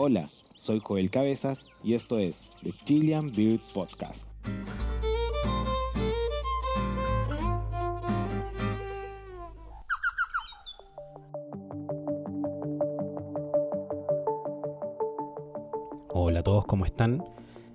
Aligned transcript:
Hola, 0.00 0.30
soy 0.56 0.78
Joel 0.78 1.10
Cabezas 1.10 1.66
y 1.82 1.94
esto 1.94 2.20
es 2.20 2.44
The 2.62 2.70
Chilean 2.84 3.32
Bird 3.32 3.60
Podcast. 3.74 4.28
Hola 16.10 16.38
a 16.38 16.42
todos, 16.44 16.64
¿cómo 16.66 16.84
están? 16.84 17.24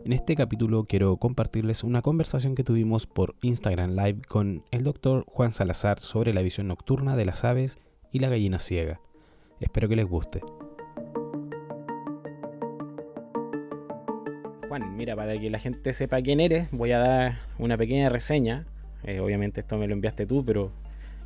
En 0.06 0.14
este 0.14 0.38
capítulo 0.38 0.86
quiero 0.86 1.18
compartirles 1.18 1.84
una 1.84 2.02
conversación 2.02 2.56
que 2.56 2.64
tuvimos 2.64 3.06
por 3.06 3.36
Instagram 3.42 3.98
Live 3.98 4.22
con 4.30 4.64
el 4.72 4.86
doctor 4.86 5.26
Juan 5.28 5.52
Salazar 5.52 6.00
sobre 6.00 6.34
la 6.34 6.42
visión 6.42 6.70
nocturna 6.70 7.18
de 7.18 7.26
las 7.26 7.44
aves 7.44 7.80
y 8.14 8.20
la 8.20 8.30
gallina 8.30 8.60
ciega. 8.60 9.02
Espero 9.60 9.90
que 9.90 9.98
les 9.98 10.08
guste. 10.08 10.42
Juan, 14.74 14.98
mira, 14.98 15.16
para 15.16 15.40
que 15.40 15.52
la 15.52 15.60
gente 15.60 15.94
sepa 15.94 16.20
quién 16.22 16.40
eres, 16.40 16.68
voy 16.72 16.94
a 16.94 16.98
dar 16.98 17.40
una 17.60 17.78
pequeña 17.78 18.10
reseña. 18.10 18.66
Eh, 19.04 19.20
obviamente 19.20 19.60
esto 19.60 19.78
me 19.78 19.86
lo 19.86 19.94
enviaste 19.94 20.26
tú, 20.26 20.44
pero 20.44 20.72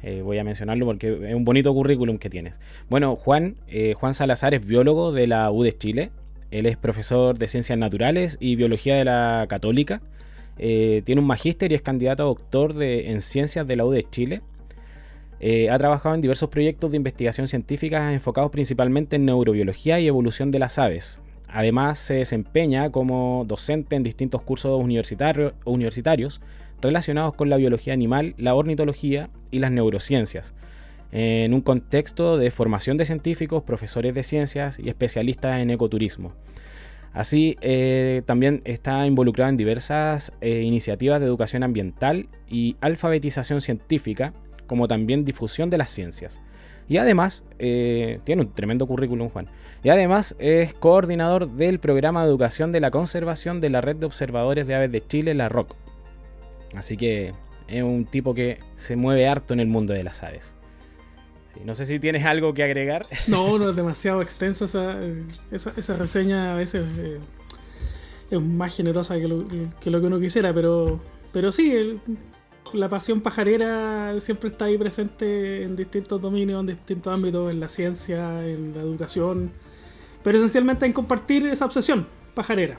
eh, 0.03 0.21
voy 0.21 0.37
a 0.37 0.43
mencionarlo 0.43 0.85
porque 0.85 1.29
es 1.29 1.33
un 1.33 1.45
bonito 1.45 1.73
currículum 1.73 2.17
que 2.17 2.29
tienes. 2.29 2.59
Bueno, 2.89 3.15
Juan, 3.15 3.55
eh, 3.69 3.93
Juan 3.93 4.13
Salazar 4.13 4.53
es 4.53 4.67
biólogo 4.67 5.13
de 5.13 5.27
la 5.27 5.49
U 5.49 5.63
de 5.63 5.71
Chile. 5.71 6.11
Él 6.51 6.65
es 6.65 6.75
profesor 6.75 7.39
de 7.39 7.47
Ciencias 7.47 7.79
Naturales 7.79 8.35
y 8.41 8.57
Biología 8.57 8.97
de 8.97 9.05
la 9.05 9.45
Católica. 9.47 10.01
tiene 10.57 11.21
un 11.21 11.27
magíster 11.27 11.71
y 11.71 11.75
es 11.75 11.81
candidato 11.81 12.23
a 12.23 12.25
doctor 12.25 12.75
en 12.83 13.21
Ciencias 13.21 13.65
de 13.65 13.77
la 13.77 13.85
U 13.85 13.91
de 13.91 14.03
Chile. 14.03 14.41
ha 15.71 15.77
trabajado 15.77 16.15
en 16.15 16.19
diversos 16.19 16.49
proyectos 16.49 16.91
de 16.91 16.97
investigación 16.97 17.47
científica 17.47 18.11
enfocados 18.11 18.51
principalmente 18.51 19.15
en 19.15 19.23
neurobiología 19.23 20.01
y 20.01 20.07
evolución 20.07 20.51
de 20.51 20.59
las 20.59 20.77
aves, 20.79 21.21
Además, 21.47 21.97
se 21.97 22.15
desempeña 22.15 22.91
como 22.91 23.45
docente 23.47 23.95
en 23.95 24.03
distintos 24.03 24.41
cursos 24.41 24.81
universitarios 24.81 26.41
relacionados 26.81 27.33
con 27.33 27.49
la 27.49 27.57
biología 27.57 27.93
animal, 27.93 28.35
la 28.37 28.53
ornitología 28.53 29.29
y 29.49 29.59
las 29.59 29.71
neurociencias, 29.71 30.53
en 31.11 31.53
un 31.53 31.61
contexto 31.61 32.37
de 32.37 32.51
formación 32.51 32.97
de 32.97 33.05
científicos, 33.05 33.63
profesores 33.63 34.13
de 34.13 34.23
ciencias 34.23 34.77
y 34.77 34.89
especialistas 34.89 35.59
en 35.59 35.69
ecoturismo. 35.69 36.33
Así, 37.13 37.57
eh, 37.61 38.21
también 38.25 38.61
está 38.65 39.07
involucrado 39.07 39.49
en 39.49 39.57
diversas 39.57 40.33
eh, 40.41 40.61
iniciativas 40.61 41.19
de 41.19 41.25
educación 41.25 41.63
ambiental 41.63 42.29
y 42.47 42.75
alfabetización 42.81 43.61
científica, 43.61 44.33
como 44.67 44.87
también 44.87 45.25
difusión 45.25 45.69
de 45.69 45.79
las 45.79 45.89
ciencias. 45.89 46.41
Y 46.89 46.97
además, 46.97 47.43
eh, 47.59 48.19
tiene 48.23 48.43
un 48.43 48.53
tremendo 48.53 48.87
currículum, 48.87 49.29
Juan. 49.29 49.47
Y 49.83 49.89
además 49.89 50.35
es 50.39 50.73
coordinador 50.73 51.49
del 51.49 51.79
programa 51.79 52.23
de 52.23 52.29
educación 52.29 52.71
de 52.71 52.79
la 52.79 52.91
conservación 52.91 53.59
de 53.59 53.69
la 53.69 53.81
red 53.81 53.97
de 53.97 54.05
observadores 54.05 54.67
de 54.67 54.75
aves 54.75 54.91
de 54.91 55.05
Chile, 55.05 55.33
la 55.33 55.49
ROC. 55.49 55.75
Así 56.75 56.97
que 56.97 57.33
es 57.67 57.83
un 57.83 58.05
tipo 58.05 58.33
que 58.33 58.59
se 58.75 58.95
mueve 58.95 59.27
harto 59.27 59.53
en 59.53 59.59
el 59.59 59.67
mundo 59.67 59.93
de 59.93 60.03
las 60.03 60.23
aves. 60.23 60.55
no 61.65 61.75
sé 61.75 61.85
si 61.85 61.99
tienes 61.99 62.25
algo 62.25 62.53
que 62.53 62.63
agregar. 62.63 63.07
No, 63.27 63.57
no 63.57 63.69
es 63.69 63.75
demasiado 63.75 64.21
extensa 64.21 64.65
esa, 65.51 65.93
reseña. 65.97 66.53
A 66.53 66.55
veces 66.55 66.85
eh, 66.99 67.17
es 68.31 68.41
más 68.41 68.75
generosa 68.75 69.15
que 69.15 69.27
lo, 69.27 69.45
que 69.47 69.89
uno 69.89 70.19
quisiera, 70.19 70.53
pero, 70.53 71.01
pero 71.33 71.51
sí, 71.51 71.99
la 72.73 72.89
pasión 72.89 73.21
pajarera 73.21 74.19
siempre 74.19 74.49
está 74.49 74.65
ahí 74.65 74.77
presente 74.77 75.63
en 75.63 75.75
distintos 75.75 76.21
dominios, 76.21 76.59
en 76.61 76.67
distintos 76.67 77.13
ámbitos, 77.13 77.51
en 77.51 77.59
la 77.59 77.67
ciencia, 77.67 78.47
en 78.47 78.73
la 78.75 78.81
educación, 78.81 79.51
pero 80.23 80.37
esencialmente 80.37 80.85
en 80.85 80.93
compartir 80.93 81.45
esa 81.47 81.65
obsesión 81.65 82.07
pajarera 82.33 82.77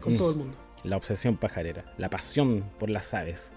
con 0.00 0.14
mm. 0.14 0.16
todo 0.16 0.30
el 0.30 0.36
mundo. 0.36 0.56
La 0.84 0.96
obsesión 0.96 1.36
pajarera, 1.36 1.84
la 1.98 2.08
pasión 2.08 2.64
por 2.78 2.90
las 2.90 3.12
aves. 3.14 3.54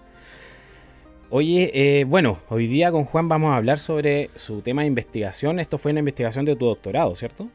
Oye, 1.30 1.70
eh, 1.74 2.04
bueno, 2.04 2.38
hoy 2.48 2.66
día 2.66 2.92
con 2.92 3.04
Juan 3.04 3.28
vamos 3.28 3.52
a 3.52 3.56
hablar 3.56 3.78
sobre 3.78 4.30
su 4.34 4.60
tema 4.60 4.82
de 4.82 4.88
investigación. 4.88 5.58
Esto 5.58 5.78
fue 5.78 5.90
una 5.92 6.00
investigación 6.00 6.44
de 6.44 6.54
tu 6.54 6.66
doctorado, 6.66 7.14
¿cierto? 7.16 7.48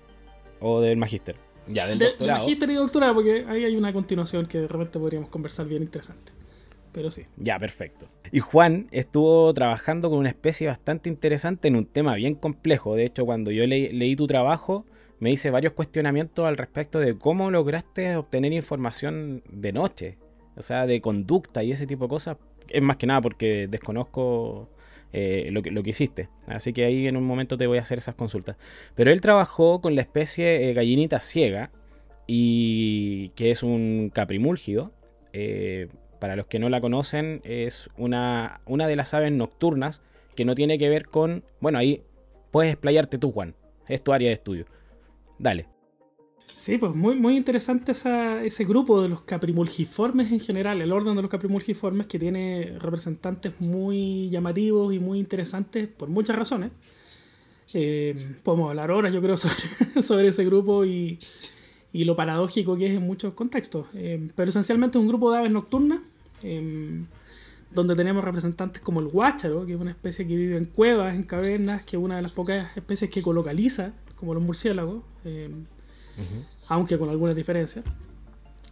¿O 0.60 0.82
del 0.82 0.98
magíster? 0.98 1.36
Ya, 1.68 1.86
del 1.86 2.00
doctorado. 2.00 2.40
magíster 2.40 2.70
y 2.72 2.74
doctorado, 2.74 3.14
porque 3.14 3.46
ahí 3.48 3.64
hay 3.64 3.76
una 3.76 3.94
continuación 3.94 4.48
que 4.48 4.62
de 4.62 4.68
repente 4.68 4.98
podríamos 5.00 5.30
conversar 5.30 5.68
bien 5.68 5.84
interesante 5.84 6.39
pero 6.92 7.12
sí. 7.12 7.24
Ya, 7.38 7.58
perfecto. 7.58 8.08
Y 8.32 8.40
Juan 8.40 8.88
estuvo 8.92 9.54
trabajando 9.54 10.10
con 10.10 10.20
una 10.20 10.30
especie 10.30 10.68
bastante 10.68 11.10
interesante 11.10 11.68
en 11.68 11.76
un 11.76 11.86
tema 11.86 12.16
bien 12.16 12.36
complejo. 12.36 12.96
De 12.96 13.06
hecho, 13.06 13.26
cuando 13.26 13.52
yo 13.52 13.66
leí 13.66 14.16
tu 14.16 14.28
trabajo, 14.28 14.86
me 15.20 15.32
hice 15.32 15.52
varios 15.52 15.74
cuestionamientos 15.74 16.46
al 16.46 16.58
respecto 16.58 17.00
de 17.00 17.18
cómo 17.18 17.52
lograste 17.52 18.16
obtener 18.16 18.54
información 18.54 19.44
de 19.50 19.74
noche. 19.74 20.18
O 20.56 20.62
sea, 20.62 20.86
de 20.86 21.02
conducta 21.02 21.64
y 21.64 21.72
ese 21.72 21.88
tipo 21.88 22.06
de 22.06 22.10
cosas. 22.10 22.38
Es 22.68 22.82
más 22.82 22.98
que 22.98 23.08
nada 23.08 23.22
porque 23.22 23.68
desconozco 23.68 24.70
eh, 25.12 25.50
lo, 25.52 25.62
que, 25.62 25.72
lo 25.72 25.82
que 25.84 25.90
hiciste. 25.90 26.30
Así 26.48 26.74
que 26.74 26.86
ahí 26.86 27.08
en 27.08 27.18
un 27.18 27.24
momento 27.24 27.58
te 27.58 27.68
voy 27.68 27.78
a 27.78 27.82
hacer 27.82 27.98
esas 27.98 28.16
consultas. 28.16 28.58
Pero 28.96 29.12
él 29.12 29.22
trabajó 29.22 29.82
con 29.82 29.96
la 29.96 30.02
especie 30.02 30.70
eh, 30.70 30.74
gallinita 30.74 31.20
ciega, 31.20 31.72
y 32.32 33.30
que 33.30 33.50
es 33.50 33.64
un 33.64 34.12
caprimúlgido. 34.14 34.92
Eh, 35.34 35.88
para 36.20 36.36
los 36.36 36.48
que 36.48 36.60
no 36.60 36.70
la 36.70 36.82
conocen, 36.82 37.42
es 37.44 37.90
una, 37.98 38.62
una 38.66 38.88
de 38.88 38.96
las 38.96 39.14
aves 39.14 39.32
nocturnas 39.32 40.02
que 40.36 40.46
no 40.46 40.56
tiene 40.56 40.78
que 40.78 40.90
ver 40.90 41.08
con... 41.08 41.44
Bueno, 41.60 41.78
ahí 41.78 42.04
puedes 42.52 42.74
explayarte 42.74 43.18
tú, 43.18 43.32
Juan. 43.32 43.56
Es 43.88 44.04
tu 44.04 44.14
área 44.14 44.28
de 44.28 44.34
estudio. 44.34 44.66
Dale. 45.38 45.68
Sí, 46.56 46.78
pues 46.78 46.94
muy, 46.94 47.16
muy 47.16 47.38
interesante 47.38 47.94
ese 47.94 48.66
grupo 48.66 49.02
de 49.02 49.08
los 49.08 49.22
caprimulgiformes 49.22 50.32
en 50.32 50.42
general, 50.42 50.82
el 50.82 50.92
orden 50.92 51.16
de 51.16 51.22
los 51.22 51.32
caprimulgiformes 51.32 52.06
que 52.06 52.20
tiene 52.20 52.76
representantes 52.80 53.54
muy 53.60 54.30
llamativos 54.30 54.94
y 54.94 55.00
muy 55.00 55.20
interesantes 55.20 55.88
por 55.88 56.10
muchas 56.10 56.36
razones. 56.36 56.72
Eh, 57.74 58.36
podemos 58.44 58.70
hablar 58.70 58.92
horas, 58.92 59.14
yo 59.14 59.22
creo, 59.22 59.38
sobre, 59.38 60.02
sobre 60.02 60.28
ese 60.28 60.44
grupo 60.44 60.84
y, 60.84 61.20
y 61.92 62.06
lo 62.06 62.16
paradójico 62.16 62.78
que 62.78 62.88
es 62.88 62.98
en 62.98 63.06
muchos 63.06 63.34
contextos. 63.34 63.88
Eh, 63.94 64.30
pero 64.36 64.50
esencialmente 64.50 64.98
es 64.98 65.02
un 65.02 65.08
grupo 65.08 65.32
de 65.32 65.40
aves 65.40 65.52
nocturnas, 65.52 66.00
eh, 66.44 67.04
donde 67.72 67.96
tenemos 67.96 68.24
representantes 68.24 68.82
como 68.82 69.00
el 69.00 69.08
guácharo, 69.08 69.66
que 69.66 69.74
es 69.74 69.80
una 69.80 69.92
especie 69.92 70.28
que 70.28 70.36
vive 70.36 70.58
en 70.58 70.66
cuevas, 70.66 71.16
en 71.16 71.24
cavernas, 71.24 71.86
que 71.86 71.98
es 71.98 72.04
una 72.04 72.16
de 72.16 72.22
las 72.22 72.32
pocas 72.32 72.76
especies 72.76 73.10
que 73.12 73.22
colocaliza, 73.22 73.94
como 74.16 74.34
los 74.34 74.44
murciélagos, 74.44 75.04
eh, 75.26 75.50
aunque 76.68 76.98
con 76.98 77.10
algunas 77.10 77.36
diferencias. 77.36 77.86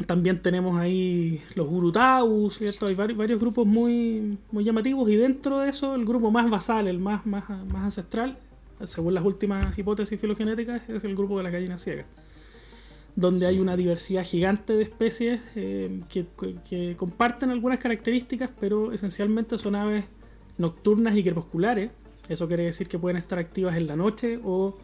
También 0.05 0.41
tenemos 0.41 0.77
ahí 0.77 1.41
los 1.55 1.67
urutaus, 1.71 2.57
¿cierto? 2.57 2.85
Hay 2.85 2.93
varios, 2.93 3.17
varios, 3.17 3.39
grupos 3.39 3.65
muy, 3.65 4.37
muy 4.51 4.63
llamativos 4.63 5.09
y 5.09 5.15
dentro 5.15 5.59
de 5.59 5.69
eso 5.69 5.95
el 5.95 6.05
grupo 6.05 6.29
más 6.29 6.47
basal, 6.51 6.87
el 6.87 6.99
más, 6.99 7.25
más, 7.25 7.49
más 7.49 7.83
ancestral, 7.83 8.37
según 8.83 9.15
las 9.15 9.23
últimas 9.25 9.75
hipótesis 9.77 10.19
filogenéticas, 10.19 10.87
es 10.87 11.03
el 11.03 11.15
grupo 11.15 11.37
de 11.37 11.43
las 11.43 11.53
gallinas 11.53 11.81
ciegas 11.81 12.05
donde 13.17 13.47
hay 13.47 13.59
una 13.59 13.75
diversidad 13.75 14.23
gigante 14.23 14.73
de 14.73 14.83
especies 14.83 15.41
eh, 15.55 16.01
que, 16.07 16.95
comparten 16.95 17.49
algunas 17.49 17.79
características, 17.79 18.51
pero 18.59 18.93
esencialmente 18.93 19.57
son 19.57 19.73
aves 19.73 20.05
nocturnas 20.59 21.15
y 21.15 21.23
crepusculares. 21.23 21.89
Eso 22.29 22.47
quiere 22.47 22.65
decir 22.65 22.87
que 22.87 22.99
pueden 22.99 23.17
estar 23.17 23.39
activas 23.39 23.75
en 23.75 23.87
la 23.87 23.95
noche 23.95 24.39
o 24.43 24.77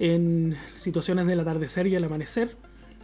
en 0.00 0.56
situaciones 0.74 1.28
del 1.28 1.38
atardecer 1.38 1.86
y 1.86 1.94
el 1.94 2.02
amanecer, 2.02 2.56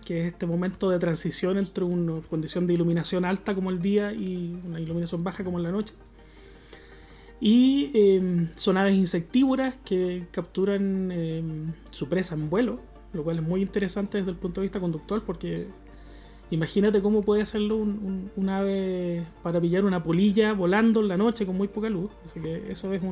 que 0.05 0.23
es 0.23 0.33
este 0.33 0.47
momento 0.47 0.91
de 0.91 0.99
transición 0.99 1.57
entre 1.57 1.85
una 1.85 2.21
condición 2.23 2.67
de 2.67 2.75
iluminación 2.75 3.25
alta 3.25 3.55
como 3.55 3.71
el 3.71 3.81
día 3.81 4.13
y 4.13 4.59
una 4.67 4.81
iluminación 4.81 5.23
baja 5.23 5.45
como 5.45 5.59
en 5.59 5.63
la 5.63 5.71
noche. 5.71 5.95
Y 7.41 7.93
eh, 7.95 8.49
son 8.57 8.79
aves 8.79 8.97
insectívoras 8.97 9.77
que 9.85 10.27
capturan 10.33 11.11
eh, 11.13 11.43
su 11.93 12.09
presa 12.09 12.35
en 12.35 12.51
vuelo 12.51 12.90
lo 13.13 13.25
cual 13.25 13.39
es 13.39 13.43
muy 13.43 13.63
interesante 13.63 14.19
desde 14.19 14.31
el 14.31 14.37
punto 14.37 14.61
de 14.61 14.67
vista 14.67 14.81
conductual 14.81 15.23
porque 15.27 15.69
imagínate 16.51 17.01
cómo 17.01 17.23
puede 17.23 17.43
hacerlo 17.43 17.77
un, 17.77 18.49
ave 18.49 19.27
para 19.43 19.61
pillar 19.61 19.85
una 19.85 20.03
polilla 20.03 20.53
volando 20.53 21.01
en 21.01 21.09
la 21.09 21.17
noche 21.17 21.47
con 21.47 21.57
muy 21.57 21.69
poca 21.69 21.89
luz. 21.89 22.11
Así 22.25 22.41
que 22.41 22.71
eso 22.71 22.93
es 22.93 23.03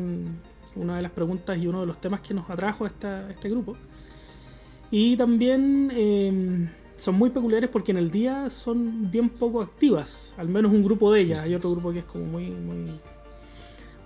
una 0.75 0.96
de 0.96 1.02
las 1.02 1.12
preguntas 1.12 1.58
y 1.58 1.67
uno 1.67 1.81
de 1.81 1.87
los 1.87 2.00
temas 2.00 2.20
que 2.20 2.34
nos 2.34 2.49
atrajo 2.50 2.84
a, 2.84 2.88
este 3.31 3.49
grupo. 3.49 3.76
Y 4.90 5.17
también 5.17 5.93
em, 5.94 6.69
son 6.96 7.17
muy 7.17 7.31
peculiares 7.31 7.70
porque 7.70 7.93
en 7.93 7.99
el 7.99 8.11
día 8.11 8.50
son 8.50 9.11
bien 9.11 9.28
poco 9.28 9.61
activas, 9.61 10.34
al 10.38 10.49
menos 10.49 10.73
un 10.73 10.82
grupo 10.82 11.12
de 11.12 11.20
ellas. 11.20 11.40
Hay 11.40 11.55
otro 11.55 11.70
grupo 11.70 11.93
que 11.93 12.00
es 12.00 12.05
como 12.05 12.25
muy, 12.25 12.50
muy, 12.50 12.84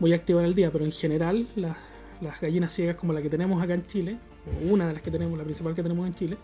muy 0.00 0.12
activo 0.12 0.40
en 0.40 0.46
el 0.46 0.55
día, 0.55 0.70
pero 0.70 0.84
en 0.84 0.93
general 0.93 1.46
las, 1.55 1.76
las 2.20 2.40
gallinas 2.40 2.72
ciegas 2.72 2.96
como 2.96 3.12
la 3.12 3.22
que 3.22 3.31
tenemos 3.31 3.62
acá 3.62 3.75
en 3.75 3.87
Chile 3.87 4.19
una 4.69 4.89
de 4.89 4.94
las 4.94 5.03
que 5.03 5.11
tenemos, 5.11 5.39
la 5.39 5.44
principal 5.44 5.75
que 5.75 5.83
tenemos 5.83 6.06
en 6.06 6.15
Chile, 6.15 6.37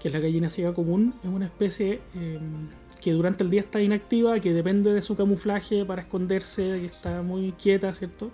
que 0.00 0.08
es 0.08 0.14
la 0.14 0.20
gallina 0.20 0.50
ciega 0.50 0.72
común, 0.74 1.14
es 1.22 1.30
una 1.30 1.46
especie 1.46 2.00
em, 2.14 2.68
que 3.00 3.12
durante 3.12 3.44
el 3.44 3.50
día 3.50 3.60
está 3.60 3.80
inactiva, 3.80 4.38
que 4.40 4.52
depende 4.52 4.92
de 4.92 5.02
su 5.02 5.16
camuflaje 5.16 5.84
para 5.84 6.02
esconderse, 6.02 6.62
que 6.80 6.86
está 6.86 7.22
muy 7.22 7.52
quieta, 7.52 7.92
¿cierto? 7.94 8.30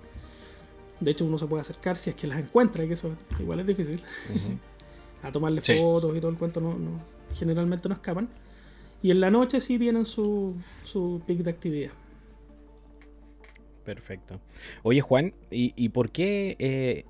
De 1.01 1.11
hecho, 1.11 1.25
uno 1.25 1.39
se 1.39 1.47
puede 1.47 1.63
acercar 1.63 1.97
si 1.97 2.11
es 2.11 2.17
que 2.17 2.27
las 2.27 2.39
encuentra, 2.39 2.87
que 2.87 2.95
eso 2.95 3.17
igual 3.39 3.61
es 3.61 3.67
difícil. 3.67 4.01
a 5.23 5.33
tomarle 5.33 5.61
fotos 5.61 6.17
y 6.17 6.21
todo 6.21 6.31
el 6.31 6.39
cuento, 6.39 6.61
no, 6.61 7.03
generalmente 7.33 7.89
no 7.89 7.95
escapan. 7.95 8.29
Y 9.03 9.11
en 9.11 9.21
la 9.21 9.31
noche 9.31 9.61
sí 9.61 9.79
tienen 9.79 10.05
su, 10.05 10.55
su 10.85 11.23
pic 11.27 11.39
de 11.39 11.51
actividad. 11.51 11.93
Perfecto. 13.85 14.41
Oye, 14.83 15.01
Juan, 15.01 15.35
¿y, 15.51 15.89
por 15.89 16.11
qué 16.11 16.57
eh, 16.59 17.05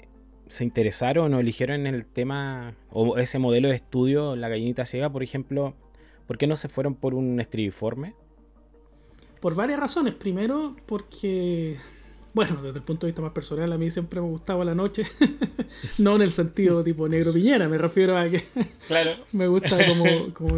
se 0.50 0.64
interesaron 0.64 1.32
o 1.32 1.41
eligieron 1.41 1.87
en 1.87 1.94
el 1.94 2.05
tema 2.05 2.75
o 2.91 3.17
ese 3.19 3.38
modelo 3.38 3.69
de 3.69 3.76
estudio, 3.76 4.37
la 4.37 4.49
gallinita 4.49 4.85
ciega, 4.85 5.11
por 5.11 5.23
ejemplo? 5.23 5.75
¿Por 6.26 6.38
qué 6.38 6.47
no 6.47 6.56
se 6.56 6.69
fueron 6.69 6.94
por 6.94 7.14
un 7.14 7.41
estribiforme? 7.41 8.14
Por 9.41 9.55
varias 9.55 9.81
razones. 9.81 10.14
Primero, 10.14 10.76
porque, 10.87 11.76
bueno, 12.35 12.62
desde 12.62 12.79
el 12.79 12.85
punto 12.85 13.06
de 13.06 13.12
vista 13.12 13.23
más 13.23 13.32
personal, 13.32 13.73
a 13.73 13.79
mí 13.79 13.91
siempre 13.91 14.20
me 14.20 14.29
gustaba 14.29 14.64
la 14.64 14.75
noche. 14.75 15.05
no 15.99 16.17
en 16.17 16.23
el 16.23 16.32
sentido 16.32 16.85
tipo 16.85 17.08
negro 17.08 17.32
piñera, 17.32 17.69
me 17.69 17.79
refiero 17.79 18.17
a 18.19 18.29
que 18.29 18.44
claro. 18.87 19.25
me 19.32 19.46
gusta 19.46 19.79
como, 20.35 20.56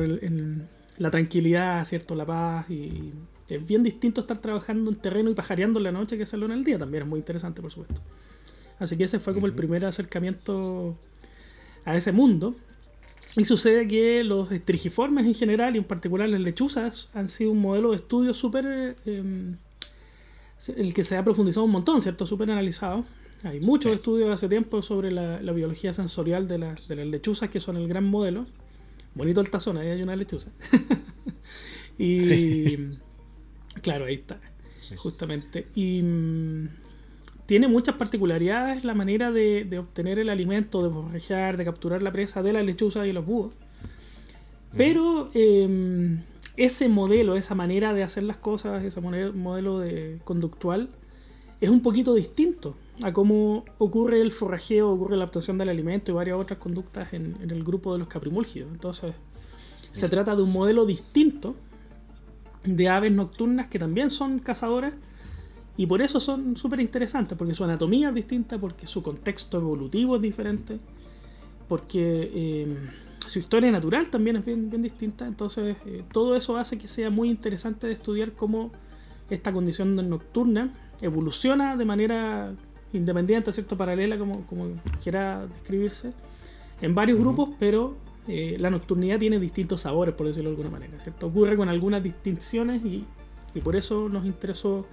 la 0.99 1.11
tranquilidad, 1.11 1.85
¿cierto? 1.85 2.15
La 2.15 2.27
paz 2.27 2.69
y 2.71 3.13
es 3.49 3.67
bien 3.67 3.83
distinto 3.83 4.23
estar 4.23 4.39
trabajando 4.39 4.91
en 4.91 4.97
terreno 4.97 5.31
y 5.31 5.35
pajareando 5.35 5.79
en 5.79 5.85
la 5.85 5.93
noche 5.93 6.17
que 6.17 6.23
hacerlo 6.23 6.47
en 6.47 6.53
el 6.53 6.65
día. 6.65 6.79
También 6.79 7.03
es 7.05 7.09
muy 7.09 7.19
interesante, 7.19 7.61
por 7.61 7.71
supuesto. 7.71 8.01
Así 8.83 8.97
que 8.97 9.05
ese 9.05 9.21
fue 9.21 9.33
como 9.33 9.47
el 9.47 9.53
primer 9.53 9.85
acercamiento 9.85 10.97
a 11.85 11.97
ese 11.97 12.11
mundo. 12.11 12.55
Y 13.37 13.45
sucede 13.45 13.87
que 13.87 14.25
los 14.25 14.51
estrigiformes 14.51 15.25
en 15.25 15.35
general, 15.35 15.77
y 15.77 15.79
en 15.79 15.85
particular 15.85 16.29
las 16.29 16.41
lechuzas, 16.41 17.09
han 17.15 17.29
sido 17.29 17.53
un 17.53 17.61
modelo 17.61 17.91
de 17.91 17.97
estudio 17.97 18.35
súper. 18.35 18.97
Em, 19.07 19.57
el 20.77 20.95
que 20.95 21.05
se 21.05 21.17
ha 21.17 21.25
profundizado 21.25 21.65
un 21.65 21.73
montón, 21.73 22.01
¿cierto? 22.03 22.27
Súper 22.27 22.51
analizado. 22.51 23.05
Hay 23.45 23.61
muchos 23.61 23.93
estudios 23.93 24.31
hace 24.31 24.49
tiempo 24.49 24.83
sobre 24.83 25.11
la, 25.11 25.39
biología 25.53 25.93
sensorial 25.93 26.47
de, 26.47 26.59
las 26.59 26.89
lechuzas, 26.89 27.51
que 27.51 27.61
son 27.61 27.77
el 27.77 27.89
gran 27.89 28.05
modelo. 28.05 28.47
Bonito 29.15 29.41
el 29.41 29.51
tazón, 29.51 29.79
ahí 29.79 29.89
hay 29.89 30.03
una 30.03 30.17
lechuza. 30.17 30.51
y. 31.99 32.77
Claro, 33.81 34.07
ahí 34.07 34.15
está. 34.15 34.41
Justamente. 34.97 35.67
Y. 35.77 36.03
Tiene 37.53 37.69
muchas 37.69 37.97
particularidades 37.97 38.83
la 38.83 38.95
manera 38.95 39.31
de, 39.31 39.79
obtener 39.79 40.19
el 40.19 40.31
alimento, 40.31 40.83
de 40.83 40.89
forrajear, 40.89 41.59
de 41.59 41.67
capturar 41.67 42.01
la 42.01 42.11
presa 42.11 42.43
de 42.43 42.55
la 42.55 42.63
lechuza 42.63 43.07
y 43.07 43.13
los 43.13 43.27
búhos. 43.27 43.53
Pero 44.75 45.29
em, 45.35 46.23
ese 46.57 46.89
modelo, 46.89 47.37
esa 47.37 47.55
manera 47.55 47.93
de 47.93 48.05
hacer 48.05 48.23
las 48.23 48.39
cosas, 48.39 48.83
ese 48.83 49.03
modelo 49.03 49.81
de 49.81 50.19
conductual, 50.25 50.89
es 51.61 51.69
un 51.69 51.83
poquito 51.83 52.15
distinto 52.15 52.75
a 53.03 53.13
cómo 53.13 53.67
ocurre 53.77 54.23
el 54.23 54.33
forrajeo, 54.33 54.91
ocurre 54.91 55.19
la 55.19 55.27
obtención 55.27 55.59
del 55.59 55.69
alimento 55.69 56.11
y 56.11 56.15
varias 56.15 56.39
otras 56.39 56.59
conductas 56.59 57.13
en, 57.13 57.37
el 57.43 57.63
grupo 57.65 57.93
de 57.93 57.99
los 57.99 58.09
caprimúlgidos. 58.09 58.73
Entonces, 58.73 59.13
se 59.91 60.09
trata 60.09 60.35
de 60.35 60.43
un 60.43 60.55
modelo 60.55 60.87
distinto 60.87 61.55
de 62.65 62.89
aves 62.89 63.13
nocturnas 63.13 63.69
que 63.69 63.79
también 63.79 64.09
son 64.09 64.39
cazadoras 64.39 64.95
y 65.83 65.87
por 65.89 66.01
eso 66.01 66.21
son 66.21 66.57
súper 66.57 66.79
interesantes, 66.79 67.37
porque 67.37 67.55
su 67.55 67.65
anatomía 67.65 68.11
es 68.11 68.15
distinta, 68.15 68.57
porque 68.57 68.87
su 68.87 69.03
contexto 69.03 69.59
evolutivo 69.59 70.15
es 70.15 70.23
diferente, 70.23 70.79
porque 71.67 72.31
eh, 72.33 72.77
su 73.27 73.41
historia 73.41 73.69
natural 73.73 74.07
también 74.09 74.37
es 74.37 74.45
bien, 74.45 74.71
bien 74.71 74.81
distinta. 74.81 75.27
Entonces, 75.27 75.77
eh, 75.87 76.05
todo 76.13 76.37
eso 76.37 76.57
hace 76.57 76.79
que 76.79 76.87
sea 76.87 77.11
muy 77.11 77.29
interesante 77.29 77.89
de 77.89 77.95
estudiar 77.95 78.31
cómo 78.31 78.71
esta 79.29 79.53
condición 79.53 79.97
nocturna 80.09 80.73
evoluciona 81.01 81.77
de 81.77 81.85
manera 81.85 82.55
independiente, 82.93 83.53
¿cierto? 83.53 83.77
paralela, 83.77 84.17
como, 84.17 84.47
como 84.47 84.81
quiera 85.03 85.49
describirse, 85.49 86.13
en 86.81 86.95
varios 86.95 87.19
grupos, 87.19 87.49
pero 87.59 87.97
eh, 88.29 88.57
la 88.61 88.71
nocturnidad 88.71 89.19
tiene 89.19 89.41
distintos 89.41 89.81
sabores, 89.81 90.15
por 90.15 90.29
decirlo 90.29 90.51
de 90.51 90.55
alguna 90.59 90.71
manera. 90.71 91.01
¿cierto? 91.01 91.27
Ocurre 91.27 91.57
con 91.57 91.69
algunas 91.69 92.05
distinciones 92.05 92.85
y, 92.85 93.05
y 93.53 93.61
por 93.61 93.75
eso 93.75 94.09
nos 94.09 94.25
interesó 94.25 94.87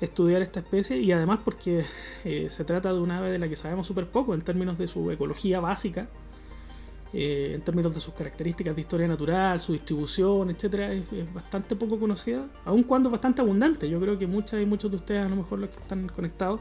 estudiar 0.00 0.42
esta 0.42 0.60
especie 0.60 0.98
y 0.98 1.10
además 1.12 1.40
porque 1.44 1.84
eh, 2.24 2.46
se 2.50 2.64
trata 2.64 2.92
de 2.92 3.00
una 3.00 3.18
ave 3.18 3.30
de 3.30 3.38
la 3.38 3.48
que 3.48 3.56
sabemos 3.56 3.86
súper 3.86 4.06
poco 4.06 4.34
en 4.34 4.42
términos 4.42 4.78
de 4.78 4.86
su 4.86 5.10
ecología 5.10 5.60
básica, 5.60 6.08
eh, 7.12 7.52
en 7.54 7.62
términos 7.62 7.94
de 7.94 8.00
sus 8.00 8.12
características 8.14 8.74
de 8.74 8.82
historia 8.82 9.08
natural, 9.08 9.58
su 9.60 9.72
distribución, 9.72 10.50
etcétera, 10.50 10.92
es, 10.92 11.08
bastante 11.32 11.74
poco 11.74 11.98
conocida, 11.98 12.46
aun 12.64 12.82
cuando 12.82 13.10
bastante 13.10 13.40
abundante. 13.40 13.88
Yo 13.88 13.98
creo 14.00 14.18
que 14.18 14.26
muchas 14.26 14.60
y 14.62 14.66
muchos 14.66 14.90
de 14.90 14.98
ustedes, 14.98 15.24
a 15.24 15.28
lo 15.28 15.36
mejor 15.36 15.58
los 15.58 15.70
que 15.70 15.80
están 15.80 16.08
conectados, 16.08 16.60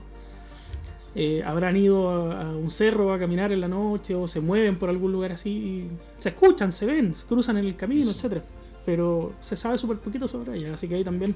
eh, 1.16 1.42
habrán 1.44 1.76
ido 1.76 2.32
a, 2.32 2.56
un 2.56 2.70
cerro 2.70 3.12
a 3.12 3.20
caminar 3.20 3.52
en 3.52 3.62
la 3.62 3.68
noche 3.68 4.16
o 4.16 4.28
se 4.28 4.40
mueven 4.40 4.78
por 4.78 4.90
algún 4.90 5.12
lugar 5.12 5.32
así 5.32 5.50
y 5.50 5.92
se 6.20 6.30
escuchan, 6.30 6.72
se 6.72 6.86
ven, 6.86 7.14
se 7.14 7.26
cruzan 7.26 7.58
en 7.58 7.66
el 7.66 7.76
camino, 7.76 8.12
etcétera. 8.12 8.44
Pero 8.86 9.34
se 9.42 9.56
sabe 9.56 9.78
súper 9.78 9.98
poquito 9.98 10.28
sobre 10.28 10.58
ellas, 10.58 10.76
así 10.76 10.88
que 10.88 10.96
ahí 10.96 11.04
también 11.04 11.36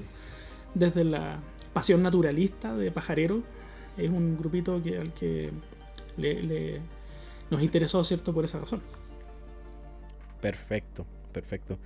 desde 0.74 1.04
la 1.04 1.38
Pasión 1.72 2.02
Naturalista 2.02 2.74
de 2.76 2.90
Pajarero. 2.90 3.42
Es 3.96 4.10
un 4.10 4.36
grupito 4.36 4.82
que, 4.82 4.98
al 4.98 5.12
que 5.12 5.50
le, 6.16 6.80
nos 7.50 7.62
interesó, 7.62 8.02
¿cierto? 8.04 8.32
Por 8.32 8.44
esa 8.44 8.58
razón. 8.58 8.80
Perfecto, 10.40 11.06
perfecto. 11.32 11.78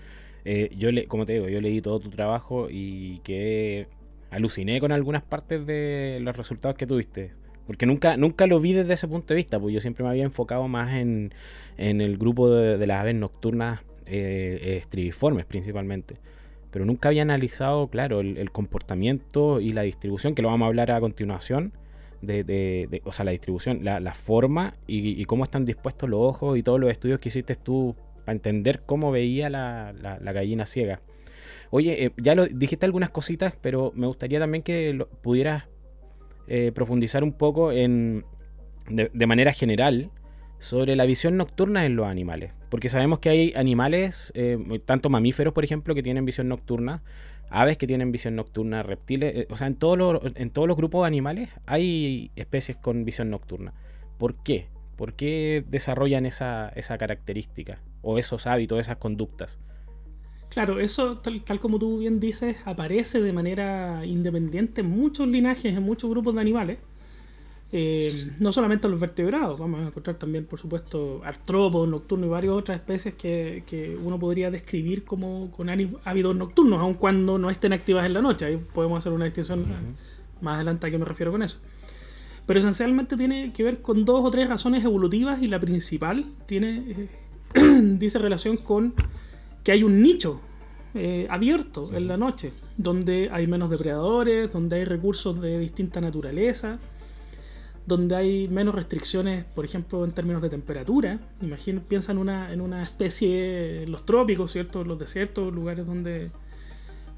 Eh, 0.44 0.70
yo, 0.76 0.92
le, 0.92 1.06
como 1.06 1.26
te 1.26 1.34
digo, 1.34 1.48
yo 1.48 1.60
leí 1.60 1.80
todo 1.80 2.00
tu 2.00 2.10
trabajo 2.10 2.68
y 2.70 3.18
que 3.24 3.88
aluciné 4.30 4.80
con 4.80 4.92
algunas 4.92 5.22
partes 5.22 5.66
de 5.66 6.18
los 6.20 6.36
resultados 6.36 6.76
que 6.76 6.86
tuviste. 6.86 7.32
Porque 7.66 7.84
nunca, 7.84 8.16
nunca 8.16 8.46
lo 8.46 8.60
vi 8.60 8.72
desde 8.72 8.94
ese 8.94 9.08
punto 9.08 9.34
de 9.34 9.36
vista, 9.36 9.58
pues 9.58 9.74
yo 9.74 9.80
siempre 9.80 10.04
me 10.04 10.10
había 10.10 10.22
enfocado 10.22 10.68
más 10.68 10.94
en, 10.94 11.34
en 11.76 12.00
el 12.00 12.16
grupo 12.16 12.48
de, 12.48 12.86
las 12.86 13.00
aves 13.00 13.16
nocturnas 13.16 13.80
eh, 14.06 14.78
estribiformes 14.80 15.46
principalmente 15.46 16.16
pero 16.70 16.84
nunca 16.84 17.08
había 17.08 17.22
analizado, 17.22 17.88
claro, 17.88 18.20
el, 18.20 18.50
comportamiento 18.50 19.60
y 19.60 19.72
la 19.72 19.82
distribución, 19.82 20.34
que 20.34 20.42
lo 20.42 20.48
vamos 20.48 20.66
a 20.66 20.68
hablar 20.68 20.90
a 20.90 21.00
continuación, 21.00 21.72
de, 22.22 23.02
o 23.04 23.12
sea, 23.12 23.24
la 23.24 23.30
distribución, 23.30 23.84
la, 23.84 24.14
forma 24.14 24.74
y, 24.86 25.24
cómo 25.26 25.44
están 25.44 25.64
dispuestos 25.64 26.08
los 26.08 26.20
ojos 26.20 26.58
y 26.58 26.62
todos 26.62 26.80
los 26.80 26.90
estudios 26.90 27.20
que 27.20 27.28
hiciste 27.28 27.54
tú 27.56 27.94
para 28.24 28.34
entender 28.34 28.82
cómo 28.84 29.10
veía 29.10 29.48
la, 29.50 29.92
gallina 30.20 30.66
ciega. 30.66 31.00
Oye, 31.70 32.06
eh, 32.06 32.12
ya 32.16 32.34
lo 32.34 32.46
dijiste 32.46 32.86
algunas 32.86 33.10
cositas, 33.10 33.56
pero 33.60 33.92
me 33.94 34.06
gustaría 34.06 34.38
también 34.38 34.62
que 34.62 35.04
pudieras 35.22 35.64
eh, 36.48 36.72
profundizar 36.72 37.24
un 37.24 37.32
poco 37.32 37.72
en, 37.72 38.24
de 38.88 39.26
manera 39.26 39.52
general 39.52 40.10
sobre 40.58 40.96
la 40.96 41.04
visión 41.06 41.36
nocturna 41.36 41.84
en 41.84 41.96
los 41.96 42.06
animales. 42.06 42.52
Porque 42.70 42.88
sabemos 42.88 43.18
que 43.20 43.28
hay 43.28 43.52
animales, 43.56 44.32
eh, 44.34 44.58
tanto 44.84 45.10
mamíferos, 45.10 45.54
por 45.54 45.64
ejemplo, 45.64 45.94
que 45.94 46.02
tienen 46.02 46.24
visión 46.24 46.48
nocturna, 46.48 47.02
aves 47.50 47.78
que 47.78 47.86
tienen 47.86 48.12
visión 48.12 48.36
nocturna, 48.36 48.82
reptiles, 48.82 49.34
eh, 49.36 49.46
o 49.50 49.56
sea, 49.56 49.66
en 49.66 49.76
todos, 49.76 49.96
los, 49.96 50.20
en 50.34 50.50
todos 50.50 50.66
los 50.66 50.76
grupos 50.76 51.02
de 51.02 51.06
animales 51.06 51.50
hay 51.66 52.30
especies 52.36 52.76
con 52.76 53.04
visión 53.04 53.30
nocturna. 53.30 53.72
¿Por 54.18 54.42
qué? 54.42 54.68
¿Por 54.96 55.14
qué 55.14 55.64
desarrollan 55.68 56.26
esa, 56.26 56.70
esa 56.70 56.96
característica? 56.98 57.80
O 58.02 58.18
esos 58.18 58.46
hábitos, 58.46 58.80
esas 58.80 58.96
conductas. 58.96 59.58
Claro, 60.50 60.80
eso, 60.80 61.18
tal, 61.18 61.42
tal, 61.42 61.60
como 61.60 61.78
tú 61.78 61.98
bien 61.98 62.18
dices, 62.18 62.56
aparece 62.64 63.20
de 63.20 63.32
manera 63.32 64.06
independiente 64.06 64.80
en 64.80 64.88
muchos 64.88 65.28
linajes, 65.28 65.76
en 65.76 65.82
muchos 65.82 66.08
grupos 66.08 66.34
de 66.34 66.40
animales. 66.40 66.78
Eh, 67.72 68.30
no 68.38 68.52
solamente 68.52 68.88
los 68.88 69.00
vertebrados, 69.00 69.58
vamos 69.58 69.80
a 69.80 69.88
encontrar 69.88 70.16
también, 70.16 70.44
por 70.44 70.60
supuesto, 70.60 71.20
artrópodos 71.24 71.88
nocturnos 71.88 72.28
y 72.28 72.30
varias 72.30 72.54
otras 72.54 72.78
especies 72.78 73.14
que, 73.14 73.98
uno 74.02 74.18
podría 74.18 74.50
describir 74.50 75.04
como 75.04 75.50
con 75.50 75.68
hábitos 75.68 76.36
nocturnos, 76.36 76.80
aun 76.80 76.94
cuando 76.94 77.38
no 77.38 77.50
estén 77.50 77.72
activas 77.72 78.06
en 78.06 78.14
la 78.14 78.22
noche. 78.22 78.46
Ahí 78.46 78.56
podemos 78.56 78.98
hacer 78.98 79.12
una 79.12 79.24
distinción 79.24 79.66
más 80.40 80.56
adelante 80.56 80.86
a 80.86 80.90
qué 80.90 80.98
me 80.98 81.04
refiero 81.04 81.32
con 81.32 81.42
eso. 81.42 81.58
Pero 82.46 82.60
esencialmente 82.60 83.16
tiene 83.16 83.52
que 83.52 83.64
ver 83.64 83.82
con 83.82 84.04
dos 84.04 84.24
o 84.24 84.30
tres 84.30 84.48
razones 84.48 84.84
evolutivas 84.84 85.42
y 85.42 85.48
la 85.48 85.58
principal 85.58 86.24
tiene, 86.46 87.08
eh, 87.54 87.80
dice 87.98 88.20
relación 88.20 88.58
con 88.58 88.94
que 89.64 89.72
hay 89.72 89.82
un 89.82 90.00
nicho 90.00 90.40
eh, 90.94 91.26
abierto 91.28 91.92
en 91.92 92.06
la 92.06 92.16
noche, 92.16 92.52
donde 92.76 93.28
hay 93.32 93.48
menos 93.48 93.68
depredadores, 93.70 94.52
donde 94.52 94.76
hay 94.76 94.84
recursos 94.84 95.40
de 95.40 95.58
distinta 95.58 96.00
naturaleza 96.00 96.78
donde 97.86 98.16
hay 98.16 98.48
menos 98.48 98.74
restricciones, 98.74 99.44
por 99.44 99.64
ejemplo, 99.64 100.04
en 100.04 100.12
términos 100.12 100.42
de 100.42 100.48
temperatura. 100.50 101.20
Imagina, 101.40 101.80
piensa 101.86 102.12
en 102.12 102.18
una, 102.18 102.52
en 102.52 102.60
una 102.60 102.82
especie 102.82 103.84
en 103.84 103.92
los 103.92 104.04
trópicos, 104.04 104.52
¿cierto? 104.52 104.82
En 104.82 104.88
los 104.88 104.98
desiertos, 104.98 105.54
lugares 105.54 105.86
donde 105.86 106.30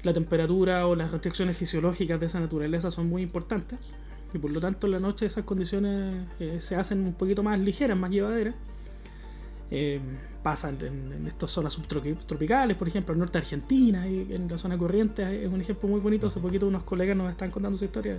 la 0.03 0.13
temperatura 0.13 0.87
o 0.87 0.95
las 0.95 1.11
restricciones 1.11 1.57
fisiológicas 1.57 2.19
de 2.19 2.27
esa 2.27 2.39
naturaleza 2.39 2.91
son 2.91 3.09
muy 3.09 3.23
importantes. 3.23 3.95
Y 4.31 4.37
por 4.37 4.51
lo 4.51 4.61
tanto, 4.61 4.85
en 4.85 4.93
la 4.93 4.99
noche 4.99 5.25
esas 5.25 5.43
condiciones 5.43 6.27
eh, 6.39 6.57
se 6.61 6.75
hacen 6.75 6.99
un 7.03 7.13
poquito 7.13 7.41
más 7.41 7.59
ligeras, 7.59 7.97
más 7.97 8.11
llevaderas. 8.11 8.53
Eh, 9.71 9.99
pasan 10.41 10.79
en, 10.81 11.27
estas 11.27 11.51
zonas 11.51 11.73
subtropicales, 11.73 12.75
por 12.75 12.87
ejemplo, 12.87 13.13
al 13.13 13.19
norte 13.19 13.33
de 13.33 13.43
Argentina, 13.43 14.07
y 14.07 14.33
en 14.33 14.47
la 14.47 14.57
zona 14.57 14.77
corriente 14.77 15.43
es 15.43 15.51
un 15.51 15.61
ejemplo 15.61 15.89
muy 15.89 15.99
bonito. 15.99 16.27
Hace 16.27 16.39
poquito 16.39 16.67
unos 16.67 16.83
colegas 16.83 17.17
nos 17.17 17.29
están 17.31 17.49
contando 17.49 17.77
su 17.77 17.85
historia 17.85 18.17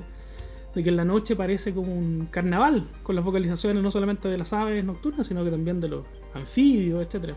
de 0.74 0.82
que 0.82 0.88
en 0.88 0.96
la 0.96 1.04
noche 1.04 1.34
parece 1.36 1.74
como 1.74 1.92
un 1.92 2.28
carnaval, 2.30 2.88
con 3.02 3.16
las 3.16 3.24
vocalizaciones 3.24 3.82
no 3.82 3.90
solamente 3.90 4.28
de 4.28 4.38
las 4.38 4.52
aves 4.52 4.84
nocturnas, 4.84 5.26
sino 5.26 5.44
que 5.44 5.50
también 5.50 5.80
de 5.80 5.88
los 5.88 6.04
anfibios, 6.34 7.02
etc. 7.02 7.34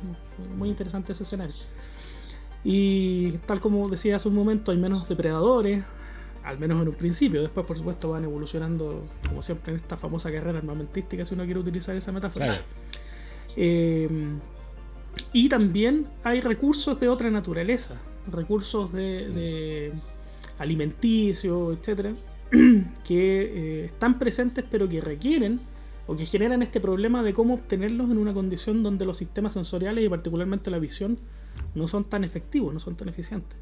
Muy 0.55 0.69
interesante 0.69 1.13
ese 1.13 1.23
escenario. 1.23 1.55
Y 2.63 3.31
tal 3.45 3.59
como 3.59 3.89
decía 3.89 4.15
hace 4.15 4.29
un 4.29 4.35
momento, 4.35 4.71
hay 4.71 4.77
menos 4.77 5.07
depredadores, 5.09 5.83
al 6.43 6.59
menos 6.59 6.81
en 6.81 6.89
un 6.89 6.95
principio. 6.95 7.41
Después, 7.41 7.65
por 7.65 7.77
supuesto, 7.77 8.11
van 8.11 8.23
evolucionando, 8.23 9.03
como 9.27 9.41
siempre, 9.41 9.73
en 9.73 9.79
esta 9.79 9.97
famosa 9.97 10.31
carrera 10.31 10.59
armamentística, 10.59 11.25
si 11.25 11.33
uno 11.33 11.43
quiere 11.45 11.59
utilizar 11.59 11.95
esa 11.95 12.11
metáfora. 12.11 12.63
Eh, 13.55 14.07
y 15.31 15.49
también 15.49 16.07
hay 16.23 16.41
recursos 16.41 16.99
de 16.99 17.09
otra 17.09 17.29
naturaleza, 17.29 17.97
recursos 18.31 18.91
de, 18.93 19.91
alimenticio, 20.57 21.73
etcétera, 21.73 22.13
que 23.03 23.41
eh, 23.41 23.85
están 23.85 24.19
presentes 24.19 24.63
pero 24.69 24.87
que 24.87 25.01
requieren 25.01 25.59
o 26.05 26.15
que 26.15 26.25
generan 26.25 26.61
este 26.61 26.79
problema 26.79 27.23
de 27.23 27.33
cómo 27.33 27.53
obtenerlos 27.55 28.11
en 28.11 28.17
una 28.17 28.33
condición 28.33 28.83
donde 28.83 29.05
los 29.05 29.17
sistemas 29.17 29.53
sensoriales 29.53 30.03
y 30.03 30.09
particularmente 30.09 30.69
la 30.69 30.79
visión 30.79 31.17
no 31.75 31.87
son 31.87 32.03
tan 32.03 32.23
efectivos, 32.23 32.73
no 32.73 32.79
son 32.79 32.95
tan 32.95 33.09
eficientes. 33.09 33.57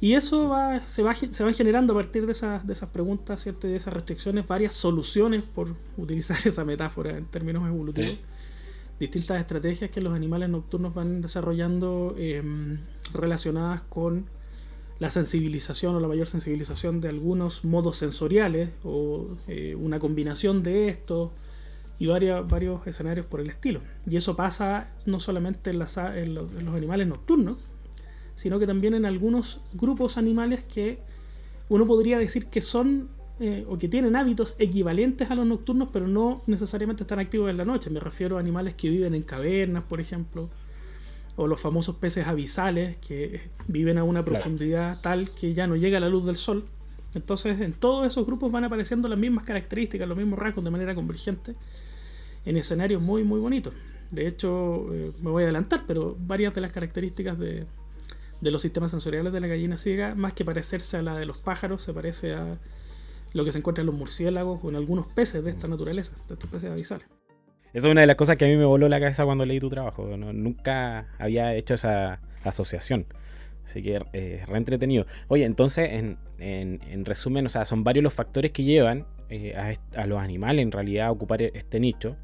Y 0.00 0.12
eso 0.12 0.48
va, 0.48 0.86
se, 0.86 1.02
va, 1.02 1.14
se 1.14 1.42
va 1.42 1.52
generando 1.52 1.92
a 1.92 1.96
partir 1.96 2.24
de 2.26 2.32
esas, 2.32 2.64
de 2.64 2.72
esas 2.72 2.88
preguntas 2.90 3.42
¿cierto? 3.42 3.66
y 3.66 3.72
de 3.72 3.76
esas 3.76 3.92
restricciones 3.92 4.46
varias 4.46 4.74
soluciones, 4.74 5.42
por 5.42 5.74
utilizar 5.96 6.38
esa 6.44 6.64
metáfora 6.64 7.16
en 7.18 7.26
términos 7.26 7.66
evolutivos 7.66 8.18
distintas 8.98 9.40
estrategias 9.40 9.90
que 9.90 10.00
los 10.00 10.12
animales 10.14 10.48
nocturnos 10.48 10.94
van 10.94 11.20
desarrollando 11.20 12.14
em, 12.18 12.78
relacionadas 13.12 13.82
con 13.82 14.26
la 14.98 15.10
sensibilización 15.10 15.94
o 15.94 16.00
la 16.00 16.08
mayor 16.08 16.26
sensibilización 16.26 17.00
de 17.00 17.08
algunos 17.08 17.64
modos 17.64 17.96
sensoriales 17.96 18.70
o 18.82 19.36
eh, 19.46 19.74
una 19.76 19.98
combinación 19.98 20.62
de 20.62 20.88
esto 20.88 21.32
y 21.98 22.06
varios, 22.06 22.48
varios 22.48 22.86
escenarios 22.86 23.26
por 23.26 23.40
el 23.40 23.48
estilo. 23.48 23.80
Y 24.06 24.16
eso 24.16 24.36
pasa 24.36 24.90
no 25.06 25.20
solamente 25.20 25.70
en, 25.70 25.82
en 25.82 26.34
los 26.34 26.74
animales 26.74 27.06
nocturnos, 27.06 27.58
sino 28.34 28.58
que 28.58 28.66
también 28.66 28.94
en 28.94 29.04
algunos 29.04 29.60
grupos 29.72 30.16
animales 30.16 30.64
que 30.64 30.98
uno 31.68 31.86
podría 31.86 32.18
decir 32.18 32.46
que 32.46 32.60
son 32.60 33.08
eh, 33.40 33.64
o 33.68 33.78
que 33.78 33.88
tienen 33.88 34.16
hábitos 34.16 34.56
equivalentes 34.58 35.30
a 35.30 35.36
los 35.36 35.46
nocturnos, 35.46 35.90
pero 35.92 36.08
no 36.08 36.42
necesariamente 36.46 37.04
están 37.04 37.20
activos 37.20 37.48
en 37.50 37.56
la 37.56 37.64
noche. 37.64 37.88
Me 37.88 38.00
refiero 38.00 38.36
a 38.36 38.40
animales 38.40 38.74
que 38.74 38.88
viven 38.88 39.14
en 39.14 39.22
cavernas, 39.22 39.84
por 39.84 40.00
ejemplo, 40.00 40.50
o 41.38 41.46
los 41.46 41.60
famosos 41.60 41.96
peces 41.96 42.26
abisales 42.26 42.96
que 42.96 43.40
viven 43.68 43.96
a 43.96 44.02
una 44.02 44.24
profundidad 44.24 45.00
tal 45.00 45.28
que 45.40 45.54
ya 45.54 45.68
no 45.68 45.76
llega 45.76 46.00
la 46.00 46.08
luz 46.08 46.26
del 46.26 46.34
sol. 46.34 46.64
Entonces, 47.14 47.60
en 47.60 47.74
todos 47.74 48.04
esos 48.08 48.26
grupos 48.26 48.50
van 48.50 48.64
apareciendo 48.64 49.08
las 49.08 49.20
mismas 49.20 49.46
características, 49.46 50.08
los 50.08 50.18
mismos 50.18 50.36
rasgos 50.36 50.64
de 50.64 50.70
manera 50.70 50.96
convergente, 50.96 51.54
en 52.44 52.56
escenarios 52.56 53.00
muy, 53.00 53.22
muy 53.22 53.38
bonitos. 53.38 53.72
De 54.10 54.26
hecho, 54.26 54.92
eh, 54.92 55.12
me 55.22 55.30
voy 55.30 55.44
a 55.44 55.46
adelantar, 55.46 55.84
pero 55.86 56.16
varias 56.18 56.52
de 56.56 56.60
las 56.60 56.72
características 56.72 57.38
de, 57.38 57.66
de 58.40 58.50
los 58.50 58.60
sistemas 58.60 58.90
sensoriales 58.90 59.32
de 59.32 59.40
la 59.40 59.46
gallina 59.46 59.78
ciega, 59.78 60.16
más 60.16 60.32
que 60.32 60.44
parecerse 60.44 60.96
a 60.96 61.02
la 61.02 61.16
de 61.16 61.24
los 61.24 61.38
pájaros, 61.38 61.84
se 61.84 61.92
parece 61.94 62.34
a 62.34 62.58
lo 63.32 63.44
que 63.44 63.52
se 63.52 63.58
encuentra 63.58 63.82
en 63.82 63.86
los 63.86 63.94
murciélagos 63.94 64.58
o 64.64 64.70
en 64.70 64.74
algunos 64.74 65.06
peces 65.06 65.44
de 65.44 65.52
esta 65.52 65.68
naturaleza, 65.68 66.14
de 66.26 66.34
estos 66.34 66.50
peces 66.50 66.68
avisales. 66.68 67.06
Esa 67.72 67.88
es 67.88 67.92
una 67.92 68.00
de 68.00 68.06
las 68.06 68.16
cosas 68.16 68.36
que 68.36 68.44
a 68.44 68.48
mí 68.48 68.56
me 68.56 68.64
voló 68.64 68.88
la 68.88 68.98
cabeza 68.98 69.24
cuando 69.24 69.44
leí 69.44 69.60
tu 69.60 69.68
trabajo. 69.68 70.06
nunca 70.16 71.08
había 71.18 71.54
hecho 71.54 71.74
esa 71.74 72.20
asociación. 72.44 73.06
Así 73.64 73.82
que 73.82 74.00
eh, 74.12 74.44
re 74.46 74.56
entretenido. 74.56 75.06
Oye, 75.28 75.44
entonces, 75.44 75.90
en, 76.38 77.04
resumen, 77.04 77.46
o 77.46 77.48
sea, 77.48 77.64
son 77.64 77.84
varios 77.84 78.02
los 78.02 78.14
factores 78.14 78.52
que 78.52 78.64
llevan 78.64 79.06
eh, 79.28 79.76
a, 79.94 80.06
los 80.06 80.20
animales 80.20 80.62
en 80.62 80.72
realidad 80.72 81.08
a 81.08 81.10
ocupar 81.10 81.42
e-, 81.42 81.52
este 81.54 81.78
nicho. 81.78 82.16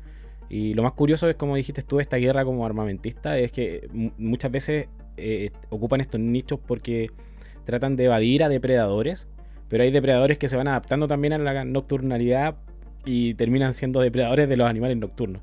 Y 0.48 0.74
lo 0.74 0.82
más 0.82 0.92
curioso 0.92 1.28
es, 1.28 1.36
como 1.36 1.56
dijiste 1.56 1.82
tú, 1.82 2.00
esta 2.00 2.16
guerra 2.16 2.44
como 2.44 2.64
armamentista, 2.64 3.38
es 3.38 3.52
que 3.52 3.88
muchas 3.92 4.50
veces 4.50 4.88
eh, 5.16 5.50
ocupan 5.68 6.00
estos 6.00 6.20
nichos 6.20 6.58
porque 6.66 7.10
tratan 7.64 7.96
de 7.96 8.04
evadir 8.04 8.42
a 8.42 8.48
depredadores 8.48 9.28
pero 9.68 9.82
hay 9.82 9.90
depredadores 9.90 10.38
que 10.38 10.48
se 10.48 10.56
van 10.56 10.68
adaptando 10.68 11.08
también 11.08 11.32
a 11.32 11.38
la 11.38 11.64
nocturnalidad 11.64 12.56
y 13.04 13.34
terminan 13.34 13.72
siendo 13.72 14.00
depredadores 14.00 14.48
de 14.48 14.56
los 14.56 14.68
animales 14.68 14.96
nocturnos. 14.96 15.42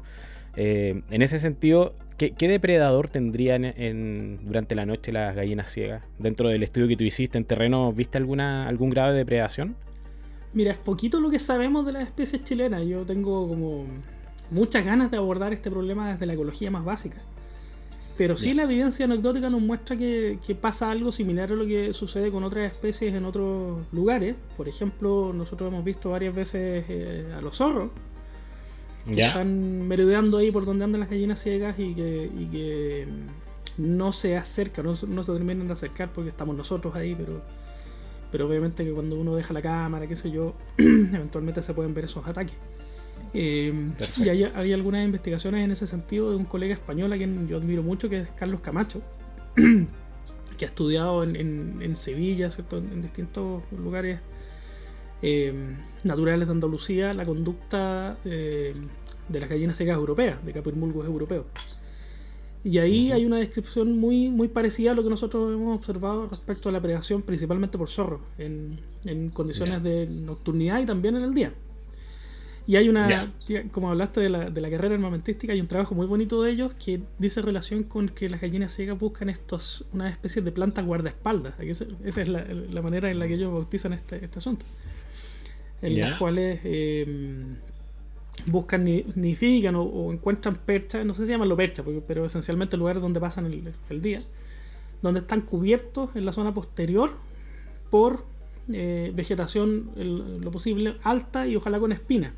Eh, 0.55 1.01
en 1.09 1.21
ese 1.21 1.39
sentido, 1.39 1.93
¿qué, 2.17 2.33
depredador 2.47 3.07
tendrían 3.07 3.65
en, 3.65 4.39
durante 4.43 4.75
la 4.75 4.85
noche 4.85 5.11
las 5.11 5.35
gallinas 5.35 5.69
ciegas? 5.69 6.03
Dentro 6.19 6.49
del 6.49 6.63
estudio 6.63 6.87
que 6.87 6.97
tú 6.97 7.03
hiciste 7.03 7.37
en 7.37 7.45
terreno, 7.45 7.91
¿viste 7.93 8.17
alguna, 8.17 8.67
algún 8.67 8.89
grado 8.89 9.11
de 9.11 9.19
depredación? 9.19 9.75
Mira, 10.53 10.71
es 10.71 10.77
poquito 10.77 11.19
lo 11.19 11.29
que 11.29 11.39
sabemos 11.39 11.85
de 11.85 11.93
las 11.93 12.03
especies 12.03 12.43
chilenas. 12.43 12.85
Yo 12.85 13.05
tengo 13.05 13.47
como 13.47 13.85
muchas 14.49 14.85
ganas 14.85 15.09
de 15.09 15.17
abordar 15.17 15.53
este 15.53 15.71
problema 15.71 16.11
desde 16.11 16.25
la 16.25 16.33
ecología 16.33 16.69
más 16.69 16.83
básica. 16.83 17.17
Pero 18.21 18.37
sí 18.37 18.53
la 18.53 18.65
evidencia 18.65 19.05
anecdótica 19.05 19.49
nos 19.49 19.61
muestra 19.61 19.97
que, 19.97 20.37
pasa 20.61 20.91
algo 20.91 21.11
similar 21.11 21.51
a 21.51 21.55
lo 21.55 21.65
que 21.65 21.91
sucede 21.91 22.29
con 22.29 22.43
otras 22.43 22.71
especies 22.71 23.15
en 23.15 23.25
otros 23.25 23.91
lugares. 23.91 24.35
Por 24.55 24.69
ejemplo, 24.69 25.33
nosotros 25.33 25.71
hemos 25.71 25.83
visto 25.83 26.11
varias 26.11 26.35
veces 26.35 26.85
eh, 26.87 27.33
a 27.35 27.41
los 27.41 27.57
zorros 27.57 27.89
que 29.11 29.23
están 29.23 29.87
merodeando 29.87 30.37
ahí 30.37 30.51
por 30.51 30.65
donde 30.65 30.83
andan 30.83 30.99
las 30.99 31.09
gallinas 31.09 31.41
ciegas 31.41 31.79
y 31.79 31.95
que, 31.95 33.07
no 33.79 34.11
se 34.11 34.37
acercan, 34.37 34.85
no, 34.85 34.93
no, 35.07 35.23
se 35.23 35.33
terminan 35.33 35.65
de 35.65 35.73
acercar 35.73 36.13
porque 36.13 36.29
estamos 36.29 36.55
nosotros 36.55 36.93
ahí, 36.93 37.15
pero, 37.15 37.41
pero 38.31 38.47
obviamente 38.47 38.85
que 38.85 38.91
cuando 38.91 39.19
uno 39.19 39.35
deja 39.35 39.51
la 39.51 39.63
cámara, 39.63 40.05
qué 40.05 40.15
sé 40.15 40.29
yo, 40.29 40.53
eventualmente 40.77 41.63
se 41.63 41.73
pueden 41.73 41.95
ver 41.95 42.05
esos 42.05 42.27
ataques. 42.27 42.55
Eh, 43.33 43.93
y 44.17 44.29
hay, 44.29 44.73
algunas 44.73 45.05
investigaciones 45.05 45.63
en 45.63 45.71
ese 45.71 45.87
sentido 45.87 46.29
de 46.31 46.35
un 46.35 46.45
colega 46.45 46.73
español 46.73 47.13
a 47.13 47.17
quien 47.17 47.47
yo 47.47 47.57
admiro 47.57 47.83
mucho, 47.83 48.09
que 48.09 48.21
es 48.21 48.31
Carlos 48.31 48.61
Camacho, 48.61 49.01
que 49.55 50.65
ha 50.65 50.67
estudiado 50.67 51.23
en, 51.23 51.95
Sevilla, 51.95 52.49
en 52.71 53.01
distintos 53.01 53.63
lugares 53.71 54.19
eh, 55.21 55.53
naturales 56.03 56.47
de 56.47 56.53
Andalucía, 56.53 57.13
la 57.13 57.25
conducta 57.25 58.17
eh, 58.25 58.73
de 59.29 59.39
las 59.39 59.49
gallinas 59.49 59.77
secas 59.77 59.95
europeas, 59.95 60.43
de 60.45 60.51
capirmulgos 60.51 61.05
europeos. 61.05 61.45
Y 62.63 62.77
ahí 62.77 63.11
hay 63.11 63.25
una 63.25 63.37
descripción 63.37 63.97
muy, 63.97 64.29
muy 64.29 64.47
parecida 64.47 64.91
a 64.91 64.93
lo 64.93 65.03
que 65.03 65.09
nosotros 65.09 65.51
hemos 65.51 65.77
observado 65.77 66.27
respecto 66.27 66.69
a 66.69 66.71
la 66.71 66.79
predación, 66.79 67.23
principalmente 67.23 67.77
por 67.77 67.89
zorros, 67.89 68.21
en, 68.37 68.79
condiciones 69.33 69.81
de 69.81 70.07
nocturnidad 70.23 70.79
y 70.79 70.85
también 70.85 71.15
en 71.15 71.23
el 71.23 71.33
día. 71.33 71.53
Y 72.67 72.75
hay 72.75 72.89
una, 72.89 73.33
como 73.71 73.89
hablaste 73.89 74.21
de 74.21 74.29
la, 74.29 74.49
de 74.49 74.61
la, 74.61 74.69
carrera 74.69 74.93
armamentística, 74.93 75.51
hay 75.51 75.59
un 75.59 75.67
trabajo 75.67 75.95
muy 75.95 76.05
bonito 76.05 76.43
de 76.43 76.51
ellos 76.51 76.73
que 76.75 77.01
dice 77.17 77.41
relación 77.41 77.83
con 77.83 78.09
que 78.09 78.29
las 78.29 78.39
gallinas 78.39 78.73
ciegas 78.73 78.99
buscan 78.99 79.29
estos, 79.29 79.85
una 79.93 80.09
especie 80.09 80.41
de 80.41 80.51
plantas 80.51 80.85
guardaespaldas. 80.85 81.55
Esa 81.59 81.85
es 82.03 82.27
la, 82.27 82.43
la, 82.45 82.81
manera 82.81 83.09
en 83.09 83.19
la 83.19 83.27
que 83.27 83.33
ellos 83.33 83.51
bautizan 83.51 83.93
este, 83.93 84.23
este 84.23 84.37
asunto. 84.37 84.65
En 85.81 85.99
las 85.99 86.19
cuales 86.19 86.59
eh, 86.63 87.55
buscan, 88.45 88.83
nidifican 88.83 89.75
o, 89.75 89.83
o, 89.83 90.13
encuentran 90.13 90.55
perchas, 90.55 91.05
no 91.05 91.13
sé 91.13 91.25
si 91.25 91.31
llaman 91.31 91.55
perchas, 91.55 91.85
pero 92.07 92.25
esencialmente 92.25 92.77
lugares 92.77 93.01
donde 93.01 93.19
pasan 93.19 93.45
el, 93.45 93.73
el, 93.89 94.01
día, 94.01 94.19
donde 95.01 95.21
están 95.21 95.41
cubiertos 95.41 96.11
en 96.15 96.25
la 96.25 96.31
zona 96.31 96.53
posterior 96.53 97.11
por 97.89 98.25
eh, 98.71 99.11
vegetación 99.13 99.91
lo 99.95 100.51
posible 100.51 100.95
alta 101.03 101.47
y 101.47 101.55
ojalá 101.55 101.79
con 101.79 101.91
espinas. 101.91 102.33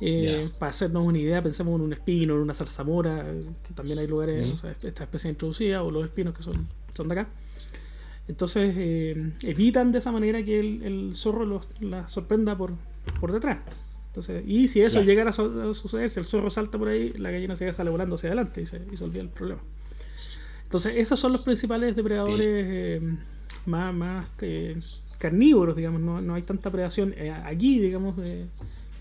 Eh, 0.00 0.50
para 0.58 0.70
hacernos 0.70 1.06
una 1.06 1.18
idea, 1.18 1.42
pensemos 1.42 1.74
en 1.76 1.80
un 1.80 1.92
espino, 1.92 2.34
en 2.34 2.40
una 2.40 2.54
zarzamora, 2.54 3.24
que 3.66 3.72
también 3.74 3.98
hay 3.98 4.06
lugares, 4.06 4.52
o 4.52 4.56
sea, 4.56 4.76
esta 4.82 5.04
especie 5.04 5.30
introducida, 5.30 5.82
o 5.82 5.90
los 5.90 6.04
espinos 6.04 6.36
que 6.36 6.42
son, 6.42 6.68
son 6.94 7.08
de 7.08 7.20
acá. 7.20 7.28
Entonces 8.28 8.74
eh, 8.76 9.32
evitan 9.42 9.92
de 9.92 9.98
esa 9.98 10.10
manera 10.12 10.42
que 10.42 10.58
el, 10.58 11.12
zorro 11.14 11.46
los, 11.46 11.66
la 11.80 12.08
sorprenda 12.08 12.56
por, 12.56 12.74
por 13.20 13.32
detrás. 13.32 13.58
Entonces, 14.08 14.44
y 14.46 14.66
si 14.68 14.80
eso 14.80 15.02
llegara 15.02 15.30
a, 15.30 15.32
suceder, 15.32 16.10
si 16.10 16.20
el 16.20 16.26
zorro 16.26 16.50
salta 16.50 16.78
por 16.78 16.88
ahí, 16.88 17.10
la 17.10 17.30
gallina 17.30 17.54
se 17.54 17.70
sale 17.72 17.90
volando 17.90 18.16
hacia 18.16 18.30
adelante 18.30 18.62
y 18.62 18.66
se, 18.66 18.78
y 18.78 19.02
olvida 19.02 19.22
el 19.22 19.28
problema. 19.28 19.60
Entonces, 20.64 20.96
esos 20.96 21.20
son 21.20 21.32
los 21.32 21.42
principales 21.42 21.94
depredadores 21.94 22.66
eh, 22.68 23.00
más, 23.66 23.94
más 23.94 24.28
carnívoros, 25.18 25.76
digamos. 25.76 26.00
No, 26.00 26.20
no, 26.20 26.34
hay 26.34 26.42
tanta 26.42 26.72
predación 26.72 27.14
aquí, 27.44 27.78
digamos, 27.78 28.16
de, 28.16 28.46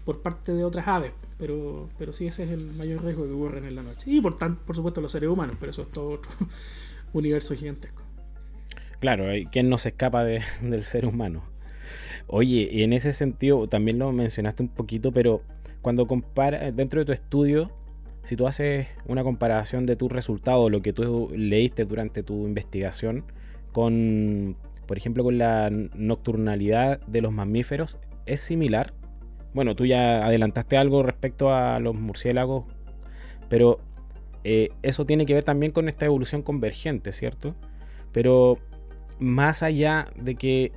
por 0.06 0.22
parte 0.22 0.54
de 0.54 0.64
otras 0.64 0.88
aves, 0.88 1.12
pero, 1.38 1.90
pero 1.98 2.14
sí 2.14 2.28
ese 2.28 2.44
es 2.44 2.52
el 2.52 2.74
mayor 2.76 3.04
riesgo 3.04 3.26
que 3.26 3.34
ocurre 3.34 3.68
en 3.68 3.76
la 3.76 3.84
noche. 3.84 4.10
Y 4.12 4.22
por, 4.22 4.38
tanto, 4.38 4.62
por 4.66 4.76
supuesto 4.76 5.02
los 5.02 5.12
seres 5.12 5.30
humanos, 5.30 5.58
pero 5.60 5.72
eso 5.72 5.82
es 5.82 5.92
todo 5.92 6.10
otro 6.10 6.32
universo 7.14 7.56
gigantesco. 7.56 8.04
Claro, 9.00 9.26
¿quién 9.52 9.70
no 9.70 9.78
se 9.78 9.90
escapa 9.90 10.24
del 10.62 10.84
ser 10.84 11.06
humano? 11.06 11.44
Oye, 12.28 12.70
y 12.72 12.84
en 12.84 12.94
ese 12.94 13.14
sentido 13.14 13.68
también 13.68 14.00
lo 14.00 14.12
mencionaste 14.12 14.64
un 14.64 14.70
poquito, 14.70 15.12
pero 15.12 15.42
cuando 15.82 16.08
comparas 16.08 16.76
dentro 16.76 17.00
de 17.00 17.06
tu 17.06 17.12
estudio, 17.12 17.72
si 18.24 18.36
tú 18.36 18.48
haces 18.48 18.88
una 19.06 19.24
comparación 19.24 19.86
de 19.86 19.96
tus 19.96 20.12
resultados, 20.12 20.72
lo 20.72 20.82
que 20.82 20.94
tú 20.94 21.32
leíste 21.36 21.86
durante 21.86 22.24
tu 22.24 22.46
investigación, 22.48 23.24
con, 23.72 24.58
por 24.88 24.98
ejemplo, 24.98 25.24
con 25.24 25.38
la 25.38 25.70
nocturnalidad 25.70 27.00
de 27.06 27.22
los 27.22 27.32
mamíferos, 27.32 28.00
es 28.26 28.40
similar. 28.40 28.94
Bueno, 29.56 29.74
tú 29.74 29.86
ya 29.86 30.26
adelantaste 30.26 30.76
algo 30.76 31.02
respecto 31.02 31.56
a 31.56 31.80
los 31.80 31.96
murciélagos, 31.96 32.66
pero 33.48 33.80
eh, 34.44 34.72
eso 34.82 35.06
tiene 35.06 35.26
que 35.26 35.34
ver 35.34 35.46
también 35.46 35.72
con 35.72 35.88
esta 35.88 36.06
evolución 36.06 36.42
convergente, 36.42 37.14
¿cierto? 37.14 37.56
Pero 38.12 38.58
más 39.18 39.64
allá 39.64 40.10
de 40.18 40.36
que 40.36 40.74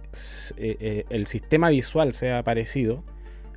eh, 0.56 0.76
eh, 0.78 1.04
el 1.10 1.26
sistema 1.26 1.70
visual 1.70 2.14
sea 2.14 2.44
parecido, 2.44 3.02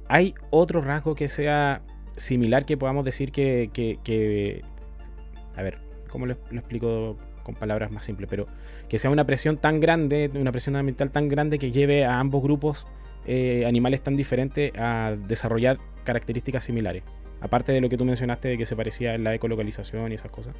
¿hay 0.07 0.33
otro 0.49 0.81
rasgo 0.81 1.13
que 1.13 1.27
sea 1.27 1.83
similar 2.17 2.65
que 2.65 2.75
podamos 2.75 3.05
decir 3.05 3.31
que... 3.31 4.63
a 5.55 5.61
ver, 5.61 5.77
¿cómo 6.09 6.25
lo, 6.25 6.33
explico 6.33 7.15
con 7.43 7.53
palabras 7.53 7.91
más 7.91 8.05
simples? 8.05 8.27
Pero 8.27 8.47
que 8.89 8.97
sea 8.97 9.11
una 9.11 9.27
presión 9.27 9.57
tan 9.57 9.79
grande, 9.81 10.31
una 10.33 10.51
presión 10.51 10.77
ambiental 10.77 11.11
tan 11.11 11.29
grande 11.29 11.59
que 11.59 11.71
lleve 11.71 12.05
a 12.05 12.19
ambos 12.19 12.41
grupos 12.41 12.87
eh, 13.25 13.65
animales 13.65 14.01
tan 14.01 14.15
diferentes 14.15 14.71
a 14.77 15.15
desarrollar 15.27 15.79
características 16.03 16.65
similares. 16.65 17.03
Aparte 17.39 17.71
de 17.71 17.81
lo 17.81 17.89
que 17.89 17.97
tú 17.97 18.05
mencionaste 18.05 18.49
de 18.49 18.57
que 18.57 18.65
se 18.65 18.75
parecía 18.75 19.15
en 19.15 19.23
la 19.23 19.33
ecolocalización 19.33 20.11
y 20.11 20.15
esas 20.15 20.31
cosas. 20.31 20.55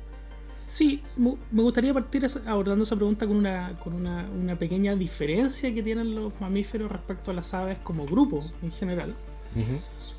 Sí, 0.66 1.04
me 1.18 1.62
gustaría 1.62 1.94
partir 1.94 2.26
abordando 2.46 2.84
esa 2.84 2.96
pregunta 2.96 3.28
con, 3.28 3.36
una, 3.36 3.76
con 3.84 3.94
una, 3.94 4.30
una, 4.30 4.58
pequeña 4.58 4.96
diferencia 4.96 5.74
que 5.74 5.84
tienen 5.84 6.16
los 6.16 6.40
mamíferos 6.40 6.90
respecto 6.90 7.32
a 7.32 7.34
las 7.34 7.54
aves 7.54 7.80
como 7.80 8.06
grupo 8.06 8.40
en 8.62 8.72
general. 8.72 9.14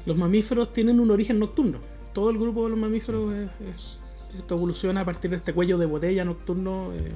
Los 0.04 0.18
mamíferos 0.18 0.72
tienen 0.72 1.00
un 1.00 1.10
origen 1.10 1.38
nocturno. 1.38 1.78
Todo 2.12 2.28
el 2.28 2.38
grupo 2.38 2.64
de 2.64 2.70
los 2.70 2.78
mamíferos 2.78 3.32
evoluciona 4.48 5.00
a 5.00 5.04
partir 5.04 5.30
de 5.30 5.36
este 5.36 5.54
cuello 5.54 5.78
de 5.78 5.86
botella 5.86 6.24
nocturno, 6.24 6.92
eh, 6.92 7.12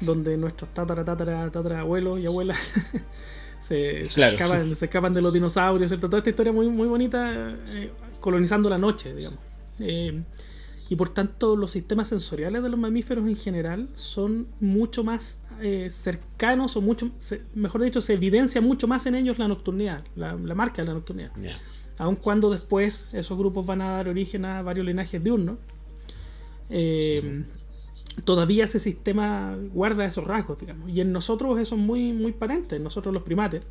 donde 0.00 0.36
nuestros 0.36 0.72
tatara, 0.74 1.04
tatara, 1.04 1.50
tatara 1.50 1.80
abuelos 1.80 2.20
y 2.20 2.26
abuelas 2.26 2.58
se, 3.66 4.02
escapan, 4.02 5.12
de 5.12 5.22
los 5.22 5.32
dinosaurios, 5.32 5.90
¿cierto? 5.90 6.08
Toda 6.08 6.18
esta 6.18 6.30
historia 6.30 6.52
muy, 6.52 6.68
muy 6.68 6.86
bonita, 6.86 7.56
eh, 7.68 7.90
colonizando 8.20 8.70
la 8.70 8.78
noche, 8.78 9.14
digamos. 9.14 9.40
Eh, 9.80 10.22
y 10.88 10.94
por 10.94 11.08
tanto 11.08 11.56
los 11.56 11.72
sistemas 11.72 12.08
sensoriales 12.08 12.62
de 12.62 12.68
los 12.68 12.78
mamíferos 12.78 13.26
en 13.26 13.34
general 13.34 13.88
son 13.94 14.46
mucho 14.60 15.02
más 15.02 15.40
eh, 15.60 15.88
cercanos 15.90 16.76
o 16.76 16.80
mucho, 16.80 17.10
mejor 17.54 17.82
dicho, 17.82 18.00
se 18.00 18.12
evidencia 18.12 18.60
mucho 18.60 18.86
más 18.86 19.04
en 19.06 19.16
ellos 19.16 19.38
la 19.38 19.48
nocturnidad, 19.48 20.04
la, 20.14 20.36
marca 20.36 20.82
de 20.82 20.88
la 20.88 20.94
nocturnidad. 20.94 21.32
Aun 21.98 22.14
cuando 22.14 22.50
después 22.50 23.10
esos 23.14 23.36
grupos 23.36 23.66
van 23.66 23.82
a 23.82 23.96
dar 23.96 24.08
origen 24.08 24.44
a 24.44 24.62
varios 24.62 24.86
linajes 24.86 25.22
diurnos, 25.22 25.56
eh, 26.70 27.44
todavía 28.24 28.64
ese 28.64 28.78
sistema 28.78 29.56
guarda 29.72 30.04
esos 30.04 30.24
rasgos, 30.24 30.58
digamos. 30.58 30.88
Y 30.88 31.00
en 31.00 31.12
nosotros 31.12 31.58
eso 31.58 31.74
es 31.74 31.80
muy, 31.80 32.12
muy 32.12 32.32
patente, 32.32 32.76
en 32.76 32.82
nosotros 32.82 33.12
los 33.12 33.22
primates. 33.22 33.66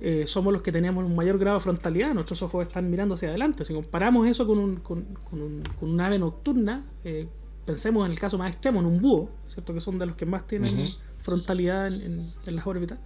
Eh, 0.00 0.26
somos 0.26 0.52
los 0.52 0.62
que 0.62 0.72
tenemos 0.72 1.08
un 1.08 1.14
mayor 1.14 1.38
grado 1.38 1.58
de 1.58 1.62
frontalidad, 1.62 2.14
nuestros 2.14 2.42
ojos 2.42 2.66
están 2.66 2.90
mirando 2.90 3.14
hacia 3.14 3.28
adelante. 3.28 3.64
Si 3.64 3.72
comparamos 3.72 4.26
eso 4.26 4.46
con 4.46 4.58
un, 4.58 4.76
con, 4.76 5.06
un, 5.32 5.62
con 5.78 5.90
una 5.90 6.06
ave 6.06 6.18
nocturna, 6.18 6.84
eh, 7.04 7.28
pensemos 7.64 8.04
en 8.04 8.12
el 8.12 8.18
caso 8.18 8.36
más 8.36 8.50
extremo, 8.50 8.80
en 8.80 8.86
un 8.86 9.00
búho, 9.00 9.30
¿cierto? 9.46 9.72
que 9.72 9.80
son 9.80 9.98
de 9.98 10.06
los 10.06 10.16
que 10.16 10.26
más 10.26 10.46
tienen 10.46 10.88
frontalidad 11.20 11.86
en, 11.86 12.20
en, 12.46 12.56
las 12.56 12.66
órbitas. 12.66 12.98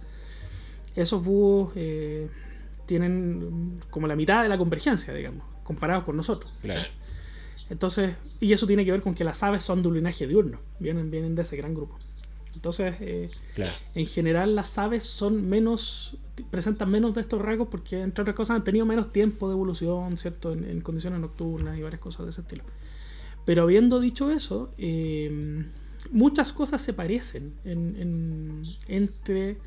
Esos 0.95 1.23
búhos 1.23 1.71
eh, 1.75 2.27
tienen 2.85 3.79
como 3.89 4.07
la 4.07 4.15
mitad 4.15 4.41
de 4.41 4.49
la 4.49 4.57
convergencia, 4.57 5.13
digamos, 5.13 5.43
comparados 5.63 6.03
con 6.03 6.17
nosotros. 6.17 6.59
Entonces, 7.69 8.15
y 8.39 8.53
eso 8.53 8.67
tiene 8.67 8.85
que 8.85 8.91
ver 8.91 9.01
con 9.01 9.13
que 9.13 9.23
las 9.23 9.43
aves 9.43 9.63
son 9.63 9.81
de 9.81 9.89
un 9.89 9.95
linaje 9.95 10.27
diurno, 10.27 10.59
vienen, 10.79 11.11
vienen 11.11 11.35
de 11.35 11.41
ese 11.43 11.57
gran 11.57 11.73
grupo. 11.73 11.97
Entonces, 12.55 12.95
eh, 12.99 13.29
en 13.95 14.05
general 14.05 14.55
las 14.55 14.77
aves 14.77 15.03
son 15.03 15.47
menos, 15.47 16.17
presentan 16.49 16.89
menos 16.89 17.13
de 17.13 17.21
estos 17.21 17.41
rasgos 17.41 17.67
porque, 17.69 18.01
entre 18.01 18.23
otras 18.23 18.35
cosas, 18.35 18.55
han 18.57 18.63
tenido 18.63 18.85
menos 18.85 19.11
tiempo 19.11 19.47
de 19.47 19.53
evolución, 19.53 20.17
¿cierto? 20.17 20.51
En, 20.51 20.81
condiciones 20.81 21.19
nocturnas 21.19 21.77
y 21.77 21.81
varias 21.81 22.01
cosas 22.01 22.25
de 22.25 22.31
ese 22.31 22.41
estilo. 22.41 22.63
Pero 23.45 23.63
habiendo 23.63 23.99
dicho 23.99 24.31
eso, 24.31 24.71
eh, 24.77 25.63
muchas 26.11 26.51
cosas 26.51 26.81
se 26.81 26.93
parecen 26.93 27.53
entre 28.87 29.57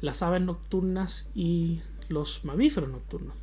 las 0.00 0.22
aves 0.22 0.42
nocturnas 0.42 1.28
y 1.34 1.80
los 2.08 2.44
mamíferos 2.44 2.88
nocturnos. 2.88 3.34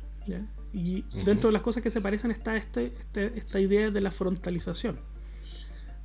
Y 0.74 1.04
dentro 1.24 1.48
de 1.48 1.52
las 1.52 1.62
cosas 1.62 1.82
que 1.82 1.90
se 1.90 2.00
parecen 2.00 2.30
está 2.30 2.56
este, 2.56 2.94
este, 2.98 3.32
esta 3.36 3.60
idea 3.60 3.90
de 3.90 4.00
la 4.00 4.10
frontalización 4.10 4.98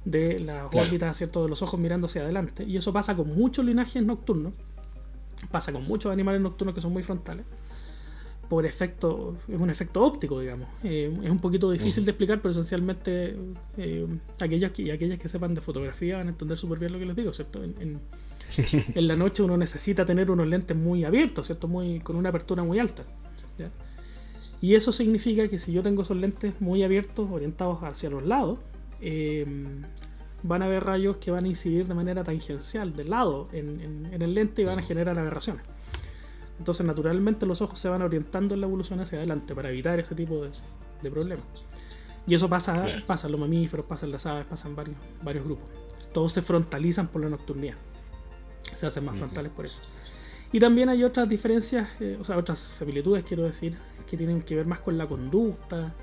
de 0.10 0.40
las 0.40 0.74
órbitas, 0.74 1.18
¿cierto? 1.18 1.44
De 1.44 1.50
los 1.50 1.62
ojos 1.62 1.80
mirando 1.80 2.08
hacia 2.08 2.22
adelante. 2.22 2.64
Y 2.64 2.78
eso 2.78 2.94
pasa 2.94 3.16
con 3.16 3.36
muchos 3.36 3.66
linajes 3.66 4.02
nocturnos. 4.04 4.54
Pasa 5.52 5.72
con 5.72 5.86
muchos 5.86 6.12
animales 6.12 6.42
nocturnos 6.42 6.74
que 6.74 6.82
son 6.82 6.94
muy 6.94 7.04
frontales. 7.04 7.46
Por 8.50 8.66
efecto, 8.66 9.36
es 9.50 9.60
un 9.60 9.70
efecto 9.70 10.04
óptico, 10.04 10.40
digamos. 10.40 10.70
Eh, 10.84 11.14
es 11.24 11.30
un 11.30 11.40
poquito 11.40 11.70
difícil 11.70 12.06
de 12.06 12.12
explicar, 12.12 12.42
pero 12.42 12.54
esencialmente 12.54 13.38
eh, 13.78 14.08
aquellos 14.40 14.72
que, 14.72 14.92
aquellas 14.94 15.20
que 15.20 15.28
sepan 15.28 15.54
de 15.54 15.60
fotografía 15.60 16.18
van 16.18 16.28
a 16.28 16.30
entender 16.30 16.58
súper 16.58 16.80
bien 16.80 16.94
lo 16.94 17.00
que 17.00 17.06
les 17.06 17.16
digo, 17.16 17.34
¿cierto? 17.34 17.62
En, 17.62 17.76
en, 17.82 18.00
la 19.08 19.18
noche 19.18 19.44
uno 19.44 19.58
necesita 19.58 20.06
tener 20.06 20.32
unos 20.32 20.48
lentes 20.48 20.78
muy 20.78 21.04
abiertos, 21.04 21.48
¿cierto? 21.48 21.68
Muy, 21.68 22.00
con 22.00 22.16
una 22.16 22.30
apertura 22.30 22.64
muy 22.64 22.80
alta. 22.80 23.04
Y 24.60 24.76
eso 24.76 24.92
significa 24.92 25.48
que 25.48 25.58
si 25.58 25.72
yo 25.72 25.84
tengo 25.84 26.02
esos 26.02 26.18
lentes 26.18 26.60
muy 26.60 26.84
abiertos, 26.84 27.30
orientados 27.30 27.80
hacia 27.84 28.10
los 28.10 28.24
lados, 28.24 28.60
Em, 29.00 29.84
van 30.44 30.62
a 30.62 30.66
haber 30.66 30.84
rayos 30.84 31.18
que 31.18 31.32
van 31.32 31.46
a 31.46 31.48
incidir 31.48 31.88
de 31.88 31.94
manera 31.94 32.24
tangencial, 32.24 32.96
de 32.96 33.04
lado, 33.04 33.50
en, 33.52 34.08
el 34.12 34.34
lente 34.34 34.62
y 34.62 34.66
van 34.66 34.80
a 34.80 34.82
generar 34.82 35.18
aberraciones. 35.18 35.64
Entonces, 36.60 36.86
naturalmente, 36.86 37.46
los 37.46 37.62
ojos 37.62 37.80
se 37.80 37.90
van 37.90 38.02
orientando 38.02 38.56
en 38.56 38.62
la 38.62 38.68
evolución 38.68 39.00
hacia 39.00 39.18
adelante 39.18 39.54
para 39.54 39.70
evitar 39.70 40.00
ese 40.00 40.16
tipo 40.16 40.44
de, 41.02 41.12
problemas. 41.12 41.46
Y 42.26 42.36
eso 42.36 42.50
pasa, 42.50 42.86
pasa 43.06 43.28
en 43.28 43.32
los 43.32 43.42
mamíferos, 43.42 43.86
pasa 43.86 44.06
en 44.06 44.12
las 44.12 44.26
aves, 44.26 44.46
pasa 44.46 44.68
en 44.68 44.76
varios, 44.76 44.98
varios 45.24 45.46
grupos. 45.46 45.70
Todos 46.14 46.34
se 46.34 46.42
frontalizan 46.42 47.08
por 47.08 47.22
la 47.22 47.30
nocturnidad. 47.30 47.76
Se 48.74 48.88
hacen 48.88 49.06
más 49.06 49.18
frontales 49.18 49.52
por 49.52 49.66
eso. 49.66 49.82
Y 50.52 50.60
también 50.60 50.90
hay 50.90 51.04
otras 51.04 51.30
diferencias, 51.30 51.90
eh, 52.00 52.18
o 52.20 52.24
sea, 52.24 52.38
otras 52.38 52.60
similitudes, 52.60 53.24
quiero 53.24 53.44
decir, 53.44 53.78
que 54.10 54.18
tienen 54.18 54.42
que 54.42 54.56
ver 54.56 54.66
más 54.66 54.80
con 54.80 54.98
la 54.98 55.06
conducta, 55.06 55.94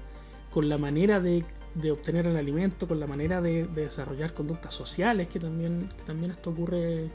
con 0.50 0.68
la 0.68 0.78
manera 0.78 1.18
de 1.20 1.44
de 1.74 1.90
obtener 1.90 2.26
el 2.26 2.36
alimento, 2.36 2.86
con 2.86 3.00
la 3.00 3.06
manera 3.06 3.40
de, 3.40 3.66
desarrollar 3.66 4.32
conductas 4.32 4.72
sociales, 4.72 5.28
que 5.28 5.40
también, 5.40 5.90
también 6.06 6.30
esto 6.30 6.50
ocurre 6.50 7.10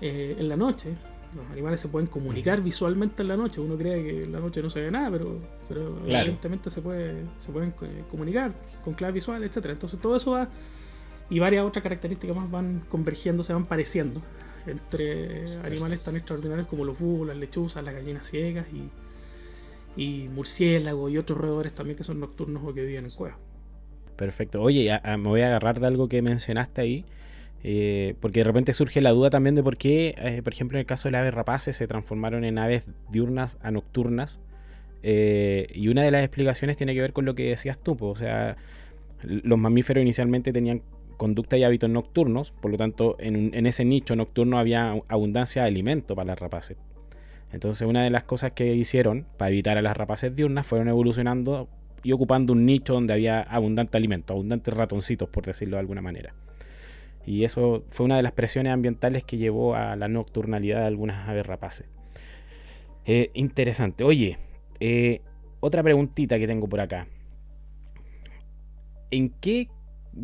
eh, 0.00 0.36
en 0.38 0.48
la 0.48 0.56
noche. 0.56 0.94
Los 1.34 1.46
animales 1.50 1.80
se 1.80 1.88
pueden 1.88 2.08
comunicar 2.08 2.62
visualmente 2.62 3.22
en 3.22 3.28
la 3.28 3.36
noche. 3.36 3.60
Uno 3.60 3.76
cree 3.76 4.02
que 4.02 4.22
en 4.24 4.32
la 4.32 4.40
noche 4.40 4.62
no 4.62 4.70
se 4.70 4.80
ve 4.80 4.90
nada, 4.90 5.10
pero, 5.10 5.38
pero 5.68 5.98
evidentemente 6.06 6.70
se, 6.70 6.80
puede, 6.80 7.22
se 7.36 7.52
pueden 7.52 7.74
eh, 7.82 8.04
comunicar 8.10 8.52
con 8.82 8.94
clave 8.94 9.14
visual, 9.14 9.42
etc. 9.44 9.66
Entonces 9.66 10.00
todo 10.00 10.16
eso 10.16 10.32
va 10.32 10.48
y 11.28 11.38
varias 11.40 11.64
otras 11.64 11.82
características 11.82 12.36
más 12.36 12.50
van 12.50 12.84
convergiendo, 12.88 13.42
se 13.42 13.52
van 13.52 13.66
pareciendo 13.66 14.22
entre 14.66 15.58
animales 15.58 16.02
tan 16.04 16.16
extraordinarios 16.16 16.68
como 16.68 16.84
los 16.84 16.98
búhos, 16.98 17.26
las 17.26 17.36
lechuzas, 17.36 17.84
las 17.84 17.94
gallinas 17.94 18.26
ciegas 18.26 18.66
y, 18.72 18.88
y 19.96 20.28
murciélagos 20.28 21.10
y 21.10 21.18
otros 21.18 21.38
roedores 21.38 21.72
también 21.72 21.96
que 21.96 22.04
son 22.04 22.20
nocturnos 22.20 22.62
o 22.64 22.74
que 22.74 22.84
viven 22.84 23.04
en 23.04 23.10
cuevas. 23.10 23.38
Perfecto. 24.16 24.62
Oye, 24.62 24.90
me 25.04 25.28
voy 25.28 25.42
a 25.42 25.48
agarrar 25.48 25.80
de 25.80 25.86
algo 25.86 26.08
que 26.08 26.22
mencionaste 26.22 26.80
ahí. 26.80 27.04
Eh, 27.68 28.14
porque 28.20 28.40
de 28.40 28.44
repente 28.44 28.72
surge 28.72 29.00
la 29.00 29.10
duda 29.10 29.28
también 29.28 29.56
de 29.56 29.62
por 29.62 29.76
qué, 29.76 30.14
eh, 30.18 30.40
por 30.44 30.52
ejemplo, 30.52 30.78
en 30.78 30.80
el 30.80 30.86
caso 30.86 31.08
de 31.08 31.12
las 31.12 31.22
aves 31.22 31.34
rapaces 31.34 31.74
se 31.74 31.88
transformaron 31.88 32.44
en 32.44 32.58
aves 32.58 32.86
diurnas 33.10 33.58
a 33.60 33.70
nocturnas. 33.72 34.40
Eh, 35.02 35.66
y 35.74 35.88
una 35.88 36.02
de 36.02 36.12
las 36.12 36.22
explicaciones 36.22 36.76
tiene 36.76 36.94
que 36.94 37.00
ver 37.00 37.12
con 37.12 37.24
lo 37.24 37.34
que 37.34 37.48
decías 37.48 37.78
tú. 37.78 37.96
o 38.00 38.16
sea, 38.16 38.56
los 39.22 39.58
mamíferos 39.58 40.02
inicialmente 40.02 40.52
tenían 40.52 40.82
conducta 41.16 41.56
y 41.56 41.64
hábitos 41.64 41.90
nocturnos, 41.90 42.52
por 42.52 42.70
lo 42.70 42.76
tanto, 42.76 43.16
en, 43.18 43.52
en 43.54 43.66
ese 43.66 43.84
nicho 43.84 44.14
nocturno 44.14 44.58
había 44.58 45.00
abundancia 45.08 45.62
de 45.62 45.68
alimento 45.68 46.14
para 46.14 46.26
las 46.28 46.38
rapaces. 46.38 46.76
Entonces, 47.52 47.86
una 47.86 48.02
de 48.04 48.10
las 48.10 48.24
cosas 48.24 48.52
que 48.52 48.74
hicieron 48.74 49.26
para 49.36 49.50
evitar 49.50 49.78
a 49.78 49.82
las 49.82 49.96
rapaces 49.96 50.34
diurnas 50.34 50.66
fueron 50.66 50.88
evolucionando 50.88 51.68
y 52.02 52.12
ocupando 52.12 52.52
un 52.52 52.66
nicho 52.66 52.94
donde 52.94 53.12
había 53.12 53.40
abundante 53.40 53.96
alimento, 53.96 54.34
abundantes 54.34 54.74
ratoncitos, 54.74 55.28
por 55.28 55.44
decirlo 55.44 55.76
de 55.76 55.80
alguna 55.80 56.02
manera. 56.02 56.34
Y 57.26 57.44
eso 57.44 57.84
fue 57.88 58.06
una 58.06 58.16
de 58.16 58.22
las 58.22 58.32
presiones 58.32 58.72
ambientales 58.72 59.24
que 59.24 59.36
llevó 59.36 59.74
a 59.74 59.96
la 59.96 60.06
nocturnalidad 60.06 60.80
de 60.80 60.86
algunas 60.86 61.28
aves 61.28 61.46
rapaces. 61.46 61.88
Eh, 63.04 63.30
interesante. 63.34 64.04
Oye, 64.04 64.38
eh, 64.78 65.22
otra 65.60 65.82
preguntita 65.82 66.38
que 66.38 66.46
tengo 66.46 66.68
por 66.68 66.80
acá. 66.80 67.08
¿En 69.10 69.30
qué, 69.30 69.68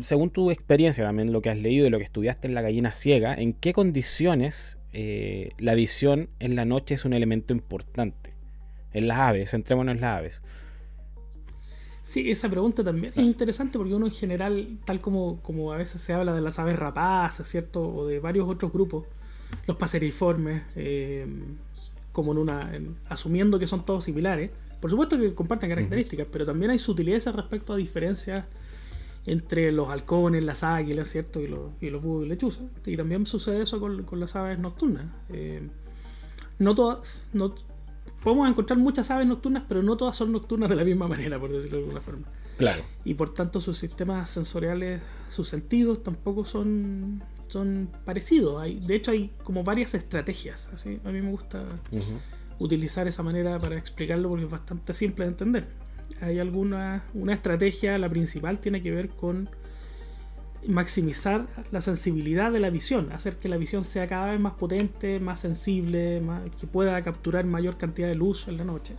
según 0.01 0.29
tu 0.29 0.51
experiencia 0.51 1.03
también, 1.03 1.33
lo 1.33 1.41
que 1.41 1.49
has 1.49 1.57
leído 1.57 1.87
y 1.87 1.89
lo 1.89 1.97
que 1.97 2.03
estudiaste 2.03 2.47
en 2.47 2.53
la 2.53 2.61
gallina 2.61 2.91
ciega, 2.91 3.33
en 3.33 3.53
qué 3.53 3.73
condiciones 3.73 4.77
eh, 4.93 5.51
la 5.57 5.73
visión 5.75 6.29
en 6.39 6.55
la 6.55 6.65
noche 6.65 6.93
es 6.93 7.05
un 7.05 7.13
elemento 7.13 7.53
importante? 7.53 8.33
En 8.91 9.07
las 9.07 9.17
aves, 9.17 9.51
centrémonos 9.51 9.95
en 9.95 10.01
las 10.01 10.19
aves. 10.19 10.41
Sí, 12.03 12.29
esa 12.29 12.49
pregunta 12.49 12.83
también 12.83 13.13
es 13.15 13.23
interesante 13.23 13.77
porque 13.77 13.95
uno 13.95 14.05
en 14.05 14.11
general, 14.11 14.77
tal 14.85 14.99
como, 14.99 15.39
como 15.41 15.71
a 15.71 15.77
veces 15.77 16.01
se 16.01 16.13
habla 16.13 16.33
de 16.33 16.41
las 16.41 16.59
aves 16.59 16.77
rapaces, 16.77 17.47
¿cierto? 17.47 17.81
O 17.81 18.05
de 18.05 18.19
varios 18.19 18.47
otros 18.47 18.73
grupos, 18.73 19.07
los 19.67 19.77
paseriformes, 19.77 20.63
eh, 20.75 21.25
como 22.11 22.33
en 22.33 22.37
una. 22.39 22.71
asumiendo 23.07 23.57
que 23.57 23.67
son 23.67 23.85
todos 23.85 24.03
similares. 24.03 24.51
Por 24.81 24.89
supuesto 24.89 25.17
que 25.17 25.33
comparten 25.33 25.69
características, 25.69 26.27
pero 26.29 26.45
también 26.45 26.71
hay 26.71 26.79
sutilezas 26.79 27.33
respecto 27.33 27.71
a 27.71 27.77
diferencias 27.77 28.43
entre 29.25 29.71
los 29.71 29.89
halcones, 29.89 30.43
las 30.43 30.63
águilas, 30.63 31.07
¿cierto? 31.07 31.39
Y 31.39 31.47
los, 31.47 31.71
y 31.81 31.89
los 31.89 32.01
búhos 32.01 32.25
y 32.25 32.29
lechuzas. 32.29 32.63
Y 32.85 32.97
también 32.97 33.25
sucede 33.25 33.61
eso 33.61 33.79
con, 33.79 34.19
las 34.19 34.35
aves 34.35 34.59
nocturnas. 34.59 35.05
Eh, 35.29 35.69
no 36.59 36.75
todas. 36.75 37.29
No, 37.33 37.55
podemos 38.21 38.49
encontrar 38.49 38.79
muchas 38.79 39.09
aves 39.11 39.27
nocturnas, 39.27 39.63
pero 39.67 39.81
no 39.81 39.95
todas 39.95 40.15
son 40.15 40.31
nocturnas 40.31 40.69
de 40.69 40.75
la 40.75 40.83
misma 40.83 41.07
manera, 41.07 41.39
por 41.39 41.51
decirlo 41.51 41.77
de 41.77 41.83
alguna 41.83 42.01
forma. 42.01 42.27
Claro. 42.57 42.83
Y 43.03 43.13
por 43.15 43.33
tanto 43.33 43.59
sus 43.59 43.77
sistemas 43.77 44.29
sensoriales, 44.29 45.01
sus 45.29 45.49
sentidos 45.49 46.03
tampoco 46.03 46.45
son, 46.45 47.23
son 47.47 47.89
parecidos. 48.05 48.61
Hay, 48.61 48.79
de 48.79 48.95
hecho 48.95 49.11
hay 49.11 49.31
como 49.43 49.63
varias 49.63 49.93
estrategias. 49.93 50.69
Así, 50.73 50.99
a 51.03 51.09
mí 51.09 51.21
me 51.21 51.31
gusta 51.31 51.65
utilizar 52.59 53.07
esa 53.07 53.23
manera 53.23 53.57
para 53.59 53.75
explicarlo 53.75 54.29
porque 54.29 54.45
es 54.45 54.51
bastante 54.51 54.93
simple 54.93 55.25
de 55.25 55.31
entender. 55.31 55.82
Hay 56.21 56.39
alguna 56.39 57.03
una 57.13 57.33
estrategia, 57.33 57.97
la 57.97 58.09
principal 58.09 58.59
tiene 58.59 58.81
que 58.81 58.91
ver 58.91 59.09
con 59.09 59.49
maximizar 60.67 61.47
la 61.71 61.81
sensibilidad 61.81 62.51
de 62.51 62.59
la 62.59 62.69
visión, 62.69 63.11
hacer 63.11 63.37
que 63.37 63.49
la 63.49 63.57
visión 63.57 63.83
sea 63.83 64.07
cada 64.07 64.31
vez 64.31 64.39
más 64.39 64.53
potente, 64.53 65.19
más 65.19 65.39
sensible, 65.39 66.21
que 66.59 66.67
pueda 66.67 67.01
capturar 67.01 67.45
mayor 67.45 67.77
cantidad 67.77 68.07
de 68.07 68.15
luz 68.15 68.47
en 68.47 68.57
la 68.57 68.63
noche. 68.63 68.95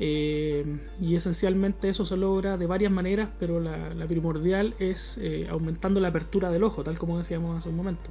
Eh, 0.00 0.64
y 1.00 1.14
esencialmente 1.14 1.88
eso 1.88 2.04
se 2.04 2.16
logra 2.16 2.56
de 2.56 2.66
varias 2.66 2.90
maneras, 2.90 3.28
pero 3.38 3.60
la, 3.60 4.06
primordial 4.08 4.74
es 4.78 5.18
eh, 5.18 5.46
aumentando 5.48 6.00
la 6.00 6.08
apertura 6.08 6.50
del 6.50 6.64
ojo, 6.64 6.82
tal 6.82 6.98
como 6.98 7.18
decíamos 7.18 7.56
hace 7.56 7.68
un 7.68 7.76
momento. 7.76 8.10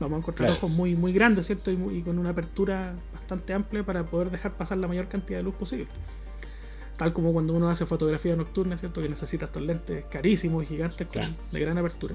Vamos 0.00 0.16
a 0.16 0.18
encontrar 0.18 0.50
ojos 0.50 0.70
muy, 0.70 0.96
muy 0.96 1.12
grandes, 1.12 1.46
¿cierto? 1.46 1.70
Y, 1.70 1.98
y, 1.98 2.02
con 2.02 2.18
una 2.18 2.30
apertura 2.30 2.94
bastante 3.12 3.52
amplia 3.52 3.84
para 3.84 4.04
poder 4.04 4.30
dejar 4.30 4.56
pasar 4.56 4.78
la 4.78 4.88
mayor 4.88 5.08
cantidad 5.08 5.38
de 5.38 5.44
luz 5.44 5.54
posible. 5.54 5.86
Tal 6.96 7.12
como 7.12 7.32
cuando 7.32 7.54
uno 7.54 7.68
hace 7.68 7.86
fotografía 7.86 8.36
nocturna, 8.36 8.78
¿cierto? 8.78 9.02
Que 9.02 9.08
necesita 9.08 9.46
estos 9.46 9.62
lentes 9.62 10.04
carísimos 10.06 10.62
y 10.64 10.66
gigantes 10.66 11.08
de 11.52 11.60
gran 11.60 11.78
apertura. 11.78 12.14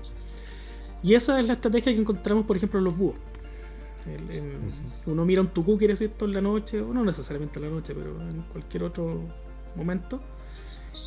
Y 1.04 1.14
esa 1.14 1.40
es 1.40 1.48
la 1.48 1.54
estrategia 1.54 1.94
que 1.94 2.00
encontramos, 2.00 2.46
por 2.46 2.58
ejemplo, 2.58 2.80
en 2.80 2.86
los 2.86 2.98
búhos. 2.98 3.16
Uno 5.06 5.26
mira 5.26 5.42
un 5.42 5.50
tucú, 5.50 5.78
quiere 5.78 5.94
decir, 5.94 6.12
en 6.20 6.34
la 6.34 6.42
noche, 6.42 6.82
o 6.82 6.94
no 6.94 7.04
necesariamente 7.04 7.60
en 7.60 7.66
la 7.66 7.72
noche, 7.72 7.94
pero 7.94 8.20
en 8.22 8.42
cualquier 8.44 8.84
otro 8.84 9.22
momento. 9.76 10.22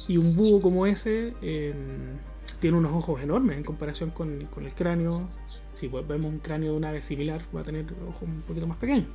Y 0.08 0.16
un 0.16 0.36
búho 0.36 0.60
como 0.60 0.86
ese 0.86 1.34
em, 1.42 2.18
tiene 2.60 2.76
unos 2.76 2.92
ojos 2.92 3.22
enormes 3.22 3.56
en 3.56 3.64
comparación 3.64 4.10
con, 4.10 4.48
el 4.56 4.74
cráneo. 4.74 5.28
Si 5.74 5.88
vemos 5.88 6.26
un 6.26 6.38
cráneo 6.38 6.72
de 6.72 6.76
un 6.76 6.84
ave 6.84 7.02
similar, 7.02 7.42
va 7.54 7.60
a 7.60 7.64
tener 7.64 7.86
ojos 8.08 8.22
un 8.22 8.42
poquito 8.42 8.66
más 8.66 8.78
pequeños. 8.78 9.06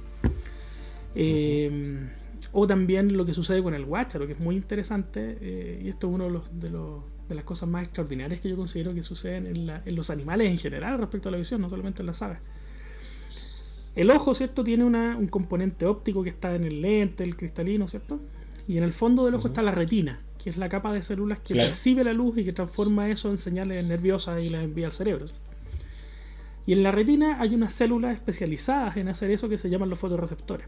Eh, 1.16 2.10
o 2.52 2.68
también 2.68 3.16
lo 3.16 3.26
que 3.26 3.34
sucede 3.34 3.62
con 3.62 3.74
el 3.74 3.86
guacharo, 3.86 4.26
que 4.26 4.34
es 4.34 4.40
muy 4.40 4.56
interesante, 4.56 5.38
eh, 5.42 5.82
y 5.84 5.90
esto 5.90 6.08
es 6.08 6.16
uno 6.16 6.26
de, 6.26 6.32
los, 6.32 6.44
de, 7.30 7.36
las 7.36 7.44
cosas 7.44 7.70
más 7.70 7.84
extraordinarias 7.84 8.42
que 8.42 8.50
yo 8.50 8.56
considero 8.56 8.94
que 8.94 9.04
suceden 9.04 9.48
en, 9.48 9.96
los 9.96 10.10
animales 10.10 10.50
en 10.50 10.58
general 10.58 10.98
respecto 10.98 11.30
a 11.30 11.32
la 11.32 11.38
visión, 11.38 11.62
no 11.62 11.70
solamente 11.70 12.02
en 12.02 12.08
las 12.08 12.22
aves. 12.22 12.40
El 13.96 14.12
ojo, 14.12 14.36
¿cierto? 14.36 14.64
Tiene 14.64 14.84
un 14.84 15.28
componente 15.28 15.86
óptico 15.86 16.24
que 16.24 16.30
está 16.30 16.54
en 16.54 16.64
el 16.64 16.82
lente, 16.82 17.24
el 17.24 17.36
cristalino, 17.36 17.88
¿cierto? 17.88 18.20
Y 18.68 18.78
en 18.78 18.84
el 18.84 18.94
fondo 18.94 19.26
del 19.26 19.36
ojo 19.36 19.48
está 19.48 19.64
la 19.64 19.72
retina, 19.72 20.22
que 20.38 20.50
es 20.50 20.58
la 20.58 20.70
capa 20.70 20.94
de 20.94 21.02
células 21.02 21.40
que 21.40 21.56
percibe 21.56 22.04
la 22.04 22.14
luz 22.14 22.38
y 22.38 22.44
que 22.44 22.54
transforma 22.54 23.10
eso 23.10 23.32
en 23.32 23.38
señales 23.38 23.84
nerviosas 23.86 24.44
y 24.44 24.50
las 24.50 24.64
envía 24.64 24.86
al 24.86 24.92
cerebro. 24.92 25.26
Y 26.68 26.74
en 26.74 26.84
la 26.84 26.92
retina 26.92 27.40
hay 27.40 27.56
unas 27.56 27.72
células 27.74 28.14
especializadas 28.14 28.98
en 28.98 29.08
hacer 29.08 29.32
eso 29.32 29.48
que 29.48 29.58
se 29.58 29.70
llaman 29.70 29.90
los 29.90 29.98
fotorreceptores. 29.98 30.68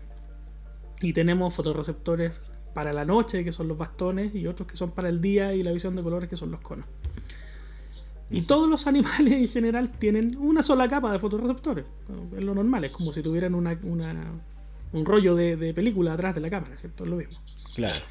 Y 1.02 1.14
tenemos 1.14 1.54
fotorreceptores 1.54 2.40
para 2.74 2.94
la 2.94 3.06
noche, 3.06 3.44
que 3.44 3.52
son 3.52 3.68
los 3.68 3.78
bastones, 3.78 4.34
y 4.36 4.48
otros 4.48 4.68
que 4.68 4.76
son 4.76 4.92
para 4.92 5.10
el 5.10 5.22
día 5.22 5.54
y 5.54 5.64
la 5.64 5.72
visión 5.72 5.96
de 5.96 6.04
colores, 6.04 6.30
que 6.30 6.36
son 6.36 6.52
los 6.52 6.62
conos. 6.62 6.86
Y 8.32 8.44
todos 8.44 8.70
los 8.70 8.86
animales 8.88 9.34
en 9.34 9.48
general 9.48 9.92
tienen 9.98 10.38
una 10.38 10.62
sola 10.62 10.88
capa 10.88 11.12
de 11.12 11.20
fotorreceptores. 11.20 11.86
Es 12.38 12.44
lo 12.44 12.54
normal, 12.54 12.84
es 12.84 12.92
como 12.92 13.12
si 13.12 13.22
tuvieran 13.22 13.56
una, 13.56 13.78
un 13.82 15.06
rollo 15.06 15.36
de, 15.36 15.74
película 15.74 16.14
atrás 16.14 16.36
de 16.36 16.42
la 16.42 16.50
cámara, 16.50 16.78
¿cierto? 16.78 17.06
Es 17.06 17.10
lo 17.10 17.16
mismo. 17.16 17.40
Claro. 17.76 18.06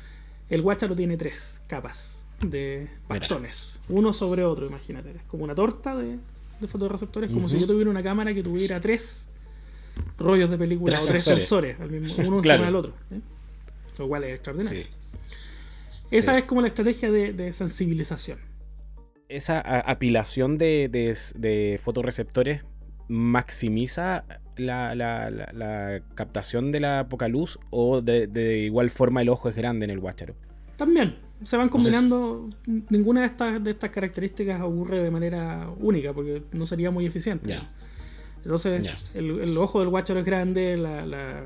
El 0.48 0.62
guacharo 0.62 0.96
tiene 0.96 1.16
tres 1.16 1.61
capas 1.66 2.27
de 2.40 2.88
bastones, 3.09 3.81
uno 3.88 4.12
sobre 4.12 4.44
otro, 4.44 4.66
imagínate. 4.66 5.11
Es 5.11 5.22
como 5.24 5.44
una 5.44 5.55
torta 5.55 5.94
de, 5.94 6.18
de 6.61 6.68
fotorreceptores, 6.68 7.31
como 7.33 7.48
si 7.48 7.59
yo 7.59 7.66
tuviera 7.66 7.90
una 7.90 8.03
cámara 8.03 8.33
que 8.33 8.42
tuviera 8.42 8.81
tres 8.81 9.27
rollos 10.18 10.50
de 10.50 10.58
película 10.58 10.98
o 11.00 11.04
tres 11.04 11.24
sensores, 11.24 11.76
uno 11.80 12.38
encima 12.38 12.66
del 12.66 12.76
otro. 12.76 12.94
¿eh? 13.11 13.20
Lo 13.98 14.08
cual 14.08 14.24
es 14.24 14.34
extraordinario. 14.34 14.87
Esa 16.11 16.38
es 16.38 16.44
como 16.44 16.61
la 16.61 16.68
estrategia 16.68 17.11
de, 17.11 17.52
sensibilización. 17.52 18.38
Esa 19.28 19.61
apilación 19.61 20.56
de, 20.56 20.88
de, 20.88 21.80
fotorreceptores 21.82 22.62
maximiza 23.08 24.24
la, 24.56 26.00
captación 26.14 26.72
de 26.72 26.80
la 26.80 27.08
poca 27.08 27.28
luz 27.28 27.58
o 27.70 28.00
de, 28.00 28.58
igual 28.64 28.90
forma 28.90 29.22
el 29.22 29.28
ojo 29.28 29.48
es 29.48 29.56
grande 29.56 29.84
en 29.84 29.90
el 29.90 30.00
guacharo. 30.00 30.34
También, 30.76 31.16
se 31.42 31.56
van 31.56 31.68
combinando. 31.68 32.48
ninguna 32.88 33.20
de 33.20 33.26
estas, 33.26 33.62
de 33.62 33.70
estas 33.70 33.92
características 33.92 34.61
ocurre 34.62 35.02
de 35.02 35.11
manera 35.11 35.68
única 35.78 36.12
porque 36.12 36.42
no 36.52 36.64
sería 36.64 36.90
muy 36.90 37.04
eficiente. 37.04 37.58
Entonces, 38.42 38.88
el, 39.14 39.57
ojo 39.59 39.81
del 39.81 39.88
guacharo 39.88 40.20
es 40.20 40.27
grande, 40.27 40.77
la, 40.77 41.05
la, 41.05 41.44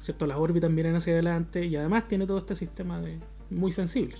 ¿cierto? 0.00 0.26
las 0.26 0.38
órbitas 0.38 0.70
miran 0.70 0.94
hacia 0.94 1.14
adelante 1.14 1.64
y 1.66 1.76
además 1.76 2.06
tiene 2.08 2.26
todo 2.26 2.38
este 2.38 2.54
sistema 2.54 3.00
de, 3.00 3.18
muy 3.50 3.72
sensible. 3.72 4.14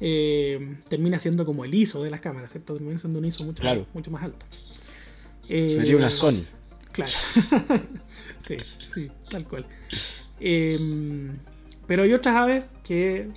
Eh, 0.00 0.76
termina 0.88 1.18
siendo 1.18 1.44
como 1.44 1.64
el 1.64 1.74
ISO 1.74 2.02
de 2.02 2.10
las 2.10 2.20
cámaras, 2.20 2.52
¿cierto? 2.52 2.74
Termina 2.74 2.98
siendo 2.98 3.18
un 3.18 3.24
ISO 3.24 3.44
mucho, 3.44 3.62
mucho 3.92 4.10
más 4.10 4.22
alto. 4.22 4.46
Eh, 5.48 5.70
Sería 5.70 5.96
una 5.96 6.10
Sony. 6.10 6.44
Claro. 6.92 7.12
sí, 8.38 8.56
sí, 8.84 9.10
tal 9.30 9.48
cual. 9.48 9.66
Eh, 10.40 10.78
pero 11.86 12.02
hay 12.04 12.12
otras 12.12 12.36
aves 12.36 12.66
que, 12.84 13.28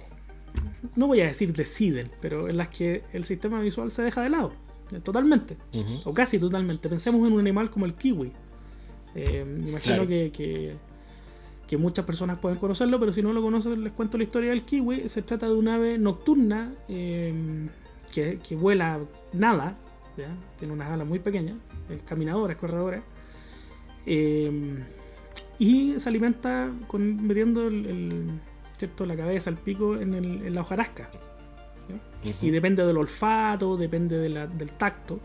no 0.95 1.07
voy 1.07 1.21
a 1.21 1.25
decir 1.25 1.53
deciden, 1.53 2.11
pero 2.21 2.47
en 2.47 2.57
las 2.57 2.69
que 2.69 3.03
el 3.13 3.23
sistema 3.23 3.59
visual 3.61 3.91
se 3.91 4.03
deja 4.03 4.21
de 4.21 4.29
lado. 4.29 4.53
Totalmente. 4.99 5.57
O 6.05 6.13
casi 6.13 6.39
totalmente. 6.39 6.89
Pensemos 6.89 7.25
en 7.27 7.33
un 7.33 7.39
animal 7.39 7.69
como 7.69 7.85
el 7.85 7.93
kiwi. 7.93 8.31
Eh, 9.15 9.45
me 9.45 9.69
imagino 9.69 10.07
que, 10.07 10.31
que, 11.67 11.77
muchas 11.77 12.03
personas 12.03 12.37
pueden 12.39 12.57
conocerlo, 12.57 12.99
pero 12.99 13.13
si 13.13 13.21
no 13.21 13.31
lo 13.31 13.41
conocen, 13.41 13.81
les 13.81 13.93
cuento 13.93 14.17
la 14.17 14.23
historia 14.23 14.49
del 14.49 14.63
kiwi. 14.63 15.07
Se 15.07 15.21
trata 15.21 15.47
de 15.47 15.53
un 15.53 15.69
ave 15.69 15.97
nocturna 15.97 16.73
eh, 16.89 17.33
que, 18.11 18.55
vuela 18.55 18.99
nada. 19.31 19.77
Tiene 20.57 20.73
unas 20.73 20.91
alas 20.91 21.07
muy 21.07 21.19
pequeñas. 21.19 21.55
Es 21.89 22.03
caminadora, 22.03 22.53
es 22.53 22.59
corredora. 22.59 23.01
Eh, 24.05 24.83
y 25.59 25.99
se 25.99 26.09
alimenta 26.09 26.71
con, 26.87 27.25
metiendo 27.25 27.67
el, 27.67 28.31
¿cierto? 28.77 29.05
la 29.05 29.15
cabeza, 29.15 29.49
el 29.51 29.57
pico 29.57 29.95
en, 29.95 30.15
el, 30.15 30.45
en 30.45 30.55
la 30.55 30.61
hojarasca. 30.61 31.09
Y 32.23 32.51
depende 32.51 32.85
del 32.85 32.97
olfato, 32.97 33.77
depende 33.77 34.17
del 34.19 34.71
tacto. 34.77 35.19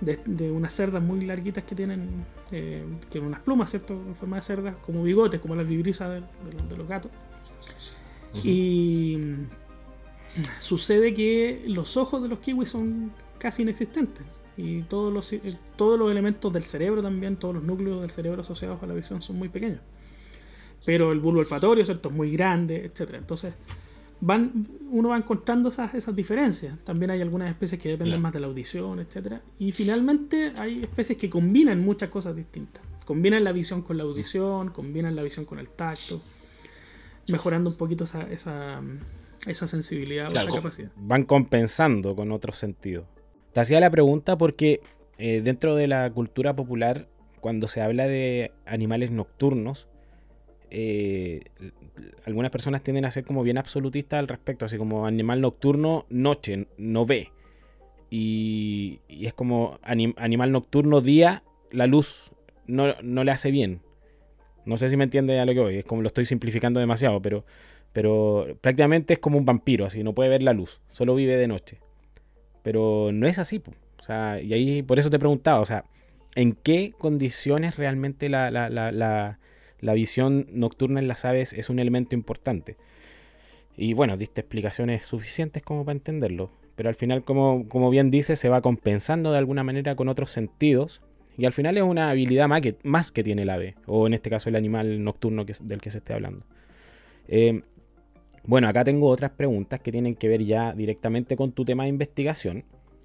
De, 0.00 0.50
unas 0.50 0.72
cerdas 0.72 1.02
muy 1.02 1.24
larguitas 1.24 1.64
que 1.64 1.74
tienen, 1.74 2.26
eh, 2.50 2.84
tienen 3.08 3.28
unas 3.28 3.40
plumas, 3.40 3.70
¿cierto? 3.70 3.94
En 3.94 4.14
forma 4.14 4.36
de 4.36 4.42
cerdas, 4.42 4.76
como 4.82 5.02
bigotes, 5.02 5.40
como 5.40 5.54
las 5.54 5.66
vibrisas 5.66 6.20
de, 6.20 6.76
los 6.76 6.86
gatos. 6.86 7.10
Y 8.42 9.18
sucede 10.58 11.14
que 11.14 11.64
los 11.66 11.96
ojos 11.96 12.22
de 12.22 12.28
los 12.28 12.38
kiwis 12.40 12.68
son 12.68 13.12
casi 13.38 13.62
inexistentes. 13.62 14.24
Y 14.56 14.82
todos 14.82 15.12
los, 15.12 15.32
eh, 15.32 15.58
todos 15.76 15.98
los 15.98 16.10
elementos 16.10 16.52
del 16.52 16.64
cerebro 16.64 17.02
también, 17.02 17.36
todos 17.36 17.54
los 17.54 17.64
núcleos 17.64 18.00
del 18.02 18.10
cerebro 18.10 18.42
asociados 18.42 18.82
a 18.82 18.86
la 18.86 18.94
visión 18.94 19.22
son 19.22 19.36
muy 19.36 19.48
pequeños. 19.48 19.80
Pero 20.84 21.12
el 21.12 21.20
bulbo 21.20 21.40
olfatorio, 21.40 21.84
¿cierto? 21.84 22.10
Es 22.10 22.14
muy 22.14 22.30
grande, 22.30 22.84
etc. 22.84 23.14
Entonces, 23.14 23.54
van, 24.20 24.66
uno 24.90 25.10
va 25.10 25.16
encontrando 25.16 25.68
esas, 25.68 25.94
esas 25.94 26.14
diferencias. 26.14 26.78
También 26.84 27.10
hay 27.10 27.20
algunas 27.20 27.50
especies 27.50 27.80
que 27.80 27.90
dependen 27.90 28.20
más 28.20 28.32
de 28.32 28.40
la 28.40 28.46
audición, 28.46 29.00
etc. 29.00 29.40
Y 29.58 29.72
finalmente 29.72 30.52
hay 30.56 30.82
especies 30.82 31.18
que 31.18 31.28
combinan 31.28 31.80
muchas 31.80 32.08
cosas 32.08 32.34
distintas. 32.34 32.82
Combinan 33.04 33.44
la 33.44 33.52
visión 33.52 33.82
con 33.82 33.98
la 33.98 34.04
audición, 34.04 34.70
combinan 34.70 35.14
la 35.14 35.22
visión 35.22 35.44
con 35.44 35.58
el 35.58 35.68
tacto, 35.68 36.20
mejorando 37.28 37.70
un 37.70 37.76
poquito 37.76 38.04
esa, 38.04 38.22
esa, 38.22 38.80
esa 39.46 39.66
sensibilidad 39.66 40.32
o 40.32 40.38
esa 40.38 40.50
capacidad. 40.50 40.90
Van 40.96 41.24
compensando 41.24 42.16
con 42.16 42.32
otros 42.32 42.56
sentidos. 42.56 43.06
Te 43.52 43.60
hacía 43.60 43.78
la 43.80 43.90
pregunta 43.90 44.38
porque 44.38 44.80
eh, 45.18 45.42
dentro 45.42 45.76
de 45.76 45.86
la 45.86 46.10
cultura 46.10 46.56
popular, 46.56 47.08
cuando 47.40 47.68
se 47.68 47.82
habla 47.82 48.06
de 48.06 48.52
animales 48.64 49.10
nocturnos, 49.10 49.86
eh, 50.76 51.40
algunas 52.26 52.50
personas 52.50 52.82
tienden 52.82 53.04
a 53.04 53.10
ser 53.12 53.24
como 53.24 53.44
bien 53.44 53.58
absolutistas 53.58 54.18
al 54.18 54.26
respecto, 54.26 54.64
así 54.64 54.76
como 54.76 55.06
animal 55.06 55.40
nocturno, 55.40 56.04
noche, 56.10 56.66
no 56.78 57.06
ve. 57.06 57.30
Y, 58.10 58.98
es 59.08 59.34
como 59.34 59.78
animal 59.84 60.50
nocturno, 60.50 61.00
día, 61.00 61.44
la 61.70 61.86
luz 61.86 62.32
no, 62.66 62.92
le 63.02 63.30
hace 63.30 63.52
bien. 63.52 63.82
No 64.64 64.76
sé 64.76 64.88
si 64.88 64.96
me 64.96 65.04
entiende 65.04 65.38
a 65.38 65.46
lo 65.46 65.54
que 65.54 65.60
voy, 65.60 65.76
es 65.76 65.84
como 65.84 66.02
lo 66.02 66.08
estoy 66.08 66.26
simplificando 66.26 66.80
demasiado, 66.80 67.22
pero, 67.22 67.44
pero 67.92 68.58
prácticamente 68.60 69.14
es 69.14 69.20
como 69.20 69.38
un 69.38 69.44
vampiro, 69.44 69.86
así, 69.86 70.02
no 70.02 70.12
puede 70.12 70.28
ver 70.28 70.42
la 70.42 70.54
luz, 70.54 70.80
solo 70.90 71.14
vive 71.14 71.36
de 71.36 71.46
noche. 71.46 71.78
Pero 72.64 73.10
no 73.12 73.28
es 73.28 73.38
así, 73.38 73.62
o 73.98 74.02
sea, 74.02 74.40
y 74.40 74.52
ahí 74.54 74.82
por 74.82 74.98
eso 74.98 75.08
te 75.08 75.20
preguntaba, 75.20 75.60
o 75.60 75.66
sea, 75.66 75.84
¿en 76.34 76.52
qué 76.52 76.92
condiciones 76.98 77.76
realmente 77.76 78.28
la, 78.28 78.50
la 78.50 79.38
visión 79.92 80.46
nocturna 80.50 81.00
en 81.00 81.08
las 81.08 81.24
aves 81.24 81.52
es 81.52 81.68
un 81.68 81.78
elemento 81.78 82.14
importante? 82.14 82.76
Y 83.76 83.92
bueno, 83.92 84.16
diste 84.16 84.40
explicaciones 84.40 85.04
suficientes 85.04 85.62
como 85.62 85.84
para 85.84 85.96
entenderlo. 85.96 86.50
Pero 86.76 86.88
al 86.88 86.94
final, 86.94 87.24
como, 87.24 87.68
como 87.68 87.90
bien 87.90 88.10
dice, 88.10 88.36
se 88.36 88.48
va 88.48 88.62
compensando 88.62 89.32
de 89.32 89.38
alguna 89.38 89.64
manera 89.64 89.96
con 89.96 90.08
otros 90.08 90.30
sentidos. 90.30 91.02
Y 91.36 91.46
al 91.46 91.52
final 91.52 91.76
es 91.76 91.82
una 91.82 92.10
habilidad 92.10 92.48
más 92.48 92.60
que, 92.60 92.76
más 92.82 93.12
que 93.12 93.24
tiene 93.24 93.42
el 93.42 93.50
ave. 93.50 93.74
O 93.86 94.06
en 94.06 94.14
este 94.14 94.30
caso 94.30 94.48
el 94.48 94.56
animal 94.56 95.02
nocturno 95.02 95.44
que, 95.44 95.54
del 95.62 95.80
que 95.80 95.90
se 95.90 95.98
esté 95.98 96.14
hablando. 96.14 96.44
Eh, 97.28 97.62
bueno, 98.46 98.68
acá 98.68 98.84
tengo 98.84 99.08
otras 99.08 99.32
preguntas 99.32 99.80
que 99.80 99.90
tienen 99.90 100.14
que 100.14 100.28
ver 100.28 100.44
ya 100.44 100.72
directamente 100.74 101.36
con 101.36 101.52
tu 101.52 101.64
tema 101.64 101.84
de 101.84 101.88
investigación. 101.88 102.64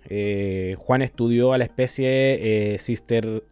Eh, 0.10 0.76
Juan 0.80 1.02
estudió 1.02 1.54
a 1.54 1.58
la 1.58 1.64
especie 1.64 2.74
eh, 2.74 2.78
Cister, 2.78 3.44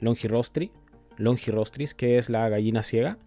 longirostri, 0.00 0.70
longirostris, 1.22 1.94
que 1.94 2.18
es 2.18 2.28
la 2.28 2.48
gallina 2.48 2.82
ciega. 2.82 3.18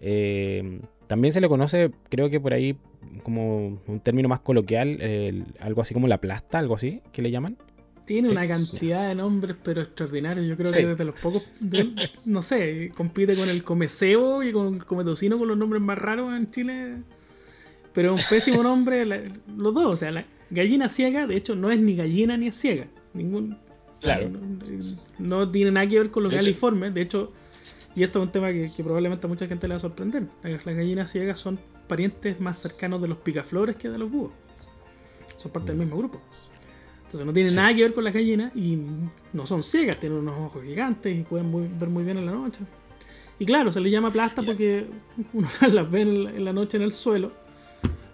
Eh, 0.00 0.80
también 1.06 1.32
se 1.32 1.40
le 1.40 1.48
conoce, 1.48 1.90
creo 2.08 2.30
que 2.30 2.40
por 2.40 2.52
ahí, 2.52 2.76
como 3.22 3.80
un 3.86 4.00
término 4.00 4.28
más 4.28 4.40
coloquial, 4.40 5.46
algo 5.60 5.82
así 5.82 5.94
como 5.94 6.08
la 6.08 6.20
plasta, 6.20 6.58
algo 6.58 6.74
así, 6.74 7.00
que 7.12 7.22
le 7.22 7.30
llaman. 7.30 7.56
Tiene 8.08 8.30
una 8.30 8.48
cantidad 8.48 9.06
de 9.06 9.14
nombres, 9.14 9.54
pero 9.62 9.82
extraordinarios. 9.82 10.46
Yo 10.46 10.56
creo 10.56 10.72
que 10.72 10.86
desde 10.86 11.04
los 11.04 11.14
pocos, 11.16 11.52
no 12.24 12.40
sé, 12.40 12.90
compite 12.96 13.36
con 13.36 13.50
el 13.50 13.62
comecebo 13.62 14.42
y 14.42 14.50
con 14.50 14.78
come 14.78 15.04
tocino 15.04 15.38
con 15.38 15.46
los 15.46 15.58
nombres 15.58 15.82
más 15.82 15.98
raros 15.98 16.34
en 16.34 16.50
Chile. 16.50 16.94
Pero 17.92 18.14
un 18.14 18.20
pésimo 18.30 18.62
nombre, 18.62 19.04
los 19.04 19.74
dos. 19.74 19.92
O 19.92 19.96
sea, 19.96 20.10
la 20.10 20.24
gallina 20.48 20.88
ciega, 20.88 21.26
de 21.26 21.36
hecho, 21.36 21.54
no 21.54 21.70
es 21.70 21.78
ni 21.80 21.96
gallina 21.96 22.38
ni 22.38 22.48
es 22.48 22.54
ciega. 22.54 22.86
Ningún. 23.12 23.58
Claro. 24.00 24.30
No, 25.18 25.50
tiene 25.50 25.70
nada 25.70 25.86
que 25.86 25.98
ver 25.98 26.10
con 26.10 26.22
los 26.22 26.32
galiformes. 26.32 26.94
De 26.94 27.02
hecho, 27.02 27.32
y 27.94 28.02
esto 28.02 28.20
es 28.20 28.26
un 28.26 28.32
tema 28.32 28.52
que, 28.52 28.70
probablemente 28.78 29.26
a 29.26 29.28
mucha 29.28 29.46
gente 29.46 29.66
le 29.66 29.74
va 29.74 29.76
a 29.76 29.80
sorprender. 29.80 30.24
Las, 30.42 30.64
gallinas 30.64 31.10
ciegas 31.10 31.38
son 31.38 31.58
parientes 31.86 32.40
más 32.40 32.58
cercanos 32.58 33.02
de 33.02 33.08
los 33.08 33.18
picaflores 33.18 33.76
que 33.76 33.88
de 33.88 33.98
los 33.98 34.10
búhos. 34.10 34.32
Son 35.36 35.50
parte 35.50 35.72
del 35.72 35.80
mismo 35.80 35.96
grupo. 35.96 36.20
Entonces 36.98 37.26
no 37.26 37.32
tienen 37.32 37.54
nada 37.54 37.74
que 37.74 37.82
ver 37.82 37.94
con 37.94 38.04
las 38.04 38.12
gallinas 38.12 38.54
y 38.54 38.78
no 39.32 39.46
son 39.46 39.62
ciegas, 39.62 39.98
tienen 39.98 40.18
unos 40.18 40.38
ojos 40.38 40.62
gigantes 40.62 41.16
y 41.16 41.22
pueden 41.22 41.78
ver 41.78 41.88
muy 41.88 42.04
bien 42.04 42.18
en 42.18 42.26
la 42.26 42.32
noche. 42.32 42.60
Y 43.38 43.46
claro, 43.46 43.72
se 43.72 43.80
les 43.80 43.90
llama 43.90 44.12
plasta 44.12 44.42
porque 44.42 44.86
uno 45.32 45.48
las 45.72 45.90
ve 45.90 46.02
en 46.02 46.44
la 46.44 46.52
noche 46.52 46.76
en 46.76 46.82
el 46.82 46.92
suelo 46.92 47.32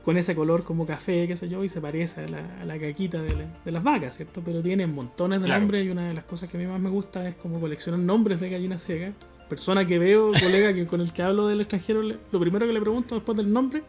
con 0.05 0.19
ese 0.19 0.35
color 0.35 0.65
como 0.65 0.87
café, 0.87 1.27
qué 1.27 1.35
sé 1.35 1.49
yo, 1.49 1.65
y 1.65 1.69
se 1.69 1.81
parece 1.81 2.21
a 2.21 2.65
la, 2.65 2.79
caquita 2.79 3.23
de, 3.23 3.73
las 3.73 3.83
vacas, 3.83 4.17
¿cierto? 4.17 4.43
Pero 4.45 4.61
tienen 4.61 4.95
montones 4.95 5.41
de 5.41 5.49
nombres 5.49 5.87
y 5.87 5.91
una 5.91 6.09
de 6.09 6.15
las 6.15 6.25
cosas 6.25 6.51
que 6.51 6.59
a 6.59 6.61
mí 6.61 6.67
más 6.67 6.81
me 6.81 6.91
gusta 6.91 7.27
es 7.27 7.37
como 7.37 7.59
coleccionar 7.59 7.99
nombres 8.01 8.39
de 8.41 8.51
gallinas 8.51 8.83
ciegas 8.83 9.15
persona 9.49 9.87
que 9.87 9.99
veo, 9.99 10.33
colega 10.41 10.73
que, 10.75 10.87
con 10.87 11.01
el 11.01 11.13
que 11.13 11.23
hablo 11.23 11.47
del 11.47 11.61
extranjero, 11.61 12.03
lo 12.03 12.41
primero 12.41 12.67
que 12.67 12.73
le 12.73 12.81
pregunto 12.81 13.15
después 13.15 13.37
del 13.37 13.53
nombre 13.53 13.83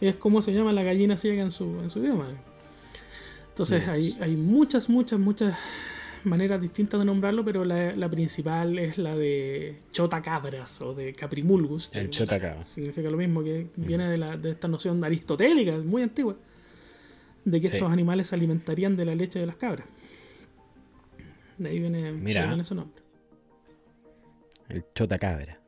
es 0.00 0.16
cómo 0.16 0.42
se 0.42 0.52
llama 0.52 0.72
la 0.72 0.82
gallina 0.82 1.16
ciega 1.16 1.42
en 1.42 1.50
su, 1.50 1.64
en 1.80 1.90
su 1.90 2.00
idioma. 2.00 2.26
Entonces 3.48 3.86
hay, 3.88 4.16
hay 4.20 4.36
muchas, 4.36 4.88
muchas, 4.88 5.18
muchas 5.18 5.56
maneras 6.24 6.60
distintas 6.60 7.00
de 7.00 7.06
nombrarlo, 7.06 7.44
pero 7.44 7.64
la, 7.64 8.08
principal 8.10 8.78
es 8.78 8.98
la 8.98 9.16
de 9.16 9.78
chotacabras 9.92 10.80
o 10.80 10.94
de 10.94 11.12
caprimulgus. 11.12 11.90
El 11.94 12.10
chotacabras. 12.10 12.66
Significa 12.66 13.10
lo 13.10 13.16
mismo, 13.16 13.42
que 13.42 13.68
viene 13.76 14.08
de, 14.08 14.18
la, 14.18 14.36
de 14.36 14.50
esta 14.50 14.68
noción 14.68 15.02
aristotélica, 15.04 15.78
muy 15.78 16.02
antigua, 16.02 16.36
de 17.44 17.60
que 17.60 17.66
estos 17.66 17.90
animales 17.90 18.28
se 18.28 18.34
alimentarían 18.34 18.96
de 18.96 19.04
la 19.04 19.14
leche 19.14 19.38
de 19.38 19.46
las 19.46 19.56
cabras. 19.56 19.86
De 21.58 21.68
ahí 21.68 21.78
viene, 21.78 22.12
Mira. 22.12 22.40
De 22.40 22.44
ahí 22.44 22.50
viene 22.50 22.64
su 22.64 22.74
nombre. 22.74 23.02
El 24.68 24.84
chota 24.94 25.18
cabra. 25.18 25.60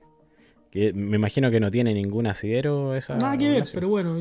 Que 0.71 0.92
me 0.92 1.16
imagino 1.16 1.51
que 1.51 1.61
no 1.61 1.71
tiene 1.71 1.95
ningún 1.95 2.27
asidero 2.27 2.95
esa. 2.95 3.16
Nada 3.16 3.38
que 3.38 3.49
ver, 3.49 3.64
pero 3.73 3.88
bueno, 3.88 4.19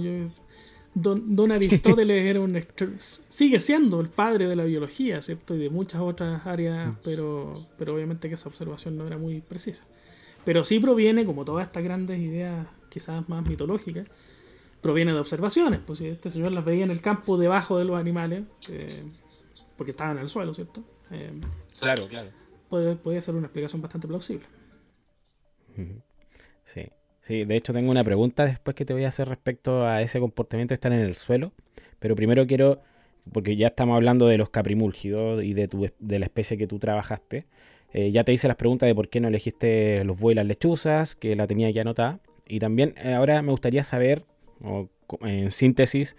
don, 0.95 1.51
Aristóteles 1.51 2.25
era 2.29 2.39
un 2.39 2.60
sigue 2.97 3.60
siendo 3.60 3.99
el 3.99 4.08
padre 4.10 4.47
de 4.47 4.55
la 4.55 4.63
biología, 4.63 5.21
¿cierto? 5.21 5.53
Y 5.55 5.60
de 5.60 5.69
muchas 5.69 6.01
otras 6.01 6.45
áreas, 6.47 6.88
mm. 6.88 6.97
pero, 7.03 7.53
pero 7.77 7.93
obviamente 7.93 8.29
que 8.29 8.36
esa 8.36 8.49
observación 8.49 8.97
no 8.97 9.05
era 9.05 9.17
muy 9.17 9.41
precisa. 9.41 9.84
Pero 10.45 10.63
sí 10.63 10.79
proviene, 10.79 11.25
como 11.25 11.43
todas 11.43 11.67
estas 11.67 11.84
grandes 11.84 12.19
ideas, 12.19 12.67
quizás 12.89 13.27
más 13.27 13.47
mitológicas, 13.47 14.08
proviene 14.81 15.12
de 15.12 15.19
observaciones. 15.19 15.81
Pues 15.86 15.99
si 15.99 16.08
este 16.08 16.29
señor 16.29 16.51
las 16.51 16.63
veía 16.63 16.86
en 16.86 16.91
el 16.91 17.01
campo 17.01 17.38
debajo 17.38 17.77
de 17.77 17.86
los 17.86 17.99
animales, 17.99 18.43
eh, 18.69 19.03
porque 19.75 19.91
estaban 19.91 20.17
en 20.17 20.23
el 20.23 20.29
suelo, 20.29 20.53
¿cierto? 20.53 20.84
Eh, 21.12 21.34
claro, 21.79 22.08
claro. 22.08 22.29
Puede, 22.69 22.95
puede 22.95 23.21
ser 23.21 23.36
una 23.36 23.47
explicación 23.47 23.81
bastante 23.81 24.08
plausible. 24.08 24.45
Sí. 26.63 26.88
Sí, 27.26 27.44
de 27.44 27.56
hecho 27.56 27.74
tengo 27.74 27.90
una 27.90 28.04
pregunta 28.04 28.46
después 28.46 28.76
que 28.76 28.86
te 28.86 28.94
voy 28.94 29.04
a 29.04 29.08
hacer 29.08 29.28
respecto 29.28 29.88
a 29.88 30.04
ese 30.04 30.20
comportamiento 30.20 30.74
de 30.74 30.76
estar 30.76 30.94
en 30.94 31.00
el 31.00 31.16
suelo. 31.16 31.54
Pero 31.98 32.16
primero 32.16 32.46
quiero, 32.46 32.82
porque 33.34 33.56
ya 33.56 33.68
estamos 33.68 33.96
hablando 33.96 34.28
de 34.28 34.38
los 34.38 34.52
caprimúlgidos 34.52 35.44
y 35.44 35.56
de, 35.56 35.68
tu, 35.68 35.90
de 35.98 36.20
la 36.20 36.26
especie 36.26 36.56
que 36.56 36.68
tú 36.68 36.78
trabajaste. 36.78 37.48
Eh, 37.94 38.12
ya 38.12 38.24
te 38.24 38.32
hice 38.32 38.48
las 38.48 38.58
preguntas 38.58 38.86
de 38.86 38.94
por 38.94 39.10
qué 39.10 39.22
no 39.22 39.28
elegiste 39.30 40.04
los 40.04 40.20
buey 40.20 40.34
y 40.34 40.36
las 40.36 40.46
lechuzas, 40.46 41.16
que 41.16 41.36
la 41.36 41.48
tenía 41.48 41.68
ya 41.72 41.82
anotada. 41.82 42.20
Y 42.48 42.60
también 42.60 42.94
eh, 43.04 43.14
ahora 43.14 43.42
me 43.42 43.50
gustaría 43.50 43.84
saber, 43.84 44.24
en 45.22 45.50
síntesis, 45.50 46.16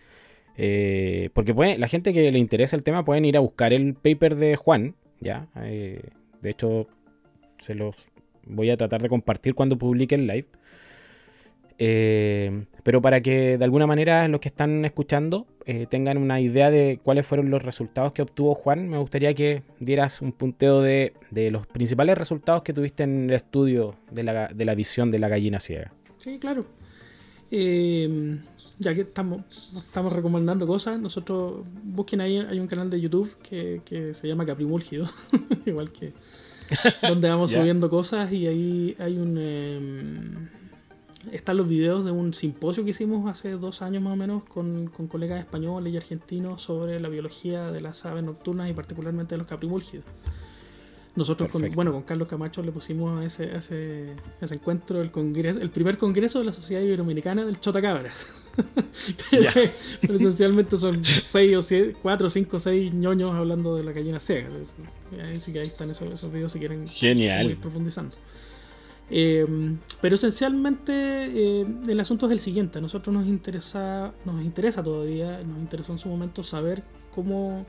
eh, 0.56 1.30
porque 1.34 1.54
la 1.78 1.86
gente 1.86 2.12
que 2.12 2.32
le 2.32 2.38
interesa 2.40 2.74
el 2.74 2.82
tema 2.82 3.04
pueden 3.04 3.24
ir 3.24 3.36
a 3.36 3.40
buscar 3.40 3.72
el 3.72 3.94
paper 3.94 4.34
de 4.34 4.56
Juan, 4.56 4.96
¿ya? 5.20 5.48
de 5.54 6.10
hecho, 6.50 6.88
se 7.58 7.76
los 7.76 7.94
voy 8.44 8.70
a 8.70 8.76
tratar 8.76 9.02
de 9.02 9.08
compartir 9.08 9.54
cuando 9.54 9.78
publique 9.78 10.16
el 10.16 10.26
live. 10.26 10.46
Eh, 11.78 12.66
pero 12.82 13.02
para 13.02 13.20
que 13.20 13.58
de 13.58 13.64
alguna 13.64 13.86
manera 13.86 14.26
los 14.28 14.40
que 14.40 14.48
están 14.48 14.84
escuchando 14.84 15.46
eh, 15.66 15.86
tengan 15.90 16.16
una 16.16 16.40
idea 16.40 16.70
de 16.70 17.00
cuáles 17.02 17.26
fueron 17.26 17.50
los 17.50 17.62
resultados 17.62 18.12
que 18.12 18.22
obtuvo 18.22 18.54
Juan, 18.54 18.88
me 18.88 18.98
gustaría 18.98 19.34
que 19.34 19.62
dieras 19.80 20.22
un 20.22 20.32
punteo 20.32 20.80
de, 20.80 21.12
los 21.50 21.66
principales 21.66 22.16
resultados 22.16 22.62
que 22.62 22.72
tuviste 22.72 23.02
en 23.02 23.28
el 23.28 23.36
estudio 23.36 23.96
de 24.10 24.22
la, 24.22 24.74
visión 24.74 25.10
de 25.10 25.18
la 25.18 25.28
gallina 25.28 25.60
ciega. 25.60 25.92
Sí, 26.18 26.38
claro. 26.38 26.64
Eh, 27.50 28.38
ya 28.78 28.94
que 28.94 29.02
estamos, 29.02 29.72
estamos 29.76 30.12
recomendando 30.12 30.66
cosas, 30.66 30.98
nosotros 30.98 31.64
busquen 31.84 32.20
ahí, 32.20 32.38
hay 32.38 32.58
un 32.58 32.66
canal 32.66 32.90
de 32.90 33.00
YouTube 33.00 33.36
que, 33.42 33.82
que 33.84 34.14
se 34.14 34.26
llama 34.26 34.44
Caprimúlgido, 34.44 35.08
igual 35.66 35.92
que, 35.92 36.12
donde 37.02 37.28
vamos 37.28 37.52
subiendo 37.52 37.90
cosas 37.90 38.32
y 38.32 38.46
ahí 38.46 38.96
hay 38.98 39.18
un... 39.18 40.50
Están 41.32 41.56
los 41.56 41.68
videos 41.68 42.04
de 42.04 42.10
un 42.10 42.34
simposio 42.34 42.84
que 42.84 42.90
hicimos 42.90 43.28
hace 43.28 43.52
dos 43.52 43.82
años 43.82 44.02
más 44.02 44.12
o 44.12 44.16
menos 44.16 44.44
con, 44.44 44.88
con 44.88 45.06
colegas 45.06 45.40
españoles 45.40 45.92
y 45.92 45.96
argentinos 45.96 46.62
sobre 46.62 47.00
la 47.00 47.08
biología 47.08 47.70
de 47.70 47.80
las 47.80 48.04
aves 48.04 48.22
nocturnas 48.22 48.70
y 48.70 48.72
particularmente 48.72 49.34
de 49.34 49.38
los 49.38 49.46
caprimúlgidos. 49.46 50.04
Nosotros, 51.16 51.48
con, 51.48 51.62
bueno, 51.72 51.92
con 51.92 52.02
Carlos 52.02 52.28
Camacho 52.28 52.62
le 52.62 52.70
pusimos 52.72 53.18
a 53.18 53.24
ese, 53.24 53.56
ese, 53.56 54.12
ese, 54.38 54.54
encuentro 54.54 55.00
el 55.00 55.10
congreso, 55.10 55.58
el 55.60 55.70
primer 55.70 55.96
congreso 55.96 56.40
de 56.40 56.44
la 56.44 56.52
Sociedad 56.52 56.82
Iberoamericana 56.82 57.42
del 57.42 57.58
Chotacabras. 57.58 58.14
pero, 59.30 59.50
pero, 60.02 60.14
esencialmente 60.14 60.76
son 60.76 61.02
seis 61.24 61.56
o 61.56 61.62
siete, 61.62 61.96
cuatro, 62.02 62.28
cinco, 62.28 62.60
seis 62.60 62.92
ñoños 62.92 63.34
hablando 63.34 63.76
de 63.76 63.84
la 63.84 63.92
gallina 63.92 64.20
ciega. 64.20 64.48
Así 65.34 65.52
que 65.54 65.60
ahí 65.60 65.68
están 65.68 65.90
esos, 65.90 66.12
esos 66.12 66.30
videos 66.30 66.52
si 66.52 66.58
quieren 66.58 66.86
Genial. 66.86 67.50
ir 67.50 67.60
profundizando. 67.60 68.14
Eh, 69.08 69.46
pero 70.00 70.16
esencialmente 70.16 70.92
eh, 70.92 71.66
el 71.86 72.00
asunto 72.00 72.26
es 72.26 72.32
el 72.32 72.40
siguiente. 72.40 72.78
A 72.78 72.82
nosotros 72.82 73.14
nos 73.14 73.26
interesa, 73.26 74.12
nos 74.24 74.42
interesa 74.42 74.82
todavía, 74.82 75.42
nos 75.42 75.58
interesó 75.58 75.92
en 75.92 75.98
su 75.98 76.08
momento 76.08 76.42
saber 76.42 76.82
cómo 77.10 77.64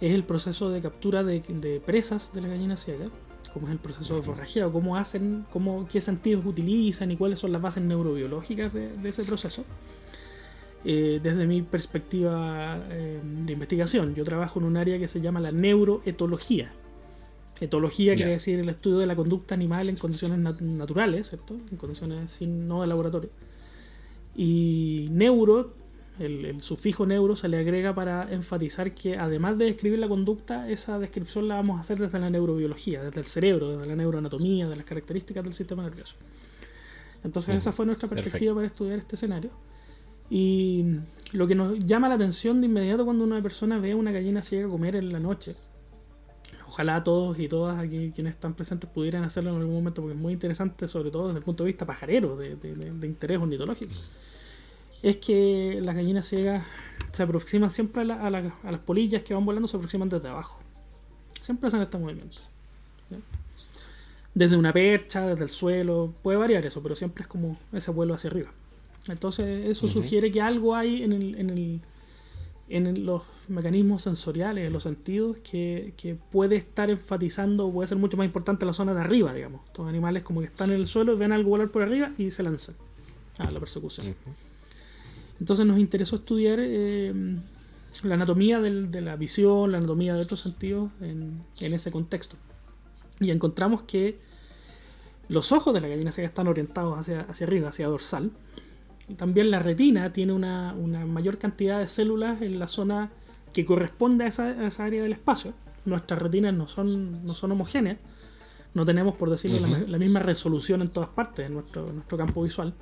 es 0.00 0.14
el 0.14 0.24
proceso 0.24 0.70
de 0.70 0.80
captura 0.80 1.24
de, 1.24 1.82
presas 1.84 2.32
de 2.32 2.40
la 2.40 2.48
gallina 2.48 2.76
ciega, 2.76 3.06
cómo 3.52 3.66
es 3.66 3.72
el 3.72 3.78
proceso 3.78 4.16
de 4.16 4.22
forrajeado, 4.22 4.72
cómo 4.72 4.96
hacen, 4.96 5.44
cómo, 5.50 5.86
qué 5.88 6.00
sentidos 6.00 6.44
utilizan 6.46 7.10
y 7.10 7.16
cuáles 7.16 7.38
son 7.40 7.52
las 7.52 7.60
bases 7.60 7.82
neurobiológicas 7.82 8.72
de, 8.72 9.08
ese 9.08 9.24
proceso. 9.24 9.64
Eh, 10.84 11.18
desde 11.20 11.46
mi 11.46 11.62
perspectiva 11.62 12.78
eh, 12.90 13.20
de 13.22 13.52
investigación, 13.52 14.14
yo 14.14 14.22
trabajo 14.22 14.60
en 14.60 14.66
un 14.66 14.76
área 14.76 14.98
que 14.98 15.08
se 15.08 15.20
llama 15.20 15.40
la 15.40 15.50
neuroetología. 15.50 16.72
Etología 17.60 18.14
quiere 18.14 18.32
decir 18.32 18.58
el 18.58 18.68
estudio 18.68 18.98
de 18.98 19.06
la 19.06 19.16
conducta 19.16 19.54
animal 19.54 19.88
en 19.88 19.96
condiciones 19.96 20.38
naturales, 20.38 21.28
¿cierto? 21.28 21.56
En 21.70 21.76
condiciones 21.76 22.30
sin, 22.30 22.68
no 22.68 22.82
de 22.82 22.86
laboratorio. 22.86 23.30
Y 24.36 25.08
neuro 25.10 25.74
el, 26.18 26.60
sufijo 26.60 27.06
neuro 27.06 27.36
se 27.36 27.48
le 27.48 27.58
agrega 27.58 27.94
para 27.94 28.32
enfatizar 28.32 28.92
que 28.92 29.16
además 29.16 29.56
de 29.56 29.66
describir 29.66 29.98
la 29.98 30.08
conducta, 30.08 30.68
esa 30.68 30.98
descripción 30.98 31.46
la 31.46 31.56
vamos 31.56 31.76
a 31.76 31.80
hacer 31.80 31.98
desde 31.98 32.18
la 32.18 32.28
neurobiología, 32.28 33.02
desde 33.02 33.20
el 33.20 33.26
cerebro, 33.26 33.76
desde 33.76 33.88
la 33.88 33.96
neuroanatomía, 33.96 34.68
de 34.68 34.76
las 34.76 34.84
características 34.84 35.44
del 35.44 35.52
sistema 35.52 35.84
nervioso. 35.84 36.16
Entonces 37.22 37.56
esa 37.56 37.72
fue 37.72 37.86
nuestra 37.86 38.08
perspectiva 38.08 38.54
para 38.54 38.66
estudiar 38.66 38.98
este 38.98 39.16
escenario. 39.16 39.50
Y 40.30 40.84
lo 41.32 41.46
que 41.46 41.54
nos 41.54 41.78
llama 41.78 42.08
la 42.08 42.16
atención 42.16 42.60
de 42.60 42.66
inmediato 42.66 43.04
cuando 43.04 43.24
una 43.24 43.40
persona 43.40 43.78
ve 43.78 43.92
a 43.92 43.96
una 43.96 44.12
gallina 44.12 44.42
ciega 44.42 44.68
comer 44.68 44.96
en 44.96 45.12
la 45.12 45.20
noche, 45.20 45.54
ojalá 46.78 47.02
todos 47.02 47.38
y 47.38 47.48
todas 47.48 47.78
aquí 47.78 48.12
quienes 48.14 48.34
están 48.34 48.54
presentes 48.54 48.88
pudieran 48.88 49.24
hacerlo 49.24 49.50
en 49.50 49.56
algún 49.56 49.74
momento 49.74 50.00
porque 50.02 50.14
es 50.14 50.20
muy 50.20 50.32
interesante, 50.32 50.86
sobre 50.88 51.10
todo 51.10 51.28
desde 51.28 51.38
el 51.38 51.44
punto 51.44 51.64
de 51.64 51.68
vista 51.68 51.84
pajarero, 51.84 52.36
de, 52.36 52.56
de 52.56 53.06
interés 53.06 53.38
ornitológico 53.38 53.92
es 55.02 55.16
que 55.18 55.80
las 55.82 55.94
gallinas 55.94 56.26
ciegas 56.26 56.64
se 57.12 57.22
aproximan 57.22 57.70
siempre 57.70 58.02
a, 58.02 58.30
las 58.30 58.80
polillas 58.84 59.22
que 59.22 59.34
van 59.34 59.44
volando, 59.44 59.68
se 59.68 59.76
aproximan 59.76 60.08
desde 60.08 60.28
abajo. 60.28 60.60
Siempre 61.40 61.68
hacen 61.68 61.82
este 61.82 61.98
movimiento. 61.98 62.38
Desde 64.34 64.56
una 64.56 64.72
percha, 64.72 65.26
desde 65.26 65.44
el 65.44 65.50
suelo, 65.50 66.12
puede 66.22 66.38
variar 66.38 66.64
eso, 66.66 66.82
pero 66.82 66.94
siempre 66.94 67.22
es 67.22 67.28
como 67.28 67.58
ese 67.72 67.90
vuelo 67.90 68.14
hacia 68.14 68.28
arriba. 68.28 68.50
Entonces 69.08 69.68
eso 69.68 69.88
sugiere 69.88 70.30
que 70.30 70.40
algo 70.42 70.74
hay 70.74 71.02
en, 71.02 71.12
el, 71.12 71.34
en, 71.36 71.50
el, 71.50 71.80
en 72.70 73.06
los 73.06 73.22
mecanismos 73.48 74.02
sensoriales, 74.02 74.66
en 74.66 74.72
los 74.72 74.82
sentidos, 74.82 75.38
que, 75.40 76.18
puede 76.30 76.56
estar 76.56 76.90
enfatizando 76.90 77.70
puede 77.70 77.86
ser 77.86 77.98
mucho 77.98 78.16
más 78.16 78.26
importante 78.26 78.66
la 78.66 78.74
zona 78.74 78.94
de 78.94 79.00
arriba, 79.00 79.32
digamos. 79.32 79.62
Estos 79.66 79.88
animales 79.88 80.22
como 80.22 80.40
que 80.40 80.46
están 80.46 80.70
en 80.70 80.76
el 80.76 80.86
suelo, 80.86 81.16
ven 81.16 81.32
algo 81.32 81.50
volar 81.50 81.70
por 81.70 81.82
arriba 81.82 82.12
y 82.18 82.30
se 82.30 82.42
lanzan 82.42 82.76
a 83.38 83.50
la 83.50 83.58
persecución. 83.58 84.14
Entonces 85.40 85.64
nos 85.64 85.78
interesó 85.78 86.16
estudiar 86.16 86.58
eh, 86.60 87.12
la 88.02 88.14
anatomía 88.14 88.60
de 88.60 89.00
la 89.00 89.16
visión, 89.16 89.72
la 89.72 89.78
anatomía 89.78 90.14
de 90.14 90.20
otros 90.20 90.40
sentidos 90.40 90.90
en, 91.00 91.44
ese 91.60 91.90
contexto. 91.90 92.36
Y 93.20 93.30
encontramos 93.30 93.82
que 93.82 94.18
los 95.28 95.52
ojos 95.52 95.74
de 95.74 95.80
la 95.80 95.88
gallina 95.88 96.12
ciega 96.12 96.28
están 96.28 96.48
orientados 96.48 96.98
hacia, 96.98 97.22
hacia 97.22 97.46
arriba, 97.46 97.68
hacia 97.68 97.88
dorsal. 97.88 98.30
También 99.16 99.50
la 99.50 99.58
retina 99.58 100.12
tiene 100.12 100.32
una, 100.32 100.74
mayor 101.06 101.38
cantidad 101.38 101.78
de 101.78 101.88
células 101.88 102.42
en 102.42 102.58
la 102.58 102.66
zona 102.66 103.10
que 103.52 103.64
corresponde 103.64 104.24
a 104.24 104.28
esa, 104.28 104.84
área 104.84 105.02
del 105.02 105.12
espacio. 105.12 105.54
Nuestras 105.84 106.20
retinas 106.20 106.52
no 106.54 106.68
son, 106.68 107.24
no 107.24 107.32
son 107.32 107.52
homogéneas. 107.52 107.98
No 108.74 108.84
tenemos, 108.84 109.16
por 109.16 109.30
decirlo, 109.30 109.66
la, 109.66 109.98
misma 109.98 110.20
resolución 110.20 110.82
en 110.82 110.92
todas 110.92 111.08
partes 111.08 111.48
de 111.48 111.54
nuestro, 111.54 111.90
nuestro 111.92 112.18
campo 112.18 112.42
visual. 112.42 112.74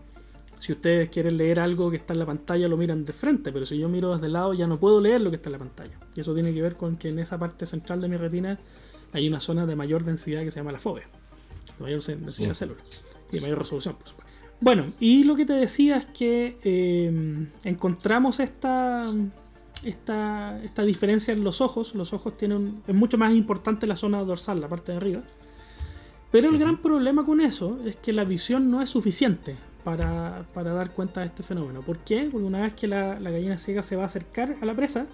Si 0.58 0.72
ustedes 0.72 1.10
quieren 1.10 1.36
leer 1.36 1.60
algo 1.60 1.90
que 1.90 1.96
está 1.96 2.12
en 2.14 2.18
la 2.18 2.26
pantalla, 2.26 2.66
lo 2.66 2.76
miran 2.76 3.04
de 3.04 3.12
frente, 3.12 3.52
pero 3.52 3.66
si 3.66 3.78
yo 3.78 3.88
miro 3.88 4.14
desde 4.14 4.26
el 4.26 4.32
lado, 4.32 4.54
ya 4.54 4.66
no 4.66 4.80
puedo 4.80 5.00
leer 5.00 5.20
lo 5.20 5.30
que 5.30 5.36
está 5.36 5.48
en 5.48 5.52
la 5.52 5.58
pantalla. 5.58 5.98
Y 6.14 6.20
eso 6.20 6.34
tiene 6.34 6.52
que 6.54 6.62
ver 6.62 6.76
con 6.76 6.96
que 6.96 7.10
en 7.10 7.18
esa 7.18 7.38
parte 7.38 7.66
central 7.66 8.00
de 8.00 8.08
mi 8.08 8.16
retina 8.16 8.58
hay 9.12 9.28
una 9.28 9.40
zona 9.40 9.66
de 9.66 9.76
mayor 9.76 10.04
densidad 10.04 10.42
que 10.42 10.50
se 10.50 10.60
llama 10.60 10.72
la 10.72 10.78
fobia, 10.78 11.08
de 11.78 11.84
mayor 11.84 12.02
densidad 12.02 12.48
de 12.48 12.54
células 12.54 13.04
y 13.30 13.36
de 13.36 13.42
mayor 13.42 13.58
resolución, 13.58 13.96
por 13.96 14.08
supuesto. 14.08 14.35
Bueno, 14.60 14.86
y 14.98 15.24
lo 15.24 15.36
que 15.36 15.44
te 15.44 15.52
decía 15.52 15.96
es 15.96 16.06
que 16.06 16.58
eh, 16.64 17.46
encontramos 17.64 18.40
esta, 18.40 19.02
esta, 19.84 20.62
esta 20.62 20.82
diferencia 20.82 21.34
en 21.34 21.44
los 21.44 21.60
ojos. 21.60 21.94
Los 21.94 22.12
ojos 22.12 22.36
tienen. 22.36 22.82
Es 22.86 22.94
mucho 22.94 23.18
más 23.18 23.32
importante 23.32 23.86
la 23.86 23.96
zona 23.96 24.22
dorsal, 24.24 24.60
la 24.60 24.68
parte 24.68 24.92
de 24.92 24.98
arriba. 24.98 25.22
Pero 26.30 26.50
el 26.50 26.58
gran 26.58 26.82
problema 26.82 27.24
con 27.24 27.40
eso 27.40 27.78
es 27.84 27.96
que 27.96 28.12
la 28.12 28.24
visión 28.24 28.70
no 28.70 28.82
es 28.82 28.90
suficiente 28.90 29.56
para, 29.84 30.44
dar 30.54 30.92
cuenta 30.92 31.20
de 31.20 31.26
este 31.26 31.42
fenómeno. 31.42 31.80
¿Por 31.80 31.98
qué? 32.00 32.28
Porque 32.30 32.44
una 32.44 32.62
vez 32.62 32.74
que 32.74 32.88
la, 32.88 33.14
gallina 33.20 33.56
ciega 33.56 33.82
se 33.82 33.94
va 33.94 34.02
a 34.02 34.06
acercar 34.06 34.56
a 34.60 34.66
la 34.66 34.74
presa, 34.74 35.06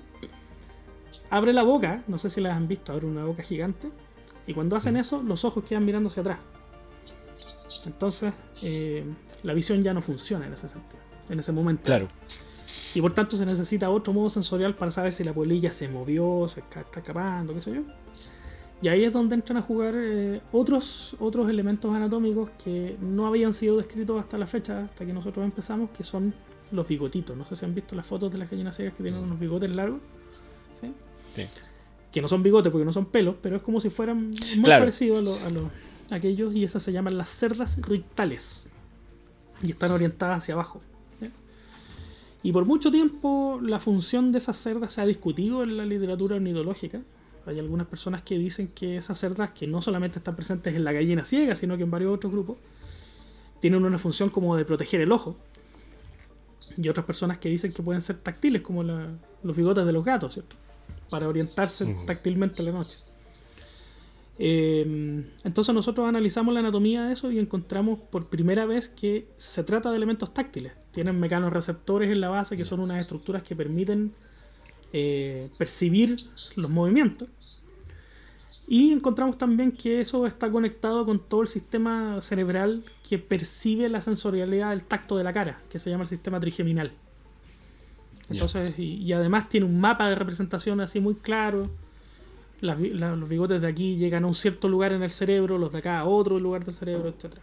abre 1.29 1.53
la 1.53 1.63
boca, 1.63 2.03
no 2.09 2.17
sé 2.17 2.31
si 2.31 2.41
la 2.41 2.57
han 2.57 2.67
visto, 2.67 2.93
abre 2.93 3.07
una 3.07 3.27
boca 3.27 3.43
gigante, 3.43 3.91
y 4.47 4.55
cuando 4.55 4.75
hacen 4.75 4.97
eso, 4.97 5.23
los 5.23 5.45
ojos 5.45 5.63
quedan 5.65 5.85
mirando 5.85 6.09
hacia 6.09 6.23
atrás. 6.23 6.39
Entonces, 7.87 8.33
eh, 8.63 9.05
la 9.43 9.55
visión 9.55 9.83
ya 9.83 9.95
no 9.95 10.03
funciona 10.03 10.47
en 10.47 10.53
ese 10.53 10.69
sentido, 10.69 11.03
en 11.29 11.39
ese 11.39 11.53
momento. 11.53 11.85
Claro. 11.85 12.09
Y 12.95 13.01
por 13.01 13.13
tanto 13.13 13.37
se 13.37 13.47
necesita 13.47 13.91
otro 13.91 14.13
modo 14.13 14.29
sensorial 14.29 14.75
para 14.75 14.91
saber 14.91 15.13
si 15.13 15.25
la 15.25 15.33
polilla 15.33 15.73
se 15.73 15.89
movió, 15.89 16.47
se 16.49 16.61
está 16.61 16.85
escapando, 16.95 17.55
qué 17.55 17.61
sé 17.61 17.75
yo. 17.75 17.83
Y 18.83 18.89
ahí 18.89 19.05
es 19.05 19.13
donde 19.13 19.37
entran 19.37 19.59
a 19.59 19.63
jugar 19.63 19.95
eh, 19.97 20.41
otros, 20.51 21.17
otros 21.21 21.49
elementos 21.49 21.95
anatómicos 21.95 22.51
que 22.63 22.97
no 23.01 23.27
habían 23.27 23.53
sido 23.55 23.77
descritos 23.77 24.19
hasta 24.21 24.37
la 24.37 24.47
fecha, 24.47 24.85
hasta 24.85 25.07
que 25.07 25.13
nosotros 25.13 25.45
empezamos, 25.45 25.91
que 25.91 26.03
son 26.03 26.35
los 26.73 26.89
bigotitos. 26.89 27.37
No 27.37 27.45
sé 27.45 27.55
si 27.55 27.65
han 27.65 27.75
visto 27.75 27.95
las 27.95 28.07
fotos 28.07 28.33
de 28.33 28.39
las 28.39 28.51
gallinas 28.51 28.77
ciegas 28.77 28.95
que 28.95 29.03
tienen 29.05 29.23
unos 29.23 29.39
bigotes 29.39 29.71
largos. 29.71 30.01
¿sí? 30.81 30.93
Que 32.11 32.21
no 32.21 32.29
son 32.29 32.43
bigotes 32.43 32.73
porque 32.73 32.85
no 32.85 32.93
son 32.93 33.07
pelos, 33.07 33.37
pero 33.41 33.57
es 33.57 33.63
como 33.63 33.81
si 33.81 33.89
fueran 33.89 34.31
muy 34.57 34.69
parecidos 34.69 35.21
a, 35.43 35.51
los 35.51 35.65
a, 35.65 35.71
aquellos 36.13 36.55
y 36.55 36.65
esas 36.65 36.83
se 36.83 36.93
llaman 36.93 37.19
las 37.19 37.29
cerdas 37.29 37.79
rictales. 37.81 38.69
Y 39.63 39.71
están 39.71 39.93
orientadas 39.93 40.39
hacia 40.39 40.55
abajo. 40.55 40.81
Y 42.43 42.51
por 42.53 42.65
mucho 42.65 42.91
tiempo 42.91 43.61
la 43.63 43.79
función 43.79 44.33
de 44.33 44.39
esas 44.39 44.57
cerdas 44.57 44.95
se 44.95 45.01
ha 45.01 45.07
discutido 45.07 45.63
en 45.63 45.77
la 45.77 45.87
literatura 45.87 46.37
ornitológica. 46.37 47.01
Hay 47.47 47.59
algunas 47.59 47.87
personas 47.87 48.23
que 48.23 48.37
dicen 48.37 48.69
que 48.69 48.97
esas 48.97 49.19
cerdas, 49.19 49.53
que 49.53 49.67
no 49.67 49.81
solamente 49.81 50.19
están 50.19 50.37
presentes 50.37 50.75
en 50.75 50.85
la 50.85 50.93
gallina 50.93 51.25
ciega, 51.25 51.55
sino 51.55 51.77
que 51.77 51.85
en 51.85 51.91
varios 51.91 52.15
otros 52.15 52.33
grupos, 52.33 52.57
tienen 53.61 53.85
una 53.85 53.99
función 53.99 54.29
como 54.29 54.57
de 54.57 54.65
proteger 54.65 55.01
el 55.01 55.13
ojo. 55.13 55.37
Y 56.77 56.89
otras 56.89 57.07
personas 57.07 57.39
que 57.39 57.49
dicen 57.49 57.73
que 57.73 57.83
pueden 57.83 58.01
ser 58.01 58.17
táctiles, 58.17 58.63
como 58.63 58.83
los 58.83 59.57
bigotes 59.57 59.87
de 59.87 59.93
los 59.93 60.05
gatos, 60.05 60.35
¿cierto? 60.35 60.57
Para 61.11 61.29
orientarse 61.29 61.97
táctilmente 62.07 62.61
en 62.61 62.67
la 62.67 62.73
noche. 62.73 62.99
Eh, 64.39 65.25
entonces 65.45 65.75
nosotros 65.75 66.09
analizamos 66.09 66.55
la 66.55 66.61
anatomía 66.61 67.05
de 67.05 67.13
eso 67.13 67.31
y 67.31 67.39
encontramos 67.39 68.01
por 68.11 68.29
primera 68.29 68.67
vez 68.67 68.89
que 68.89 69.29
se 69.37 69.63
trata 69.63 69.91
de 69.91 69.97
elementos 69.97 70.33
táctiles. 70.33 70.73
Tienen 70.91 71.21
mecanorreceptores 71.21 72.11
en 72.11 72.21
la 72.21 72.29
base 72.29 72.57
que 72.57 72.65
son 72.65 72.81
unas 72.81 72.99
estructuras 72.99 73.43
que 73.43 73.55
permiten 73.55 74.13
eh, 74.93 75.51
percibir 75.59 76.17
los 76.57 76.71
movimientos. 76.71 77.29
Y 78.69 78.93
encontramos 78.93 79.37
también 79.37 79.73
que 79.73 80.01
eso 80.01 80.27
está 80.27 80.51
conectado 80.51 81.05
con 81.05 81.19
todo 81.19 81.43
el 81.43 81.49
sistema 81.49 82.21
cerebral 82.21 82.85
que 83.07 83.19
percibe 83.19 83.89
la 83.89 84.01
sensorialidad 84.01 84.71
del 84.71 84.83
tacto 84.83 85.17
de 85.17 85.25
la 85.25 85.33
cara, 85.33 85.61
que 85.69 85.79
se 85.79 85.91
llama 85.91 86.05
el 86.05 86.09
sistema 86.09 86.41
trigeminal. 86.41 86.93
Entonces, 88.31 88.79
y, 88.79 89.13
además 89.13 89.49
tiene 89.49 89.67
un 89.67 89.81
mapa 89.81 90.09
de 90.09 90.15
representación 90.15 90.81
así 90.81 91.01
muy 91.01 91.15
claro. 91.15 91.71
Los 92.63 93.29
bigotes 93.29 93.61
de 93.61 93.67
aquí 93.67 93.97
llegan 93.97 94.25
a 94.25 94.27
un 94.29 94.35
cierto 94.35 94.69
lugar 94.69 94.93
en 94.93 95.03
el 95.03 95.11
cerebro, 95.11 95.59
los 95.59 95.73
de 95.73 95.79
acá 95.79 95.99
a 95.99 96.05
otro 96.05 96.39
lugar 96.39 96.65
del 96.65 96.75
cerebro, 96.75 97.09
etc. 97.09 97.37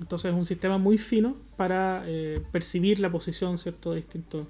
Entonces 0.00 0.32
es 0.32 0.36
un 0.36 0.44
sistema 0.44 0.78
muy 0.78 0.98
fino 0.98 1.36
para 1.56 2.02
eh, 2.06 2.42
percibir 2.50 2.98
la 2.98 3.10
posición 3.10 3.58
¿cierto? 3.58 3.90
de 3.90 3.96
distintos, 3.98 4.46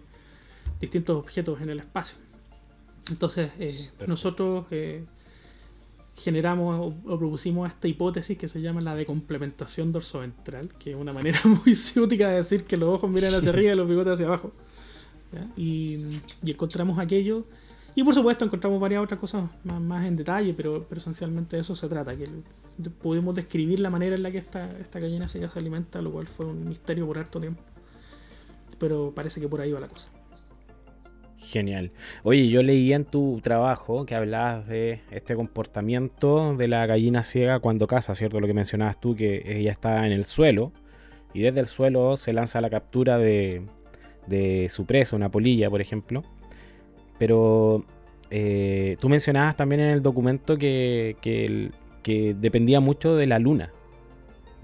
distintos 0.81 1.19
objetos 1.19 1.61
en 1.61 1.69
el 1.69 1.81
espacio. 1.81 2.17
Entonces, 3.11 3.51
eh, 3.59 3.91
nosotros 4.07 4.65
eh, 4.71 5.05
generamos 6.17 6.95
o, 7.05 7.19
propusimos 7.19 7.69
esta 7.69 7.89
hipótesis 7.89 8.39
que 8.39 8.49
se 8.49 8.63
llama 8.63 8.81
la 8.81 8.95
de 8.95 9.05
complementación 9.05 9.93
dorsoventral, 9.93 10.69
que 10.79 10.93
es 10.93 10.97
una 10.97 11.13
manera 11.13 11.41
muy 11.65 11.75
ciútica 11.75 12.29
de 12.29 12.37
decir 12.37 12.65
que 12.65 12.77
los 12.77 12.89
ojos 12.89 13.11
miran 13.11 13.35
hacia 13.35 13.51
arriba 13.53 13.73
y 13.73 13.77
los 13.77 13.89
bigotes 13.89 14.15
hacia 14.15 14.27
abajo. 14.27 14.53
Y, 15.57 16.21
encontramos 16.47 16.99
aquello. 16.99 17.45
Y 17.95 18.03
por 18.03 18.15
supuesto 18.15 18.45
encontramos 18.45 18.81
varias 18.81 19.03
otras 19.03 19.21
cosas 19.21 19.51
más, 19.63 20.07
en 20.07 20.17
detalle, 20.17 20.53
pero, 20.55 20.87
esencialmente 20.95 21.57
de 21.57 21.63
eso 21.63 21.77
se 21.77 21.89
trata, 21.89 22.17
que 22.17 22.29
pudimos 23.01 23.35
describir 23.35 23.81
la 23.81 23.91
manera 23.91 24.17
en 24.17 24.23
la 24.23 24.31
que 24.31 24.39
esta, 24.39 24.71
esta 24.81 24.99
gallina 24.99 25.29
se 25.29 25.49
alimenta, 25.55 26.03
lo 26.03 26.11
cual 26.11 26.27
fue 26.27 26.47
un 26.47 26.69
misterio 26.69 27.07
por 27.07 27.19
harto 27.19 27.41
tiempo. 27.41 27.63
Pero 28.79 29.13
parece 29.15 29.41
que 29.41 29.49
por 29.49 29.61
ahí 29.61 29.71
va 29.71 29.81
la 29.81 29.89
cosa. 29.89 30.11
Genial. 31.45 31.93
Oye, 32.23 32.49
yo 32.49 32.63
leía 32.63 32.97
en 32.97 33.05
tu 33.05 33.41
trabajo 33.43 34.07
que 34.07 34.15
hablabas 34.15 34.67
de 34.67 35.03
este 35.11 35.37
comportamiento 35.37 36.57
de 36.57 36.69
la 36.69 36.87
gallina 36.87 37.23
ciega 37.23 37.61
cuando 37.61 37.87
caza, 37.87 38.15
¿cierto? 38.15 38.41
Lo 38.41 38.47
que 38.47 38.55
mencionabas 38.55 38.99
tú, 38.99 39.15
que 39.15 39.43
ella 39.59 39.71
está 39.71 40.07
en 40.07 40.13
el 40.13 40.25
suelo 40.25 40.73
y 41.35 41.43
desde 41.43 41.61
el 41.61 41.67
suelo 41.67 42.17
se 42.17 42.33
lanza 42.33 42.61
la 42.61 42.71
captura 42.71 43.19
de, 43.19 43.67
su 44.71 44.87
presa, 44.87 45.17
una 45.17 45.31
polilla, 45.31 45.69
por 45.69 45.81
ejemplo. 45.81 46.23
Pero 47.25 47.83
eh, 48.29 48.99
tú 49.01 49.09
mencionabas 49.09 49.57
también 49.57 49.81
en 49.81 49.89
el 49.89 50.03
documento 50.03 50.59
que, 50.59 51.17
que, 51.23 52.35
dependía 52.39 52.81
mucho 52.81 53.17
de 53.17 53.27
la 53.27 53.39
luna, 53.39 53.73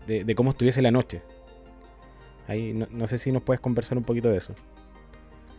de, 0.07 0.35
cómo 0.35 0.51
estuviese 0.51 0.83
la 0.83 0.91
noche. 0.91 1.23
Ahí 2.49 2.75
no 2.75 3.07
sé 3.07 3.17
si 3.17 3.33
nos 3.33 3.43
puedes 3.43 3.63
conversar 3.63 3.97
un 3.97 4.05
poquito 4.05 4.29
de 4.29 4.37
eso 4.37 4.55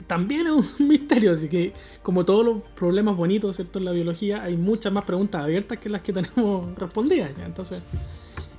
también 0.06 0.48
es 0.48 0.52
un 0.52 0.68
misterio, 0.88 1.32
así 1.32 1.48
que 1.48 1.74
como 2.04 2.24
todos 2.24 2.46
los 2.46 2.62
problemas 2.76 3.16
bonitos, 3.18 3.56
¿cierto? 3.56 3.80
En 3.80 3.86
la 3.86 3.92
biología 3.92 4.44
hay 4.44 4.58
muchas 4.58 4.94
más 4.94 5.06
preguntas 5.06 5.44
abiertas 5.44 5.80
que 5.80 5.90
las 5.90 6.02
que 6.02 6.14
tenemos 6.14 6.78
respondidas. 6.78 7.32
Entonces, 7.44 7.84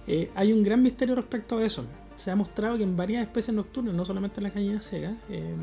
eh, 0.09 0.30
hay 0.34 0.53
un 0.53 0.62
gran 0.64 0.82
misterio 0.82 1.14
respecto 1.14 1.59
a 1.59 1.64
eso. 1.64 1.84
se 2.16 2.30
ha 2.30 2.36
mostrado 2.36 2.76
que 2.76 2.82
en 2.82 2.97
varias 2.97 3.22
especies 3.22 3.55
nocturnas, 3.55 3.95
no 3.95 4.05
solamente 4.05 4.40
en 4.40 4.45
las 4.45 4.55
gallinas 4.55 4.84
ciegas, 4.84 5.14
eh, 5.30 5.55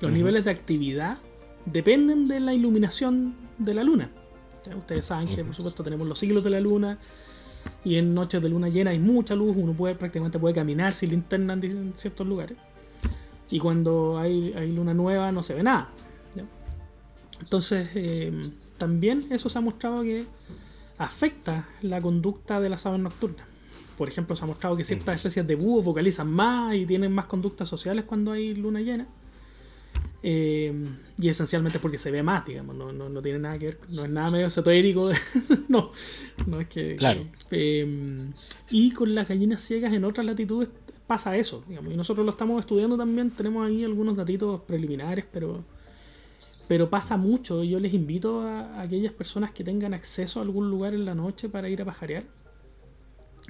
los 0.00 0.10
niveles 0.10 0.44
de 0.44 0.50
actividad 0.50 1.18
dependen 1.66 2.28
de 2.28 2.40
la 2.40 2.54
iluminación 2.54 3.34
de 3.58 3.74
la 3.74 3.84
luna. 3.84 4.10
Ustedes 4.76 5.06
saben 5.06 5.28
que, 5.28 5.44
por 5.44 5.54
supuesto, 5.54 5.82
tenemos 5.82 6.06
los 6.06 6.18
ciclos 6.18 6.42
de 6.42 6.50
la 6.50 6.60
luna 6.60 6.98
y 7.84 7.96
en 7.96 8.14
noches 8.14 8.42
de 8.42 8.48
luna 8.48 8.68
llena 8.68 8.90
hay 8.90 8.98
mucha 8.98 9.34
luz, 9.34 9.56
uno 9.56 9.72
puede 9.74 9.94
prácticamente 9.94 10.38
puede 10.38 10.54
caminar 10.54 10.94
sin 10.94 11.10
linterna 11.10 11.54
en 11.54 11.92
ciertos 11.94 12.26
lugares. 12.26 12.56
Y 13.50 13.58
cuando 13.58 14.18
hay, 14.18 14.52
hay 14.56 14.72
luna 14.72 14.94
nueva 14.94 15.30
no 15.32 15.42
se 15.42 15.54
ve 15.54 15.62
nada. 15.62 15.90
Entonces, 17.40 17.90
eh, 17.94 18.32
también 18.78 19.26
eso 19.30 19.48
se 19.48 19.58
ha 19.58 19.60
mostrado 19.60 20.02
que 20.02 20.24
afecta 20.98 21.68
la 21.82 22.00
conducta 22.00 22.60
de 22.60 22.68
las 22.68 22.86
aves 22.86 23.00
nocturnas. 23.00 23.46
Por 23.98 24.08
ejemplo, 24.08 24.34
se 24.34 24.44
ha 24.44 24.46
mostrado 24.46 24.76
que 24.76 24.84
ciertas 24.84 25.16
especies 25.16 25.46
de 25.46 25.54
búhos 25.54 25.84
vocalizan 25.84 26.30
más 26.30 26.74
y 26.74 26.86
tienen 26.86 27.12
más 27.12 27.26
conductas 27.26 27.68
sociales 27.68 28.04
cuando 28.04 28.32
hay 28.32 28.54
luna 28.54 28.80
llena. 28.80 29.06
Eh, 30.26 30.72
y 31.18 31.28
esencialmente 31.28 31.78
porque 31.78 31.98
se 31.98 32.10
ve 32.10 32.22
más, 32.22 32.46
digamos, 32.46 32.74
no, 32.74 32.92
no, 32.92 33.20
tiene 33.20 33.38
nada 33.38 33.58
que 33.58 33.66
ver, 33.66 33.78
no 33.90 34.04
es 34.04 34.10
nada 34.10 34.30
medio 34.30 34.46
esotérico, 34.46 35.10
no, 35.68 35.92
no 36.46 36.60
es 36.60 36.66
que... 36.66 36.96
Claro. 36.96 37.26
Eh, 37.50 38.30
y 38.70 38.90
con 38.92 39.14
las 39.14 39.28
gallinas 39.28 39.60
ciegas 39.60 39.92
en 39.92 40.02
otras 40.02 40.24
latitudes 40.24 40.70
pasa 41.06 41.36
eso, 41.36 41.62
digamos, 41.68 41.92
y 41.92 41.96
nosotros 41.98 42.24
lo 42.24 42.32
estamos 42.32 42.60
estudiando 42.60 42.96
también, 42.96 43.32
tenemos 43.32 43.66
ahí 43.66 43.84
algunos 43.84 44.16
datitos 44.16 44.62
preliminares, 44.62 45.26
pero, 45.30 45.62
pero 46.68 46.88
pasa 46.88 47.18
mucho, 47.18 47.62
yo 47.62 47.78
les 47.78 47.92
invito 47.92 48.40
a, 48.40 48.80
aquellas 48.80 49.12
personas 49.12 49.52
que 49.52 49.62
tengan 49.62 49.92
acceso 49.92 50.40
a 50.40 50.42
algún 50.42 50.70
lugar 50.70 50.94
en 50.94 51.04
la 51.04 51.14
noche 51.14 51.50
para 51.50 51.68
ir 51.68 51.82
a 51.82 51.84
pajarear, 51.84 52.24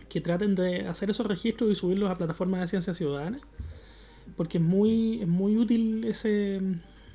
que 0.09 0.21
traten 0.21 0.57
de 0.57 0.89
hacer 0.89 1.11
esos 1.11 1.25
registros 1.25 1.71
y 1.71 1.77
subirlos 1.77 2.11
a 2.11 2.19
plataformas 2.19 2.63
de 2.63 2.67
ciencia 2.67 2.95
ciudadana 2.95 3.39
porque 4.37 4.59
es 4.59 4.65
muy, 4.65 5.23
es 5.23 5.29
muy 5.29 5.57
útil 5.57 6.05
ese, 6.05 6.61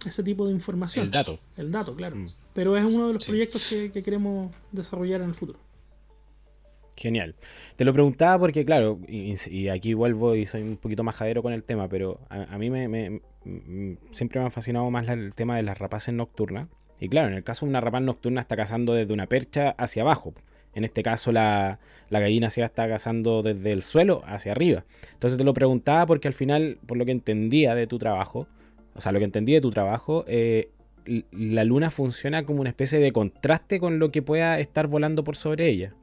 ese 0.05 0.23
tipo 0.23 0.45
de 0.47 0.53
información. 0.53 1.05
El 1.05 1.11
dato. 1.11 1.39
El 1.57 1.71
dato, 1.71 1.95
claro. 1.95 2.15
Mm. 2.15 2.27
Pero 2.53 2.77
es 2.77 2.83
uno 2.83 3.07
de 3.07 3.13
los 3.13 3.25
proyectos 3.25 3.67
que, 3.69 3.91
queremos 3.91 4.53
desarrollar 4.71 5.21
en 5.21 5.29
el 5.29 5.35
futuro. 5.35 5.59
Genial. 6.95 7.35
Te 7.77 7.85
lo 7.85 7.93
preguntaba 7.93 8.37
porque, 8.39 8.65
claro, 8.65 8.99
y, 9.07 9.69
aquí 9.69 9.93
vuelvo 9.93 10.35
y 10.35 10.45
soy 10.45 10.63
un 10.63 10.77
poquito 10.77 11.03
majadero 11.03 11.41
con 11.41 11.53
el 11.53 11.63
tema, 11.63 11.87
pero 11.87 12.19
a, 12.29 12.57
mí 12.57 12.69
me, 12.69 13.21
siempre 14.11 14.41
me 14.41 14.47
ha 14.47 14.51
fascinado 14.51 14.89
más 14.91 15.07
el 15.07 15.33
tema 15.33 15.55
de 15.55 15.63
las 15.63 15.77
rapaces 15.77 16.13
nocturnas. 16.13 16.67
Y 16.99 17.07
claro, 17.07 17.29
en 17.29 17.35
el 17.35 17.43
caso 17.43 17.65
de 17.65 17.69
una 17.69 17.79
rapaz 17.79 18.01
nocturna 18.01 18.41
está 18.41 18.57
cazando 18.57 18.93
desde 18.93 19.13
una 19.13 19.27
percha 19.27 19.71
hacia 19.77 20.01
abajo. 20.01 20.33
En 20.73 20.83
este 20.83 21.03
caso 21.03 21.31
la, 21.31 21.79
gallina 22.09 22.49
se 22.49 22.63
está 22.63 22.87
cazando 22.87 23.41
desde 23.41 23.71
el 23.71 23.83
suelo 23.83 24.23
hacia 24.25 24.51
arriba. 24.51 24.83
Entonces 25.13 25.37
te 25.37 25.43
lo 25.43 25.53
preguntaba 25.53 26.05
porque 26.05 26.27
al 26.27 26.33
final, 26.33 26.77
por 26.85 26.97
lo 26.97 27.05
que 27.05 27.11
entendía 27.11 27.75
de 27.75 27.87
tu 27.87 27.97
trabajo, 27.97 28.47
o 28.95 29.01
sea, 29.01 29.11
lo 29.11 29.19
que 29.19 29.25
entendí 29.25 29.53
de 29.53 29.61
tu 29.61 29.71
trabajo, 29.71 30.25
eh, 30.27 30.69
la 31.31 31.63
luna 31.63 31.89
funciona 31.89 32.43
como 32.45 32.61
una 32.61 32.69
especie 32.69 32.99
de 32.99 33.11
contraste 33.11 33.79
con 33.79 33.99
lo 33.99 34.11
que 34.11 34.21
pueda 34.21 34.59
estar 34.59 34.87
volando 34.87 35.23
por 35.23 35.35
sobre 35.35 35.67
ella. 35.67 35.93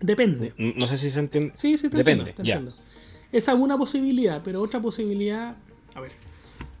Depende. 0.00 0.52
No, 0.58 0.86
sé 0.86 0.98
si 0.98 1.08
se 1.08 1.20
entiende. 1.20 1.52
Sí, 1.56 1.78
sí, 1.78 1.88
te 1.88 1.96
Depende. 1.96 2.34
Entiendo, 2.36 2.70
Esa 3.32 3.52
es 3.52 3.58
una 3.58 3.78
posibilidad, 3.78 4.42
pero 4.44 4.60
otra 4.60 4.80
posibilidad. 4.80 5.56
A 5.94 6.00
ver. 6.00 6.12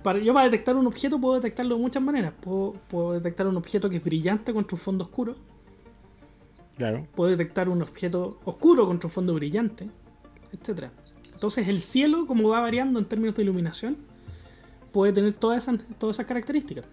Para, 0.02 0.18
yo 0.18 0.34
para 0.34 0.44
detectar 0.44 0.76
un 0.76 0.86
objeto 0.86 1.18
puedo 1.18 1.36
detectarlo 1.36 1.76
de 1.76 1.80
muchas 1.80 2.02
maneras. 2.02 2.34
Puedo, 2.40 2.74
puedo 2.88 3.12
detectar 3.14 3.46
un 3.46 3.56
objeto 3.56 3.88
que 3.88 3.96
es 3.96 4.04
brillante 4.04 4.52
contra 4.52 4.74
un 4.74 4.80
fondo 4.80 5.04
oscuro 5.04 5.36
Claro. 6.76 7.06
Puedo 7.14 7.30
detectar 7.30 7.68
un 7.68 7.82
objeto 7.82 8.38
oscuro 8.44 8.86
contra 8.86 9.06
un 9.06 9.12
fondo 9.12 9.34
brillante, 9.34 9.88
etc. 10.52 10.90
Entonces 11.32 11.68
el 11.68 11.80
cielo, 11.80 12.26
como 12.26 12.48
va 12.48 12.60
variando 12.60 12.98
en 12.98 13.06
términos 13.06 13.34
de 13.34 13.42
iluminación, 13.42 13.96
puede 14.92 15.12
tener 15.12 15.34
todas 15.34 15.62
esas, 15.62 15.80
todas 15.98 16.16
esas 16.16 16.26
características. 16.26 16.84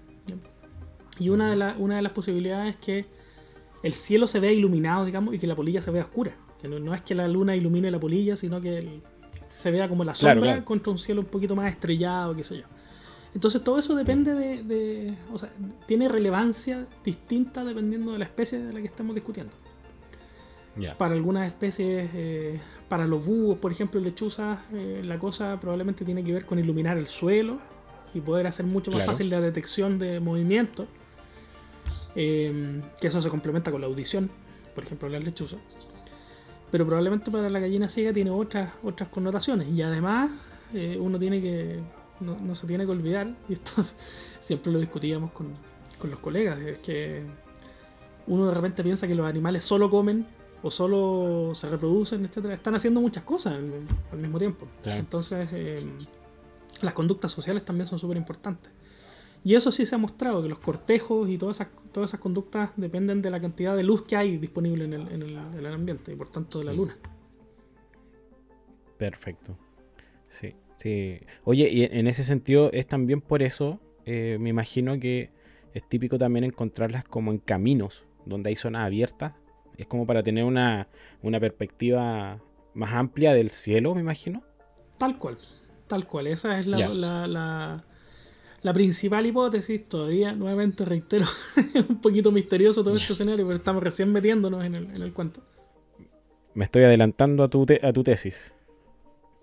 Y 1.19 1.29
una 1.29 1.53
de, 1.53 1.81
una 1.81 1.97
de 1.97 2.01
las 2.01 2.11
posibilidades 2.11 2.75
es 2.75 2.77
que 2.77 3.05
el 3.83 3.93
cielo 3.93 4.27
se 4.27 4.39
vea 4.39 4.51
iluminado, 4.51 5.05
digamos, 5.05 5.33
y 5.35 5.39
que 5.39 5.47
la 5.47 5.55
polilla 5.55 5.81
se 5.81 5.91
vea 5.91 6.03
oscura. 6.03 6.33
Que 6.61 6.67
no, 6.67 6.93
es 6.93 7.01
que 7.01 7.13
la 7.13 7.27
luna 7.27 7.55
ilumine 7.55 7.91
la 7.91 7.99
polilla, 7.99 8.35
sino 8.35 8.61
que 8.61 9.01
se 9.49 9.69
vea 9.69 9.89
como 9.89 10.03
la 10.03 10.15
sombra 10.15 10.63
contra 10.63 10.91
un 10.91 10.97
cielo 10.97 11.21
un 11.21 11.27
poquito 11.27 11.55
más 11.55 11.69
estrellado, 11.69 12.35
qué 12.35 12.43
sé 12.43 12.57
yo. 12.57 12.63
Entonces 13.35 13.63
todo 13.63 13.79
eso 13.79 13.95
depende 13.95 14.33
de, 14.33 15.13
o 15.31 15.37
sea, 15.37 15.51
tiene 15.87 16.07
relevancia 16.07 16.87
distinta 17.03 17.65
dependiendo 17.65 18.13
de 18.13 18.19
la 18.19 18.25
especie 18.25 18.59
de 18.59 18.73
la 18.73 18.79
que 18.79 18.87
estamos 18.87 19.15
discutiendo. 19.15 19.53
Para 20.97 21.13
algunas 21.13 21.47
especies, 21.47 22.09
eh, 22.15 22.59
para 22.89 23.07
los 23.07 23.23
búhos, 23.25 23.59
por 23.59 23.71
ejemplo, 23.71 23.99
lechuzas, 23.99 24.59
eh, 24.73 25.01
la 25.03 25.19
cosa 25.19 25.59
probablemente 25.59 26.03
tiene 26.03 26.23
que 26.23 26.33
ver 26.33 26.45
con 26.45 26.57
iluminar 26.57 26.97
el 26.97 27.05
suelo 27.05 27.59
y 28.13 28.21
poder 28.21 28.47
hacer 28.47 28.65
mucho 28.65 28.91
más 28.91 29.05
fácil 29.05 29.29
la 29.29 29.39
detección 29.39 29.99
de 29.99 30.19
movimiento. 30.19 30.87
Em, 32.15 32.81
que 33.01 33.07
eso 33.07 33.21
se 33.21 33.29
complementa 33.29 33.71
con 33.71 33.81
la 33.81 33.87
audición, 33.87 34.29
por 34.75 34.83
ejemplo, 34.83 35.09
las 35.09 35.23
lechuzas. 35.23 35.59
Pero 36.71 36.85
probablemente 36.85 37.31
para 37.31 37.49
la 37.49 37.59
gallina 37.59 37.87
ciega 37.87 38.13
tiene 38.13 38.29
otras, 38.31 38.71
otras 38.83 39.09
connotaciones. 39.09 39.67
Y 39.69 39.81
además, 39.81 40.31
eh, 40.73 40.97
uno 40.99 41.19
tiene 41.19 41.41
que. 41.41 41.79
No, 42.19 42.37
no, 42.39 42.55
se 42.55 42.67
tiene 42.67 42.85
que 42.85 42.91
olvidar, 42.91 43.27
y 43.49 43.53
esto 43.53 43.83
siempre 44.39 44.71
lo 44.71 44.79
discutíamos 44.79 45.31
con, 45.31 45.53
con 45.99 46.09
los 46.09 46.19
colegas, 46.19 46.59
es 46.59 46.77
que 46.79 47.23
uno 48.27 48.47
de 48.47 48.53
repente 48.53 48.83
piensa 48.83 49.07
que 49.07 49.15
los 49.15 49.27
animales 49.27 49.63
solo 49.63 49.89
comen 49.89 50.25
o 50.63 50.71
solo 50.71 51.53
se 51.53 51.67
reproducen, 51.67 52.25
etcétera, 52.25 52.53
están 52.53 52.73
haciendo 52.73 53.01
muchas 53.01 53.23
cosas 53.23 53.53
al, 53.53 54.19
mismo 54.19 54.39
tiempo. 54.39 54.65
Entonces, 54.85 55.49
eh, 55.51 55.85
las 56.81 56.93
conductas 56.93 57.31
sociales 57.31 57.65
también 57.65 57.85
son 57.85 57.99
súper 57.99 58.15
importantes. 58.15 58.71
Y 59.43 59.55
eso 59.55 59.71
sí 59.73 59.85
se 59.85 59.95
ha 59.95 59.97
mostrado, 59.97 60.41
que 60.41 60.47
los 60.47 60.59
cortejos 60.59 61.29
y 61.29 61.37
todas 61.37 61.57
esas, 61.57 61.67
todas 61.91 62.11
esas 62.11 62.21
conductas 62.21 62.69
dependen 62.77 63.21
de 63.21 63.29
la 63.29 63.41
cantidad 63.41 63.75
de 63.75 63.83
luz 63.83 64.03
que 64.03 64.15
hay 64.15 64.37
disponible 64.37 64.85
en 64.85 64.93
el, 64.93 65.07
en 65.09 65.21
el, 65.21 65.65
ambiente 65.65 66.13
y 66.13 66.15
por 66.15 66.29
tanto 66.29 66.59
de 66.59 66.65
la 66.65 66.73
luna. 66.73 66.95
Perfecto. 68.97 69.57
Sí, 70.29 70.55
sí. 70.77 71.19
Oye, 71.43 71.69
y 71.69 71.83
en 71.83 72.07
ese 72.07 72.23
sentido 72.23 72.71
es 72.71 72.87
también 72.87 73.19
por 73.19 73.43
eso, 73.43 73.81
eh, 74.05 74.37
me 74.39 74.49
imagino 74.49 74.97
que 74.97 75.31
es 75.73 75.83
típico 75.89 76.17
también 76.17 76.45
encontrarlas 76.45 77.03
como 77.03 77.31
en 77.31 77.39
caminos, 77.39 78.05
donde 78.25 78.49
hay 78.49 78.55
zonas 78.55 78.85
abiertas 78.85 79.33
es 79.77 79.87
como 79.87 80.05
para 80.05 80.23
tener 80.23 80.43
una, 80.43 80.87
perspectiva 81.39 82.39
más 82.73 82.93
amplia 82.93 83.33
del 83.33 83.49
cielo, 83.49 83.93
me 83.95 84.01
imagino. 84.01 84.43
Tal 84.97 85.17
cual, 85.17 85.37
tal 85.87 86.07
cual. 86.07 86.27
Esa 86.27 86.59
es 86.59 86.67
la, 86.67 87.81
la, 88.61 88.73
principal 88.73 89.25
hipótesis. 89.25 89.87
Todavía, 89.87 90.33
nuevamente 90.33 90.85
reitero, 90.85 91.25
es 91.75 91.85
un 91.89 91.99
poquito 92.01 92.31
misterioso 92.31 92.83
todo 92.83 92.97
este 92.97 93.13
escenario, 93.13 93.45
pero 93.45 93.57
estamos 93.57 93.83
recién 93.83 94.11
metiéndonos 94.11 94.63
en 94.63 94.75
el, 94.75 94.85
en 94.95 95.01
el 95.01 95.13
cuento. 95.13 95.41
Me 96.53 96.65
estoy 96.65 96.83
adelantando 96.83 97.43
a 97.43 97.49
tu, 97.49 97.65
a 97.81 97.93
tu 97.93 98.03
tesis, 98.03 98.53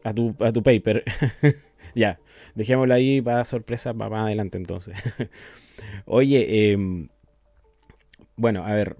a 0.04 0.14
tu, 0.14 0.34
a 0.40 0.52
tu 0.52 0.62
paper. 0.62 1.04
ya, 1.94 2.20
dejémoslo 2.54 2.94
ahí 2.94 3.20
para 3.20 3.44
sorpresa 3.44 3.92
para 3.92 4.10
más 4.10 4.26
adelante 4.26 4.58
entonces. 4.58 4.96
Oye, 6.06 6.72
em, 6.72 7.08
bueno, 8.36 8.64
a 8.64 8.72
ver, 8.72 8.96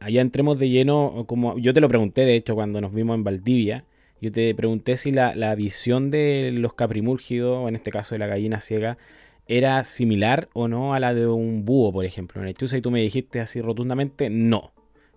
allá 0.00 0.20
entremos 0.22 0.58
de 0.58 0.68
lleno, 0.68 1.24
como 1.26 1.58
yo 1.58 1.72
te 1.72 1.80
lo 1.80 1.88
pregunté 1.88 2.22
de 2.22 2.34
hecho 2.34 2.54
cuando 2.54 2.80
nos 2.80 2.92
vimos 2.92 3.14
en 3.14 3.24
Valdivia, 3.24 3.84
yo 4.20 4.32
te 4.32 4.54
pregunté 4.54 4.96
si 4.96 5.12
la, 5.12 5.54
visión 5.54 6.10
de 6.10 6.52
los 6.52 6.74
caprimúrgidos, 6.74 7.64
o 7.64 7.68
en 7.68 7.76
este 7.76 7.90
caso 7.90 8.14
de 8.14 8.18
la 8.18 8.26
gallina 8.26 8.60
ciega, 8.60 8.98
era 9.46 9.82
similar 9.84 10.48
o 10.52 10.68
no 10.68 10.94
a 10.94 11.00
la 11.00 11.14
de 11.14 11.26
un 11.26 11.64
búho, 11.64 11.92
por 11.92 12.04
ejemplo, 12.04 12.40
en 12.40 12.46
lechuza, 12.46 12.76
y 12.76 12.82
tú 12.82 12.90
me 12.90 13.00
dijiste 13.00 13.40
así 13.40 13.60
rotundamente 13.60 14.28
no. 14.30 14.72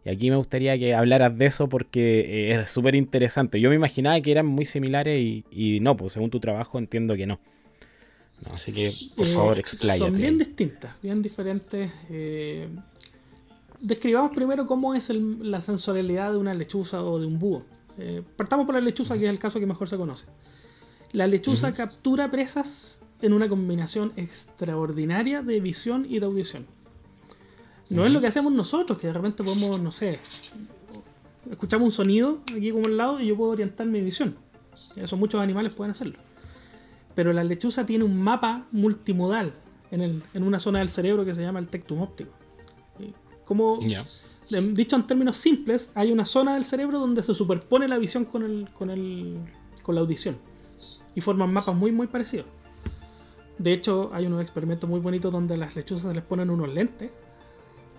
Y 0.05 0.09
aquí 0.09 0.29
me 0.29 0.35
gustaría 0.35 0.77
que 0.77 0.93
hablaras 0.93 1.37
de 1.37 1.45
eso 1.45 1.69
porque 1.69 2.51
eh, 2.51 2.61
es 2.61 2.71
súper 2.71 2.95
interesante. 2.95 3.59
Yo 3.59 3.69
me 3.69 3.75
imaginaba 3.75 4.19
que 4.19 4.31
eran 4.31 4.45
muy 4.45 4.65
similares 4.65 5.21
y, 5.49 5.79
no, 5.81 5.95
pues 5.95 6.13
según 6.13 6.29
tu 6.29 6.39
trabajo 6.39 6.77
entiendo 6.77 7.15
que 7.15 7.25
no. 7.25 7.39
así 8.51 8.73
que, 8.73 8.91
por 9.15 9.27
eh, 9.27 9.33
favor, 9.33 9.59
expláyate. 9.59 10.11
Son 10.11 10.17
bien 10.17 10.37
distintas, 10.37 11.01
bien 11.01 11.21
diferentes. 11.21 11.89
Eh, 12.09 12.67
describamos 13.83 14.31
primero 14.31 14.65
cómo 14.65 14.95
es 14.95 15.09
la 15.09 15.61
sensorialidad 15.61 16.31
de 16.31 16.37
una 16.37 16.53
lechuza 16.53 17.03
o 17.03 17.19
de 17.19 17.27
un 17.27 17.37
búho. 17.37 17.63
Eh, 17.97 18.23
partamos 18.37 18.65
por 18.65 18.73
la 18.73 18.81
lechuza, 18.81 19.13
que 19.15 19.25
es 19.25 19.29
el 19.29 19.37
caso 19.37 19.59
que 19.59 19.67
mejor 19.67 19.87
se 19.87 19.97
conoce. 19.97 20.25
La 21.11 21.27
lechuza 21.27 21.71
captura 21.73 22.31
presas 22.31 23.01
en 23.21 23.33
una 23.33 23.47
combinación 23.47 24.13
extraordinaria 24.15 25.43
de 25.43 25.59
visión 25.59 26.07
y 26.09 26.19
de 26.19 26.25
audición. 26.25 26.65
No 27.89 28.05
es 28.05 28.11
lo 28.11 28.19
que 28.19 28.27
hacemos 28.27 28.51
nosotros, 28.53 28.97
que 28.97 29.07
de 29.07 29.13
repente 29.13 29.43
podemos, 29.43 29.79
no 29.79 29.91
sé, 29.91 30.19
escuchamos 31.51 31.85
un 31.85 31.91
sonido 31.91 32.39
aquí 32.55 32.71
como 32.71 32.87
al 32.87 32.97
lado 32.97 33.19
y 33.19 33.27
yo 33.27 33.37
puedo 33.37 33.51
orientar 33.51 33.85
mi 33.85 34.01
visión. 34.01 34.35
Eso 34.95 35.17
muchos 35.17 35.39
animales 35.39 35.75
pueden 35.75 35.91
hacerlo. 35.91 36.15
Pero 37.13 37.31
la 37.33 37.43
lechuza 37.43 37.85
tiene 37.85 38.05
un 38.05 38.19
mapa 38.19 38.65
multimodal 38.71 39.53
en, 39.91 40.23
en 40.33 40.43
una 40.43 40.57
zona 40.57 40.79
del 40.79 40.89
cerebro 40.89 41.25
que 41.25 41.35
se 41.35 41.43
llama 41.43 41.59
el 41.59 41.67
tectum 41.67 42.01
óptico. 42.01 42.31
Como, 43.45 43.79
dicho 44.73 44.95
en 44.95 45.07
términos 45.07 45.37
simples, 45.37 45.91
hay 45.95 46.11
una 46.11 46.25
zona 46.25 46.53
del 46.53 46.63
cerebro 46.63 46.99
donde 46.99 47.21
se 47.23 47.33
superpone 47.33 47.87
la 47.87 47.97
visión 47.97 48.25
con 48.25 48.43
el, 48.43 48.69
con 48.71 48.89
el, 48.89 49.37
con 49.81 49.95
la 49.95 50.01
audición. 50.01 50.37
Y 51.15 51.21
forman 51.21 51.51
mapas 51.51 51.75
muy, 51.75 51.91
muy 51.91 52.07
parecidos. 52.07 52.47
De 53.57 53.73
hecho, 53.73 54.09
hay 54.13 54.25
unos 54.25 54.41
experimentos 54.41 54.89
muy 54.89 54.99
bonitos 54.99 55.31
donde 55.31 55.53
a 55.53 55.57
las 55.57 55.75
lechuzas 55.75 56.13
les 56.15 56.23
ponen 56.23 56.49
unos 56.49 56.73
lentes 56.73 57.11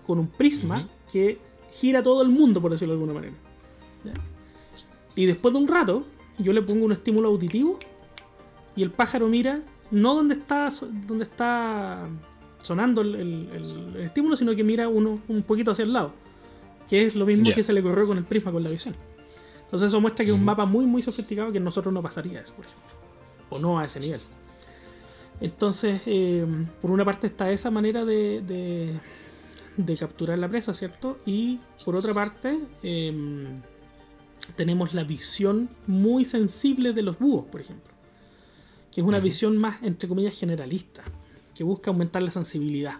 con 0.05 0.19
un 0.19 0.27
prisma 0.27 0.87
que 1.11 1.39
gira 1.71 2.03
todo 2.03 2.21
el 2.21 2.29
mundo, 2.29 2.61
por 2.61 2.71
decirlo 2.71 2.93
de 2.93 3.01
alguna 3.01 3.19
manera. 3.19 3.35
Y 5.15 5.25
después 5.25 5.53
de 5.53 5.59
un 5.59 5.67
rato, 5.67 6.05
yo 6.37 6.53
le 6.53 6.61
pongo 6.61 6.85
un 6.85 6.91
estímulo 6.91 7.29
auditivo 7.29 7.79
y 8.75 8.83
el 8.83 8.91
pájaro 8.91 9.27
mira 9.27 9.61
no 9.91 10.15
donde 10.15 10.35
está, 10.35 10.69
donde 11.07 11.23
está 11.23 12.07
sonando 12.65 13.01
el, 13.01 13.47
estímulo, 13.99 14.35
sino 14.35 14.55
que 14.55 14.63
mira 14.63 14.87
uno 14.87 15.21
un 15.27 15.43
poquito 15.43 15.71
hacia 15.71 15.83
el 15.83 15.93
lado. 15.93 16.13
Que 16.89 17.05
es 17.05 17.15
lo 17.15 17.25
mismo 17.25 17.51
que 17.53 17.63
se 17.63 17.73
le 17.73 17.81
corrió 17.81 18.07
con 18.07 18.17
el 18.17 18.23
prisma 18.23 18.51
con 18.51 18.63
la 18.63 18.69
visión. 18.69 18.95
Entonces 19.63 19.87
eso 19.87 20.01
muestra 20.01 20.25
que 20.25 20.31
es 20.31 20.37
un 20.37 20.43
mapa 20.43 20.65
muy 20.65 20.85
muy 20.85 21.01
sofisticado 21.01 21.51
que 21.51 21.59
nosotros 21.59 21.93
no 21.93 22.01
pasaría 22.01 22.41
eso, 22.41 22.53
por 22.53 22.65
ejemplo. 22.65 22.89
O 23.49 23.59
no 23.59 23.79
a 23.79 23.85
ese 23.85 23.99
nivel. 23.99 24.19
Entonces, 25.41 26.01
eh, 26.05 26.45
por 26.81 26.91
una 26.91 27.05
parte 27.05 27.27
está 27.27 27.51
esa 27.51 27.69
manera 27.69 28.05
de, 28.05 28.41
de, 29.77 29.97
capturar 29.97 30.39
la 30.39 30.47
presa, 30.47 30.73
¿cierto? 30.73 31.19
Y 31.25 31.59
por 31.83 31.95
otra 31.95 32.13
parte, 32.13 32.57
em, 32.81 33.61
tenemos 34.55 34.93
la 34.93 35.03
visión 35.03 35.69
muy 35.87 36.25
sensible 36.25 36.93
de 36.93 37.01
los 37.03 37.19
búhos, 37.19 37.45
por 37.51 37.61
ejemplo. 37.61 37.93
Que 38.91 39.01
es 39.01 39.07
una 39.07 39.19
visión 39.19 39.57
más, 39.57 39.83
entre 39.83 40.07
comillas, 40.07 40.39
generalista, 40.39 41.03
que 41.55 41.63
busca 41.63 41.89
aumentar 41.89 42.21
la 42.21 42.31
sensibilidad. 42.31 42.97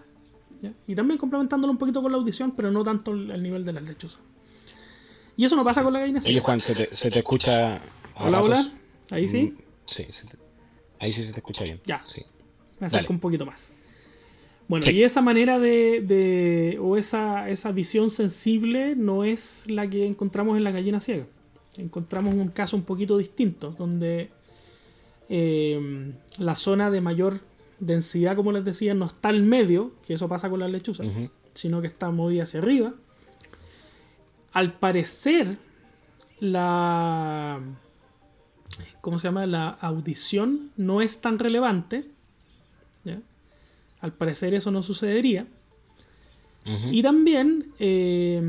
Y 0.88 0.94
también 0.94 1.18
complementándolo 1.18 1.70
un 1.70 1.78
poquito 1.78 2.02
con 2.02 2.10
la 2.10 2.18
audición, 2.18 2.52
pero 2.56 2.70
no 2.70 2.82
tanto 2.82 3.12
al 3.12 3.42
nivel 3.42 3.64
de 3.64 3.72
las 3.74 3.84
lechuzas. 3.84 4.20
Y 5.36 5.44
eso 5.44 5.54
no 5.54 5.62
pasa 5.62 5.82
con 5.82 5.92
la 5.92 6.00
gallina 6.00 6.20
Oye, 6.24 6.40
Juan, 6.40 6.60
se 6.60 6.74
te, 6.74 6.96
se 6.96 7.10
te 7.10 7.18
escucha. 7.18 7.78
Hola, 8.16 8.42
hola. 8.42 8.72
Ahí 9.10 9.28
sí. 9.28 9.54
Mm, 9.54 9.58
sí, 9.86 10.06
ahí 10.98 11.12
sí 11.12 11.24
se 11.24 11.32
te 11.32 11.40
escucha 11.40 11.62
bien. 11.62 11.78
Ya. 11.84 12.00
Sí. 12.08 12.22
Me 12.80 12.86
acerco 12.86 13.12
un 13.12 13.20
poquito 13.20 13.44
más. 13.44 13.74
Bueno, 14.68 14.90
y 14.90 15.02
esa 15.04 15.20
manera 15.20 15.58
de, 15.58 16.78
o 16.82 16.96
esa, 16.96 17.48
esa 17.48 17.70
visión 17.70 18.10
sensible 18.10 18.96
no 18.96 19.22
es 19.22 19.64
la 19.68 19.88
que 19.88 20.06
encontramos 20.06 20.56
en 20.56 20.64
la 20.64 20.72
gallina 20.72 20.98
ciega. 20.98 21.26
Encontramos 21.76 22.34
un 22.34 22.48
caso 22.48 22.76
un 22.76 22.82
poquito 22.82 23.18
distinto, 23.18 23.74
donde 23.78 24.30
eh, 25.28 26.12
la 26.38 26.56
zona 26.56 26.90
de 26.90 27.00
mayor 27.00 27.40
densidad, 27.78 28.36
como 28.36 28.52
les 28.52 28.64
decía, 28.64 28.94
no 28.94 29.06
está 29.06 29.28
al 29.28 29.42
medio, 29.42 29.92
que 30.06 30.14
eso 30.14 30.28
pasa 30.28 30.48
con 30.50 30.60
las 30.60 30.70
lechuzas, 30.70 31.08
sino 31.54 31.80
que 31.80 31.88
está 31.88 32.10
movida 32.10 32.44
hacia 32.44 32.60
arriba. 32.60 32.94
Al 34.52 34.72
parecer, 34.74 35.58
la. 36.40 37.60
¿Cómo 39.00 39.18
se 39.18 39.28
llama? 39.28 39.46
La 39.46 39.68
audición 39.68 40.72
no 40.76 41.00
es 41.00 41.20
tan 41.20 41.38
relevante 41.38 42.06
al 44.00 44.12
parecer 44.12 44.54
eso 44.54 44.70
no 44.70 44.82
sucedería. 44.82 45.46
Y 46.90 47.00
también 47.00 47.72
eh, 47.78 48.42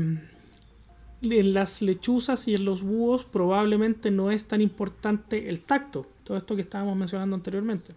en 1.22 1.54
las 1.54 1.82
lechuzas 1.82 2.48
y 2.48 2.54
en 2.56 2.64
los 2.64 2.82
búhos 2.82 3.24
probablemente 3.24 4.10
no 4.10 4.32
es 4.32 4.46
tan 4.46 4.60
importante 4.60 5.48
el 5.48 5.60
tacto. 5.60 6.04
Todo 6.24 6.36
esto 6.36 6.56
que 6.56 6.62
estábamos 6.62 6.96
mencionando 6.96 7.36
anteriormente. 7.36 7.94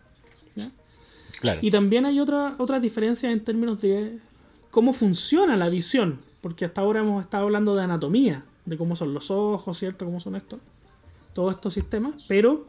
Y 1.61 1.71
también 1.71 2.05
hay 2.05 2.19
otra, 2.19 2.55
otras 2.59 2.81
diferencias 2.81 3.31
en 3.31 3.43
términos 3.43 3.81
de 3.81 4.19
cómo 4.69 4.93
funciona 4.93 5.55
la 5.55 5.69
visión. 5.69 6.19
Porque 6.41 6.65
hasta 6.65 6.81
ahora 6.81 7.01
hemos 7.01 7.23
estado 7.23 7.43
hablando 7.43 7.75
de 7.75 7.83
anatomía, 7.83 8.43
de 8.65 8.77
cómo 8.77 8.95
son 8.95 9.13
los 9.13 9.29
ojos, 9.29 9.77
¿cierto? 9.77 10.05
Cómo 10.05 10.19
son 10.19 10.35
estos, 10.35 10.59
todos 11.33 11.55
estos 11.55 11.73
sistemas. 11.73 12.25
Pero 12.27 12.65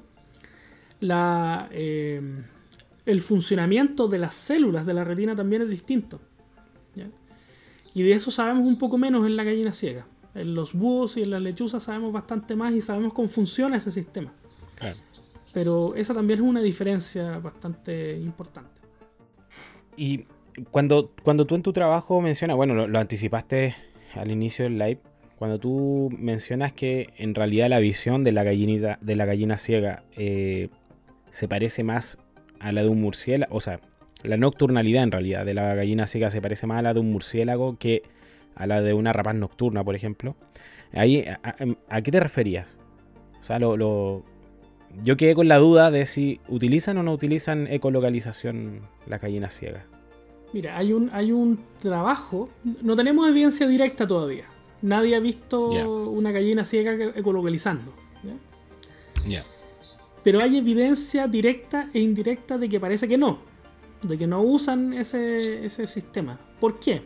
la, 1.01 1.69
eh, 1.71 2.45
el 3.07 3.21
funcionamiento 3.21 4.09
de 4.09 4.19
las 4.19 4.35
células 4.35 4.87
de 4.87 4.95
la 4.95 5.05
retina 5.05 5.35
también 5.35 5.63
es 5.63 5.69
distinto. 5.69 6.21
Y 7.95 8.03
de 8.03 8.13
eso 8.13 8.31
sabemos 8.31 8.67
un 8.67 8.79
poco 8.79 8.97
menos 8.97 9.27
en 9.27 9.37
la 9.37 9.45
gallina 9.45 9.75
ciega. 9.75 10.07
En 10.35 10.55
los 10.55 10.73
búhos 10.73 11.19
y 11.19 11.23
en 11.23 11.31
las 11.31 11.43
lechuzas 11.43 11.83
sabemos 11.83 12.11
bastante 12.11 12.57
más 12.57 12.73
y 12.73 12.81
sabemos 12.81 13.13
cómo 13.13 13.29
funciona 13.29 13.77
ese 13.77 13.91
sistema. 13.91 14.33
Pero 15.53 15.95
esa 15.95 16.15
también 16.15 16.41
es 16.41 16.45
una 16.45 16.63
diferencia 16.63 17.39
bastante 17.39 18.17
importante. 18.19 18.81
Y 19.97 20.25
cuando, 20.71 21.13
cuando 21.23 21.47
tú 21.47 21.55
en 21.55 21.63
tu 21.63 21.73
trabajo 21.73 22.21
mencionas, 22.21 22.57
bueno, 22.57 22.87
lo, 22.87 22.99
anticipaste 22.99 23.75
al 24.15 24.31
inicio 24.31 24.65
del 24.65 24.79
live, 24.79 25.01
cuando 25.37 25.59
tú 25.59 26.09
mencionas 26.19 26.73
que 26.73 27.13
en 27.17 27.35
realidad 27.35 27.69
la 27.69 27.81
visión 27.81 28.25
de 28.25 28.33
la 28.33 28.45
gallinita, 28.45 28.99
de 29.01 29.17
la 29.17 29.25
gallina 29.25 29.59
ciega 29.59 30.05
eh, 30.17 30.69
se 31.31 31.49
parece 31.49 31.83
más 31.83 32.19
a 32.61 32.73
la 32.73 32.83
de 32.83 32.89
un 32.89 33.01
murciélago, 33.01 33.57
o 33.57 33.61
sea, 33.61 33.81
la 34.23 34.37
nocturnalidad 34.37 35.03
en 35.03 35.11
realidad 35.11 35.45
de 35.45 35.55
la 35.55 35.75
gallina 35.75 36.07
ciega 36.07 36.31
se 36.31 36.41
parece 36.41 36.67
más 36.67 36.79
a 36.79 36.83
la 36.83 36.95
de 36.95 37.01
un 37.01 37.11
murciélago 37.11 37.77
que 37.77 38.03
a 38.55 38.67
la 38.67 38.81
de 38.83 38.95
una 38.95 39.13
rapaz 39.13 39.35
nocturna, 39.35 39.83
por 39.83 39.97
ejemplo. 39.97 40.37
Ahí, 40.93 41.25
¿a, 41.89 42.03
qué 42.03 42.11
te 42.11 42.21
referías? 42.21 42.79
O 43.41 43.43
sea, 43.43 43.59
lo, 43.59 44.25
yo 45.03 45.17
quedé 45.17 45.35
con 45.35 45.49
la 45.49 45.59
duda 45.59 45.91
de 45.91 46.07
si 46.07 46.41
utilizan 46.49 46.99
o 46.99 47.03
no 47.03 47.13
utilizan 47.13 47.67
ecolocalización 47.69 48.81
las 49.07 49.21
gallinas 49.21 49.55
ciegas. 49.55 49.85
Mira, 50.53 50.77
hay 50.77 50.93
un, 50.93 51.09
hay 51.13 51.33
un 51.33 51.61
trabajo, 51.81 52.51
no 52.83 52.95
tenemos 52.95 53.29
evidencia 53.29 53.67
directa 53.67 54.07
todavía. 54.07 54.45
Nadie 54.83 55.17
ha 55.17 55.21
visto 55.21 55.71
una 56.11 56.31
gallina 56.31 56.65
ciega 56.65 57.13
ecolocalizando. 57.15 57.93
¿ya? 59.27 59.45
Pero 60.23 60.41
hay 60.41 60.59
evidencia 60.59 61.27
directa 61.27 61.89
e 61.93 62.01
indirecta 62.01 62.59
de 62.59 62.69
que 62.69 62.79
parece 62.79 63.09
que 63.09 63.19
no. 63.19 63.39
De 64.03 64.19
que 64.19 64.27
no 64.27 64.43
usan 64.43 64.93
ese, 64.93 65.69
sistema. 65.87 66.39
¿Por 66.61 66.79
qué? 66.79 67.03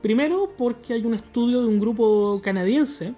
Primero 0.00 0.52
porque 0.56 0.94
hay 0.94 1.04
un 1.04 1.14
estudio 1.14 1.62
de 1.62 1.68
un 1.68 1.80
grupo 1.80 2.40
canadiense, 2.42 3.14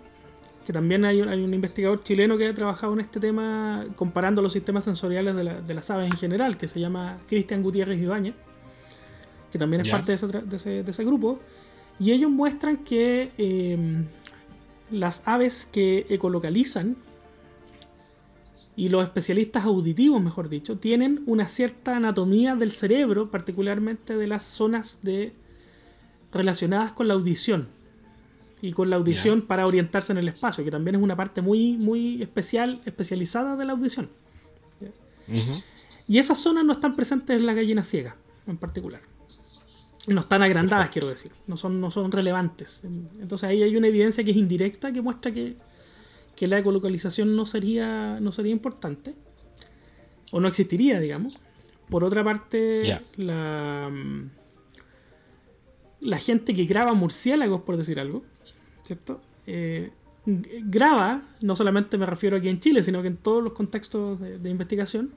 que 0.67 0.73
también 0.73 1.05
hay 1.05 1.23
un, 1.23 1.55
investigador 1.55 2.03
chileno 2.03 2.37
que 2.37 2.49
ha 2.49 2.53
trabajado 2.53 2.93
en 2.93 2.99
este 2.99 3.21
tema 3.21 3.87
comparando 3.95 4.43
los 4.43 4.53
sistemas 4.53 4.83
sensoriales 4.83 5.37
de, 5.37 5.75
las 5.75 5.91
aves 5.91 6.11
en 6.11 6.17
general, 6.17 6.59
que 6.59 6.67
se 6.67 6.81
llama 6.81 7.21
Cristian 7.29 7.63
Gutiérrez 7.63 8.01
Ibáñez, 8.01 8.35
que 9.53 9.59
también 9.61 9.87
es 9.87 9.93
parte 9.93 10.17
de 10.17 10.91
ese, 10.91 11.05
grupo. 11.05 11.39
Y 12.01 12.11
ellos 12.11 12.33
muestran 12.33 12.79
que 12.79 13.31
eh, 13.39 13.79
las 14.91 15.23
aves 15.25 15.69
que 15.71 16.05
ecolocalizan 16.09 16.97
y 18.75 18.89
los 18.89 19.05
especialistas 19.05 19.67
auditivos, 19.67 20.21
mejor 20.21 20.49
dicho, 20.49 20.79
tienen 20.79 21.23
una 21.27 21.47
cierta 21.47 21.97
anatomía 21.97 22.57
del 22.57 22.73
cerebro, 22.73 23.31
particularmente 23.31 24.17
de 24.17 24.27
las 24.27 24.43
zonas 24.43 24.99
de, 25.03 25.33
relacionadas 26.33 26.91
con 26.91 27.07
la 27.07 27.15
audición 27.15 27.76
y 28.63 28.73
con 28.73 28.91
la 28.91 28.97
audición 28.97 29.43
para 29.43 29.67
orientarse 29.67 30.13
en 30.13 30.19
el 30.19 30.29
espacio, 30.29 30.65
que 30.65 30.71
también 30.71 30.97
es 30.97 31.03
una 31.03 31.17
parte 31.17 31.43
muy, 31.43 31.77
muy 31.77 32.23
especial, 32.23 32.81
especializada 32.85 33.57
de 33.57 33.65
la 33.65 33.73
audición. 33.73 34.09
Y 36.09 36.19
esas 36.19 36.39
zonas 36.39 36.65
no 36.65 36.73
están 36.73 36.95
presentes 36.95 37.37
en 37.37 37.47
la 37.47 37.55
gallina 37.55 37.83
ciega, 37.83 38.17
en 38.47 38.57
particular. 38.57 39.01
No 40.07 40.21
están 40.21 40.43
agrandadas, 40.43 40.89
quiero 40.91 41.09
decir. 41.09 41.33
No 41.49 41.57
son, 41.57 41.81
no 41.81 41.91
son 41.91 42.13
relevantes. 42.13 42.83
Entonces 43.21 43.49
ahí 43.49 43.63
hay 43.63 43.77
una 43.77 43.89
evidencia 43.89 44.23
que 44.23 44.31
es 44.31 44.37
indirecta 44.37 44.93
que 44.93 45.03
muestra 45.03 45.33
que 45.33 45.57
que 46.37 46.47
la 46.47 46.59
ecolocalización 46.59 47.35
no 47.35 47.47
sería, 47.47 48.17
no 48.21 48.31
sería 48.31 48.53
importante, 48.53 49.15
o 50.31 50.39
no 50.39 50.47
existiría, 50.47 51.01
digamos. 51.01 51.41
Por 51.89 52.05
otra 52.05 52.23
parte, 52.23 53.01
la, 53.17 53.91
la 56.07 56.19
gente 56.19 56.55
que 56.55 56.65
graba 56.65 56.95
murciélagos, 56.95 57.63
por 57.63 57.77
decir 57.77 57.99
algo, 57.99 58.23
¿cierto? 58.85 59.21
Eh, 59.47 59.91
graba, 60.25 61.23
no 61.43 61.57
solamente 61.57 61.99
me 61.99 62.07
refiero 62.07 62.37
aquí 62.37 62.49
en 62.49 62.61
Chile, 62.61 62.83
sino 62.83 63.03
que 63.03 63.09
en 63.09 63.17
todos 63.17 63.43
los 63.43 63.53
contextos 63.53 64.21
de, 64.21 64.49
investigación, 64.51 65.11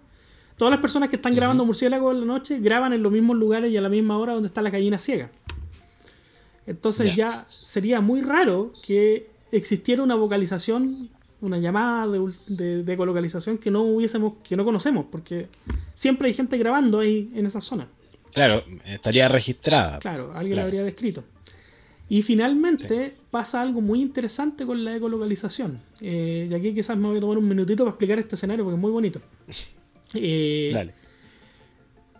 todas 0.58 0.72
las 0.72 0.82
personas 0.82 1.10
que 1.10 1.18
están 1.18 1.36
grabando 1.36 1.64
murciélagos 1.64 2.16
en 2.16 2.22
la 2.22 2.26
noche 2.26 2.60
graban 2.60 2.94
en 2.94 3.04
los 3.04 3.12
mismos 3.12 3.38
lugares 3.38 3.72
y 3.72 3.78
a 3.78 3.82
la 3.82 3.90
misma 3.90 4.18
hora 4.18 4.34
donde 4.34 4.48
está 4.48 4.62
la 4.64 4.72
gallina 4.72 4.98
ciega. 4.98 5.30
Entonces 6.66 7.16
ya 7.16 7.46
sería 7.48 8.02
muy 8.02 8.22
raro 8.22 8.72
que 8.86 9.30
existiera 9.52 10.04
una 10.04 10.16
vocalización, 10.16 11.10
una 11.42 11.60
llamada 11.60 12.08
de, 12.08 12.84
de, 12.84 12.94
ecolocalización 12.94 13.60
que 13.60 13.72
no 13.72 13.82
hubiésemos, 13.84 14.34
que 14.44 14.56
no 14.56 14.66
conocemos, 14.66 15.06
porque 15.12 15.48
siempre 15.94 16.28
hay 16.28 16.34
gente 16.34 16.58
grabando 16.58 17.00
ahí 17.00 17.32
en 17.36 17.46
esa 17.46 17.62
zona. 17.62 17.88
Claro, 18.34 18.64
estaría 18.86 19.28
registrada. 19.28 20.00
Claro, 20.00 20.32
alguien 20.34 20.58
la 20.58 20.64
habría 20.64 20.84
descrito. 20.84 21.24
Y 22.10 22.24
finalmente 22.24 23.16
pasa 23.30 23.62
algo 23.62 23.82
muy 23.82 24.02
interesante 24.02 24.66
con 24.66 24.84
la 24.84 24.96
ecolocalización. 24.96 25.80
Eh, 26.02 26.48
y 26.50 26.54
aquí 26.54 26.74
quizás 26.74 26.98
me 26.98 27.08
voy 27.08 27.18
a 27.18 27.22
tomar 27.22 27.38
un 27.38 27.48
minutito 27.48 27.84
para 27.84 27.92
explicar 27.92 28.18
este 28.18 28.36
escenario 28.36 28.66
porque 28.66 28.76
es 28.76 28.82
muy 28.82 28.92
bonito. 28.92 29.22
Eh, 30.16 30.72
Dale. 30.74 30.96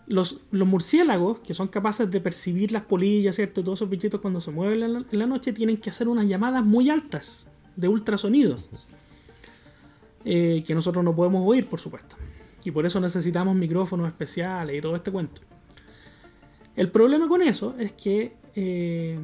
Los, 0.06 0.42
los, 0.52 0.68
murciélagos, 0.68 1.40
que 1.40 1.54
son 1.54 1.66
capaces 1.66 2.08
de 2.08 2.20
percibir 2.20 2.70
las 2.70 2.84
polillas, 2.84 3.34
¿cierto? 3.34 3.64
Todos 3.64 3.80
esos 3.80 3.90
bichitos 3.90 4.20
cuando 4.20 4.40
se 4.40 4.52
mueven 4.52 4.80
en 5.10 5.18
la, 5.18 5.26
noche, 5.26 5.52
tienen 5.52 5.76
que 5.76 5.90
hacer 5.90 6.06
unas 6.06 6.28
llamadas 6.28 6.64
muy 6.64 6.88
altas 6.88 7.48
de 7.74 7.88
ultrasonido. 7.88 8.58
eh, 10.24 10.62
que 10.64 10.72
nosotros 10.72 11.02
no 11.02 11.16
podemos 11.16 11.42
oír, 11.44 11.66
por 11.66 11.80
supuesto. 11.80 12.14
Y 12.64 12.70
por 12.70 12.86
eso 12.86 13.00
necesitamos 13.00 13.56
micrófonos 13.56 14.06
especiales 14.06 14.78
y 14.78 14.80
todo 14.80 14.94
este 14.94 15.10
cuento. 15.10 15.42
El 16.76 16.90
problema 16.90 17.28
con 17.28 17.42
eso 17.42 17.74
es 17.78 17.92
que, 17.92 18.36
eh, 18.54 19.18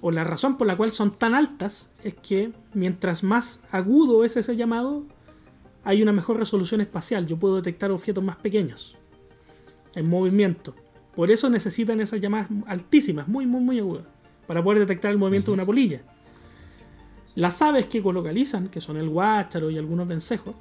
o 0.00 0.10
la 0.10 0.24
razón 0.24 0.56
por 0.56 0.66
la 0.66 0.76
cual 0.76 0.90
son 0.90 1.14
tan 1.16 1.34
altas, 1.34 1.90
es 2.02 2.14
que 2.14 2.52
mientras 2.74 3.22
más 3.22 3.60
agudo 3.70 4.24
es 4.24 4.36
ese 4.36 4.56
llamado, 4.56 5.04
hay 5.84 6.02
una 6.02 6.12
mejor 6.12 6.38
resolución 6.38 6.80
espacial. 6.80 7.26
Yo 7.26 7.38
puedo 7.38 7.56
detectar 7.56 7.90
objetos 7.90 8.24
más 8.24 8.36
pequeños 8.36 8.96
en 9.94 10.08
movimiento. 10.08 10.74
Por 11.14 11.30
eso 11.30 11.48
necesitan 11.48 12.00
esas 12.00 12.20
llamadas 12.20 12.48
altísimas, 12.66 13.26
muy, 13.28 13.46
muy, 13.46 13.60
muy 13.60 13.78
agudas, 13.78 14.06
para 14.46 14.62
poder 14.62 14.80
detectar 14.80 15.10
el 15.10 15.18
movimiento 15.18 15.50
de 15.50 15.54
una 15.54 15.64
polilla. 15.64 16.02
Las 17.34 17.60
aves 17.62 17.86
que 17.86 18.02
colocalizan, 18.02 18.68
que 18.68 18.80
son 18.80 18.96
el 18.96 19.08
guácharo 19.08 19.70
y 19.70 19.78
algunos 19.78 20.08
vencejos, 20.08 20.54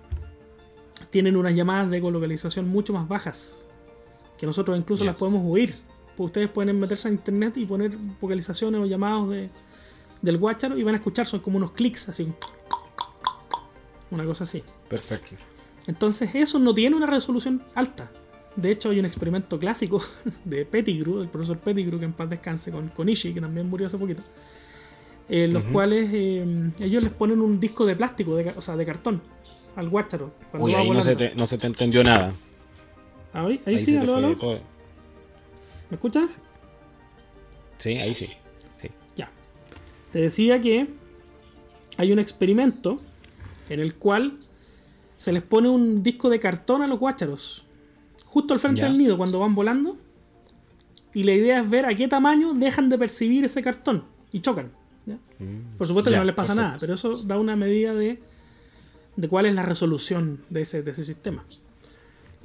tienen 1.10 1.36
unas 1.36 1.56
llamadas 1.56 1.90
de 1.90 2.02
colocalización 2.02 2.68
mucho 2.68 2.94
más 2.94 3.08
bajas, 3.08 3.68
que 4.38 4.46
nosotros 4.46 4.78
incluso 4.78 5.04
las 5.04 5.16
podemos 5.16 5.44
oír. 5.46 5.76
Pues 6.16 6.28
ustedes 6.28 6.50
pueden 6.50 6.80
meterse 6.80 7.08
a 7.08 7.12
internet 7.12 7.58
y 7.58 7.66
poner 7.66 7.92
vocalizaciones 8.22 8.82
o 8.82 8.86
llamados 8.86 9.30
de, 9.30 9.50
del 10.22 10.38
guácharo 10.38 10.78
y 10.78 10.84
van 10.84 10.96
a 10.96 10.98
escuchar, 10.98 11.26
son 11.26 11.40
como 11.40 11.58
unos 11.58 11.72
clics, 11.72 12.10
así. 12.10 12.32
Una 14.12 14.26
cosa 14.26 14.46
así. 14.46 14.64
Perfecto. 14.90 15.36
Entonces 15.88 16.30
eso 16.34 16.60
no 16.60 16.74
tiene 16.74 16.96
una 16.96 17.06
resolución 17.06 17.64
alta. 17.76 18.10
De 18.56 18.72
hecho, 18.72 18.90
hay 18.90 19.00
un 19.00 19.06
experimento 19.06 19.60
clásico 19.60 20.02
de 20.46 20.66
Pettigrew, 20.66 21.22
el 21.22 21.28
profesor 21.28 21.58
Pettigrew, 21.60 22.00
que 22.00 22.06
en 22.06 22.14
paz 22.14 22.30
descanse, 22.30 22.72
con, 22.72 22.90
con 22.90 23.10
Ishii, 23.10 23.34
que 23.34 23.42
también 23.42 23.70
murió 23.70 23.88
hace 23.88 23.98
poquito. 23.98 24.24
En 25.28 25.54
los 25.54 25.64
cuales 25.64 26.10
eh, 26.14 26.72
ellos 26.80 27.02
les 27.02 27.12
ponen 27.12 27.42
un 27.42 27.60
disco 27.60 27.84
de 27.86 27.96
plástico, 27.96 28.36
de, 28.36 28.52
o 28.52 28.62
sea, 28.62 28.78
de 28.78 28.86
cartón, 28.86 29.22
al 29.76 29.90
guácharo. 29.90 30.32
Uy, 30.54 30.76
ahí 30.76 30.90
no 30.90 31.02
se, 31.02 31.16
te, 31.16 31.34
no 31.34 31.48
se, 31.48 31.58
te, 31.58 31.66
entendió 31.66 32.04
nada. 32.04 32.32
Ahí, 33.34 33.60
ahí, 33.66 33.74
ahí 33.74 33.80
sí, 33.80 33.98
aló, 33.98 34.18
aló. 34.18 34.38
¿Me 35.90 35.96
escuchas? 35.96 36.40
Sí, 37.78 37.98
ahí 37.98 38.14
sí. 38.14 38.30
sí. 38.76 38.90
Ya. 39.16 39.30
Te 40.12 40.20
decía 40.20 40.60
que 40.62 40.88
hay 41.98 42.12
un 42.12 42.20
experimento 42.20 42.98
en 43.70 43.80
el 43.80 43.96
cual 43.96 44.40
se 45.18 45.32
les 45.32 45.44
pone 45.44 45.70
un 45.70 46.04
disco 46.04 46.30
de 46.30 46.40
cartón 46.40 46.82
a 46.82 46.88
los 46.88 47.00
guácharos 47.00 47.66
justo 48.36 48.54
al 48.54 48.60
frente 48.60 48.84
del 48.84 48.98
nido 48.98 49.18
cuando 49.18 49.40
van 49.40 49.56
volando. 49.56 49.98
Y 51.14 51.24
la 51.24 51.32
idea 51.32 51.62
es 51.62 51.70
ver 51.70 51.86
a 51.86 51.96
qué 51.96 52.10
tamaño 52.10 52.54
dejan 52.54 52.90
de 52.90 52.98
percibir 52.98 53.46
ese 53.46 53.64
cartón 53.64 54.04
y 54.34 54.42
chocan. 54.42 54.72
Mm. 55.40 55.78
Por 55.78 55.88
supuesto 55.88 56.12
que 56.12 56.18
no 56.18 56.26
les 56.26 56.36
pasa 56.36 56.54
nada, 56.54 56.76
pero 56.78 56.96
eso 56.96 57.24
da 57.24 57.40
una 57.40 57.56
medida 57.56 57.94
de, 57.94 58.22
de 59.16 59.28
cuál 59.30 59.46
es 59.46 59.54
la 59.54 59.62
resolución 59.62 60.42
de 60.50 60.62
ese, 60.62 60.84
de 60.84 60.92
ese 60.92 61.06
sistema. 61.06 61.46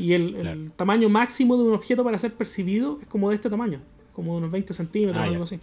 Y 0.01 0.15
el, 0.15 0.73
tamaño 0.77 1.09
máximo 1.09 1.57
de 1.57 1.65
un 1.65 1.75
objeto 1.75 2.03
para 2.03 2.19
ser 2.19 2.35
percibido 2.35 2.99
es 3.03 3.09
como 3.09 3.29
de 3.29 3.35
este 3.35 3.51
tamaño, 3.51 3.81
como 4.13 4.33
de 4.33 4.39
unos 4.39 4.51
20 4.51 4.73
centímetros 4.73 5.19
o 5.19 5.21
ah, 5.21 5.25
algo 5.25 5.45
así. 5.45 5.61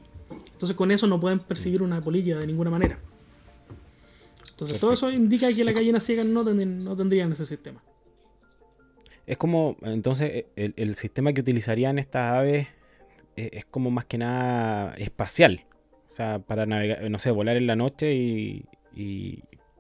Entonces 0.52 0.76
con 0.76 0.92
eso 0.92 1.08
no 1.08 1.20
pueden 1.20 1.40
percibir 1.40 1.82
una 1.82 2.02
polilla 2.02 2.38
de 2.38 2.48
ninguna 2.48 2.70
manera. 2.70 3.00
Entonces 4.52 4.80
todo 4.80 4.94
eso 4.94 5.12
indica 5.12 5.54
que 5.54 5.64
la 5.64 5.72
gallina 5.72 6.00
ciega 6.00 6.24
no, 6.24 6.44
no 6.44 6.96
tendrían 6.96 7.32
ese 7.32 7.46
sistema. 7.46 7.82
Es 9.28 9.36
como, 9.36 9.76
entonces, 9.82 10.46
el, 10.56 10.96
sistema 10.96 11.34
que 11.34 11.42
utilizarían 11.42 12.00
estas 12.00 12.32
aves 12.32 12.68
e, 13.36 13.50
es, 13.52 13.66
como 13.66 13.92
más 13.92 14.06
que 14.06 14.18
nada 14.18 14.96
espacial. 14.96 15.66
O 16.08 16.10
sea, 16.10 16.40
para 16.40 16.66
navegar, 16.66 17.12
no 17.12 17.20
sé, 17.20 17.30
volar 17.32 17.58
en 17.58 17.68
la 17.68 17.76
noche 17.76 18.16
y, 18.16 18.64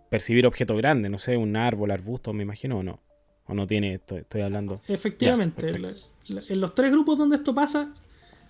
percibir 0.10 0.45
objetos 0.45 0.78
grandes, 0.78 1.10
no 1.12 1.18
sé, 1.18 1.38
un 1.38 1.55
árbol, 1.55 1.91
arbusto, 1.91 2.34
me 2.34 2.43
imagino, 2.43 2.78
o 2.78 2.84
no. 2.84 2.99
O 3.47 3.53
no 3.53 3.65
tiene, 3.65 3.93
esto, 3.93 4.17
estoy 4.17 4.41
hablando. 4.41 4.81
Efectivamente, 4.87 5.67
en 5.67 6.61
los 6.61 6.75
tres 6.75 6.91
grupos 6.91 7.17
donde 7.17 7.37
esto 7.37 7.55
pasa, 7.55 7.93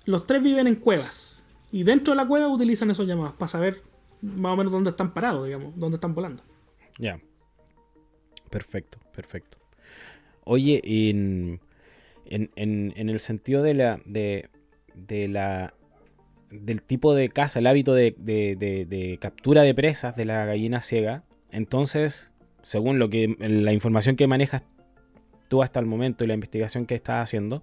los 0.06 0.26
tres 0.26 0.42
viven 0.42 0.68
en 0.68 0.76
cuevas. 0.76 1.46
Y 1.72 1.84
dentro 1.84 2.14
de 2.14 2.18
la 2.18 2.28
cueva 2.28 2.48
utilizan 2.48 2.90
esos 2.90 3.06
llamados 3.06 3.34
para 3.34 3.48
saber 3.48 3.84
más 4.22 4.54
o 4.54 4.56
menos 4.56 4.72
dónde 4.72 4.90
están 4.90 5.14
parados, 5.14 5.46
digamos, 5.46 5.74
dónde 5.78 5.96
están 5.96 6.16
volando. 6.16 6.44
Ya. 6.98 7.20
Perfecto, 8.50 8.98
perfecto. 9.14 9.58
Oye, 10.44 10.82
en, 10.84 11.60
en, 12.26 13.10
el 13.10 13.20
sentido 13.20 13.62
de 13.62 13.74
la, 13.74 14.00
de, 14.06 14.50
la, 15.28 15.74
del 16.50 16.82
tipo 16.82 17.14
de 17.14 17.30
caza, 17.30 17.60
el 17.60 17.68
hábito 17.68 17.94
de, 17.94 19.18
captura 19.20 19.64
de 19.64 19.76
presas 19.76 20.16
de 20.16 20.26
la 20.26 20.46
gallina 20.46 20.82
ciega, 20.82 21.24
entonces, 21.52 22.32
según 22.64 22.98
lo 22.98 23.10
que 23.10 23.36
la 23.40 23.74
información 23.74 24.16
que 24.16 24.28
manejas 24.28 24.64
tú 25.48 25.64
hasta 25.64 25.80
el 25.80 25.86
momento 25.86 26.24
y 26.24 26.28
la 26.28 26.34
investigación 26.34 26.86
que 26.86 26.96
estás 26.96 27.24
haciendo, 27.24 27.62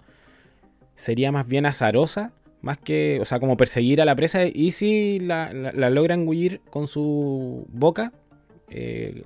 sería 0.94 1.32
más 1.32 1.46
bien 1.46 1.66
azarosa, 1.66 2.32
más 2.60 2.78
que, 2.78 3.18
o 3.20 3.24
sea, 3.24 3.40
como 3.40 3.56
perseguir 3.56 4.00
a 4.00 4.04
la 4.04 4.16
presa 4.16 4.46
y 4.46 4.70
si 4.70 5.20
la, 5.20 5.52
la, 5.52 5.90
logran 5.90 6.20
engullir 6.20 6.60
con 6.70 6.86
su 6.86 7.66
boca, 7.70 8.12
eh, 8.70 9.24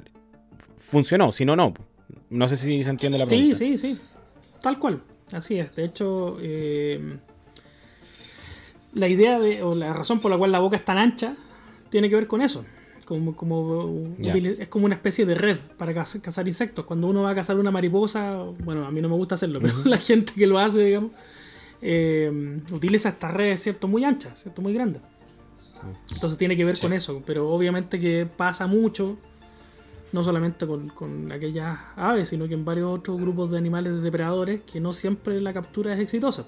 funcionó, 0.76 1.30
si 1.32 1.44
no, 1.44 1.54
no. 1.54 1.74
No 2.30 2.48
sé 2.48 2.56
si 2.56 2.82
se 2.82 2.90
entiende 2.90 3.18
la 3.18 3.26
pregunta. 3.26 3.56
Sí, 3.56 3.78
sí, 3.78 3.94
sí. 3.94 4.18
Tal 4.62 4.78
cual. 4.78 5.02
Así 5.32 5.58
es. 5.58 5.76
De 5.76 5.84
hecho, 5.84 6.36
eh, 6.40 7.18
la 8.94 9.08
idea 9.08 9.38
de, 9.38 9.62
o 9.62 9.74
la 9.74 9.92
razón 9.92 10.20
por 10.20 10.30
la 10.30 10.38
cual 10.38 10.52
la 10.52 10.58
boca 10.58 10.76
es 10.76 10.84
tan 10.84 10.98
ancha 10.98 11.36
tiene 11.90 12.08
que 12.08 12.16
ver 12.16 12.26
con 12.26 12.42
eso. 12.42 12.64
Como, 13.08 13.34
como 13.34 14.06
es 14.18 14.68
como 14.68 14.84
una 14.84 14.94
especie 14.94 15.24
de 15.24 15.34
red 15.34 15.56
para 15.78 15.94
cazar, 15.94 16.46
insectos. 16.46 16.84
Cuando 16.84 17.06
uno 17.06 17.22
va 17.22 17.30
a 17.30 17.34
cazar 17.34 17.56
una 17.56 17.70
mariposa, 17.70 18.42
bueno, 18.58 18.86
a 18.86 18.90
mí 18.90 19.00
no 19.00 19.08
me 19.08 19.14
gusta 19.14 19.36
hacerlo, 19.36 19.60
pero 19.62 19.74
la 19.86 19.96
gente 19.96 20.34
que 20.34 20.46
lo 20.46 20.58
hace, 20.58 20.84
digamos, 20.84 21.12
eh, 21.80 22.60
utiliza 22.70 23.08
esta 23.08 23.28
red, 23.28 23.56
¿cierto? 23.56 23.88
Muy 23.88 24.04
ancha, 24.04 24.34
¿cierto? 24.36 24.60
Muy 24.60 24.74
grande. 24.74 25.00
Entonces 26.12 26.36
tiene 26.36 26.54
que 26.54 26.66
ver 26.66 26.78
con 26.78 26.92
eso, 26.92 27.22
pero 27.24 27.48
obviamente 27.48 27.98
que 27.98 28.26
pasa 28.26 28.66
mucho 28.66 29.16
no 30.12 30.22
solamente 30.22 30.66
con, 30.66 31.32
aquellas 31.32 31.78
aves, 31.96 32.28
sino 32.28 32.48
que 32.48 32.54
en 32.54 32.64
varios 32.64 32.98
otros 32.98 33.20
grupos 33.20 33.50
de 33.50 33.58
animales 33.58 34.02
depredadores 34.02 34.62
que 34.64 34.80
no 34.80 34.92
siempre 34.92 35.40
la 35.40 35.52
captura 35.52 35.94
es 35.94 36.00
exitosa. 36.00 36.44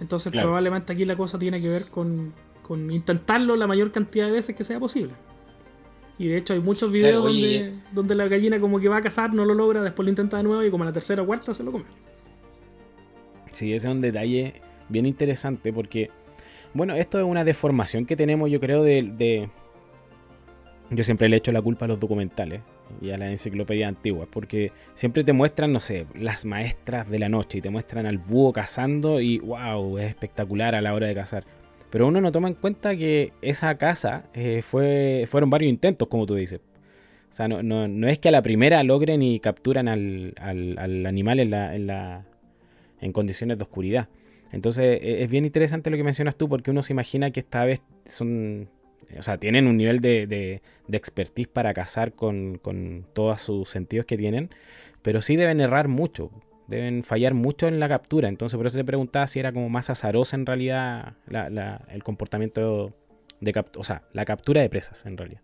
Entonces 0.00 0.32
probablemente 0.32 0.92
aquí 0.92 1.04
la 1.04 1.16
cosa 1.16 1.38
tiene 1.38 1.60
que 1.60 1.68
ver 1.68 1.90
con, 1.90 2.32
intentarlo 2.90 3.54
la 3.54 3.66
mayor 3.66 3.92
cantidad 3.92 4.26
de 4.26 4.32
veces 4.32 4.56
que 4.56 4.64
sea 4.64 4.80
posible. 4.80 5.12
Y 6.18 6.28
de 6.28 6.36
hecho 6.36 6.52
hay 6.52 6.60
muchos 6.60 6.92
videos 6.92 7.24
donde, 7.24 7.80
donde 7.92 8.14
la 8.14 8.28
gallina 8.28 8.60
como 8.60 8.78
que 8.78 8.88
va 8.88 8.98
a 8.98 9.02
cazar, 9.02 9.32
no 9.34 9.44
lo 9.44 9.54
logra, 9.54 9.82
después 9.82 10.04
lo 10.04 10.10
intenta 10.10 10.36
de 10.36 10.42
nuevo 10.42 10.62
y 10.62 10.70
como 10.70 10.84
a 10.84 10.86
la 10.86 10.92
tercera 10.92 11.22
o 11.22 11.26
cuarta 11.26 11.52
se 11.54 11.64
lo 11.64 11.72
come. 11.72 11.84
Sí, 13.46 13.72
ese 13.72 13.88
es 13.88 13.94
un 13.94 14.00
detalle 14.00 14.60
bien 14.88 15.06
interesante 15.06 15.72
porque, 15.72 16.10
bueno, 16.74 16.94
esto 16.94 17.18
es 17.18 17.24
una 17.24 17.44
deformación 17.44 18.06
que 18.06 18.16
tenemos 18.16 18.50
yo 18.50 18.60
creo 18.60 18.82
de 18.82 19.48
yo 20.94 21.04
siempre 21.04 21.28
le 21.28 21.36
echo 21.36 21.52
la 21.52 21.62
culpa 21.62 21.86
a 21.86 21.88
los 21.88 21.98
documentales 21.98 22.60
y 23.00 23.10
a 23.10 23.18
las 23.18 23.30
enciclopedias 23.30 23.88
antiguas, 23.88 24.28
porque 24.30 24.72
siempre 24.94 25.24
te 25.24 25.32
muestran, 25.32 25.72
no 25.72 25.80
sé, 25.80 26.06
las 26.14 26.44
maestras 26.44 27.08
de 27.08 27.18
la 27.18 27.28
noche 27.28 27.58
y 27.58 27.60
te 27.62 27.70
muestran 27.70 28.04
al 28.04 28.18
búho 28.18 28.52
cazando 28.52 29.20
y 29.20 29.38
wow, 29.38 29.98
es 29.98 30.10
espectacular 30.10 30.74
a 30.74 30.82
la 30.82 30.92
hora 30.92 31.06
de 31.06 31.14
cazar. 31.14 31.44
Pero 31.92 32.06
uno 32.08 32.22
no 32.22 32.32
toma 32.32 32.48
en 32.48 32.54
cuenta 32.54 32.96
que 32.96 33.34
esa 33.42 33.76
caza 33.76 34.24
eh, 34.32 34.62
fue, 34.62 35.24
fueron 35.28 35.50
varios 35.50 35.68
intentos, 35.68 36.08
como 36.08 36.24
tú 36.24 36.34
dices. 36.34 36.60
O 37.30 37.34
sea, 37.34 37.48
no, 37.48 37.62
no, 37.62 38.08
es 38.08 38.18
que 38.18 38.30
a 38.30 38.32
la 38.32 38.40
primera 38.40 38.82
logren 38.82 39.20
y 39.20 39.40
capturan 39.40 39.88
al, 39.88 40.34
al, 40.38 41.04
animal 41.04 41.38
en, 41.38 41.50
la, 41.50 41.76
en, 41.76 41.86
la, 41.86 42.24
en 42.98 43.12
condiciones 43.12 43.58
de 43.58 43.64
oscuridad. 43.64 44.08
Entonces 44.52 45.00
e, 45.02 45.22
es 45.22 45.30
bien 45.30 45.44
interesante 45.44 45.90
lo 45.90 45.98
que 45.98 46.02
mencionas 46.02 46.36
tú, 46.36 46.48
porque 46.48 46.70
uno 46.70 46.82
se 46.82 46.94
imagina 46.94 47.30
que 47.30 47.40
esta 47.40 47.62
vez 47.66 47.82
son 48.06 48.70
o 49.18 49.22
sea, 49.22 49.36
tienen 49.36 49.66
un 49.66 49.76
nivel 49.76 50.00
de, 50.00 50.26
de, 50.26 50.96
expertise 50.96 51.48
para 51.48 51.74
cazar 51.74 52.14
con, 52.14 52.58
todos 53.12 53.42
sus 53.42 53.68
sentidos 53.68 54.06
que 54.06 54.16
tienen, 54.16 54.48
pero 55.02 55.20
sí 55.20 55.36
deben 55.36 55.60
errar 55.60 55.88
mucho, 55.88 56.30
deben 56.66 57.02
fallar 57.04 57.34
mucho 57.34 57.68
en 57.68 57.80
la 57.80 57.88
captura. 57.88 58.28
Entonces, 58.28 58.56
por 58.56 58.66
eso 58.66 58.76
te 58.76 58.84
preguntaba 58.84 59.26
si 59.26 59.38
era 59.38 59.52
como 59.52 59.68
más 59.68 59.90
azarosa 59.90 60.36
en 60.36 60.46
realidad 60.46 61.14
el 61.88 62.02
comportamiento 62.02 62.92
de 63.40 63.64
o 63.76 63.84
sea, 63.84 64.02
la 64.12 64.24
captura 64.24 64.60
de 64.60 64.68
presas 64.68 65.04
en 65.06 65.16
realidad. 65.16 65.40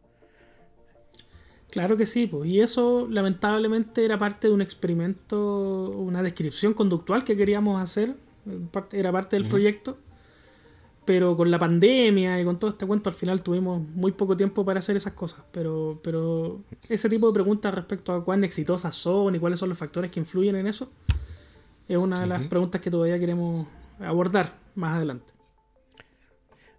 Claro 1.70 1.96
que 1.98 2.06
sí, 2.06 2.26
pues. 2.26 2.48
y 2.48 2.60
eso 2.60 3.06
lamentablemente 3.10 4.04
era 4.04 4.16
parte 4.16 4.48
de 4.48 4.54
un 4.54 4.62
experimento, 4.62 5.90
una 5.90 6.22
descripción 6.22 6.72
conductual 6.72 7.24
que 7.24 7.36
queríamos 7.36 7.82
hacer, 7.82 8.14
era 8.92 9.12
parte 9.12 9.36
del 9.36 9.48
proyecto 9.48 9.98
pero 11.08 11.34
con 11.38 11.50
la 11.50 11.58
pandemia 11.58 12.38
y 12.38 12.44
con 12.44 12.58
todo 12.58 12.72
este 12.72 12.84
cuento 12.84 13.08
al 13.08 13.16
final 13.16 13.40
tuvimos 13.40 13.80
muy 13.80 14.12
poco 14.12 14.36
tiempo 14.36 14.62
para 14.62 14.80
hacer 14.80 14.94
esas 14.94 15.14
cosas. 15.14 15.40
Pero, 15.52 15.98
pero 16.02 16.60
ese 16.86 17.08
tipo 17.08 17.28
de 17.28 17.32
preguntas 17.32 17.74
respecto 17.74 18.12
a 18.12 18.22
cuán 18.22 18.44
exitosas 18.44 18.94
son 18.94 19.34
y 19.34 19.38
cuáles 19.38 19.58
son 19.58 19.70
los 19.70 19.78
factores 19.78 20.10
que 20.10 20.20
influyen 20.20 20.56
en 20.56 20.66
eso 20.66 20.90
es 21.88 21.96
una 21.96 22.20
de 22.20 22.26
las 22.26 22.42
preguntas 22.42 22.82
que 22.82 22.90
todavía 22.90 23.18
queremos 23.18 23.66
abordar 24.00 24.52
más 24.74 24.96
adelante. 24.96 25.32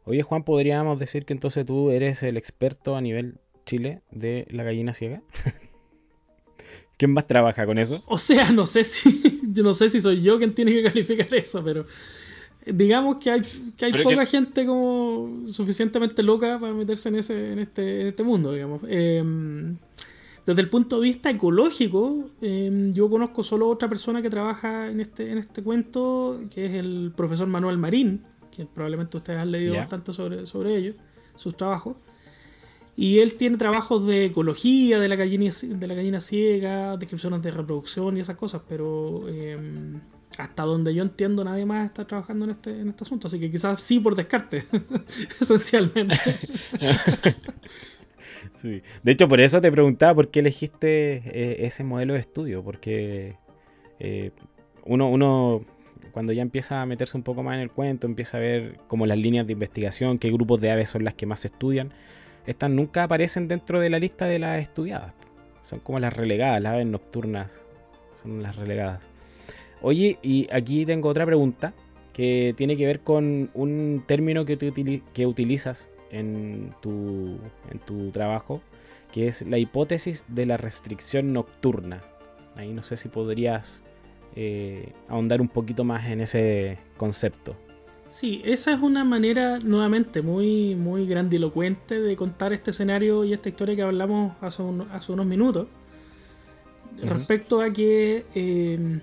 Oye 0.04 0.22
Juan, 0.22 0.44
¿podríamos 0.44 1.00
decir 1.00 1.26
que 1.26 1.34
entonces 1.34 1.66
tú 1.66 1.90
eres 1.90 2.22
el 2.22 2.38
experto 2.38 2.96
a 2.96 3.02
nivel 3.02 3.40
Chile 3.66 4.04
de 4.12 4.46
la 4.52 4.62
gallina 4.62 4.94
ciega? 4.94 5.24
¿Quién 6.98 7.14
más 7.14 7.26
trabaja 7.26 7.66
con 7.66 7.80
eso? 7.80 8.04
O 8.06 8.20
sea, 8.20 8.52
no 8.52 8.68
sé 8.68 8.84
si. 8.84 9.42
Yo 9.52 9.64
no 9.64 9.74
sé 9.74 9.90
si 9.90 10.00
soy 10.00 10.22
yo 10.22 10.38
quien 10.38 10.54
tiene 10.54 10.72
que 10.72 10.84
calificar 10.84 11.34
eso, 11.34 11.64
pero. 11.64 11.88
Digamos 12.66 13.18
que 13.18 13.32
hay, 13.32 13.41
que 13.78 13.86
hay 13.86 14.03
poca 14.03 14.26
gente 14.26 14.66
como 14.66 15.47
suficientemente 15.47 16.22
loca 16.22 16.60
para 16.60 16.74
meterse 16.74 17.10
en 17.10 17.16
ese, 17.16 17.53
en 17.53 17.60
este, 17.60 18.01
en 18.01 18.07
este 18.07 18.24
mundo, 18.24 18.51
digamos. 18.51 18.82
Em, 18.88 19.78
desde 20.45 20.62
el 20.62 20.70
punto 20.70 20.97
de 20.99 21.03
vista 21.03 21.30
ecológico, 21.30 22.32
em, 22.41 22.91
yo 22.91 23.10
conozco 23.10 23.43
solo 23.43 23.68
otra 23.68 23.88
persona 23.88 24.22
que 24.22 24.30
trabaja 24.30 24.89
en 24.89 24.99
este, 24.99 25.32
en 25.32 25.38
este 25.38 25.64
cuento, 25.64 26.41
que 26.53 26.66
es 26.66 26.74
el 26.74 27.14
profesor 27.16 27.47
Manuel 27.47 27.78
Marín, 27.78 28.24
que 28.55 28.66
probablemente 28.66 29.16
ustedes 29.18 29.39
han 29.39 29.51
leído 29.51 29.76
bastante 29.76 30.12
sobre, 30.12 30.45
sobre 30.45 30.76
ello, 30.76 30.93
sus 31.36 31.55
trabajos. 31.55 31.95
Y 32.95 33.20
él 33.20 33.36
tiene 33.36 33.55
trabajos 33.55 34.05
de 34.05 34.26
ecología 34.26 34.99
de 34.99 35.07
la 35.07 35.16
gallina, 35.16 35.49
de 35.64 35.88
la 35.88 35.93
gallina 35.93 36.20
ciega, 36.20 36.97
descripciones 36.97 37.41
de 37.41 37.51
reproducción 37.51 38.18
y 38.18 38.20
esas 38.20 38.36
cosas, 38.36 38.62
pero 38.68 39.26
em, 39.30 40.01
hasta 40.38 40.64
donde 40.64 40.94
yo 40.94 41.04
entiendo 41.04 41.44
nadie 41.44 41.66
más 41.66 41.86
está 41.86 42.06
trabajando 42.06 42.46
en 42.46 42.52
este, 42.52 42.82
en 42.82 42.90
este 42.90 43.04
asunto, 43.04 43.28
así 43.28 43.40
que 43.40 43.50
quizás 43.50 43.82
sí 43.82 44.00
por 44.00 44.16
descarte, 44.16 44.66
esencialmente. 45.42 46.16
sí. 48.54 48.82
De 49.04 49.12
hecho, 49.12 49.28
por 49.28 49.42
eso 49.42 49.60
te 49.60 49.72
preguntaba 49.72 50.16
por 50.16 50.30
qué 50.30 50.40
elegiste 50.40 51.24
eh, 51.26 51.66
ese 51.66 51.84
modelo 51.84 52.14
de 52.14 52.20
estudio, 52.20 52.64
porque 52.64 53.36
eh, 54.00 54.32
uno, 54.86 55.10
uno 55.10 55.66
cuando 56.12 56.34
ya 56.34 56.42
empieza 56.42 56.82
a 56.82 56.86
meterse 56.86 57.18
un 57.18 57.24
poco 57.24 57.44
más 57.44 57.56
en 57.56 57.62
el 57.62 57.72
cuento, 57.72 58.08
empieza 58.08 58.38
a 58.38 58.40
ver 58.40 58.80
como 58.88 59.06
las 59.06 59.18
líneas 59.18 59.46
de 59.46 59.54
investigación, 59.54 60.20
qué 60.20 60.32
grupos 60.32 60.62
de 60.62 60.72
aves 60.72 60.90
son 60.90 61.04
las 61.04 61.16
que 61.16 61.26
más 61.26 61.44
estudian 61.46 61.94
estas 62.50 62.72
nunca 62.72 63.04
aparecen 63.04 63.48
dentro 63.48 63.80
de 63.80 63.92
la 63.92 64.00
lista 64.00 64.26
de 64.26 64.40
las 64.40 64.60
estudiadas. 64.60 65.14
Son 65.62 65.80
como 65.80 66.00
las 66.00 66.16
relegadas, 66.16 66.60
las 66.60 66.74
aves 66.74 66.88
nocturnas 66.88 67.64
son 68.14 68.42
las 68.42 68.56
relegadas. 68.56 69.08
Oye, 69.82 70.20
y 70.22 70.48
aquí 70.52 70.86
tengo 70.86 71.10
otra 71.10 71.26
pregunta 71.26 71.74
que 72.14 72.54
tiene 72.58 72.76
que 72.76 72.86
ver 72.86 73.00
con 73.00 73.50
un 73.54 74.04
término 74.06 74.46
que, 74.46 75.04
que 75.14 75.26
utilizas 75.26 75.90
en 76.12 76.72
tu, 76.82 77.38
en 77.72 77.80
tu 77.86 78.12
trabajo, 78.12 78.62
que 79.12 79.28
es 79.28 79.42
la 79.44 79.58
hipótesis 79.58 80.26
de 80.28 80.46
la 80.46 80.58
restricción 80.58 81.34
nocturna. 81.34 82.02
Ahí 82.56 82.74
no 82.74 82.84
sé 82.84 82.98
si 82.98 83.08
podrías 83.08 83.84
eh, 84.36 84.94
ahondar 85.08 85.42
un 85.42 85.48
poquito 85.48 85.84
más 85.84 86.08
en 86.10 86.22
ese 86.22 86.78
concepto. 86.98 87.56
Sí, 88.10 88.42
esa 88.44 88.74
es 88.74 88.82
una 88.82 89.04
manera 89.04 89.60
nuevamente 89.60 90.22
muy, 90.22 90.76
muy 90.76 91.06
grandilocuente 91.06 92.02
de 92.02 92.16
contar 92.16 92.54
este 92.54 92.72
escenario 92.72 93.24
y 93.24 93.34
esta 93.34 93.50
historia 93.50 93.76
que 93.76 93.84
hablamos 93.84 94.34
hace, 94.42 94.64
unos 94.64 95.26
minutos. 95.26 95.68
Respecto 97.02 97.62
a 97.62 97.72
que 97.72 98.26
em, 98.34 99.00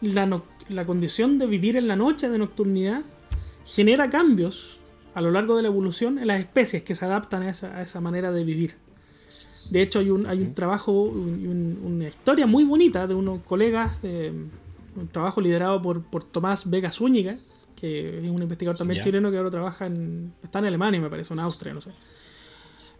la, 0.00 0.84
condición 0.84 1.38
de 1.38 1.46
vivir 1.46 1.76
en 1.76 1.88
la 1.88 1.96
noche 1.96 2.28
de 2.28 2.38
nocturnidad 2.38 3.02
genera 3.64 4.10
cambios 4.10 4.78
a 5.14 5.20
lo 5.20 5.30
largo 5.30 5.56
de 5.56 5.62
la 5.62 5.68
evolución 5.68 6.18
en 6.18 6.28
las 6.28 6.40
especies 6.40 6.82
que 6.82 6.94
se 6.94 7.04
adaptan 7.04 7.42
a 7.42 7.82
esa, 7.82 8.00
manera 8.00 8.32
de 8.32 8.44
vivir. 8.44 8.76
De 9.70 9.82
hecho, 9.82 9.98
hay 9.98 10.10
un, 10.10 10.26
hay 10.26 10.40
un 10.40 10.54
trabajo, 10.54 10.92
una 11.02 12.08
historia 12.08 12.46
muy 12.46 12.64
bonita 12.64 13.06
de 13.06 13.14
unos 13.14 13.42
colegas, 13.42 13.92
un 14.02 15.08
trabajo 15.12 15.40
liderado 15.40 15.80
por, 15.82 16.02
por 16.02 16.24
Tomás 16.24 16.68
Vega 16.68 16.90
Zúñiga, 16.90 17.38
que 17.80 18.18
es 18.18 18.30
un 18.30 18.42
investigador 18.42 18.76
también 18.76 19.02
chileno 19.02 19.30
que 19.30 19.38
ahora 19.38 19.50
trabaja 19.50 19.86
en. 19.86 20.34
está 20.42 20.58
en 20.58 20.66
Alemania, 20.66 21.00
me 21.00 21.08
parece, 21.08 21.32
en 21.32 21.40
Austria, 21.40 21.72
no 21.72 21.80
sé. 21.80 21.92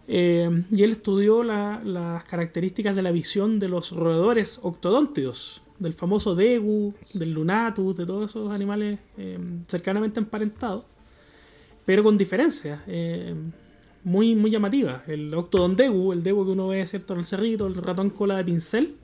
Eh, 0.07 0.63
y 0.71 0.83
él 0.83 0.91
estudió 0.91 1.43
las 1.43 2.23
características 2.23 2.95
de 2.95 3.03
la 3.03 3.11
visión 3.11 3.59
de 3.59 3.69
los 3.69 3.91
roedores 3.91 4.59
octodóntidos, 4.63 5.61
del 5.81 5.93
famoso 5.93 6.35
Degu, 6.35 6.93
del 7.15 7.33
Lunatus, 7.33 7.97
de 7.97 8.05
todos 8.05 8.29
esos 8.29 8.51
animales 8.51 8.99
eh, 9.17 9.39
cercanamente 9.67 10.19
emparentados, 10.19 10.85
pero 11.85 12.03
con 12.03 12.17
diferencias 12.17 12.79
eh, 12.87 13.33
muy, 14.03 14.35
muy 14.35 14.51
llamativas. 14.51 15.07
El 15.07 15.33
Octodon 15.33 15.75
Degu, 15.75 16.13
el 16.13 16.21
Degu 16.21 16.45
que 16.45 16.51
uno 16.51 16.67
ve 16.67 16.85
¿cierto? 16.85 17.13
en 17.13 17.19
el 17.19 17.25
cerrito, 17.25 17.65
el 17.65 17.75
ratón 17.75 18.11
cola 18.11 18.37
de 18.37 18.45
pincel, 18.45 18.95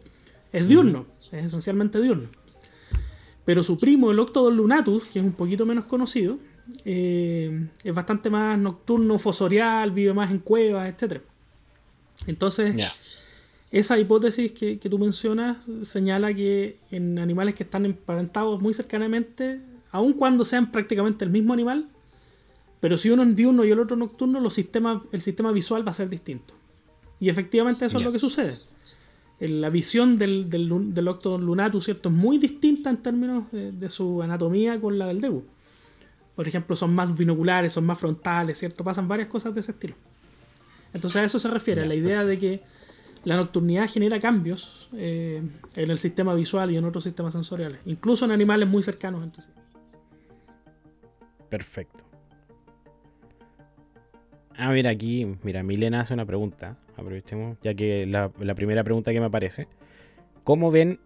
es 0.53 0.67
diurno, 0.67 1.07
es 1.19 1.33
esencialmente 1.33 1.99
diurno. 1.99 2.29
Pero 3.43 3.63
su 3.63 3.77
primo, 3.77 4.11
el 4.11 4.19
Octodon 4.19 4.55
lunatus, 4.55 5.05
que 5.05 5.19
es 5.19 5.25
un 5.25 5.33
poquito 5.33 5.65
menos 5.65 5.85
conocido, 5.85 6.37
eh, 6.85 7.67
es 7.83 7.93
bastante 7.93 8.29
más 8.29 8.57
nocturno, 8.59 9.17
fosorial, 9.17 9.91
vive 9.91 10.13
más 10.13 10.29
en 10.31 10.39
cuevas, 10.39 10.87
etc. 10.87 11.21
Entonces, 12.27 12.75
esa 13.71 13.99
hipótesis 13.99 14.51
que, 14.51 14.77
tú 14.77 14.97
mencionas 14.97 15.65
señala 15.81 16.33
que 16.33 16.77
en 16.91 17.19
animales 17.19 17.55
que 17.55 17.63
están 17.63 17.85
emparentados 17.85 18.61
muy 18.61 18.73
cercanamente, 18.73 19.59
aun 19.91 20.13
cuando 20.13 20.45
sean 20.45 20.71
prácticamente 20.71 21.25
el 21.25 21.31
mismo 21.31 21.53
animal, 21.53 21.87
pero 22.79 22.97
si 22.97 23.09
uno 23.09 23.23
es 23.23 23.35
diurno 23.35 23.65
y 23.65 23.71
el 23.71 23.79
otro 23.79 23.95
nocturno, 23.95 24.39
los 24.39 24.53
sistemas, 24.53 25.01
el 25.11 25.21
sistema 25.21 25.51
visual 25.51 25.85
va 25.85 25.91
a 25.91 25.95
ser 25.95 26.09
distinto. 26.09 26.53
Y 27.19 27.29
efectivamente 27.29 27.85
eso 27.85 27.97
es 27.97 28.03
lo 28.03 28.11
que 28.11 28.19
sucede 28.19 28.53
la 29.39 29.69
visión 29.69 30.17
del, 30.17 30.49
del, 30.49 30.93
del 30.93 31.07
Octodon 31.07 31.45
lunatus, 31.45 31.85
¿cierto? 31.85 32.09
Es 32.09 32.15
muy 32.15 32.37
distinta 32.37 32.89
en 32.89 32.97
términos 32.97 33.45
de, 33.51 33.89
su 33.89 34.21
anatomía 34.23 34.79
con 34.81 34.97
la 34.97 35.05
del 35.05 35.21
Debu. 35.21 35.43
Por 36.35 36.47
ejemplo, 36.47 36.75
son 36.75 36.93
más 36.93 37.15
binoculares, 37.15 37.73
son 37.73 37.85
más 37.85 37.99
frontales, 37.99 38.57
¿cierto? 38.57 38.83
Pasan 38.83 39.07
varias 39.07 39.27
cosas 39.27 39.53
de 39.53 39.59
ese 39.61 39.71
estilo. 39.71 39.95
Entonces 40.93 41.21
a 41.21 41.23
eso 41.23 41.37
se 41.37 41.49
refiere, 41.49 41.81
a 41.81 41.85
la 41.85 41.95
idea 41.95 42.25
de 42.25 42.39
que 42.39 42.63
la 43.27 43.35
nocturnidad 43.35 43.89
genera 43.89 44.21
cambios 44.21 44.87
eh, 44.93 45.41
en 45.75 45.91
el 45.91 45.97
sistema 45.97 46.33
visual 46.33 46.71
y 46.71 46.77
en 46.77 46.85
otros 46.85 47.03
sistemas 47.03 47.33
sensoriales, 47.33 47.81
incluso 47.85 48.23
en 48.23 48.31
animales 48.31 48.69
muy 48.69 48.81
cercanos 48.81 49.21
entre 49.21 49.41
sí. 49.43 49.49
Perfecto. 51.49 52.05
Ah, 54.55 54.71
mira, 54.71 54.91
aquí, 54.91 55.27
mira, 55.43 55.61
Milena 55.61 55.99
hace 55.99 56.13
una 56.13 56.25
pregunta 56.25 56.77
aprovechemos, 56.95 57.57
ya 57.61 57.73
que 57.73 58.05
la, 58.05 58.29
primera 58.55 58.85
pregunta 58.85 59.11
que 59.11 59.19
me 59.19 59.25
aparece, 59.25 59.67
¿cómo 60.45 60.71
ven 60.71 61.01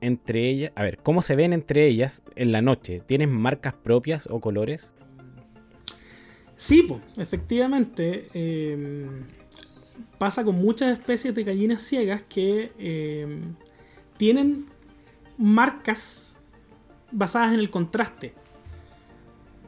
entre 0.00 0.48
ellas, 0.48 0.72
a 0.74 0.82
ver, 0.82 0.98
cómo 0.98 1.22
se 1.22 1.36
ven 1.36 1.52
entre 1.52 1.86
ellas 1.86 2.24
en 2.34 2.50
la 2.50 2.62
noche? 2.62 3.00
¿Tienen 3.06 3.30
marcas 3.30 3.74
propias 3.74 4.26
o 4.28 4.40
colores? 4.40 4.92
Sí, 6.56 6.82
pues, 6.82 7.00
efectivamente. 7.16 8.26
Em, 8.34 9.22
pasa 10.18 10.44
con 10.44 10.56
muchas 10.56 10.98
especies 10.98 11.34
de 11.34 11.44
gallinas 11.44 11.82
ciegas 11.82 12.22
que 12.28 12.72
em, 12.78 13.54
tienen 14.16 14.66
marcas 15.38 16.38
basadas 17.10 17.52
en 17.52 17.60
el 17.60 17.70
contraste. 17.70 18.34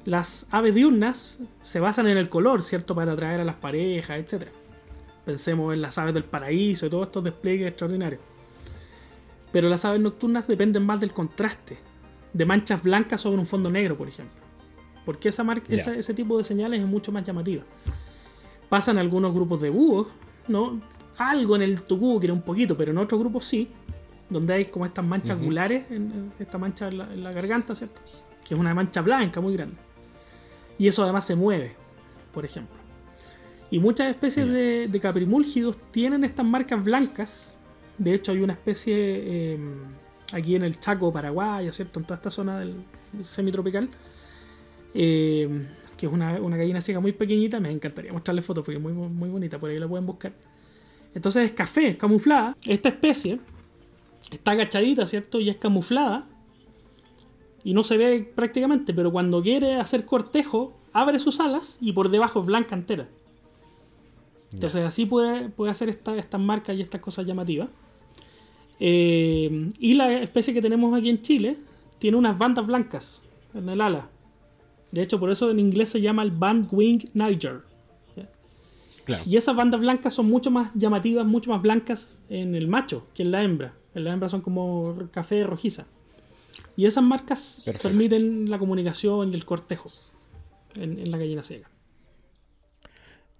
Las 0.04 0.46
aves 0.50 0.74
diurnas 0.74 1.38
se 1.62 1.80
basan 1.80 2.08
en 2.08 2.18
el 2.18 2.28
color, 2.28 2.62
¿cierto? 2.62 2.94
Para 2.94 3.12
atraer 3.12 3.40
a 3.40 3.44
las 3.44 3.56
parejas, 3.56 4.18
etcétera. 4.18 4.50
Pensemos 5.24 5.72
en 5.72 5.80
las 5.80 5.96
aves 5.98 6.14
del 6.14 6.24
paraíso 6.24 6.86
y 6.86 6.90
todos 6.90 7.06
estos 7.06 7.22
despliegues 7.22 7.68
extraordinarios. 7.68 8.20
Pero 9.52 9.68
las 9.68 9.84
aves 9.84 10.00
nocturnas 10.00 10.46
dependen 10.48 10.84
más 10.84 10.98
del 10.98 11.12
contraste, 11.12 11.78
de 12.32 12.44
manchas 12.44 12.82
blancas 12.82 13.20
sobre 13.20 13.38
un 13.38 13.46
fondo 13.46 13.70
negro, 13.70 13.96
por 13.96 14.08
ejemplo. 14.08 14.34
Porque 15.04 15.28
esa 15.28 15.44
marca, 15.44 15.72
ese 15.72 16.14
tipo 16.14 16.38
de 16.38 16.44
señales 16.44 16.80
es 16.80 16.86
mucho 16.86 17.12
más 17.12 17.24
llamativa. 17.24 17.62
Pasan 18.68 18.98
algunos 18.98 19.34
grupos 19.34 19.60
de 19.60 19.70
búhos, 19.70 20.08
¿no? 20.48 20.80
Algo 21.18 21.56
en 21.56 21.62
el 21.62 21.82
tucú 21.82 22.18
tiene 22.18 22.32
un 22.32 22.42
poquito, 22.42 22.76
pero 22.76 22.92
en 22.92 22.98
otros 22.98 23.20
grupos 23.20 23.44
sí, 23.44 23.68
donde 24.28 24.54
hay 24.54 24.64
como 24.66 24.86
estas 24.86 25.04
manchas 25.06 25.40
gulares, 25.40 25.90
en, 25.90 26.32
esta 26.38 26.58
mancha 26.58 26.88
en 26.88 26.98
la, 26.98 27.12
en 27.12 27.22
la 27.22 27.32
garganta, 27.32 27.74
¿cierto? 27.74 28.00
Que 28.44 28.54
es 28.54 28.60
una 28.60 28.74
mancha 28.74 29.02
blanca 29.02 29.40
muy 29.40 29.54
grande. 29.54 29.76
Y 30.78 30.88
eso 30.88 31.02
además 31.02 31.24
se 31.24 31.36
mueve, 31.36 31.74
por 32.32 32.44
ejemplo. 32.44 32.82
Y 33.72 33.78
muchas 33.78 34.10
especies 34.10 34.46
de, 34.52 35.00
caprimúlgidos 35.00 35.78
tienen 35.90 36.24
estas 36.24 36.44
marcas 36.44 36.84
blancas. 36.84 37.56
De 37.96 38.12
hecho, 38.12 38.32
hay 38.32 38.40
una 38.40 38.52
especie 38.52 39.54
em, 39.54 39.76
aquí 40.30 40.56
en 40.56 40.62
el 40.62 40.78
Chaco, 40.78 41.10
Paraguay, 41.10 41.72
¿cierto? 41.72 41.98
En 41.98 42.04
toda 42.04 42.16
esta 42.16 42.30
zona 42.30 42.58
del 42.58 42.84
semitropical. 43.20 43.88
Em, 44.92 45.66
que 46.02 46.06
es 46.06 46.12
una, 46.12 46.56
gallina 46.56 46.80
ciega 46.80 47.00
muy 47.00 47.12
pequeñita. 47.12 47.60
Me 47.60 47.70
encantaría 47.70 48.12
mostrarle 48.12 48.42
fotos 48.42 48.64
porque 48.64 48.76
es 48.76 48.82
muy, 48.82 48.92
muy 48.92 49.28
bonita. 49.28 49.58
Por 49.58 49.70
ahí 49.70 49.78
la 49.78 49.86
pueden 49.86 50.06
buscar. 50.06 50.32
Entonces 51.14 51.44
es 51.44 51.52
café, 51.52 51.88
es 51.88 51.96
camuflada. 51.96 52.56
Esta 52.66 52.88
especie 52.88 53.38
está 54.30 54.52
agachadita, 54.52 55.06
¿cierto? 55.06 55.40
Y 55.40 55.48
es 55.48 55.56
camuflada. 55.56 56.28
Y 57.64 57.74
no 57.74 57.84
se 57.84 57.96
ve 57.96 58.32
prácticamente, 58.34 58.92
pero 58.92 59.12
cuando 59.12 59.40
quiere 59.42 59.76
hacer 59.76 60.04
cortejo, 60.04 60.76
abre 60.92 61.20
sus 61.20 61.38
alas 61.38 61.78
y 61.80 61.92
por 61.92 62.10
debajo 62.10 62.40
es 62.40 62.46
blanca 62.46 62.74
entera. 62.74 63.08
Entonces 64.52 64.84
así 64.84 65.06
puede, 65.06 65.48
puede 65.50 65.70
hacer 65.70 65.88
estas 65.88 66.40
marcas 66.40 66.76
y 66.76 66.82
estas 66.82 67.00
cosas 67.00 67.24
llamativas. 67.24 67.68
Eh, 68.80 69.70
y 69.78 69.94
la 69.94 70.12
especie 70.20 70.52
que 70.52 70.60
tenemos 70.60 70.98
aquí 70.98 71.08
en 71.08 71.22
Chile 71.22 71.56
tiene 72.00 72.16
unas 72.16 72.36
bandas 72.36 72.66
blancas 72.66 73.22
en 73.54 73.68
el 73.68 73.80
ala. 73.80 74.08
De 74.92 75.02
hecho, 75.02 75.18
por 75.18 75.30
eso 75.30 75.50
en 75.50 75.58
inglés 75.58 75.88
se 75.88 76.00
llama 76.00 76.22
el 76.22 76.30
Band 76.30 76.68
Wing 76.70 77.00
Niger. 77.14 77.62
Y 79.26 79.36
esas 79.36 79.56
bandas 79.56 79.80
blancas 79.80 80.14
son 80.14 80.26
mucho 80.26 80.50
más 80.50 80.70
llamativas, 80.74 81.26
mucho 81.26 81.50
más 81.50 81.60
blancas 81.60 82.20
en 82.28 82.54
el 82.54 82.68
macho 82.68 83.06
que 83.14 83.22
en 83.22 83.32
la 83.32 83.42
hembra. 83.42 83.74
En 83.94 84.04
la 84.04 84.12
hembra 84.12 84.28
son 84.28 84.42
como 84.42 85.08
café 85.10 85.44
rojiza. 85.44 85.86
Y 86.76 86.86
esas 86.86 87.02
marcas 87.02 87.62
permiten 87.82 88.50
la 88.50 88.58
comunicación 88.58 89.32
y 89.32 89.34
el 89.34 89.44
cortejo 89.44 89.90
en, 90.74 91.10
la 91.10 91.18
gallina 91.18 91.42
ciega. 91.42 91.68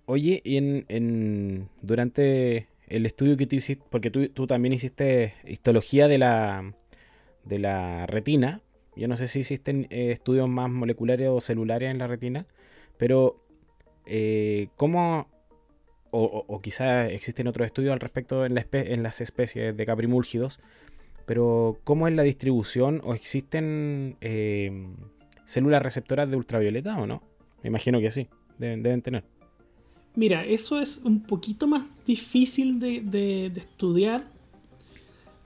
Oye, 0.06 0.42
y 0.44 0.56
en, 0.56 1.68
durante 1.80 2.68
el 2.88 3.06
estudio 3.06 3.36
que 3.36 3.46
tú 3.46 3.56
hiciste, 3.56 3.84
porque 3.88 4.10
tú, 4.10 4.46
también 4.46 4.72
hiciste 4.72 5.34
histología 5.46 6.08
de 6.08 6.18
la, 6.18 6.74
de 7.44 7.58
la 7.58 8.06
retina, 8.06 8.60
yo 8.96 9.08
no 9.08 9.16
sé 9.16 9.26
si 9.26 9.40
existen 9.40 9.86
eh, 9.90 10.10
estudios 10.12 10.48
más 10.48 10.70
moleculares 10.70 11.28
o 11.28 11.40
celulares 11.40 11.90
en 11.90 11.98
la 11.98 12.06
retina, 12.06 12.46
pero 12.98 13.42
eh, 14.06 14.68
¿cómo, 14.76 15.28
o, 16.10 16.60
quizás 16.60 17.10
existen 17.10 17.46
otros 17.46 17.66
estudios 17.66 17.92
al 17.92 18.00
respecto 18.00 18.44
en, 18.44 18.54
las 19.02 19.20
especies 19.20 19.76
de 19.76 19.86
caprimúlgidos, 19.86 20.60
pero 21.26 21.78
¿cómo 21.84 22.08
es 22.08 22.14
la 22.14 22.22
distribución 22.22 23.00
o 23.04 23.14
existen 23.14 24.16
eh, 24.20 24.88
células 25.44 25.82
receptoras 25.82 26.30
de 26.30 26.36
ultravioleta 26.36 26.98
o 26.98 27.06
no? 27.06 27.22
Me 27.62 27.68
imagino 27.68 28.00
que 28.00 28.10
sí, 28.10 28.28
deben, 28.58 29.02
tener. 29.02 29.24
Mira, 30.14 30.44
eso 30.44 30.80
es 30.80 30.98
un 30.98 31.22
poquito 31.22 31.66
más 31.66 32.04
difícil 32.04 32.78
de, 32.80 33.46
estudiar 33.56 34.24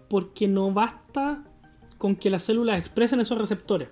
porque 0.09 0.49
no 0.49 0.73
basta 0.73 1.45
con 1.99 2.17
que 2.17 2.31
las 2.31 2.43
células 2.43 2.79
expresen 2.79 3.21
esos 3.21 3.39
receptores. 3.39 3.89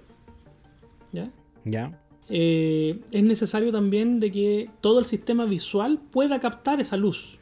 ¿Ya? 1.13 1.31
Ya. 1.65 2.01
Eh, 2.31 3.01
es 3.11 3.23
necesario 3.23 3.71
también 3.71 4.19
de 4.21 4.33
que 4.33 4.71
todo 4.81 4.99
el 4.99 5.05
sistema 5.05 5.45
visual 5.45 6.01
pueda 6.11 6.41
captar 6.41 6.81
esa 6.81 6.97
luz. 6.97 7.39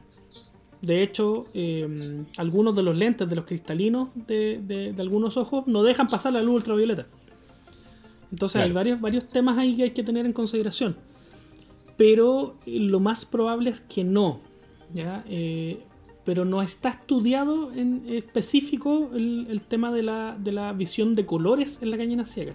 De 0.80 1.02
hecho, 1.02 1.44
eh, 1.54 2.24
algunos 2.36 2.74
de 2.74 2.82
los 2.82 2.96
lentes 2.96 3.28
de 3.28 3.36
los 3.36 3.44
cristalinos 3.44 4.08
de, 4.14 4.92
algunos 4.98 5.36
ojos 5.36 5.66
no 5.68 5.84
dejan 5.84 6.08
pasar 6.08 6.32
la 6.32 6.42
luz 6.42 6.56
ultravioleta. 6.56 7.06
Entonces 8.32 8.62
hay 8.62 8.72
varios, 8.72 9.00
varios 9.00 9.28
temas 9.28 9.58
ahí 9.58 9.76
que 9.76 9.84
hay 9.84 9.90
que 9.90 10.02
tener 10.02 10.26
en 10.26 10.32
consideración. 10.32 10.96
Pero 11.96 12.56
eh, 12.66 12.80
lo 12.80 12.98
más 12.98 13.24
probable 13.24 13.70
es 13.70 13.80
que 13.80 14.02
no. 14.02 14.40
Pero 16.24 16.44
no 16.44 16.62
está 16.62 16.90
estudiado 16.90 17.72
en 17.72 18.04
específico 18.08 19.10
el, 19.14 19.60
tema 19.66 19.92
de 19.92 20.02
la, 20.02 20.36
de 20.38 20.52
la, 20.52 20.72
visión 20.72 21.14
de 21.14 21.26
colores 21.26 21.80
en 21.82 21.90
la 21.90 21.96
cañina 21.96 22.24
ciega. 22.24 22.54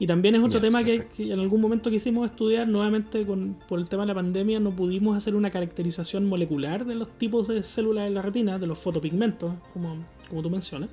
Y 0.00 0.06
también 0.06 0.36
es 0.36 0.42
otro 0.42 0.60
tema 0.60 0.84
que, 0.84 1.06
en 1.18 1.40
algún 1.40 1.60
momento 1.60 1.90
quisimos 1.90 2.30
estudiar, 2.30 2.68
nuevamente 2.68 3.26
con, 3.26 3.56
por 3.68 3.80
el 3.80 3.88
tema 3.88 4.04
de 4.04 4.08
la 4.08 4.14
pandemia 4.14 4.60
no 4.60 4.70
pudimos 4.70 5.16
hacer 5.16 5.34
una 5.34 5.50
caracterización 5.50 6.26
molecular 6.26 6.84
de 6.84 6.94
los 6.94 7.08
tipos 7.18 7.48
de 7.48 7.62
células 7.64 8.06
en 8.06 8.14
la 8.14 8.22
retina, 8.22 8.58
de 8.58 8.66
los 8.68 8.78
fotopigmentos, 8.78 9.54
como, 9.72 9.96
como 10.28 10.42
tú 10.42 10.50
mencionas. 10.50 10.90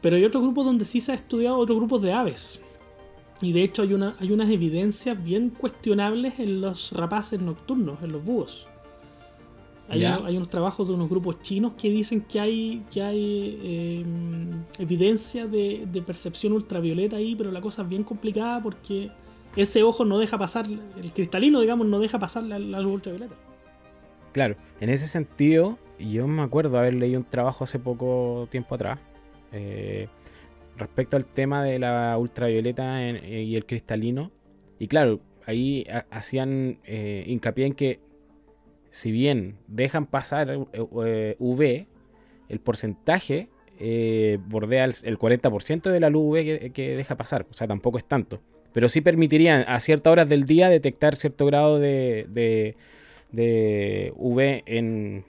Pero 0.00 0.16
hay 0.16 0.24
otros 0.24 0.42
grupos 0.42 0.66
donde 0.66 0.84
sí 0.84 1.00
se 1.00 1.12
ha 1.12 1.14
estudiado 1.14 1.56
otros 1.56 1.78
grupos 1.78 2.02
de 2.02 2.12
aves. 2.12 2.60
Y 3.40 3.52
de 3.52 3.62
hecho 3.62 3.82
hay, 3.82 3.94
una, 3.94 4.16
hay 4.18 4.32
unas 4.32 4.50
evidencias 4.50 5.22
bien 5.22 5.50
cuestionables 5.50 6.38
en 6.40 6.60
los 6.60 6.92
rapaces 6.92 7.40
nocturnos, 7.40 8.02
en 8.02 8.12
los 8.12 8.24
búhos. 8.24 8.66
Hay, 9.92 10.36
unos 10.36 10.48
trabajos 10.48 10.88
de 10.88 10.94
unos 10.94 11.10
grupos 11.10 11.40
chinos 11.42 11.74
que 11.74 11.90
dicen 11.90 12.22
que 12.22 12.40
hay, 12.40 12.82
que 12.90 13.02
hay 13.02 14.00
em, 14.00 14.64
evidencia 14.78 15.46
de, 15.46 15.86
percepción 16.06 16.54
ultravioleta 16.54 17.16
ahí, 17.16 17.36
pero 17.36 17.52
la 17.52 17.60
cosa 17.60 17.82
es 17.82 17.88
bien 17.88 18.02
complicada 18.02 18.62
porque 18.62 19.10
ese 19.54 19.82
ojo 19.82 20.06
no 20.06 20.18
deja 20.18 20.38
pasar, 20.38 20.66
el 20.66 21.12
cristalino, 21.12 21.60
digamos, 21.60 21.86
no 21.86 21.98
deja 21.98 22.18
pasar 22.18 22.44
la, 22.44 22.58
luz 22.58 22.94
ultravioleta. 22.94 23.34
Claro, 24.32 24.56
en 24.80 24.88
ese 24.88 25.06
sentido, 25.06 25.78
yo 25.98 26.26
me 26.26 26.40
acuerdo 26.40 26.78
haber 26.78 26.94
leído 26.94 27.20
un 27.20 27.26
trabajo 27.26 27.64
hace 27.64 27.78
poco 27.78 28.48
tiempo 28.50 28.74
atrás 28.76 28.98
eh, 29.52 30.08
respecto 30.78 31.18
al 31.18 31.26
tema 31.26 31.62
de 31.62 31.78
la 31.78 32.16
ultravioleta 32.18 33.06
eh, 33.06 33.42
y 33.42 33.56
el 33.56 33.66
cristalino. 33.66 34.30
Y 34.78 34.88
claro, 34.88 35.20
ahí 35.46 35.86
hacían 36.10 36.78
eh, 36.84 37.24
hincapié 37.26 37.66
en 37.66 37.74
que 37.74 38.00
si 38.92 39.10
bien 39.10 39.56
dejan 39.66 40.06
pasar 40.06 40.50
eh, 40.50 40.66
eh, 41.04 41.36
V, 41.38 41.86
el 42.48 42.60
porcentaje 42.60 43.48
eh, 43.80 44.38
bordea 44.46 44.84
el, 44.84 45.18
40% 45.18 45.90
de 45.90 45.98
la 45.98 46.10
luz 46.10 46.22
UV 46.24 46.72
que, 46.72 46.96
deja 46.96 47.16
pasar. 47.16 47.46
O 47.50 47.54
sea, 47.54 47.66
tampoco 47.66 47.98
es 47.98 48.04
tanto. 48.04 48.40
Pero 48.72 48.88
sí 48.88 49.00
permitirían 49.00 49.64
a 49.66 49.80
ciertas 49.80 50.12
horas 50.12 50.28
del 50.28 50.44
día 50.44 50.68
detectar 50.68 51.16
cierto 51.16 51.46
grado 51.46 51.78
de, 51.78 52.76
de, 53.32 54.12
UV 54.16 54.62
en, 54.66 55.24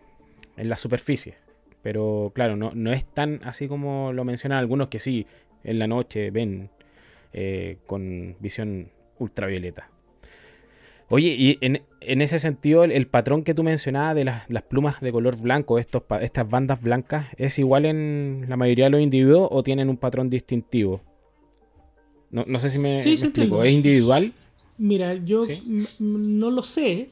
la 0.57 0.77
superficie. 0.77 1.35
Pero 1.81 2.31
claro, 2.35 2.55
no, 2.57 2.93
es 2.93 3.05
tan 3.05 3.39
así 3.43 3.67
como 3.67 4.11
lo 4.13 4.23
mencionan 4.25 4.59
algunos 4.59 4.89
que 4.89 4.99
sí, 4.99 5.25
en 5.63 5.79
la 5.79 5.87
noche 5.87 6.31
ven 6.31 6.69
con 7.85 8.35
visión 8.39 8.89
ultravioleta. 9.19 9.92
Oye, 11.13 11.35
y 11.37 11.59
en, 11.61 12.21
ese 12.21 12.39
sentido, 12.39 12.83
el, 12.83 13.05
patrón 13.05 13.43
que 13.43 13.53
tú 13.53 13.61
mencionabas 13.61 14.15
de 14.15 14.25
las, 14.25 14.63
plumas 14.67 14.99
de 14.99 15.11
color 15.11 15.39
blanco, 15.39 15.77
estos, 15.77 16.01
estas 16.21 16.49
bandas 16.49 16.81
blancas, 16.81 17.27
¿es 17.37 17.59
igual 17.59 17.85
en 17.85 18.45
la 18.49 18.57
mayoría 18.57 18.85
de 18.85 18.89
los 18.89 19.01
individuos 19.01 19.47
o 19.51 19.61
tienen 19.61 19.89
un 19.89 19.97
patrón 19.97 20.31
distintivo? 20.31 21.01
No, 22.31 22.57
sé 22.57 22.71
si 22.71 22.79
me, 22.79 22.99
explico. 22.99 23.63
¿Es 23.63 23.71
individual? 23.71 24.33
Mira, 24.79 25.13
yo 25.13 25.45
no 25.99 26.49
lo 26.49 26.63
sé, 26.63 27.11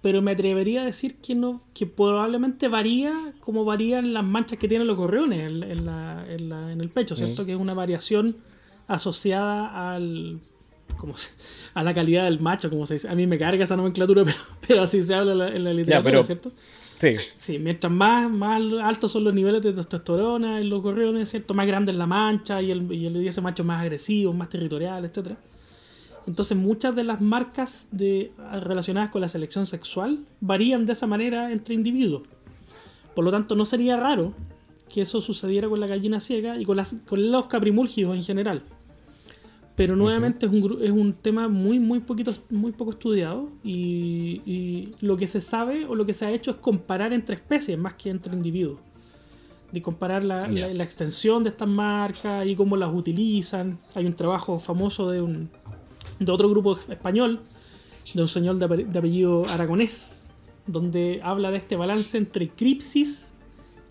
pero 0.00 0.22
me 0.22 0.30
atrevería 0.30 0.82
a 0.82 0.84
decir 0.84 1.16
que 1.16 1.34
no 1.34 1.60
que 1.74 1.86
probablemente 1.86 2.68
varía 2.68 3.34
como 3.40 3.64
varían 3.64 4.14
las 4.14 4.22
manchas 4.22 4.60
que 4.60 4.68
tienen 4.68 4.86
los 4.86 4.96
gorriones 4.96 5.50
en, 5.50 5.88
en 5.88 6.80
el 6.80 6.88
pecho, 6.88 7.16
¿cierto? 7.16 7.42
Mm. 7.42 7.46
Que 7.46 7.52
es 7.54 7.58
una 7.58 7.74
variación 7.74 8.36
asociada 8.86 9.92
al 9.92 10.38
como 10.96 11.14
a 11.74 11.84
la 11.84 11.94
calidad 11.94 12.24
del 12.24 12.40
macho, 12.40 12.70
como 12.70 12.86
se 12.86 12.94
dice. 12.94 13.08
A 13.08 13.14
mí 13.14 13.26
me 13.26 13.38
carga 13.38 13.64
esa 13.64 13.76
nomenclatura, 13.76 14.24
pero, 14.66 14.82
así 14.82 15.02
se 15.02 15.14
habla 15.14 15.48
en 15.48 15.64
la, 15.64 15.72
literatura, 15.72 16.22
¿cierto? 16.24 16.52
Sí. 16.98 17.14
Sí, 17.34 17.58
mientras 17.58 17.92
más, 17.92 18.30
más 18.30 18.60
altos 18.82 19.10
son 19.10 19.24
los 19.24 19.34
niveles 19.34 19.62
de 19.62 19.72
testosterona 19.72 20.60
en 20.60 20.68
los 20.70 20.82
gorriones, 20.82 21.30
¿cierto? 21.30 21.52
Más 21.54 21.66
grande 21.66 21.92
es 21.92 21.98
la 21.98 22.06
mancha 22.06 22.62
y 22.62 22.70
el, 22.70 22.92
y 22.92 23.06
el 23.06 23.26
ese 23.26 23.40
macho 23.40 23.64
más 23.64 23.80
agresivo, 23.80 24.32
más 24.32 24.48
territorial, 24.48 25.04
etc. 25.04 25.36
Entonces 26.26 26.56
muchas 26.56 26.94
de 26.94 27.04
las 27.04 27.20
marcas 27.20 27.88
de, 27.90 28.32
relacionadas 28.60 29.10
con 29.10 29.20
la 29.20 29.28
selección 29.28 29.66
sexual 29.66 30.20
varían 30.40 30.86
de 30.86 30.92
esa 30.92 31.06
manera 31.06 31.50
entre 31.50 31.74
individuos. 31.74 32.22
Por 33.14 33.24
lo 33.24 33.30
tanto, 33.30 33.56
no 33.56 33.64
sería 33.64 33.96
raro 33.96 34.32
que 34.88 35.02
eso 35.02 35.20
sucediera 35.20 35.68
con 35.68 35.80
la 35.80 35.86
gallina 35.86 36.20
ciega 36.20 36.58
y 36.58 36.64
con, 36.64 36.76
las, 36.76 36.94
con 37.06 37.30
los 37.30 37.46
caprimulgios 37.46 38.14
en 38.14 38.22
general. 38.22 38.62
Pero 39.74 39.96
nuevamente 39.96 40.46
es, 40.46 40.52
un, 40.52 40.78
es 40.82 40.90
un 40.90 41.14
tema 41.14 41.48
muy, 41.48 41.80
muy, 41.80 42.00
poquito, 42.00 42.34
muy 42.50 42.72
poco 42.72 42.90
estudiado 42.90 43.48
y, 43.64 44.92
lo 45.00 45.16
que 45.16 45.26
se 45.26 45.40
sabe 45.40 45.86
o 45.86 45.94
lo 45.94 46.04
que 46.04 46.14
se 46.14 46.26
ha 46.26 46.30
hecho 46.30 46.50
es 46.50 46.56
comparar 46.58 47.12
entre 47.12 47.36
especies 47.36 47.78
más 47.78 47.94
que 47.94 48.10
entre 48.10 48.34
individuos. 48.34 48.78
De 49.72 49.80
comparar 49.80 50.22
la, 50.22 50.46
la, 50.48 50.84
extensión 50.84 51.42
de 51.42 51.48
estas 51.48 51.68
marcas 51.68 52.46
y 52.46 52.54
cómo 52.54 52.76
las 52.76 52.92
utilizan. 52.92 53.78
Hay 53.94 54.04
un 54.04 54.12
trabajo 54.12 54.58
famoso 54.58 55.10
de, 55.10 55.22
un, 55.22 55.48
de 56.18 56.30
otro 56.30 56.50
grupo 56.50 56.78
español, 56.90 57.40
de 58.12 58.20
un 58.20 58.28
señor 58.28 58.56
de, 58.56 58.84
de 58.84 58.98
apellido 58.98 59.46
aragonés, 59.48 60.26
donde 60.66 61.20
habla 61.22 61.50
de 61.50 61.56
este 61.56 61.76
balance 61.76 62.18
entre 62.18 62.50
cripsis 62.50 63.24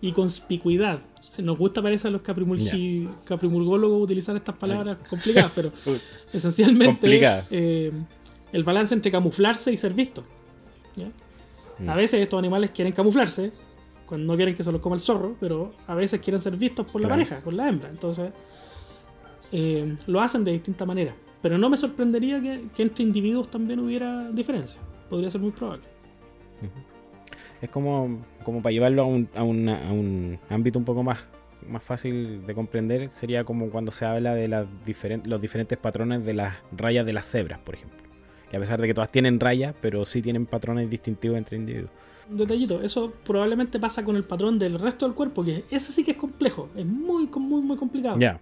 y 0.00 0.12
conspicuidad. 0.12 1.00
Nos 1.40 1.56
gusta 1.56 1.80
parece 1.80 2.08
a 2.08 2.10
los 2.10 2.22
caprimulgólogos 2.22 4.02
utilizar 4.02 4.36
estas 4.36 4.56
palabras 4.56 4.98
complicadas, 5.08 5.52
pero 5.54 5.72
esencialmente 6.32 7.16
es 7.16 7.44
eh, 7.50 7.92
el 8.52 8.64
balance 8.64 8.94
entre 8.94 9.10
camuflarse 9.10 9.72
y 9.72 9.76
ser 9.76 9.94
visto. 9.94 10.24
Mm. 11.78 11.88
A 11.88 11.96
veces 11.96 12.20
estos 12.20 12.38
animales 12.38 12.70
quieren 12.70 12.92
camuflarse, 12.92 13.50
cuando 14.04 14.30
no 14.30 14.36
quieren 14.36 14.54
que 14.54 14.62
se 14.62 14.70
los 14.70 14.80
coma 14.80 14.96
el 14.96 15.00
zorro, 15.00 15.36
pero 15.40 15.72
a 15.86 15.94
veces 15.94 16.20
quieren 16.20 16.38
ser 16.38 16.56
vistos 16.56 16.86
por 16.90 17.00
la 17.00 17.08
pareja, 17.08 17.40
por 17.40 17.54
la 17.54 17.68
hembra. 17.68 17.88
Entonces, 17.88 18.30
eh, 19.52 19.96
lo 20.06 20.20
hacen 20.20 20.44
de 20.44 20.52
distinta 20.52 20.84
manera. 20.84 21.14
Pero 21.40 21.58
no 21.58 21.70
me 21.70 21.76
sorprendería 21.76 22.40
que, 22.40 22.82
entre 22.82 23.04
individuos 23.04 23.50
también 23.50 23.80
hubiera 23.80 24.30
diferencia. 24.30 24.80
Podría 25.08 25.30
ser 25.30 25.40
muy 25.40 25.50
probable. 25.50 25.84
Es 27.62 27.70
como, 27.70 28.18
como 28.42 28.60
para 28.60 28.72
llevarlo 28.72 29.02
a 29.02 29.04
un, 29.06 29.28
a, 29.36 29.42
un 29.44 30.38
ámbito 30.50 30.80
un 30.80 30.84
poco 30.84 31.04
más, 31.04 31.20
más 31.68 31.82
fácil 31.82 32.44
de 32.44 32.54
comprender, 32.54 33.08
sería 33.08 33.44
como 33.44 33.70
cuando 33.70 33.92
se 33.92 34.04
habla 34.04 34.34
de 34.34 34.48
las 34.48 34.66
los 35.24 35.40
diferentes 35.40 35.78
patrones 35.78 36.24
de 36.24 36.34
las 36.34 36.56
rayas 36.76 37.06
de 37.06 37.12
las 37.12 37.24
cebras, 37.24 37.60
por 37.60 37.76
ejemplo. 37.76 37.98
Que 38.50 38.56
a 38.56 38.60
pesar 38.60 38.80
de 38.80 38.88
que 38.88 38.94
todas 38.94 39.12
tienen 39.12 39.38
rayas, 39.38 39.76
pero 39.80 40.04
sí 40.04 40.20
tienen 40.20 40.44
patrones 40.44 40.90
distintivos 40.90 41.38
entre 41.38 41.56
individuos. 41.56 41.92
Detallito, 42.28 42.82
eso 42.82 43.12
probablemente 43.24 43.78
pasa 43.78 44.04
con 44.04 44.16
el 44.16 44.24
patrón 44.24 44.58
del 44.58 44.78
resto 44.80 45.06
del 45.06 45.14
cuerpo, 45.14 45.44
que 45.44 45.64
ese 45.70 45.92
sí 45.92 46.02
que 46.02 46.10
es 46.10 46.16
complejo, 46.16 46.68
es 46.74 46.84
muy, 46.84 47.28
muy, 47.28 47.62
muy 47.62 47.76
complicado. 47.76 48.18
Ya. 48.18 48.40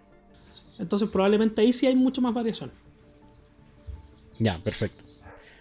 Entonces 0.78 1.10
probablemente 1.10 1.60
ahí 1.60 1.74
sí 1.74 1.86
hay 1.86 1.94
mucho 1.94 2.22
más 2.22 2.32
variación. 2.32 2.72
Ya, 4.38 4.58
perfecto. 4.62 5.02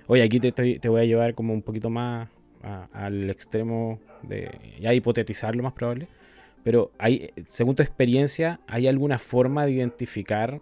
Oye, 0.08 0.24
aquí 0.24 0.40
te, 0.40 0.52
te 0.54 0.90
voy 0.90 1.02
a 1.02 1.06
llevar 1.06 1.36
como 1.36 1.54
un 1.54 1.62
poquito 1.62 1.90
más 1.90 2.30
al 2.62 3.30
extremo 3.30 4.00
de 4.24 4.50
ya 4.80 4.94
hipotetizar 4.94 5.56
lo 5.56 5.64
más 5.64 5.74
probable. 5.74 6.08
Pero 6.64 6.92
hay, 6.98 7.32
según 7.46 7.76
tu 7.76 7.84
experiencia, 7.84 8.60
¿hay 8.68 8.88
alguna 8.88 9.18
forma 9.18 9.66
de 9.66 9.72
identificar 9.72 10.62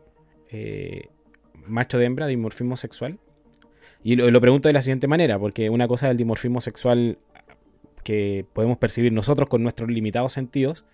eh, 0.49 1.09
macho 1.65 1.97
de 1.97 2.05
hembra, 2.05 2.27
dimorfismo 2.27 2.77
sexual? 2.77 3.19
Y 4.03 4.15
lo, 4.15 4.29
lo, 4.29 4.39
pregunto 4.39 4.69
de 4.69 4.73
la 4.73 4.81
siguiente 4.81 5.07
manera, 5.07 5.39
porque 5.39 5.69
una 5.69 5.87
cosa 5.87 6.07
es 6.07 6.11
el 6.11 6.17
dimorfismo 6.17 6.61
sexual 6.61 7.17
que 8.03 8.45
podemos 8.53 8.77
percibir 8.77 9.11
nosotros 9.11 9.49
con 9.49 9.63
nuestros 9.63 9.89
limitados 9.89 10.33
sentidos, 10.33 10.85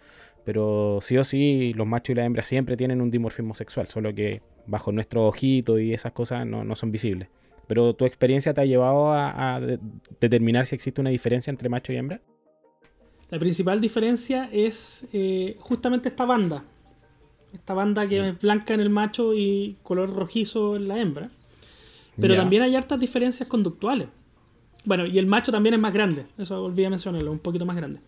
pero 0.46 1.00
sí 1.02 1.18
o 1.18 1.24
sí 1.24 1.74
los 1.76 1.86
machos 1.86 2.14
y 2.14 2.16
las 2.16 2.26
hembras 2.26 2.48
siempre 2.48 2.78
tienen 2.78 3.02
un 3.02 3.12
dimorfismo 3.12 3.56
sexual, 3.56 3.88
solo 3.88 4.16
que 4.16 4.42
bajo 4.66 4.92
nuestro 4.92 5.28
ojito 5.28 5.80
y 5.80 5.94
esas 5.94 6.14
cosas 6.14 6.46
no, 6.48 6.64
no 6.64 6.76
son 6.76 6.92
visibles. 6.92 7.30
Pero 7.68 7.94
tu 7.96 8.06
experiencia 8.06 8.54
te 8.54 8.62
ha 8.62 8.66
llevado 8.66 9.14
a, 9.14 9.62
determinar 10.20 10.66
si 10.66 10.76
existe 10.76 11.02
una 11.02 11.10
diferencia 11.10 11.52
entre 11.52 11.70
macho 11.70 11.94
y 11.94 11.98
hembra. 11.98 12.22
La 13.30 13.40
principal 13.40 13.82
diferencia 13.82 14.50
es 14.52 15.06
eh, 15.14 15.56
justamente 15.60 16.10
esta 16.10 16.26
banda. 16.26 16.64
Esta 17.54 17.74
banda 17.74 18.08
que 18.08 18.30
es 18.30 18.40
blanca 18.40 18.74
en 18.74 18.80
el 18.80 18.90
macho 18.90 19.34
y 19.34 19.78
color 19.84 20.14
rojizo 20.14 20.76
en 20.76 20.88
la 20.88 21.00
hembra. 21.00 21.30
Pero 22.20 22.36
también 22.36 22.62
hay 22.62 22.76
hartas 22.76 23.00
diferencias 23.00 23.50
conductuales. 23.50 24.08
Bueno, 24.86 25.06
y 25.06 25.18
el 25.18 25.26
macho 25.26 25.52
también 25.52 25.74
es 25.74 25.82
más 25.82 25.94
grande. 25.94 26.26
Eso 26.38 26.64
olvidé 26.64 26.90
mencionarlo, 26.90 27.32
un 27.32 27.40
poquito 27.40 27.66
más 27.66 27.76
grande. 27.76 28.02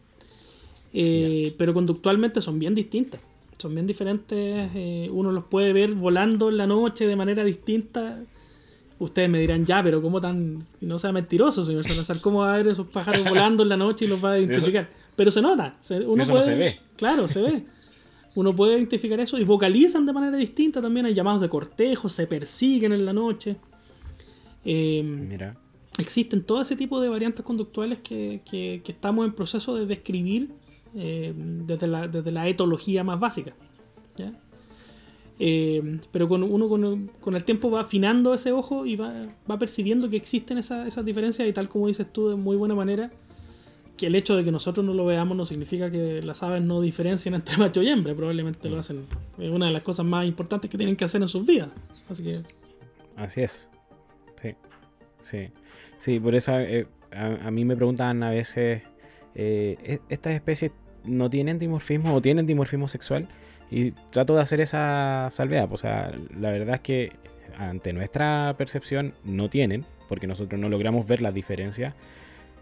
Eh, 0.93 1.56
pero 1.58 1.74
conductualmente 1.74 2.41
son 2.41 2.60
bien 2.60 2.76
distintas. 2.76 3.22
Son 3.58 3.74
bien 3.74 3.88
diferentes. 3.88 4.70
Eh, 4.76 5.10
uno 5.12 5.32
los 5.32 5.45
puede 5.45 5.74
ver 5.74 5.93
volando 5.93 6.49
en 6.49 6.58
la 6.58 6.68
noche 6.68 7.08
de 7.08 7.16
manera 7.16 7.43
distinta 7.43 8.20
Ustedes 8.97 9.29
me 9.29 9.39
dirán, 9.39 9.65
ya, 9.65 9.83
pero 9.83 10.01
¿cómo 10.01 10.21
tan.? 10.21 10.65
No 10.79 10.99
sea 10.99 11.11
mentiroso, 11.11 11.65
señor 11.65 11.83
Salazar. 11.83 12.21
¿Cómo 12.21 12.39
va 12.39 12.53
a 12.53 12.57
ver 12.57 12.67
esos 12.67 12.87
pájaros 12.87 13.23
volando 13.29 13.63
en 13.63 13.69
la 13.69 13.77
noche 13.77 14.05
y 14.05 14.07
los 14.07 14.23
va 14.23 14.33
a 14.33 14.39
identificar? 14.39 14.89
pero 15.15 15.31
se 15.31 15.41
nota. 15.41 15.77
uno 16.05 16.23
eso 16.23 16.33
no 16.33 16.41
se 16.41 16.55
ve. 16.55 16.79
Claro, 16.95 17.27
se 17.27 17.41
ve. 17.41 17.65
Uno 18.35 18.53
puede 18.53 18.75
identificar 18.75 19.19
eso 19.19 19.37
y 19.37 19.45
vocalizan 19.45 20.05
de 20.05 20.13
manera 20.13 20.35
distinta 20.37 20.81
también. 20.81 21.05
Hay 21.05 21.13
llamados 21.13 21.41
de 21.41 21.49
cortejo, 21.49 22.09
se 22.09 22.27
persiguen 22.27 22.91
en 22.91 23.05
la 23.05 23.13
noche. 23.13 23.55
Em, 24.63 25.27
Mira. 25.29 25.57
Existen 25.97 26.43
todo 26.43 26.61
ese 26.61 26.75
tipo 26.75 26.99
de 26.99 27.07
variantes 27.07 27.45
conductuales 27.45 27.99
que, 27.99 28.41
que, 28.43 28.81
estamos 28.85 29.25
en 29.25 29.31
proceso 29.31 29.75
de 29.75 29.85
describir 29.85 30.49
em, 30.93 31.65
desde, 31.65 31.87
la, 31.87 32.07
desde 32.09 32.31
la 32.31 32.47
etología 32.49 33.05
más 33.05 33.17
básica. 33.19 33.53
¿ya? 34.17 34.33
Eh, 35.38 35.99
pero 36.11 36.29
con, 36.29 36.43
uno 36.43 36.69
con, 36.69 37.36
el 37.36 37.43
tiempo 37.43 37.69
va 37.69 37.81
afinando 37.81 38.33
ese 38.33 38.51
ojo 38.53 38.86
y 38.86 38.95
va, 38.95 39.27
percibiendo 39.59 40.09
que 40.09 40.15
existen 40.15 40.57
esas, 40.57 41.03
diferencias 41.03 41.47
y 41.47 41.53
tal 41.53 41.67
como 41.67 41.88
dices 41.88 42.07
tú 42.11 42.29
de 42.29 42.36
muy 42.36 42.55
buena 42.55 42.75
manera, 42.75 43.11
que 43.97 44.07
el 44.07 44.15
hecho 44.15 44.36
de 44.36 44.43
que 44.43 44.51
nosotros 44.51 44.86
no 44.86 44.93
lo 44.93 45.05
veamos 45.05 45.36
no 45.36 45.45
significa 45.45 45.89
que 45.89 46.21
las 46.21 46.43
aves 46.43 46.61
no 46.61 46.81
diferencien 46.81 47.33
entre 47.33 47.57
macho 47.57 47.81
y 47.81 47.89
hembra, 47.89 48.15
probablemente 48.15 48.69
lo 48.69 48.79
hacen. 48.79 49.05
Es 49.38 49.51
una 49.51 49.67
de 49.67 49.71
las 49.73 49.83
cosas 49.83 50.05
más 50.05 50.25
importantes 50.25 50.69
que 50.69 50.77
tienen 50.77 50.95
que 50.95 51.05
hacer 51.05 51.21
en 51.21 51.27
sus 51.27 51.45
vidas. 51.45 51.69
Así 52.09 52.23
que... 52.23 52.41
Así 53.15 53.41
es. 53.41 53.69
Sí. 54.41 54.55
Sí. 55.21 55.49
Sí, 55.97 56.19
por 56.19 56.36
eso 56.36 56.59
eh, 56.59 56.88
a, 57.11 57.49
mí 57.51 57.63
me 57.63 57.75
preguntan 57.75 58.21
a 58.23 58.31
veces, 58.31 58.83
eh, 59.33 59.77
¿e-, 59.83 60.01
¿estas 60.09 60.33
especies 60.33 60.71
no 61.05 61.29
tienen 61.29 61.59
dimorfismo 61.59 62.13
o 62.13 62.21
tienen 62.21 62.45
dimorfismo 62.45 62.88
sexual? 62.88 63.27
Y 63.72 63.91
trato 63.91 64.36
de 64.36 64.41
hacer 64.41 64.61
esa 64.61 65.28
salvedad. 65.32 65.68
Pues, 65.68 65.82
o 65.82 65.84
sea, 65.84 66.11
la 66.39 66.51
verdad 66.51 66.76
es 66.76 66.82
que 66.82 67.11
ante 67.57 67.93
nuestra 67.93 68.55
percepción 68.57 69.13
no 69.24 69.49
tienen, 69.49 69.86
porque 70.07 70.28
nosotros 70.28 70.59
no 70.59 70.70
logramos 70.70 71.07
ver 71.07 71.22
las 71.22 71.34
diferencias. 71.34 71.93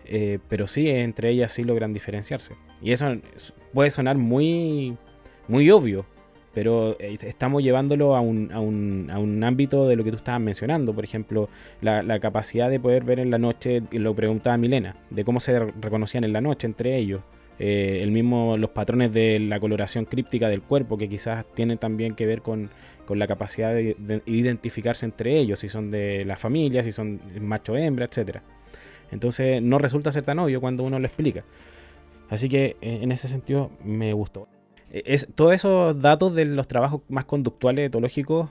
Eh, 0.06 0.40
pero 0.50 0.68
sí, 0.68 0.90
entre 0.90 1.30
ellas 1.30 1.52
sí 1.52 1.64
logran 1.64 1.94
diferenciarse. 1.94 2.56
Y 2.82 2.92
eso 2.92 3.16
puede 3.74 3.90
sonar 3.90 4.18
muy, 4.18 4.98
muy 5.48 5.70
obvio, 5.72 6.06
pero 6.54 6.98
estamos 7.00 7.64
llevándolo 7.64 8.16
a 8.16 8.22
un, 8.22 8.52
a, 8.52 8.60
un, 8.60 9.10
a 9.12 9.18
un, 9.18 9.44
ámbito 9.44 9.88
de 9.88 9.96
lo 9.96 10.04
que 10.04 10.12
tú 10.12 10.18
estabas 10.18 10.42
mencionando. 10.42 10.94
Por 10.94 11.04
ejemplo, 11.04 11.50
la, 11.82 12.04
la, 12.04 12.20
capacidad 12.20 12.70
de 12.70 12.80
poder 12.80 13.04
ver 13.04 13.20
en 13.20 13.32
la 13.32 13.38
noche, 13.38 13.82
lo 13.92 14.14
preguntaba 14.14 14.58
Milena, 14.58 14.96
de 15.10 15.24
cómo 15.24 15.40
se 15.40 15.58
reconocían 15.60 16.24
en 16.24 16.34
la 16.34 16.42
noche 16.42 16.68
entre 16.68 16.98
ellos. 16.98 17.22
Eh, 17.60 18.00
el 18.02 18.12
mismo, 18.12 18.58
los 18.58 18.72
patrones 18.72 19.14
de 19.14 19.40
la 19.40 19.60
coloración 19.60 20.06
críptica 20.06 20.50
del 20.50 20.62
cuerpo, 20.62 20.98
que 20.98 21.08
quizás 21.08 21.46
tienen 21.54 21.78
también 21.78 22.16
que 22.16 22.26
ver 22.26 22.42
con, 22.42 22.70
la 23.10 23.28
capacidad 23.28 23.74
de, 23.74 24.22
identificarse 24.26 25.06
entre 25.06 25.38
ellos, 25.38 25.60
si 25.60 25.70
son 25.70 25.92
de 25.92 26.26
la 26.26 26.36
familia, 26.36 26.82
si 26.84 26.92
son 26.92 27.22
macho-hembra, 27.40 28.06
etc. 28.06 28.38
Entonces 29.12 29.62
no 29.62 29.78
resulta 29.78 30.12
ser 30.12 30.24
tan 30.24 30.40
obvio 30.40 30.62
cuando 30.62 30.84
uno 30.84 31.00
lo 31.00 31.06
explica. 31.06 31.44
Así 32.30 32.50
que 32.50 32.78
eh, 32.82 33.00
en 33.02 33.12
ese 33.12 33.28
sentido 33.28 33.70
me 33.84 34.14
gustó. 34.14 34.48
Eh, 34.92 35.04
es, 35.06 35.28
todos 35.36 35.54
esos 35.54 36.00
datos 36.00 36.34
de 36.34 36.46
los 36.46 36.68
trabajos 36.68 37.02
más 37.08 37.26
conductuales 37.26 37.86
etológicos, 37.88 38.50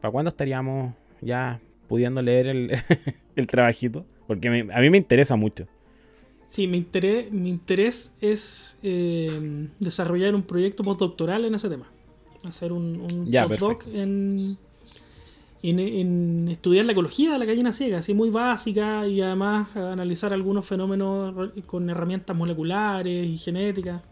¿para 0.00 0.12
cuándo 0.12 0.28
estaríamos 0.28 0.92
ya 1.22 1.60
pudiendo 1.88 2.20
leer 2.20 2.48
el, 2.48 2.72
el 3.36 3.46
trabajito? 3.46 4.04
Porque 4.26 4.48
a 4.48 4.80
mí 4.80 4.90
me 4.90 4.98
interesa 4.98 5.36
mucho. 5.36 5.66
Sí, 6.54 6.68
mi 6.68 6.76
interés, 6.76 7.32
mi 7.32 7.48
interés 7.48 8.12
es 8.20 8.78
eh, 8.84 9.66
desarrollar 9.80 10.36
un 10.36 10.44
proyecto 10.44 10.84
postdoctoral 10.84 11.44
en 11.44 11.56
ese 11.56 11.68
tema. 11.68 11.90
Hacer 12.48 12.72
un, 12.72 13.00
un 13.00 13.48
postdoc 13.48 13.84
en, 13.92 14.56
en, 15.64 16.46
estudiar 16.46 16.84
la 16.84 16.92
ecología 16.92 17.32
de 17.32 17.40
la 17.40 17.44
gallina 17.44 17.72
ciega, 17.72 17.98
así 17.98 18.14
muy 18.14 18.30
básica, 18.30 19.04
y 19.08 19.20
además 19.20 19.74
analizar 19.74 20.32
algunos 20.32 20.64
fenómenos 20.64 21.50
con 21.66 21.90
herramientas 21.90 22.36
moleculares 22.36 23.26
y 23.26 23.36
genéticas. 23.36 24.02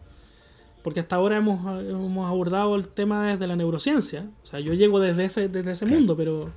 Porque 0.83 0.99
hasta 0.99 1.15
ahora 1.15 1.37
hemos, 1.37 1.61
hemos 1.81 2.27
abordado 2.27 2.75
el 2.75 2.89
tema 2.89 3.25
desde 3.25 3.47
la 3.47 3.55
neurociencia. 3.55 4.29
O 4.43 4.47
sea, 4.47 4.59
yo 4.59 4.73
llego 4.73 4.99
desde 4.99 5.23
ese, 5.23 5.47
desde 5.47 5.71
ese 5.71 5.85
mundo, 5.85 6.17
pero, 6.17 6.47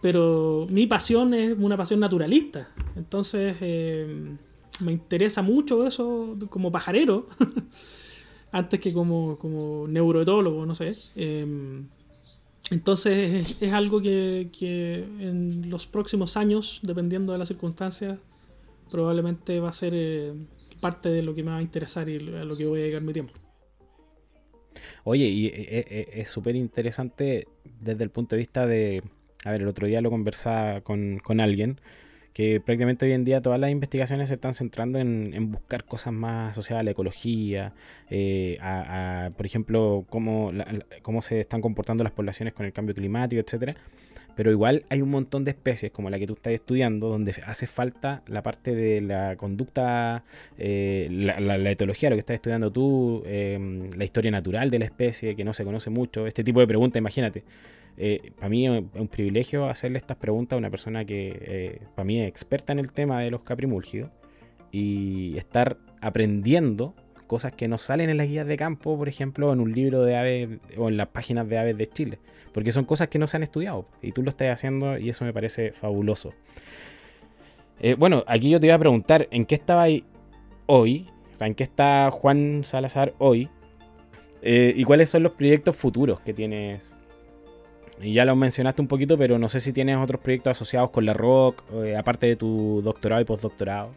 pero 0.00 0.66
mi 0.70 0.86
pasión 0.86 1.34
es 1.34 1.54
una 1.58 1.76
pasión 1.76 2.00
naturalista. 2.00 2.70
Entonces... 2.96 3.56
Eh, 3.60 4.36
me 4.80 4.92
interesa 4.92 5.42
mucho 5.42 5.86
eso 5.86 6.36
como 6.50 6.72
pajarero, 6.72 7.28
antes 8.52 8.80
que 8.80 8.92
como, 8.92 9.38
como 9.38 9.86
neuroetólogo, 9.88 10.66
no 10.66 10.74
sé. 10.74 10.92
Em, 11.16 11.86
entonces 12.70 13.56
es, 13.60 13.72
algo 13.72 14.00
que, 14.00 14.48
en 15.18 15.68
los 15.68 15.86
próximos 15.86 16.36
años, 16.36 16.80
dependiendo 16.82 17.32
de 17.32 17.38
las 17.38 17.48
circunstancias, 17.48 18.18
probablemente 18.90 19.60
va 19.60 19.70
a 19.70 19.72
ser 19.72 19.92
eh, 19.94 20.32
parte 20.80 21.08
de 21.08 21.22
lo 21.22 21.34
que 21.34 21.42
me 21.42 21.50
va 21.50 21.58
a 21.58 21.62
interesar 21.62 22.08
y 22.08 22.16
a 22.16 22.44
lo 22.44 22.56
que 22.56 22.66
voy 22.66 22.80
a 22.80 22.82
dedicar 22.84 23.02
mi 23.02 23.12
tiempo. 23.12 23.34
Oye, 25.04 25.26
y 25.26 25.46
eh, 25.46 25.52
eh, 25.56 26.10
es 26.14 26.28
súper 26.28 26.56
interesante 26.56 27.48
desde 27.80 28.04
el 28.04 28.10
punto 28.10 28.36
de 28.36 28.40
vista 28.40 28.66
de... 28.66 29.02
A 29.44 29.50
ver, 29.50 29.62
el 29.62 29.68
otro 29.68 29.86
día 29.86 30.00
lo 30.00 30.10
conversaba 30.10 30.82
con, 30.82 31.18
con 31.18 31.40
alguien 31.40 31.80
que 32.32 32.60
prácticamente 32.60 33.04
hoy 33.04 33.12
en 33.12 33.24
día 33.24 33.42
todas 33.42 33.60
las 33.60 33.70
investigaciones 33.70 34.28
se 34.28 34.34
están 34.34 34.54
centrando 34.54 34.98
en, 34.98 35.50
buscar 35.50 35.84
cosas 35.84 36.12
más 36.12 36.52
asociadas 36.52 36.80
a 36.80 36.84
la 36.84 36.90
ecología, 36.92 37.72
eh, 38.10 38.58
a, 38.60 39.30
por 39.36 39.46
ejemplo, 39.46 40.04
cómo, 40.08 40.52
cómo 41.02 41.22
se 41.22 41.40
están 41.40 41.60
comportando 41.60 42.04
las 42.04 42.12
poblaciones 42.12 42.54
con 42.54 42.66
el 42.66 42.72
cambio 42.72 42.94
climático, 42.94 43.40
etcétera. 43.40 43.76
Pero 44.34 44.50
igual 44.50 44.84
hay 44.88 45.02
un 45.02 45.10
montón 45.10 45.44
de 45.44 45.50
especies 45.50 45.92
como 45.92 46.08
la 46.08 46.18
que 46.18 46.26
tú 46.26 46.34
estás 46.34 46.52
estudiando 46.52 47.08
donde 47.08 47.34
hace 47.44 47.66
falta 47.66 48.22
la 48.26 48.42
parte 48.42 48.74
de 48.74 49.00
la 49.00 49.36
conducta, 49.36 50.24
eh, 50.56 51.08
la, 51.10 51.70
etología, 51.70 52.08
lo 52.08 52.16
que 52.16 52.20
estás 52.20 52.36
estudiando 52.36 52.72
tú, 52.72 53.22
em, 53.26 53.90
la 53.96 54.04
historia 54.04 54.30
natural 54.30 54.70
de 54.70 54.78
la 54.78 54.84
especie 54.86 55.36
que 55.36 55.44
no 55.44 55.52
se 55.52 55.64
conoce 55.64 55.90
mucho, 55.90 56.26
este 56.26 56.44
tipo 56.44 56.60
de 56.60 56.66
preguntas, 56.66 56.98
imagínate. 56.98 57.44
Eh, 57.96 58.32
para 58.36 58.48
mí 58.48 58.66
es 58.66 58.82
un 58.94 59.08
privilegio 59.08 59.66
hacerle 59.66 59.98
estas 59.98 60.16
preguntas 60.16 60.56
a 60.56 60.58
una 60.58 60.70
persona 60.70 61.04
que 61.04 61.38
eh, 61.40 61.82
para 61.94 62.04
mí 62.04 62.20
es 62.20 62.28
experta 62.28 62.72
en 62.72 62.78
el 62.78 62.92
tema 62.92 63.20
de 63.20 63.30
los 63.30 63.42
caprimúlgidos 63.42 64.10
y 64.70 65.36
estar 65.36 65.76
aprendiendo 66.00 66.94
cosas 67.26 67.52
que 67.52 67.68
no 67.68 67.78
salen 67.78 68.10
en 68.10 68.16
las 68.16 68.28
guías 68.28 68.46
de 68.46 68.56
campo, 68.56 68.96
por 68.96 69.08
ejemplo, 69.08 69.52
en 69.52 69.60
un 69.60 69.72
libro 69.72 70.02
de 70.02 70.16
aves 70.16 70.48
o 70.76 70.88
en 70.88 70.96
las 70.96 71.08
páginas 71.08 71.48
de 71.48 71.58
aves 71.58 71.76
de 71.76 71.86
Chile, 71.86 72.18
porque 72.52 72.72
son 72.72 72.84
cosas 72.84 73.08
que 73.08 73.18
no 73.18 73.26
se 73.26 73.36
han 73.36 73.42
estudiado 73.42 73.86
y 74.02 74.12
tú 74.12 74.22
lo 74.22 74.30
estás 74.30 74.48
haciendo 74.48 74.98
y 74.98 75.10
eso 75.10 75.24
me 75.24 75.32
parece 75.32 75.72
fabuloso. 75.72 76.32
Eh, 77.80 77.94
bueno, 77.94 78.24
aquí 78.26 78.50
yo 78.50 78.60
te 78.60 78.66
iba 78.66 78.74
a 78.74 78.78
preguntar, 78.78 79.28
¿en 79.30 79.44
qué 79.44 79.54
estaba 79.54 79.86
hoy? 80.66 81.08
O 81.32 81.36
sea, 81.36 81.46
¿en 81.46 81.54
qué 81.54 81.64
está 81.64 82.10
Juan 82.10 82.64
Salazar 82.64 83.14
hoy? 83.18 83.48
¿Y 84.44 84.82
cuáles 84.82 85.08
son 85.08 85.22
los 85.22 85.32
proyectos 85.32 85.76
futuros 85.76 86.20
que 86.20 86.34
tienes 86.34 86.96
y 88.00 88.14
ya 88.14 88.24
lo 88.24 88.34
mencionaste 88.36 88.82
un 88.82 88.88
poquito, 88.88 89.18
pero 89.18 89.38
no 89.38 89.48
sé 89.48 89.60
si 89.60 89.72
tienes 89.72 89.96
otros 89.96 90.20
proyectos 90.20 90.52
asociados 90.52 90.90
con 90.90 91.04
la 91.04 91.12
rock, 91.14 91.62
eh, 91.84 91.96
aparte 91.96 92.26
de 92.26 92.36
tu 92.36 92.80
doctorado 92.82 93.20
y 93.22 93.24
postdoctorado. 93.24 93.90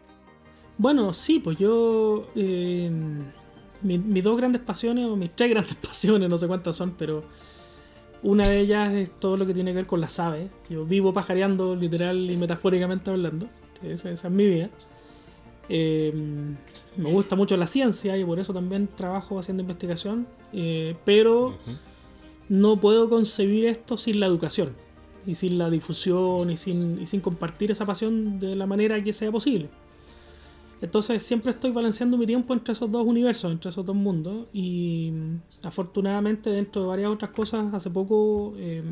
Bueno, 0.78 1.12
sí, 1.12 1.38
pues 1.38 1.58
yo. 1.58 2.26
Eh, 2.34 2.90
mis 3.82 4.24
dos 4.24 4.36
grandes 4.36 4.62
pasiones, 4.62 5.06
o 5.06 5.16
mis 5.16 5.30
tres 5.34 5.50
grandes 5.54 5.74
pasiones, 5.76 6.28
no 6.28 6.38
sé 6.38 6.46
cuántas 6.46 6.76
son, 6.76 6.92
pero. 6.98 7.24
Una 8.22 8.48
de 8.48 8.58
ellas 8.60 8.92
es 8.94 9.10
todo 9.20 9.36
lo 9.36 9.46
que 9.46 9.54
tiene 9.54 9.70
que 9.70 9.76
ver 9.76 9.86
con 9.86 10.00
las 10.00 10.18
aves. 10.18 10.50
Yo 10.68 10.84
vivo 10.84 11.12
pajareando 11.12 11.76
literal 11.76 12.30
y 12.30 12.36
metafóricamente 12.36 13.10
hablando. 13.10 13.46
Esa, 13.82 14.10
esa 14.10 14.28
es 14.28 14.34
mi 14.34 14.46
vida. 14.46 14.70
Eh, 15.68 16.12
me 16.96 17.10
gusta 17.12 17.36
mucho 17.36 17.56
la 17.56 17.66
ciencia 17.66 18.16
y 18.16 18.24
por 18.24 18.38
eso 18.38 18.52
también 18.54 18.88
trabajo 18.88 19.38
haciendo 19.38 19.62
investigación. 19.62 20.26
eh, 20.52 20.96
pero. 21.04 21.56
No 22.48 22.80
puedo 22.80 23.08
concebir 23.08 23.66
esto 23.66 23.98
sin 23.98 24.20
la 24.20 24.26
educación. 24.26 24.72
Y 25.26 25.34
sin 25.34 25.58
la 25.58 25.70
difusión 25.70 26.50
y 26.50 26.56
sin, 26.56 27.02
y 27.02 27.06
sin 27.06 27.20
compartir 27.20 27.70
esa 27.70 27.84
pasión 27.84 28.38
de 28.38 28.54
la 28.54 28.66
manera 28.66 29.02
que 29.02 29.12
sea 29.12 29.32
posible. 29.32 29.68
Entonces 30.80 31.22
siempre 31.22 31.50
estoy 31.50 31.72
balanceando 31.72 32.16
mi 32.16 32.26
tiempo 32.26 32.54
entre 32.54 32.72
esos 32.72 32.90
dos 32.90 33.06
universos, 33.06 33.50
entre 33.50 33.70
esos 33.70 33.84
dos 33.84 33.96
mundos. 33.96 34.48
Y 34.52 35.10
mm, 35.12 35.66
afortunadamente 35.66 36.50
dentro 36.50 36.82
de 36.82 36.88
varias 36.88 37.10
otras 37.10 37.32
cosas, 37.32 37.74
hace 37.74 37.90
poco 37.90 38.54
eh, 38.56 38.82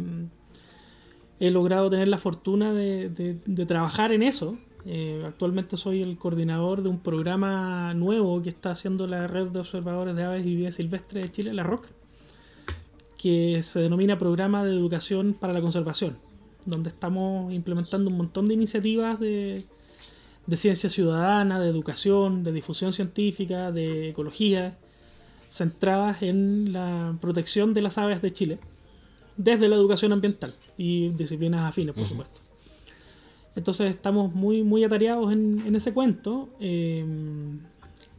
he 1.39 1.51
logrado 1.51 1.89
tener 1.91 2.09
la 2.09 2.19
fortuna 2.19 2.73
de 2.73 3.65
trabajar 3.67 4.13
en 4.13 4.23
eso. 4.25 4.57
Eh, 4.87 5.23
actualmente 5.25 5.79
soy 5.79 6.03
el 6.03 6.19
coordinador 6.19 6.83
de 6.83 6.91
un 6.91 6.99
programa 6.99 7.95
nuevo 7.95 8.43
que 8.43 8.51
está 8.51 8.73
haciendo 8.73 9.07
la 9.07 9.27
red 9.27 9.49
de 9.49 9.61
observadores 9.61 10.15
de 10.15 10.25
aves 10.25 10.45
y 10.45 10.55
vida 10.55 10.73
silvestre 10.73 11.23
de 11.23 11.33
Chile, 11.33 11.55
la 11.55 11.63
ROC, 11.63 11.87
que 13.25 13.63
se 13.63 13.81
denomina 13.81 14.19
Programa 14.19 14.67
de 14.67 14.73
Educación 14.75 15.33
para 15.33 15.55
la 15.55 15.63
Conservación, 15.63 16.19
donde 16.67 16.91
estamos 16.91 17.55
implementando 17.55 18.11
un 18.11 18.19
montón 18.19 18.45
de 18.45 18.53
iniciativas 18.53 19.19
de, 19.19 19.65
de 20.47 20.57
ciencia 20.59 20.91
ciudadana, 20.91 21.59
de 21.59 21.71
educación, 21.71 22.45
de 22.45 22.53
difusión 22.53 22.93
científica, 22.93 23.73
de 23.73 24.11
ecología, 24.11 24.77
centradas 25.49 26.21
en 26.21 26.75
la 26.75 27.17
protección 27.19 27.73
de 27.73 27.81
las 27.81 27.97
aves 27.97 28.21
de 28.21 28.31
Chile, 28.31 28.59
desde 29.39 29.71
la 29.71 29.77
educación 29.77 30.13
ambiental 30.13 30.53
y 30.77 31.09
disciplinas 31.09 31.65
afines, 31.67 31.95
por 31.95 32.05
supuesto. 32.05 32.43
Entonces 33.57 33.89
estamos 33.89 34.35
muy, 34.35 34.63
muy 34.63 34.85
atareados 34.85 35.33
en, 35.33 35.63
en 35.67 35.75
ese 35.77 35.95
cuento 35.95 36.51
eh, 36.61 37.07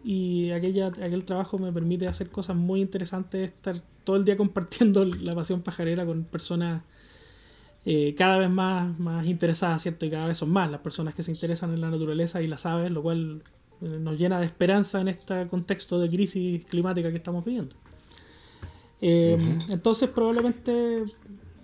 y 0.05 0.51
aquella, 0.51 0.87
aquel 0.87 1.25
trabajo 1.25 1.57
me 1.57 1.71
permite 1.71 2.07
hacer 2.07 2.29
cosas 2.29 2.55
muy 2.55 2.79
interesantes, 2.79 3.49
estar 3.49 3.81
todo 4.03 4.17
el 4.17 4.23
día 4.23 4.37
compartiendo 4.43 5.03
la 5.03 5.33
pasión 5.33 5.61
pajarera 5.63 6.05
con 6.05 6.23
personas 6.25 6.83
eh, 7.85 8.13
cada 8.15 8.37
vez 8.37 8.49
más, 8.51 8.99
más 8.99 9.25
interesadas, 9.25 9.81
¿cierto? 9.81 10.05
Y 10.05 10.11
cada 10.11 10.27
vez 10.27 10.37
son 10.37 10.51
más 10.51 10.69
las 10.69 10.81
personas 10.81 11.15
que 11.15 11.23
se 11.23 11.31
interesan 11.31 11.73
en 11.73 11.81
la 11.81 11.89
naturaleza 11.89 12.39
y 12.43 12.47
las 12.47 12.67
aves, 12.67 12.91
lo 12.91 13.01
cual 13.01 13.41
eh, 13.81 13.97
nos 13.99 14.19
llena 14.19 14.39
de 14.39 14.45
esperanza 14.45 15.01
en 15.01 15.07
este 15.07 15.47
contexto 15.47 15.99
de 15.99 16.07
crisis 16.07 16.63
climática 16.65 17.09
que 17.09 17.17
estamos 17.17 17.43
viviendo. 17.43 17.73
Eh. 19.01 19.59
Entonces 19.69 20.07
probablemente 20.09 21.03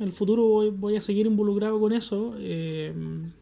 en 0.02 0.08
el 0.08 0.14
futuro 0.14 0.44
voy, 0.48 0.70
voy 0.72 0.96
a 0.96 1.02
seguir 1.02 1.28
involucrado 1.28 1.80
con 1.80 1.94
eso. 1.94 2.36
Eh, 2.40 2.94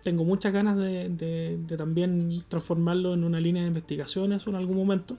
tengo 0.03 0.23
muchas 0.25 0.51
ganas 0.53 0.77
de, 0.77 1.07
de- 1.09 1.57
de 1.57 1.77
también 1.77 2.29
transformarlo 2.49 3.13
en 3.13 3.23
una 3.23 3.39
línea 3.39 3.61
de 3.63 3.69
investigaciones 3.69 4.45
en 4.45 4.55
algún 4.55 4.75
momento. 4.77 5.17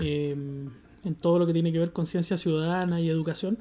Eh, 0.00 0.34
en 1.04 1.14
todo 1.14 1.38
lo 1.38 1.46
que 1.46 1.52
tiene 1.52 1.70
que 1.70 1.78
ver 1.78 1.92
con 1.92 2.06
ciencia 2.06 2.36
ciudadana 2.36 3.00
y 3.00 3.08
educación. 3.08 3.58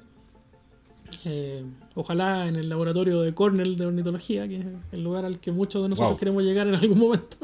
Eh, 1.25 1.63
ojalá 1.93 2.47
en 2.47 2.55
el 2.55 2.67
laboratorio 2.69 3.21
de 3.21 3.33
Cornell 3.35 3.75
de 3.77 3.85
ornitología, 3.85 4.47
que 4.47 4.57
es 4.61 4.65
el 4.91 5.03
lugar 5.03 5.25
al 5.25 5.39
que 5.39 5.51
muchos 5.51 5.83
de 5.83 5.89
nosotros 5.89 6.11
Wow. 6.11 6.19
queremos 6.19 6.43
llegar 6.43 6.67
en 6.67 6.75
algún 6.75 6.97
momento. 6.99 7.37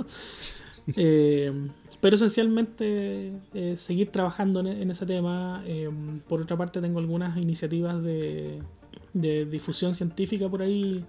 Pero 2.01 2.15
esencialmente 2.15 3.33
eh, 3.53 3.75
seguir 3.75 4.09
trabajando 4.09 4.61
en, 4.61 4.67
en 4.67 4.89
ese 4.89 5.05
tema. 5.05 5.61
Eh, 5.67 5.89
por 6.29 6.41
otra 6.41 6.55
parte, 6.57 6.79
tengo 6.79 6.99
algunas 6.99 7.37
iniciativas 7.37 8.01
de, 8.01 8.59
de 9.13 9.45
difusión 9.45 9.95
científica 9.95 10.47
por 10.49 10.61
ahí 10.61 11.03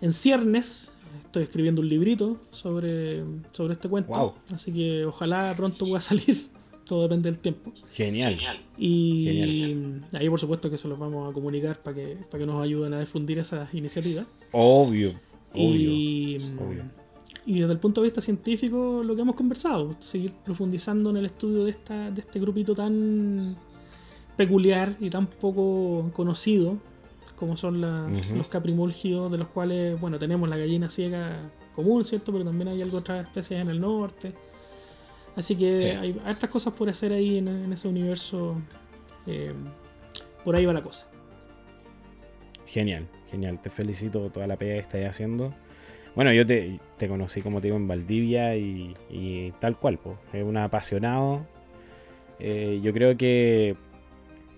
en 0.00 0.12
ciernes. 0.12 0.90
Estoy 1.24 1.44
escribiendo 1.44 1.80
un 1.80 1.88
librito 1.88 2.38
sobre, 2.50 3.22
sobre 3.52 3.74
este 3.74 3.88
cuento. 3.88 4.12
Wow. 4.12 4.34
Así 4.54 4.72
que 4.72 5.04
ojalá 5.04 5.54
pronto 5.56 5.86
pueda 5.86 6.00
salir. 6.00 6.48
Todo 6.84 7.02
depende 7.04 7.30
del 7.30 7.38
tiempo. 7.38 7.72
Genial. 7.92 8.38
Y 8.76 9.24
Genial. 9.24 10.04
ahí 10.12 10.28
por 10.28 10.40
supuesto 10.40 10.68
que 10.68 10.76
se 10.76 10.88
los 10.88 10.98
vamos 10.98 11.30
a 11.30 11.32
comunicar 11.32 11.80
para 11.80 11.94
que, 11.94 12.16
para 12.30 12.40
que 12.40 12.46
nos 12.46 12.62
ayuden 12.62 12.92
a 12.94 13.00
difundir 13.00 13.38
esas 13.38 13.72
iniciativas. 13.72 14.26
Obvio. 14.50 15.12
Obvio. 15.54 15.90
Y, 15.90 16.36
obvio. 16.58 16.82
y 17.46 17.60
desde 17.60 17.72
el 17.72 17.78
punto 17.78 18.00
de 18.00 18.08
vista 18.08 18.20
científico, 18.20 19.02
lo 19.04 19.14
que 19.14 19.22
hemos 19.22 19.36
conversado, 19.36 19.94
seguir 20.00 20.32
profundizando 20.44 21.10
en 21.10 21.18
el 21.18 21.26
estudio 21.26 21.64
de, 21.64 21.70
esta, 21.70 22.10
de 22.10 22.20
este 22.20 22.40
grupito 22.40 22.74
tan 22.74 23.56
peculiar 24.36 24.96
y 24.98 25.08
tan 25.08 25.26
poco 25.26 26.10
conocido 26.12 26.78
como 27.42 27.56
son 27.56 27.80
la- 27.80 28.08
los 28.36 28.46
caprimulgios, 28.48 29.30
de 29.32 29.36
los 29.38 29.48
cuales, 29.48 30.00
bueno, 30.00 30.16
tenemos 30.18 30.48
la 30.48 30.56
gallina 30.56 30.88
ciega 30.88 31.50
común, 31.74 32.04
¿cierto? 32.04 32.30
Pero 32.32 32.44
también 32.44 32.68
hay 32.68 32.80
algo 32.82 32.98
otras 32.98 33.26
especies 33.26 33.60
en 33.60 33.68
el 33.68 33.80
norte. 33.80 34.32
Así 35.34 35.56
que 35.56 35.80
Sí. 35.80 35.86
hay 35.88 36.20
hartas 36.24 36.48
cosas 36.50 36.72
por 36.74 36.88
hacer 36.88 37.12
ahí 37.12 37.38
en, 37.38 37.48
en 37.48 37.72
ese 37.72 37.88
universo. 37.88 38.56
eh, 39.26 39.52
por 40.44 40.54
ahí 40.56 40.64
va 40.66 40.72
la 40.72 40.82
cosa. 40.82 41.06
Genial, 42.66 43.06
genial. 43.30 43.60
Te 43.60 43.70
felicito 43.70 44.30
toda 44.30 44.46
la 44.46 44.56
pega 44.56 44.74
que 44.74 44.78
estás 44.80 45.08
haciendo. 45.08 45.52
Bueno, 46.14 46.32
yo 46.32 46.44
te, 46.46 46.78
te 46.98 47.08
conocí, 47.08 47.40
como 47.42 47.60
te 47.60 47.68
digo, 47.68 47.76
en 47.76 47.88
Valdivia 47.88 48.56
y, 48.56 48.94
y 49.10 49.52
tal 49.60 49.76
cual. 49.78 49.98
po. 49.98 50.18
Es 50.32 50.44
un 50.44 50.56
apasionado. 50.56 51.46
Eh, 52.38 52.80
yo 52.82 52.92
creo 52.92 53.16
que 53.16 53.76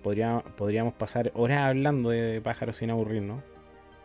podría, 0.05 0.45
podríamos 0.57 0.95
pasar 0.95 1.33
horas 1.35 1.63
hablando 1.63 2.11
de 2.11 2.41
pájaros 2.41 2.77
sin 2.77 2.91
aburrirnos. 2.91 3.43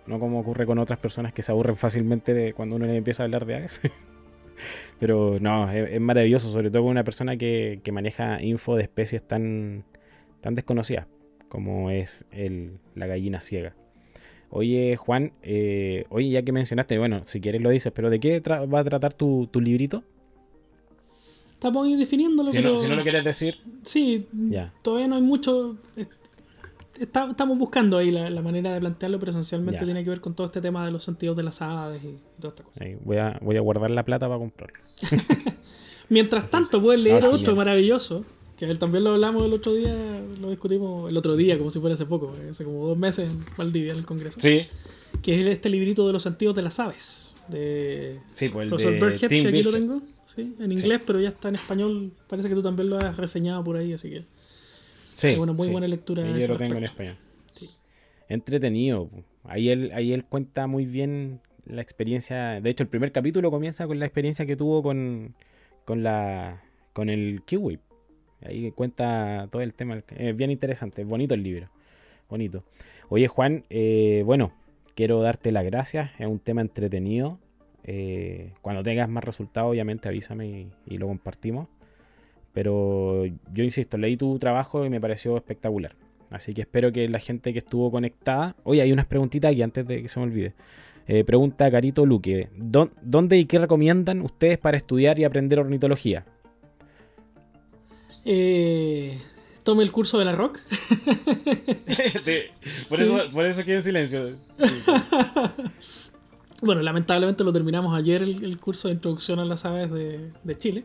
No 0.07 0.19
como 0.19 0.39
ocurre 0.39 0.65
con 0.65 0.79
otras 0.79 0.97
personas 0.97 1.33
que 1.33 1.43
se 1.43 1.51
aburren 1.51 1.75
fácilmente 1.75 2.33
de 2.33 2.53
cuando 2.53 2.77
uno 2.77 2.87
les 2.87 2.95
empieza 2.95 3.21
a 3.21 3.25
hablar 3.25 3.45
de 3.45 3.55
aves. 3.57 3.81
Pero 4.99 5.37
no, 5.39 5.69
es, 5.69 6.01
maravilloso, 6.01 6.49
sobre 6.49 6.71
todo 6.71 6.83
con 6.83 6.91
una 6.91 7.03
persona 7.03 7.37
que, 7.37 7.81
maneja 7.91 8.41
info 8.41 8.75
de 8.75 8.83
especies 8.83 9.21
tan, 9.21 9.83
desconocidas 10.41 11.05
como 11.47 11.91
es 11.91 12.25
la 12.95 13.05
gallina 13.05 13.39
ciega. 13.39 13.75
Oye, 14.49 14.95
Juan, 14.95 15.33
eh, 15.43 16.05
oye, 16.09 16.29
ya 16.29 16.41
que 16.41 16.51
mencionaste, 16.51 16.97
bueno, 16.97 17.23
si 17.23 17.39
quieres 17.39 17.61
lo 17.61 17.69
dices, 17.69 17.91
pero 17.93 18.09
¿de 18.09 18.19
qué 18.19 18.39
va 18.39 18.79
a 18.79 18.83
tratar 18.83 19.13
tu 19.13 19.47
librito? 19.53 20.03
Estamos 21.59 21.85
ahí 21.85 21.95
definiéndolo, 21.97 22.51
Si 22.51 22.57
pero 22.57 22.71
no, 22.73 22.79
si 22.79 22.87
no 22.87 22.95
lo 22.95 23.03
quieres 23.03 23.23
decir, 23.25 23.59
sí, 23.83 24.27
ya. 24.31 24.71
todavía 24.81 25.09
no 25.09 25.15
hay 25.17 25.21
mucho. 25.21 25.75
está- 26.97 27.29
estamos 27.29 27.57
buscando 27.57 27.97
ahí 27.97 28.11
la, 28.11 28.29
la 28.29 28.41
manera 28.41 28.73
de 28.73 28.79
plantearlo, 28.79 29.19
pero 29.19 29.31
esencialmente 29.31 29.83
tiene 29.83 30.03
que 30.03 30.09
ver 30.09 30.21
con 30.21 30.33
todo 30.35 30.45
este 30.47 30.61
tema 30.61 30.85
de 30.85 30.91
los 30.91 31.03
sentidos 31.03 31.35
de 31.35 31.43
las 31.43 31.61
aves 31.61 32.01
y, 32.03 32.07
y 32.07 32.19
toda 32.39 32.49
esta 32.49 32.63
cosa. 32.63 32.81
Ahí, 32.83 32.95
voy, 33.03 33.17
a, 33.17 33.37
voy 33.41 33.57
a 33.57 33.61
guardar 33.61 33.91
la 33.91 34.03
plata 34.05 34.27
para 34.27 34.39
comprarlo. 34.39 34.79
Mientras 36.09 36.49
tanto, 36.49 36.81
puedes 36.81 37.01
leer 37.01 37.23
otro 37.23 37.37
genial. 37.37 37.55
maravilloso, 37.55 38.25
que 38.57 38.65
él 38.65 38.79
también 38.79 39.03
lo 39.03 39.11
hablamos 39.11 39.43
el 39.43 39.53
otro 39.53 39.73
día, 39.73 39.95
lo 40.41 40.49
discutimos 40.49 41.09
el 41.09 41.17
otro 41.17 41.35
día, 41.35 41.57
como 41.57 41.69
si 41.71 41.79
fuera 41.79 41.93
hace 41.93 42.05
poco, 42.05 42.35
eh, 42.37 42.49
hace 42.51 42.63
como 42.63 42.87
dos 42.87 42.97
meses 42.97 43.31
en 43.31 43.45
Valdivia, 43.57 43.91
en 43.91 43.99
el 43.99 44.05
Congreso. 44.05 44.39
Sí, 44.39 44.61
Que 45.21 45.39
es 45.39 45.45
este 45.45 45.69
librito 45.69 46.07
de 46.07 46.13
los 46.13 46.23
sentidos 46.23 46.55
de 46.55 46.61
las 46.63 46.79
aves, 46.79 47.28
de 47.49 48.19
sí, 48.31 48.49
pues 48.49 48.63
el 48.63 48.69
profesor 48.69 48.93
de 49.11 49.17
que 49.17 49.47
aquí 49.47 49.63
lo 49.63 49.71
tengo, 49.71 50.01
¿sí? 50.25 50.55
en 50.59 50.71
inglés, 50.71 51.01
pero 51.05 51.19
ya 51.19 51.29
está 51.29 51.49
en 51.49 51.55
español. 51.55 52.13
Parece 52.27 52.49
que 52.49 52.55
tú 52.55 52.61
también 52.63 52.89
lo 52.89 52.97
has 52.97 53.17
reseñado 53.17 53.63
por 53.63 53.77
ahí, 53.77 53.93
así 53.93 54.09
que 54.09 54.25
Sí, 55.13 55.29
es 55.29 55.37
una 55.37 55.51
muy 55.51 55.67
sí. 55.67 55.71
buena 55.71 55.87
lectura. 55.87 56.23
Yo 56.37 56.47
lo 56.47 56.57
tengo 56.57 56.75
en 56.77 56.85
español. 56.85 57.17
Sí. 57.51 57.67
Entretenido. 58.29 59.07
po. 59.07 59.23
Ahí 59.43 59.69
él, 59.69 59.91
ahí 59.93 60.13
él 60.13 60.23
cuenta 60.23 60.67
muy 60.67 60.85
bien 60.85 61.41
la 61.65 61.81
experiencia. 61.81 62.61
De 62.61 62.69
hecho, 62.69 62.83
el 62.83 62.89
primer 62.89 63.11
capítulo 63.11 63.51
comienza 63.51 63.85
con 63.87 63.99
la 63.99 64.05
experiencia 64.05 64.45
que 64.45 64.55
tuvo 64.55 64.81
con, 64.81 65.35
con 65.85 66.03
la 66.03 66.63
con 66.93 67.09
el 67.09 67.41
kiwi. 67.45 67.79
Ahí 68.41 68.71
cuenta 68.71 69.47
todo 69.51 69.61
el 69.61 69.73
tema. 69.73 70.01
Es 70.15 70.35
bien 70.35 70.51
interesante, 70.51 71.01
es 71.01 71.07
bonito 71.07 71.33
el 71.33 71.43
libro. 71.43 71.69
Bonito. 72.29 72.63
Oye, 73.09 73.27
Juan, 73.27 73.65
eh, 73.69 74.21
bueno, 74.25 74.53
quiero 74.99 75.21
darte 75.21 75.53
las 75.53 75.63
gracias. 75.63 76.11
Es 76.19 76.27
un 76.27 76.39
tema 76.39 76.59
entretenido. 76.59 77.39
Eh, 77.85 78.51
cuando 78.61 78.83
tengas 78.83 79.07
más 79.07 79.23
resultados, 79.23 79.71
obviamente 79.71 80.09
avísame 80.09 80.67
y, 80.85 80.97
lo 80.97 81.07
compartimos. 81.07 81.69
Pero 82.51 83.25
yo 83.53 83.63
insisto, 83.63 83.97
leí 83.97 84.17
tu 84.17 84.37
trabajo 84.39 84.83
y 84.83 84.89
me 84.89 84.99
pareció 84.99 85.37
espectacular. 85.37 85.95
Así 86.31 86.53
que 86.53 86.63
espero 86.63 86.91
que 86.91 87.07
la 87.07 87.19
gente 87.19 87.53
que 87.53 87.59
estuvo 87.59 87.89
conectada. 87.89 88.57
Oye, 88.65 88.81
hay 88.81 88.91
unas 88.91 89.05
preguntitas 89.05 89.53
aquí 89.53 89.61
antes 89.61 89.87
de 89.87 90.01
que 90.01 90.09
se 90.09 90.19
me 90.19 90.25
olvide. 90.25 90.53
Eh, 91.07 91.23
pregunta 91.23 91.71
Carito 91.71 92.05
Luque: 92.05 92.49
¿Dó- 92.57 92.91
¿Dónde 93.01 93.37
y 93.37 93.45
qué 93.45 93.57
recomiendan 93.57 94.21
ustedes 94.21 94.57
para 94.57 94.75
estudiar 94.75 95.17
y 95.17 95.23
aprender 95.23 95.59
ornitología? 95.59 96.25
Eh, 98.25 99.17
tome 99.69 99.83
el 99.83 99.91
curso 99.91 100.17
de 100.17 100.25
la 100.25 100.31
ROC. 100.31 100.59
por, 102.89 102.97
Sí. 102.97 103.03
eso, 103.03 103.29
por 103.31 103.45
eso 103.45 103.63
quedé 103.63 103.75
en 103.75 103.81
silencio. 103.83 104.35
Bueno, 106.61 106.81
lamentablemente 106.81 107.45
lo 107.45 107.53
terminamos 107.53 107.97
ayer 107.97 108.21
el, 108.21 108.43
el 108.43 108.57
curso 108.57 108.89
de 108.89 108.95
introducción 108.95 109.39
a 109.39 109.45
las 109.45 109.63
aves 109.63 109.89
de, 109.91 110.31
de 110.43 110.57
Chile. 110.57 110.83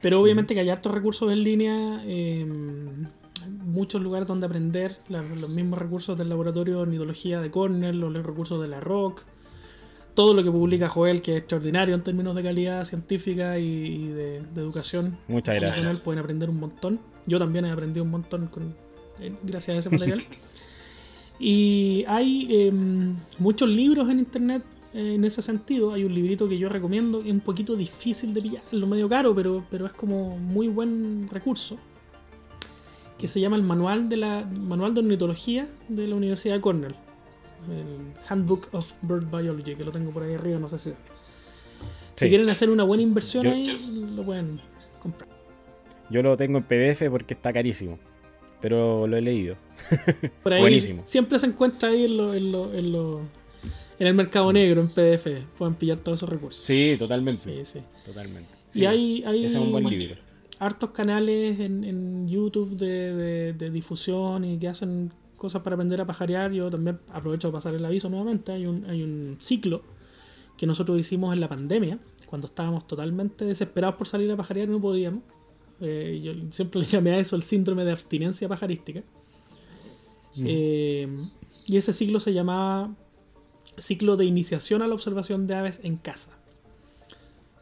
Pero 0.00 0.18
obviamente 0.20 0.54
que 0.54 0.60
hay 0.60 0.70
hartos 0.70 0.92
recursos 0.92 1.30
en 1.30 1.42
línea. 1.42 2.02
eh, 2.06 2.46
muchos 3.64 4.00
lugares 4.00 4.26
donde 4.28 4.46
aprender, 4.46 4.96
los 5.08 5.48
mismos 5.50 5.78
recursos 5.78 6.16
del 6.16 6.28
laboratorio 6.30 6.76
de 6.76 6.80
ornitología 6.82 7.40
de 7.42 7.50
Cornell, 7.50 7.98
los 7.98 8.24
recursos 8.24 8.62
de 8.62 8.68
la 8.68 8.80
ROC, 8.80 9.24
todo 10.14 10.34
lo 10.34 10.42
que 10.42 10.50
publica 10.50 10.88
Joel, 10.88 11.22
que 11.22 11.32
es 11.32 11.38
extraordinario 11.38 11.94
en 11.94 12.02
términos 12.02 12.34
de 12.34 12.42
calidad 12.42 12.84
científica 12.84 13.58
y, 13.58 14.08
de, 14.08 14.36
educación. 14.56 15.18
Muchas 15.28 15.56
gracias. 15.56 16.00
Pueden 16.00 16.20
aprender 16.20 16.50
un 16.50 16.60
montón. 16.60 17.00
Yo 17.26 17.38
también 17.38 17.64
he 17.64 17.70
aprendido 17.70 18.04
un 18.04 18.10
montón 18.10 18.48
con, 18.48 18.74
eh, 19.20 19.34
gracias 19.42 19.76
a 19.76 19.78
ese 19.80 19.90
material. 19.90 20.24
y 21.38 22.04
hay 22.06 22.46
em, 22.50 23.16
muchos 23.38 23.68
libros 23.68 24.08
en 24.10 24.18
internet 24.18 24.64
eh, 24.92 25.14
en 25.14 25.24
ese 25.24 25.40
sentido. 25.40 25.92
Hay 25.92 26.04
un 26.04 26.14
librito 26.14 26.48
que 26.48 26.58
yo 26.58 26.68
recomiendo, 26.68 27.22
es 27.22 27.30
un 27.30 27.40
poquito 27.40 27.74
difícil 27.74 28.34
de 28.34 28.42
pillar, 28.42 28.62
lo 28.70 28.86
medio 28.86 29.08
caro, 29.08 29.34
pero, 29.34 29.64
pero 29.70 29.86
es 29.86 29.92
como 29.92 30.36
muy 30.36 30.68
buen 30.68 31.28
recurso. 31.30 31.78
Que 33.18 33.28
se 33.28 33.40
llama 33.40 33.56
el 33.56 33.62
Manual 33.62 34.08
de 34.08 34.16
la 34.16 34.44
Manual 34.44 34.94
de 34.94 35.00
Ornitología 35.00 35.68
de 35.88 36.08
la 36.08 36.16
Universidad 36.16 36.56
de 36.56 36.60
Cornell 36.60 36.94
el 37.70 38.12
Handbook 38.28 38.68
of 38.72 38.90
Bird 39.02 39.30
Biology, 39.30 39.74
que 39.74 39.84
lo 39.84 39.92
tengo 39.92 40.10
por 40.12 40.22
ahí 40.22 40.34
arriba, 40.34 40.58
no 40.58 40.68
sé 40.68 40.78
si. 40.78 40.92
Si 42.16 42.28
quieren 42.28 42.48
hacer 42.50 42.70
una 42.70 42.84
buena 42.84 43.02
inversión 43.02 43.46
ahí, 43.46 44.06
lo 44.16 44.22
pueden 44.22 44.60
comprar. 45.00 45.28
Yo 46.10 46.22
lo 46.22 46.36
tengo 46.36 46.58
en 46.58 46.64
PDF 46.64 47.08
porque 47.10 47.34
está 47.34 47.52
carísimo, 47.52 47.98
pero 48.60 49.06
lo 49.06 49.16
he 49.16 49.22
leído. 49.22 49.56
Buenísimo. 50.44 51.02
Siempre 51.06 51.38
se 51.38 51.46
encuentra 51.46 51.88
ahí 51.88 52.04
en, 52.04 52.16
lo, 52.16 52.34
en, 52.34 52.52
lo, 52.52 52.74
en, 52.74 52.92
lo, 52.92 53.20
en 53.98 54.06
el 54.06 54.14
mercado 54.14 54.52
negro, 54.52 54.82
en 54.82 54.88
PDF. 54.88 55.26
Pueden 55.56 55.74
pillar 55.74 55.98
todos 55.98 56.18
esos 56.18 56.28
recursos. 56.28 56.62
Sí, 56.62 56.96
totalmente. 56.98 57.42
Sí, 57.42 57.60
sí. 57.64 57.80
Totalmente. 58.04 58.50
y 58.74 58.84
hay, 58.84 59.24
hay 59.24 59.44
es 59.44 59.54
un 59.54 59.72
buen 59.72 59.88
libro. 59.88 60.16
hartos 60.58 60.90
canales 60.90 61.58
en, 61.60 61.82
en 61.82 62.28
YouTube 62.28 62.76
de, 62.76 63.14
de, 63.14 63.52
de, 63.54 63.70
difusión 63.70 64.44
y 64.44 64.58
que 64.58 64.68
hacen 64.68 65.12
cosas 65.42 65.62
para 65.62 65.74
aprender 65.74 66.00
a 66.00 66.06
pajarear, 66.06 66.52
yo 66.52 66.70
también 66.70 67.00
aprovecho 67.12 67.48
de 67.48 67.52
pasar 67.52 67.74
el 67.74 67.84
aviso 67.84 68.08
nuevamente. 68.08 68.52
Hay 68.52 68.64
un, 68.64 68.84
hay 68.88 69.02
un 69.02 69.38
ciclo 69.40 69.82
que 70.56 70.66
nosotros 70.66 71.00
hicimos 71.00 71.34
en 71.34 71.40
la 71.40 71.48
pandemia, 71.48 71.98
cuando 72.26 72.46
estábamos 72.46 72.86
totalmente 72.86 73.44
desesperados 73.44 73.96
por 73.96 74.06
salir 74.06 74.30
a 74.30 74.36
pajarear 74.36 74.68
y 74.68 74.70
no 74.70 74.80
podíamos. 74.80 75.24
Eh, 75.80 76.20
yo 76.22 76.32
siempre 76.52 76.80
le 76.82 76.86
llamé 76.86 77.10
a 77.10 77.18
eso 77.18 77.34
el 77.34 77.42
síndrome 77.42 77.84
de 77.84 77.90
abstinencia 77.90 78.48
pajarística. 78.48 79.02
Eh, 80.38 81.08
y 81.66 81.76
ese 81.76 81.92
ciclo 81.92 82.20
se 82.20 82.32
llamaba 82.32 82.94
Ciclo 83.76 84.16
de 84.16 84.24
Iniciación 84.24 84.80
a 84.80 84.86
la 84.86 84.94
Observación 84.94 85.48
de 85.48 85.56
Aves 85.56 85.80
en 85.82 85.96
Casa. 85.96 86.30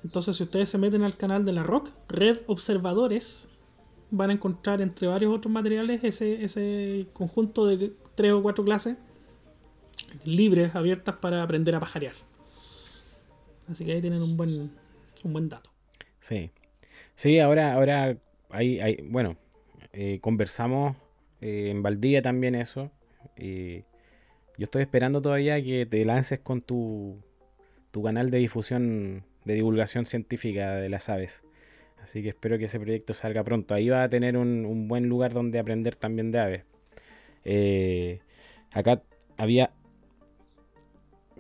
Entonces, 0.05 0.36
si 0.36 0.43
ustedes 0.43 0.69
se 0.69 0.77
meten 0.77 1.02
al 1.02 1.16
canal 1.16 1.47
de 1.47 1.52
la 1.52 1.62
ROC, 1.62 1.90
Red 2.09 2.40
Observadores, 2.47 3.48
van 4.10 4.30
a 4.30 4.32
encontrar 4.32 4.80
entre 4.80 5.06
varios 5.06 5.34
otros 5.34 5.52
materiales 5.52 6.02
ese, 6.02 6.44
ese 6.44 7.06
conjunto 7.12 7.66
de 7.66 7.92
tres 8.14 8.32
o 8.32 8.42
cuatro 8.42 8.64
clases 8.64 8.96
libres, 10.24 10.74
abiertas 10.74 11.16
para 11.16 11.42
aprender 11.42 11.74
a 11.74 11.80
pajarear. 11.80 12.14
Así 13.70 13.84
que 13.84 13.92
ahí 13.92 14.00
tienen 14.00 14.22
un 14.22 14.36
buen, 14.36 14.72
un 15.24 15.32
buen 15.32 15.48
dato. 15.48 15.70
Sí. 16.18 16.50
Sí, 17.14 17.38
ahora, 17.38 17.74
ahora 17.74 18.16
hay, 18.48 18.80
hay 18.80 18.96
bueno, 19.04 19.36
eh, 19.92 20.18
conversamos 20.20 20.96
eh, 21.40 21.68
en 21.70 21.82
Valdivia 21.82 22.22
también 22.22 22.54
eso. 22.54 22.90
y 23.36 23.84
yo 24.58 24.64
estoy 24.64 24.82
esperando 24.82 25.22
todavía 25.22 25.62
que 25.62 25.86
te 25.86 26.04
lances 26.04 26.38
con 26.40 26.60
tu, 26.60 27.16
tu 27.90 28.02
canal 28.02 28.30
de 28.30 28.38
difusión, 28.38 29.24
de 29.44 29.54
divulgación 29.54 30.04
científica 30.04 30.74
de 30.74 30.88
las 30.88 31.08
aves. 31.08 31.44
Así 32.02 32.22
que 32.22 32.31
espero 32.31 32.59
que 32.59 32.64
ese 32.64 32.81
proyecto 32.81 33.14
salga 33.14 33.44
pronto. 33.44 33.74
Ahí 33.74 33.89
va 33.89 34.02
a 34.02 34.09
tener 34.09 34.36
un, 34.36 34.89
buen 34.89 35.09
lugar 35.09 35.32
donde 35.32 35.59
aprender 35.59 35.97
también 35.97 36.31
de 36.31 36.39
aves. 36.39 36.64
Eh, 37.44 38.20
acá 38.72 39.02
había... 39.36 39.70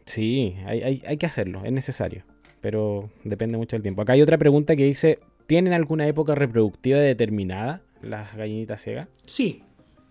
Sí, 0.04 0.56
hay, 0.66 1.02
hay, 1.06 1.16
que 1.16 1.26
hacerlo, 1.26 1.62
es 1.64 1.72
necesario. 1.72 2.24
Pero 2.60 3.10
depende 3.24 3.56
mucho 3.56 3.76
del 3.76 3.82
tiempo. 3.82 4.02
Acá 4.02 4.14
hay 4.14 4.22
otra 4.22 4.38
pregunta 4.38 4.76
que 4.76 4.84
dice, 4.84 5.18
¿tienen 5.46 5.72
alguna 5.72 6.06
época 6.06 6.34
reproductiva 6.34 6.98
determinada 6.98 7.82
las 8.02 8.34
gallinitas 8.34 8.82
ciegas? 8.82 9.08
Sí, 9.24 9.62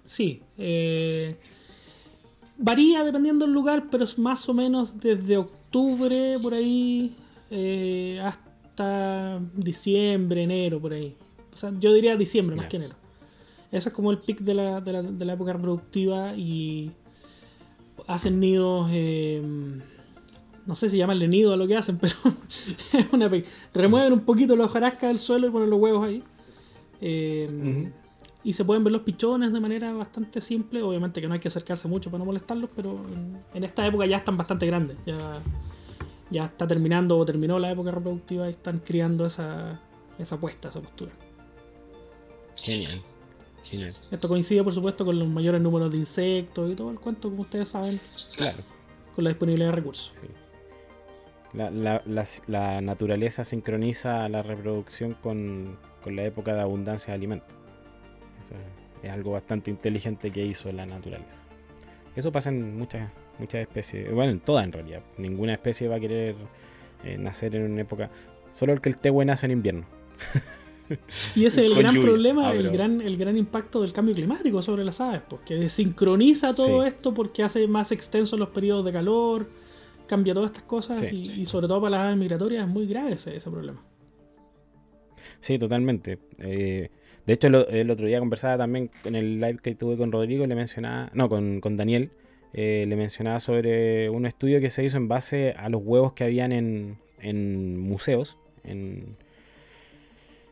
sí. 0.06 0.42
Eh, 0.58 1.36
varía 2.58 3.04
dependiendo 3.04 3.46
del 3.46 3.54
lugar, 3.54 3.86
pero 3.90 4.04
es 4.04 4.18
más 4.18 4.48
o 4.48 4.54
menos 4.54 5.00
desde 5.00 5.38
octubre 5.38 6.38
por 6.42 6.54
ahí 6.54 7.16
eh, 7.52 8.20
hasta 8.24 8.49
diciembre, 9.54 10.44
enero, 10.44 10.80
por 10.80 10.94
ahí. 10.94 11.16
O 11.54 11.58
sea, 11.58 11.72
yo 11.80 11.94
diría 11.94 12.16
diciembre 12.16 12.56
más 12.56 12.68
que 12.68 12.78
enero. 12.78 12.96
Eso 13.72 13.90
es 13.90 13.96
como 13.96 14.12
el 14.12 14.18
pic 14.18 14.40
de 14.40 14.54
la, 14.54 14.82
de 14.82 14.94
la, 14.94 15.04
de 15.04 15.26
la 15.26 15.34
época 15.34 15.54
reproductiva 15.54 16.36
y 16.36 16.92
hacen 18.08 18.40
nidos. 18.40 18.90
Eh, 18.92 19.42
no 20.66 20.76
sé 20.76 20.90
si 20.90 20.98
llamarle 20.98 21.28
nido 21.28 21.54
a 21.54 21.58
lo 21.58 21.68
que 21.68 21.76
hacen, 21.76 21.98
pero 22.02 22.16
es 22.94 23.06
una 23.12 23.30
Remueven 23.74 24.14
un 24.14 24.22
poquito 24.22 24.56
la 24.56 24.66
hojarasca 24.66 25.08
del 25.08 25.20
suelo 25.20 25.48
y 25.48 25.52
ponen 25.52 25.70
los 25.70 25.80
huevos 25.80 26.08
ahí. 26.08 26.24
Eh, 27.02 27.92
y 28.44 28.54
se 28.54 28.66
pueden 28.66 28.84
ver 28.84 28.94
los 28.94 29.02
pichones 29.02 29.52
de 29.52 29.60
manera 29.60 29.94
bastante 29.94 30.42
simple. 30.42 30.82
Obviamente 30.82 31.22
que 31.22 31.28
no 31.28 31.34
hay 31.34 31.40
que 31.40 31.50
acercarse 31.50 31.88
mucho 31.88 32.10
para 32.10 32.20
no 32.20 32.26
molestarlos, 32.26 32.70
pero 32.76 33.00
en 33.54 33.64
esta 33.64 33.86
época 33.86 34.06
ya 34.06 34.18
están 34.18 34.38
bastante 34.38 34.66
grandes. 34.66 34.98
Ya 35.06 35.42
ya 36.30 36.46
está 36.46 36.68
terminando 36.68 37.18
o 37.18 37.26
terminó 37.26 37.60
la 37.60 37.72
época 37.72 37.92
reproductiva 37.92 38.48
y 38.48 38.52
están 38.52 38.80
criando 38.80 39.26
esa, 39.26 39.80
esa 40.18 40.38
puesta, 40.38 40.70
esa 40.70 40.82
postura. 40.82 41.12
Genial. 42.56 43.02
Genial. 43.64 43.94
Esto 44.12 44.28
coincide, 44.28 44.64
por 44.64 44.74
supuesto, 44.74 45.06
con 45.06 45.18
los 45.18 45.28
mayores 45.28 45.62
números 45.62 45.92
de 45.92 45.98
insectos 45.98 46.72
y 46.72 46.76
todo 46.76 46.92
el 46.92 47.00
cuento, 47.00 47.30
como 47.30 47.44
ustedes 47.44 47.70
saben. 47.70 48.00
Claro. 48.36 48.64
Con 49.16 49.24
la 49.24 49.32
disponibilidad 49.32 49.70
de 49.70 49.76
recursos. 49.76 50.14
Sí. 50.22 50.28
La, 51.54 51.72
la, 51.72 52.04
la, 52.46 52.80
naturaleza 52.82 53.44
sincroniza 53.44 54.30
la 54.30 54.44
reproducción 54.44 55.16
con, 55.16 55.80
con, 56.04 56.16
la 56.16 56.24
época 56.24 56.54
de 56.54 56.62
abundancia 56.62 57.12
de 57.12 57.16
alimentos. 57.16 57.56
Eso 58.46 58.54
es 59.02 59.10
algo 59.10 59.32
bastante 59.32 59.72
inteligente 59.72 60.30
que 60.30 60.46
hizo 60.46 60.72
la 60.72 60.86
naturaleza. 60.86 61.44
Eso 62.16 62.32
pasa 62.32 62.50
en 62.50 62.78
muchas 62.78 63.10
muchas 63.40 63.62
especies, 63.62 64.12
bueno, 64.14 64.32
en 64.32 64.40
todas 64.40 64.66
en 64.66 64.72
realidad. 64.72 65.02
Ninguna 65.18 65.54
especie 65.54 65.88
va 65.88 65.96
a 65.96 66.00
querer 66.00 66.36
eh, 67.04 67.18
nacer 67.18 67.56
en 67.56 67.72
una 67.72 67.82
época. 67.82 68.10
Solo 68.52 68.74
el 68.74 68.82
que 68.82 68.90
el 68.90 68.98
tehue 68.98 69.26
nace 69.26 69.46
en 69.46 69.52
invierno. 69.54 69.86
Y 71.36 71.46
ese 71.46 71.64
es 71.64 71.72
el 71.72 71.78
gran 71.78 72.02
problema, 72.02 72.50
ah, 72.50 72.56
el, 72.56 72.72
gran, 72.72 73.02
el 73.02 73.18
gran 73.18 73.38
impacto 73.38 73.82
del 73.82 73.94
cambio 73.94 74.16
climático 74.16 74.62
sobre 74.62 74.84
las 74.84 75.00
aves, 75.00 75.22
porque 75.30 75.56
pues, 75.56 75.74
sincroniza 75.74 76.54
todo 76.54 76.84
esto 76.84 77.14
porque 77.14 77.44
hace 77.44 77.68
más 77.68 77.92
extensos 77.92 78.40
los 78.40 78.50
periodos 78.50 78.86
de 78.86 78.92
calor, 78.92 79.48
cambia 80.08 80.34
todas 80.34 80.52
estas 80.52 80.64
cosas 80.64 81.02
y, 81.12 81.46
sobre 81.46 81.68
todo 81.68 81.82
para 81.82 81.92
las 81.92 82.00
aves 82.08 82.18
migratorias 82.18 82.68
es 82.68 82.74
muy 82.74 82.88
grave 82.88 83.14
ese, 83.14 83.40
problema. 83.52 83.84
Sí, 85.40 85.60
totalmente. 85.60 86.18
Eh, 86.40 86.90
de 87.26 87.34
hecho, 87.34 87.48
el, 87.48 87.92
otro 87.92 88.08
día 88.08 88.20
conversaba 88.20 88.58
también 88.58 88.90
en 89.04 89.16
el 89.16 89.40
live 89.40 89.60
que 89.62 89.76
tuve 89.76 89.96
con 89.96 90.12
Rodrigo, 90.12 90.48
le 90.48 90.56
mencionaba, 90.56 91.12
no, 91.14 91.30
con, 91.30 91.62
con 91.62 91.78
Daniel, 91.78 92.10
eh, 92.54 92.86
le 92.88 92.96
mencionaba 92.96 93.40
sobre 93.40 94.10
un 94.10 94.26
estudio 94.26 94.60
que 94.60 94.70
se 94.70 94.84
hizo 94.84 94.98
en 94.98 95.08
base 95.08 95.54
a 95.58 95.70
los 95.70 95.82
huevos 95.84 96.14
que 96.14 96.24
habían 96.24 96.52
en, 96.52 97.78
museos. 97.80 98.38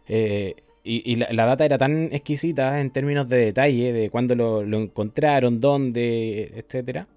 Eh, 0.07 0.55
y, 0.83 1.15
la, 1.15 1.45
data 1.45 1.65
era 1.65 1.77
tan 1.77 2.09
exquisita 2.13 2.79
en 2.79 2.91
términos 2.91 3.27
de 3.27 3.37
detalle, 3.37 3.91
de 3.91 4.09
cuándo 4.09 4.35
lo, 4.35 4.61
encontraron, 4.77 5.59
dónde, 5.59 6.53
etcétera, 6.55 7.07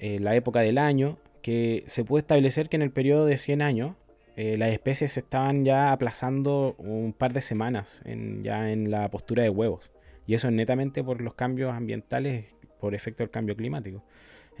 eh, 0.00 0.18
la 0.18 0.34
época 0.34 0.60
del 0.60 0.78
año, 0.78 1.18
que 1.42 1.84
se 1.86 2.04
puede 2.04 2.22
establecer 2.22 2.68
que 2.68 2.76
en 2.76 2.82
el 2.82 2.90
periodo 2.90 3.26
de 3.26 3.36
100 3.36 3.62
años 3.62 3.94
las 4.36 4.72
especies 4.72 5.12
se 5.12 5.20
estaban 5.20 5.66
ya 5.66 5.92
aplazando 5.92 6.74
un 6.78 7.12
par 7.12 7.34
de 7.34 7.42
semanas 7.42 8.02
ya 8.42 8.72
en 8.72 8.90
la 8.90 9.10
postura 9.10 9.42
de 9.42 9.50
huevos. 9.50 9.90
Y 10.26 10.32
eso 10.32 10.48
es 10.48 10.54
netamente 10.54 11.04
por 11.04 11.20
los 11.20 11.34
cambios 11.34 11.74
ambientales 11.74 12.46
por 12.80 12.94
efecto 12.94 13.22
del 13.22 13.30
cambio 13.30 13.54
climático. 13.54 14.02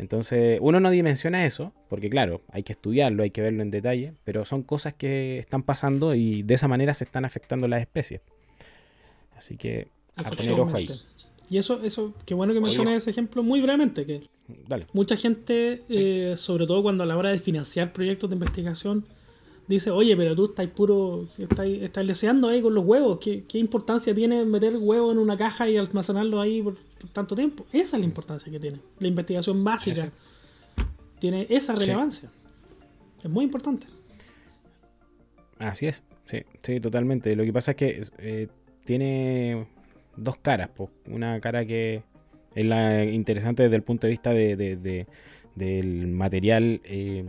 Entonces, 0.00 0.58
uno 0.62 0.80
no 0.80 0.88
dimensiona 0.88 1.44
eso, 1.44 1.74
porque 1.90 2.08
claro, 2.08 2.40
hay 2.50 2.62
que 2.62 2.72
estudiarlo, 2.72 3.22
hay 3.22 3.30
que 3.30 3.42
verlo 3.42 3.60
en 3.60 3.70
detalle, 3.70 4.14
pero 4.24 4.46
son 4.46 4.62
cosas 4.62 4.94
que 4.94 5.38
están 5.38 5.62
pasando 5.62 6.14
y 6.14 6.42
de 6.42 6.54
esa 6.54 6.68
manera 6.68 6.94
se 6.94 7.04
están 7.04 7.26
afectando 7.26 7.68
las 7.68 7.82
especies. 7.82 8.22
Así 9.36 9.58
que 9.58 9.88
a 10.16 10.22
poner 10.22 10.58
ojo 10.58 10.74
ahí. 10.74 10.88
Y 11.50 11.58
eso, 11.58 11.82
eso, 11.82 12.14
qué 12.24 12.32
bueno 12.32 12.54
que 12.54 12.62
menciones 12.62 13.02
ese 13.02 13.10
ejemplo 13.10 13.42
muy 13.42 13.60
brevemente, 13.60 14.06
que 14.06 14.22
mucha 14.94 15.16
gente, 15.16 15.82
eh, 15.90 16.34
sobre 16.38 16.66
todo 16.66 16.82
cuando 16.82 17.04
a 17.04 17.06
la 17.06 17.18
hora 17.18 17.28
de 17.28 17.38
financiar 17.38 17.92
proyectos 17.92 18.30
de 18.30 18.36
investigación, 18.36 19.04
dice, 19.74 19.90
oye, 19.90 20.16
pero 20.16 20.34
tú 20.36 20.46
estás 20.46 20.66
puro, 20.68 21.26
estás, 21.38 21.66
estás 21.66 22.04
leseando 22.04 22.48
ahí 22.48 22.62
con 22.62 22.74
los 22.74 22.84
huevos, 22.84 23.18
¿Qué, 23.20 23.42
¿qué, 23.46 23.58
importancia 23.58 24.14
tiene 24.14 24.44
meter 24.44 24.76
huevo 24.78 25.12
en 25.12 25.18
una 25.18 25.36
caja 25.36 25.68
y 25.68 25.76
almacenarlo 25.76 26.40
ahí 26.40 26.62
por, 26.62 26.76
tanto 27.12 27.34
tiempo? 27.34 27.66
Esa 27.72 27.96
es 27.96 28.00
la 28.00 28.06
importancia 28.06 28.50
que 28.50 28.60
tiene. 28.60 28.80
La 28.98 29.08
investigación 29.08 29.62
básica 29.64 30.12
tiene 31.18 31.46
esa 31.48 31.74
relevancia. 31.74 32.30
Es 33.22 33.30
muy 33.30 33.44
importante. 33.44 33.86
Así 35.58 35.86
es, 35.86 36.02
sí, 36.24 36.38
sí, 36.62 36.80
totalmente. 36.80 37.36
Lo 37.36 37.44
que 37.44 37.52
pasa 37.52 37.72
es 37.72 37.76
que 37.76 38.02
eh, 38.18 38.48
tiene, 38.84 39.66
dos 40.16 40.36
caras. 40.38 40.70
Una 41.06 41.40
cara 41.40 41.64
que 41.64 42.02
es 42.54 42.64
la 42.64 43.04
interesante 43.04 43.62
desde 43.64 43.76
el 43.76 43.82
punto 43.82 44.06
de 44.06 44.10
vista 44.10 44.32
de, 44.32 45.06
del 45.54 46.06
material, 46.08 46.80
eh, 46.84 47.24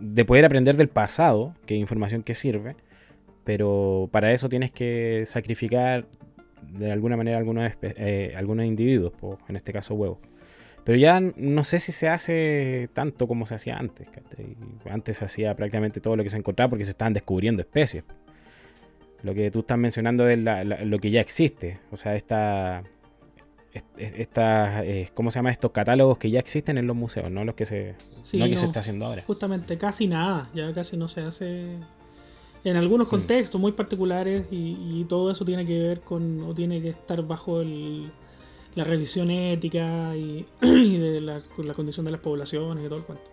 de 0.00 0.24
poder 0.24 0.44
aprender 0.44 0.76
del 0.76 0.88
pasado, 0.88 1.54
que 1.66 1.74
es 1.74 1.80
información 1.80 2.22
que 2.22 2.34
sirve, 2.34 2.76
pero 3.44 4.08
para 4.10 4.32
eso 4.32 4.48
tienes 4.48 4.70
que 4.70 5.22
sacrificar 5.26 6.06
de 6.62 6.92
alguna 6.92 7.16
manera 7.16 7.38
algunos, 7.38 7.70
eh, 7.82 8.34
individuos, 8.64 9.12
en 9.48 9.56
este 9.56 9.72
caso 9.72 9.94
huevos. 9.94 10.18
Pero 10.84 10.98
ya 10.98 11.20
no 11.20 11.64
sé 11.64 11.78
si 11.78 11.92
se 11.92 12.08
hace 12.08 12.88
tanto 12.92 13.28
como 13.28 13.46
se 13.46 13.54
hacía 13.54 13.76
antes. 13.76 14.08
Antes 14.88 15.18
se 15.18 15.24
hacía 15.24 15.54
prácticamente 15.54 16.00
todo 16.00 16.16
lo 16.16 16.22
que 16.22 16.30
se 16.30 16.38
encontraba 16.38 16.70
porque 16.70 16.84
se 16.84 16.92
estaban 16.92 17.12
descubriendo 17.12 17.60
especies. 17.60 18.04
Lo 19.22 19.34
que 19.34 19.50
tú 19.50 19.60
estás 19.60 19.76
mencionando 19.76 20.28
es 20.28 20.38
lo 20.38 20.98
que 20.98 21.10
ya 21.10 21.20
existe. 21.20 21.78
O 21.90 21.96
sea, 21.96 22.16
esta, 22.16 22.82
esta, 23.96 24.84
eh, 24.84 25.10
¿cómo 25.14 25.30
se 25.30 25.38
llama? 25.38 25.50
Estos 25.50 25.70
catálogos 25.70 26.18
que 26.18 26.30
ya 26.30 26.40
existen 26.40 26.78
en 26.78 26.86
los 26.86 26.96
museos, 26.96 27.30
no 27.30 27.44
los 27.44 27.54
que 27.54 27.64
se, 27.64 27.94
no 28.32 28.46
que 28.46 28.56
se 28.56 28.66
está 28.66 28.80
haciendo 28.80 29.06
ahora. 29.06 29.22
Justamente, 29.26 29.78
casi 29.78 30.06
nada. 30.06 30.50
Ya 30.54 30.72
casi 30.72 30.96
no 30.96 31.08
se 31.08 31.22
hace 31.22 31.76
en 32.64 32.76
algunos 32.76 33.06
hmm. 33.06 33.10
contextos 33.10 33.60
muy 33.60 33.72
particulares 33.72 34.46
y, 34.50 35.04
todo 35.08 35.30
eso 35.30 35.44
tiene 35.44 35.64
que 35.64 35.78
ver 35.78 36.00
con, 36.00 36.42
o 36.42 36.54
tiene 36.54 36.82
que 36.82 36.90
estar 36.90 37.22
bajo 37.22 37.62
la 37.62 38.84
revisión 38.84 39.30
ética 39.30 40.16
y, 40.16 40.46
de 40.60 41.20
la, 41.20 41.40
condición 41.74 42.04
de 42.06 42.12
las 42.12 42.20
poblaciones 42.20 42.84
y 42.84 42.88
todo 42.88 42.98
el 42.98 43.04
cuento. 43.04 43.24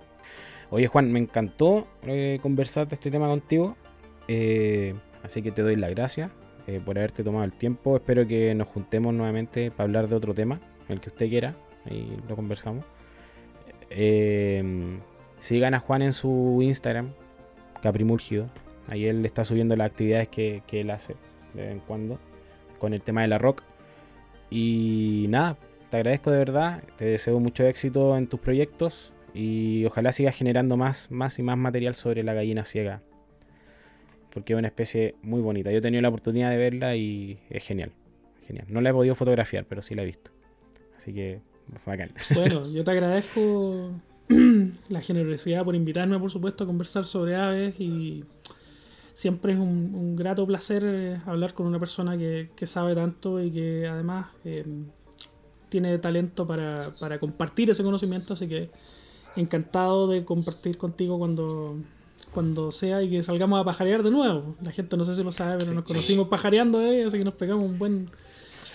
Oye 0.69 0.87
Juan, 0.87 1.11
me 1.11 1.19
encantó 1.19 1.87
eh, 2.03 2.39
conversar 2.41 2.87
de 2.87 2.95
este 2.95 3.09
tema 3.09 3.27
contigo. 3.27 3.75
Eh, 4.27 4.93
Así 5.27 5.41
que 5.41 5.51
te 5.51 5.61
doy 5.61 5.75
las 5.75 5.89
gracias 5.89 6.31
eh, 6.67 6.81
por 6.83 6.97
haberte 6.97 7.23
tomado 7.23 7.45
el 7.45 7.53
tiempo. 7.53 7.95
Espero 7.95 8.27
que 8.27 8.53
nos 8.53 8.67
juntemos 8.67 9.13
nuevamente 9.13 9.71
para 9.71 9.85
hablar 9.85 10.09
de 10.09 10.15
otro 10.17 10.33
tema, 10.33 10.59
el 10.89 10.99
que 10.99 11.09
usted 11.09 11.29
quiera. 11.29 11.55
Ahí 11.85 12.15
lo 12.27 12.35
conversamos. 12.35 12.83
Eh, 13.89 14.99
sigan 15.39 15.73
a 15.73 15.79
Juan 15.79 16.01
en 16.01 16.11
su 16.11 16.59
Instagram, 16.61 17.13
Caprimúlgido. 17.81 18.47
Ahí 18.89 19.05
él 19.05 19.25
está 19.25 19.45
subiendo 19.45 19.75
las 19.77 19.87
actividades 19.87 20.27
que, 20.27 20.61
él 20.71 20.91
hace 20.91 21.15
de 21.53 21.63
vez 21.63 21.71
en 21.71 21.79
cuando 21.79 22.19
con 22.79 22.93
el 22.93 23.01
tema 23.01 23.21
de 23.21 23.29
la 23.29 23.37
rock. 23.37 23.63
Y 24.49 25.25
nada, 25.29 25.57
te 25.89 25.97
agradezco 25.97 26.31
de 26.31 26.37
verdad. 26.39 26.83
Te 26.97 27.05
deseo 27.05 27.39
mucho 27.39 27.63
éxito 27.65 28.17
en 28.17 28.27
tus 28.27 28.41
proyectos 28.41 29.13
y 29.33 29.85
ojalá 29.85 30.11
sigas 30.11 30.35
generando 30.35 30.75
más, 30.75 31.11
más 31.11 31.39
y 31.39 31.43
más 31.43 31.57
material 31.57 31.95
sobre 31.95 32.23
la 32.23 32.33
gallina 32.33 32.65
ciega 32.65 33.01
porque 34.31 34.53
es 34.53 34.59
una 34.59 34.67
especie 34.67 35.15
muy 35.21 35.41
bonita. 35.41 35.71
Yo 35.71 35.77
he 35.77 35.81
tenido 35.81 36.01
la 36.01 36.09
oportunidad 36.09 36.51
de 36.51 36.57
verla 36.57 36.95
y 36.95 37.39
es 37.49 37.63
genial. 37.63 37.91
Genial. 38.45 38.65
No 38.69 38.81
la 38.81 38.89
he 38.89 38.93
podido 38.93 39.15
fotografiar, 39.15 39.65
pero 39.65 39.81
sí 39.81 39.95
la 39.95 40.03
he 40.03 40.05
visto. 40.05 40.31
Así 40.97 41.13
que, 41.13 41.41
bacán. 41.85 42.11
Bueno, 42.33 42.63
yo 42.73 42.83
te 42.83 42.91
agradezco 42.91 43.91
la 44.89 45.01
generosidad 45.01 45.63
por 45.63 45.75
invitarme, 45.75 46.19
por 46.19 46.31
supuesto, 46.31 46.63
a 46.63 46.67
conversar 46.67 47.05
sobre 47.05 47.35
aves 47.35 47.79
y 47.79 48.23
siempre 49.13 49.53
es 49.53 49.59
un, 49.59 50.15
grato 50.15 50.45
placer 50.45 50.83
eh, 50.85 51.21
hablar 51.25 51.53
con 51.53 51.65
una 51.65 51.79
persona 51.79 52.17
que, 52.17 52.49
sabe 52.65 52.93
tanto 52.93 53.41
y 53.41 53.51
que 53.51 53.87
además 53.87 54.27
eh, 54.45 54.65
tiene 55.69 55.97
talento 55.97 56.45
para, 56.45 56.93
para 56.99 57.19
compartir 57.19 57.69
ese 57.69 57.83
conocimiento, 57.83 58.33
así 58.33 58.47
que 58.47 58.69
encantado 59.35 60.07
de 60.07 60.23
compartir 60.23 60.77
contigo 60.77 61.17
cuando 61.17 61.77
cuando 62.33 62.71
sea 62.71 63.01
y 63.01 63.09
que 63.09 63.23
salgamos 63.23 63.59
a 63.59 63.63
pajarear 63.63 64.03
de 64.03 64.11
nuevo. 64.11 64.55
La 64.61 64.71
gente 64.71 64.95
no 64.97 65.03
sé 65.03 65.15
si 65.15 65.23
lo 65.23 65.31
sabe, 65.31 65.63
pero 65.63 65.75
nos 65.75 65.83
conocimos 65.83 66.27
pajareando, 66.27 66.81
¿eh? 66.81 67.05
así 67.05 67.17
que 67.17 67.25
nos 67.25 67.33
pegamos 67.33 67.65
un 67.65 67.79
buen, 67.79 68.09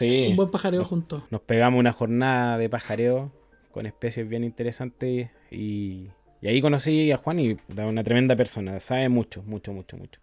un 0.01 0.37
buen 0.37 0.51
pajareo 0.51 0.85
juntos. 0.85 1.23
Nos 1.31 1.41
pegamos 1.43 1.79
una 1.79 1.93
jornada 1.93 2.59
de 2.59 2.69
pajareo 2.69 3.31
con 3.71 3.87
especies 3.87 4.29
bien 4.29 4.45
interesantes 4.45 5.31
y, 5.51 6.09
y 6.41 6.49
ahí 6.49 6.61
conocí 6.61 7.13
a 7.13 7.17
Juan 7.17 7.39
y 7.39 7.57
da 7.69 7.87
una 7.87 8.03
tremenda 8.03 8.37
persona, 8.37 8.79
sabe 8.81 9.09
mucho, 9.09 9.43
mucho, 9.45 9.73
mucho, 9.73 9.97
mucho. 9.97 10.21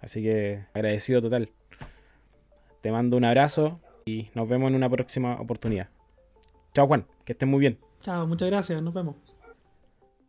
Así 0.00 0.22
que 0.22 0.64
agradecido 0.74 1.22
total. 1.22 1.48
Te 2.80 2.90
mando 2.90 3.16
un 3.16 3.24
abrazo 3.24 3.80
y 4.04 4.28
nos 4.34 4.48
vemos 4.48 4.68
en 4.68 4.74
una 4.74 4.90
próxima 4.90 5.40
oportunidad. 5.40 5.88
Chao 6.74 6.86
Juan, 6.86 7.06
que 7.24 7.32
estés 7.32 7.48
muy 7.48 7.60
bien. 7.60 7.78
Chao, 8.02 8.26
muchas 8.26 8.50
gracias, 8.50 8.82
nos 8.82 8.92
vemos. 8.92 9.16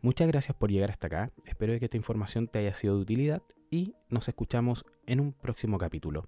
Muchas 0.04 0.28
gracias 0.28 0.54
por 0.58 0.70
llegar 0.70 0.92
hasta 0.92 1.08
acá, 1.08 1.32
espero 1.46 1.80
que 1.80 1.86
esta 1.86 1.96
información 1.96 2.50
te 2.50 2.60
haya 2.60 2.74
sido 2.74 2.98
de 2.98 3.02
utilidad 3.04 3.42
y 3.72 3.96
nos 4.10 4.28
escuchamos 4.28 4.86
en 5.08 5.22
un 5.22 5.32
próximo 5.32 5.78
capítulo. 5.78 6.28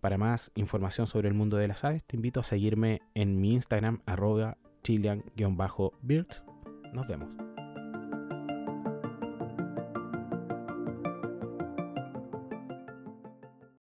Para 0.00 0.18
más 0.18 0.50
información 0.56 1.06
sobre 1.06 1.28
el 1.28 1.34
mundo 1.34 1.56
de 1.56 1.68
las 1.68 1.84
aves, 1.84 2.02
te 2.02 2.16
invito 2.16 2.40
a 2.40 2.42
seguirme 2.42 3.02
en 3.14 3.40
mi 3.40 3.54
Instagram 3.54 4.02
arroba 4.06 4.58
chilean-birds. 4.82 6.44
Nos 6.92 7.08
vemos. 7.08 7.55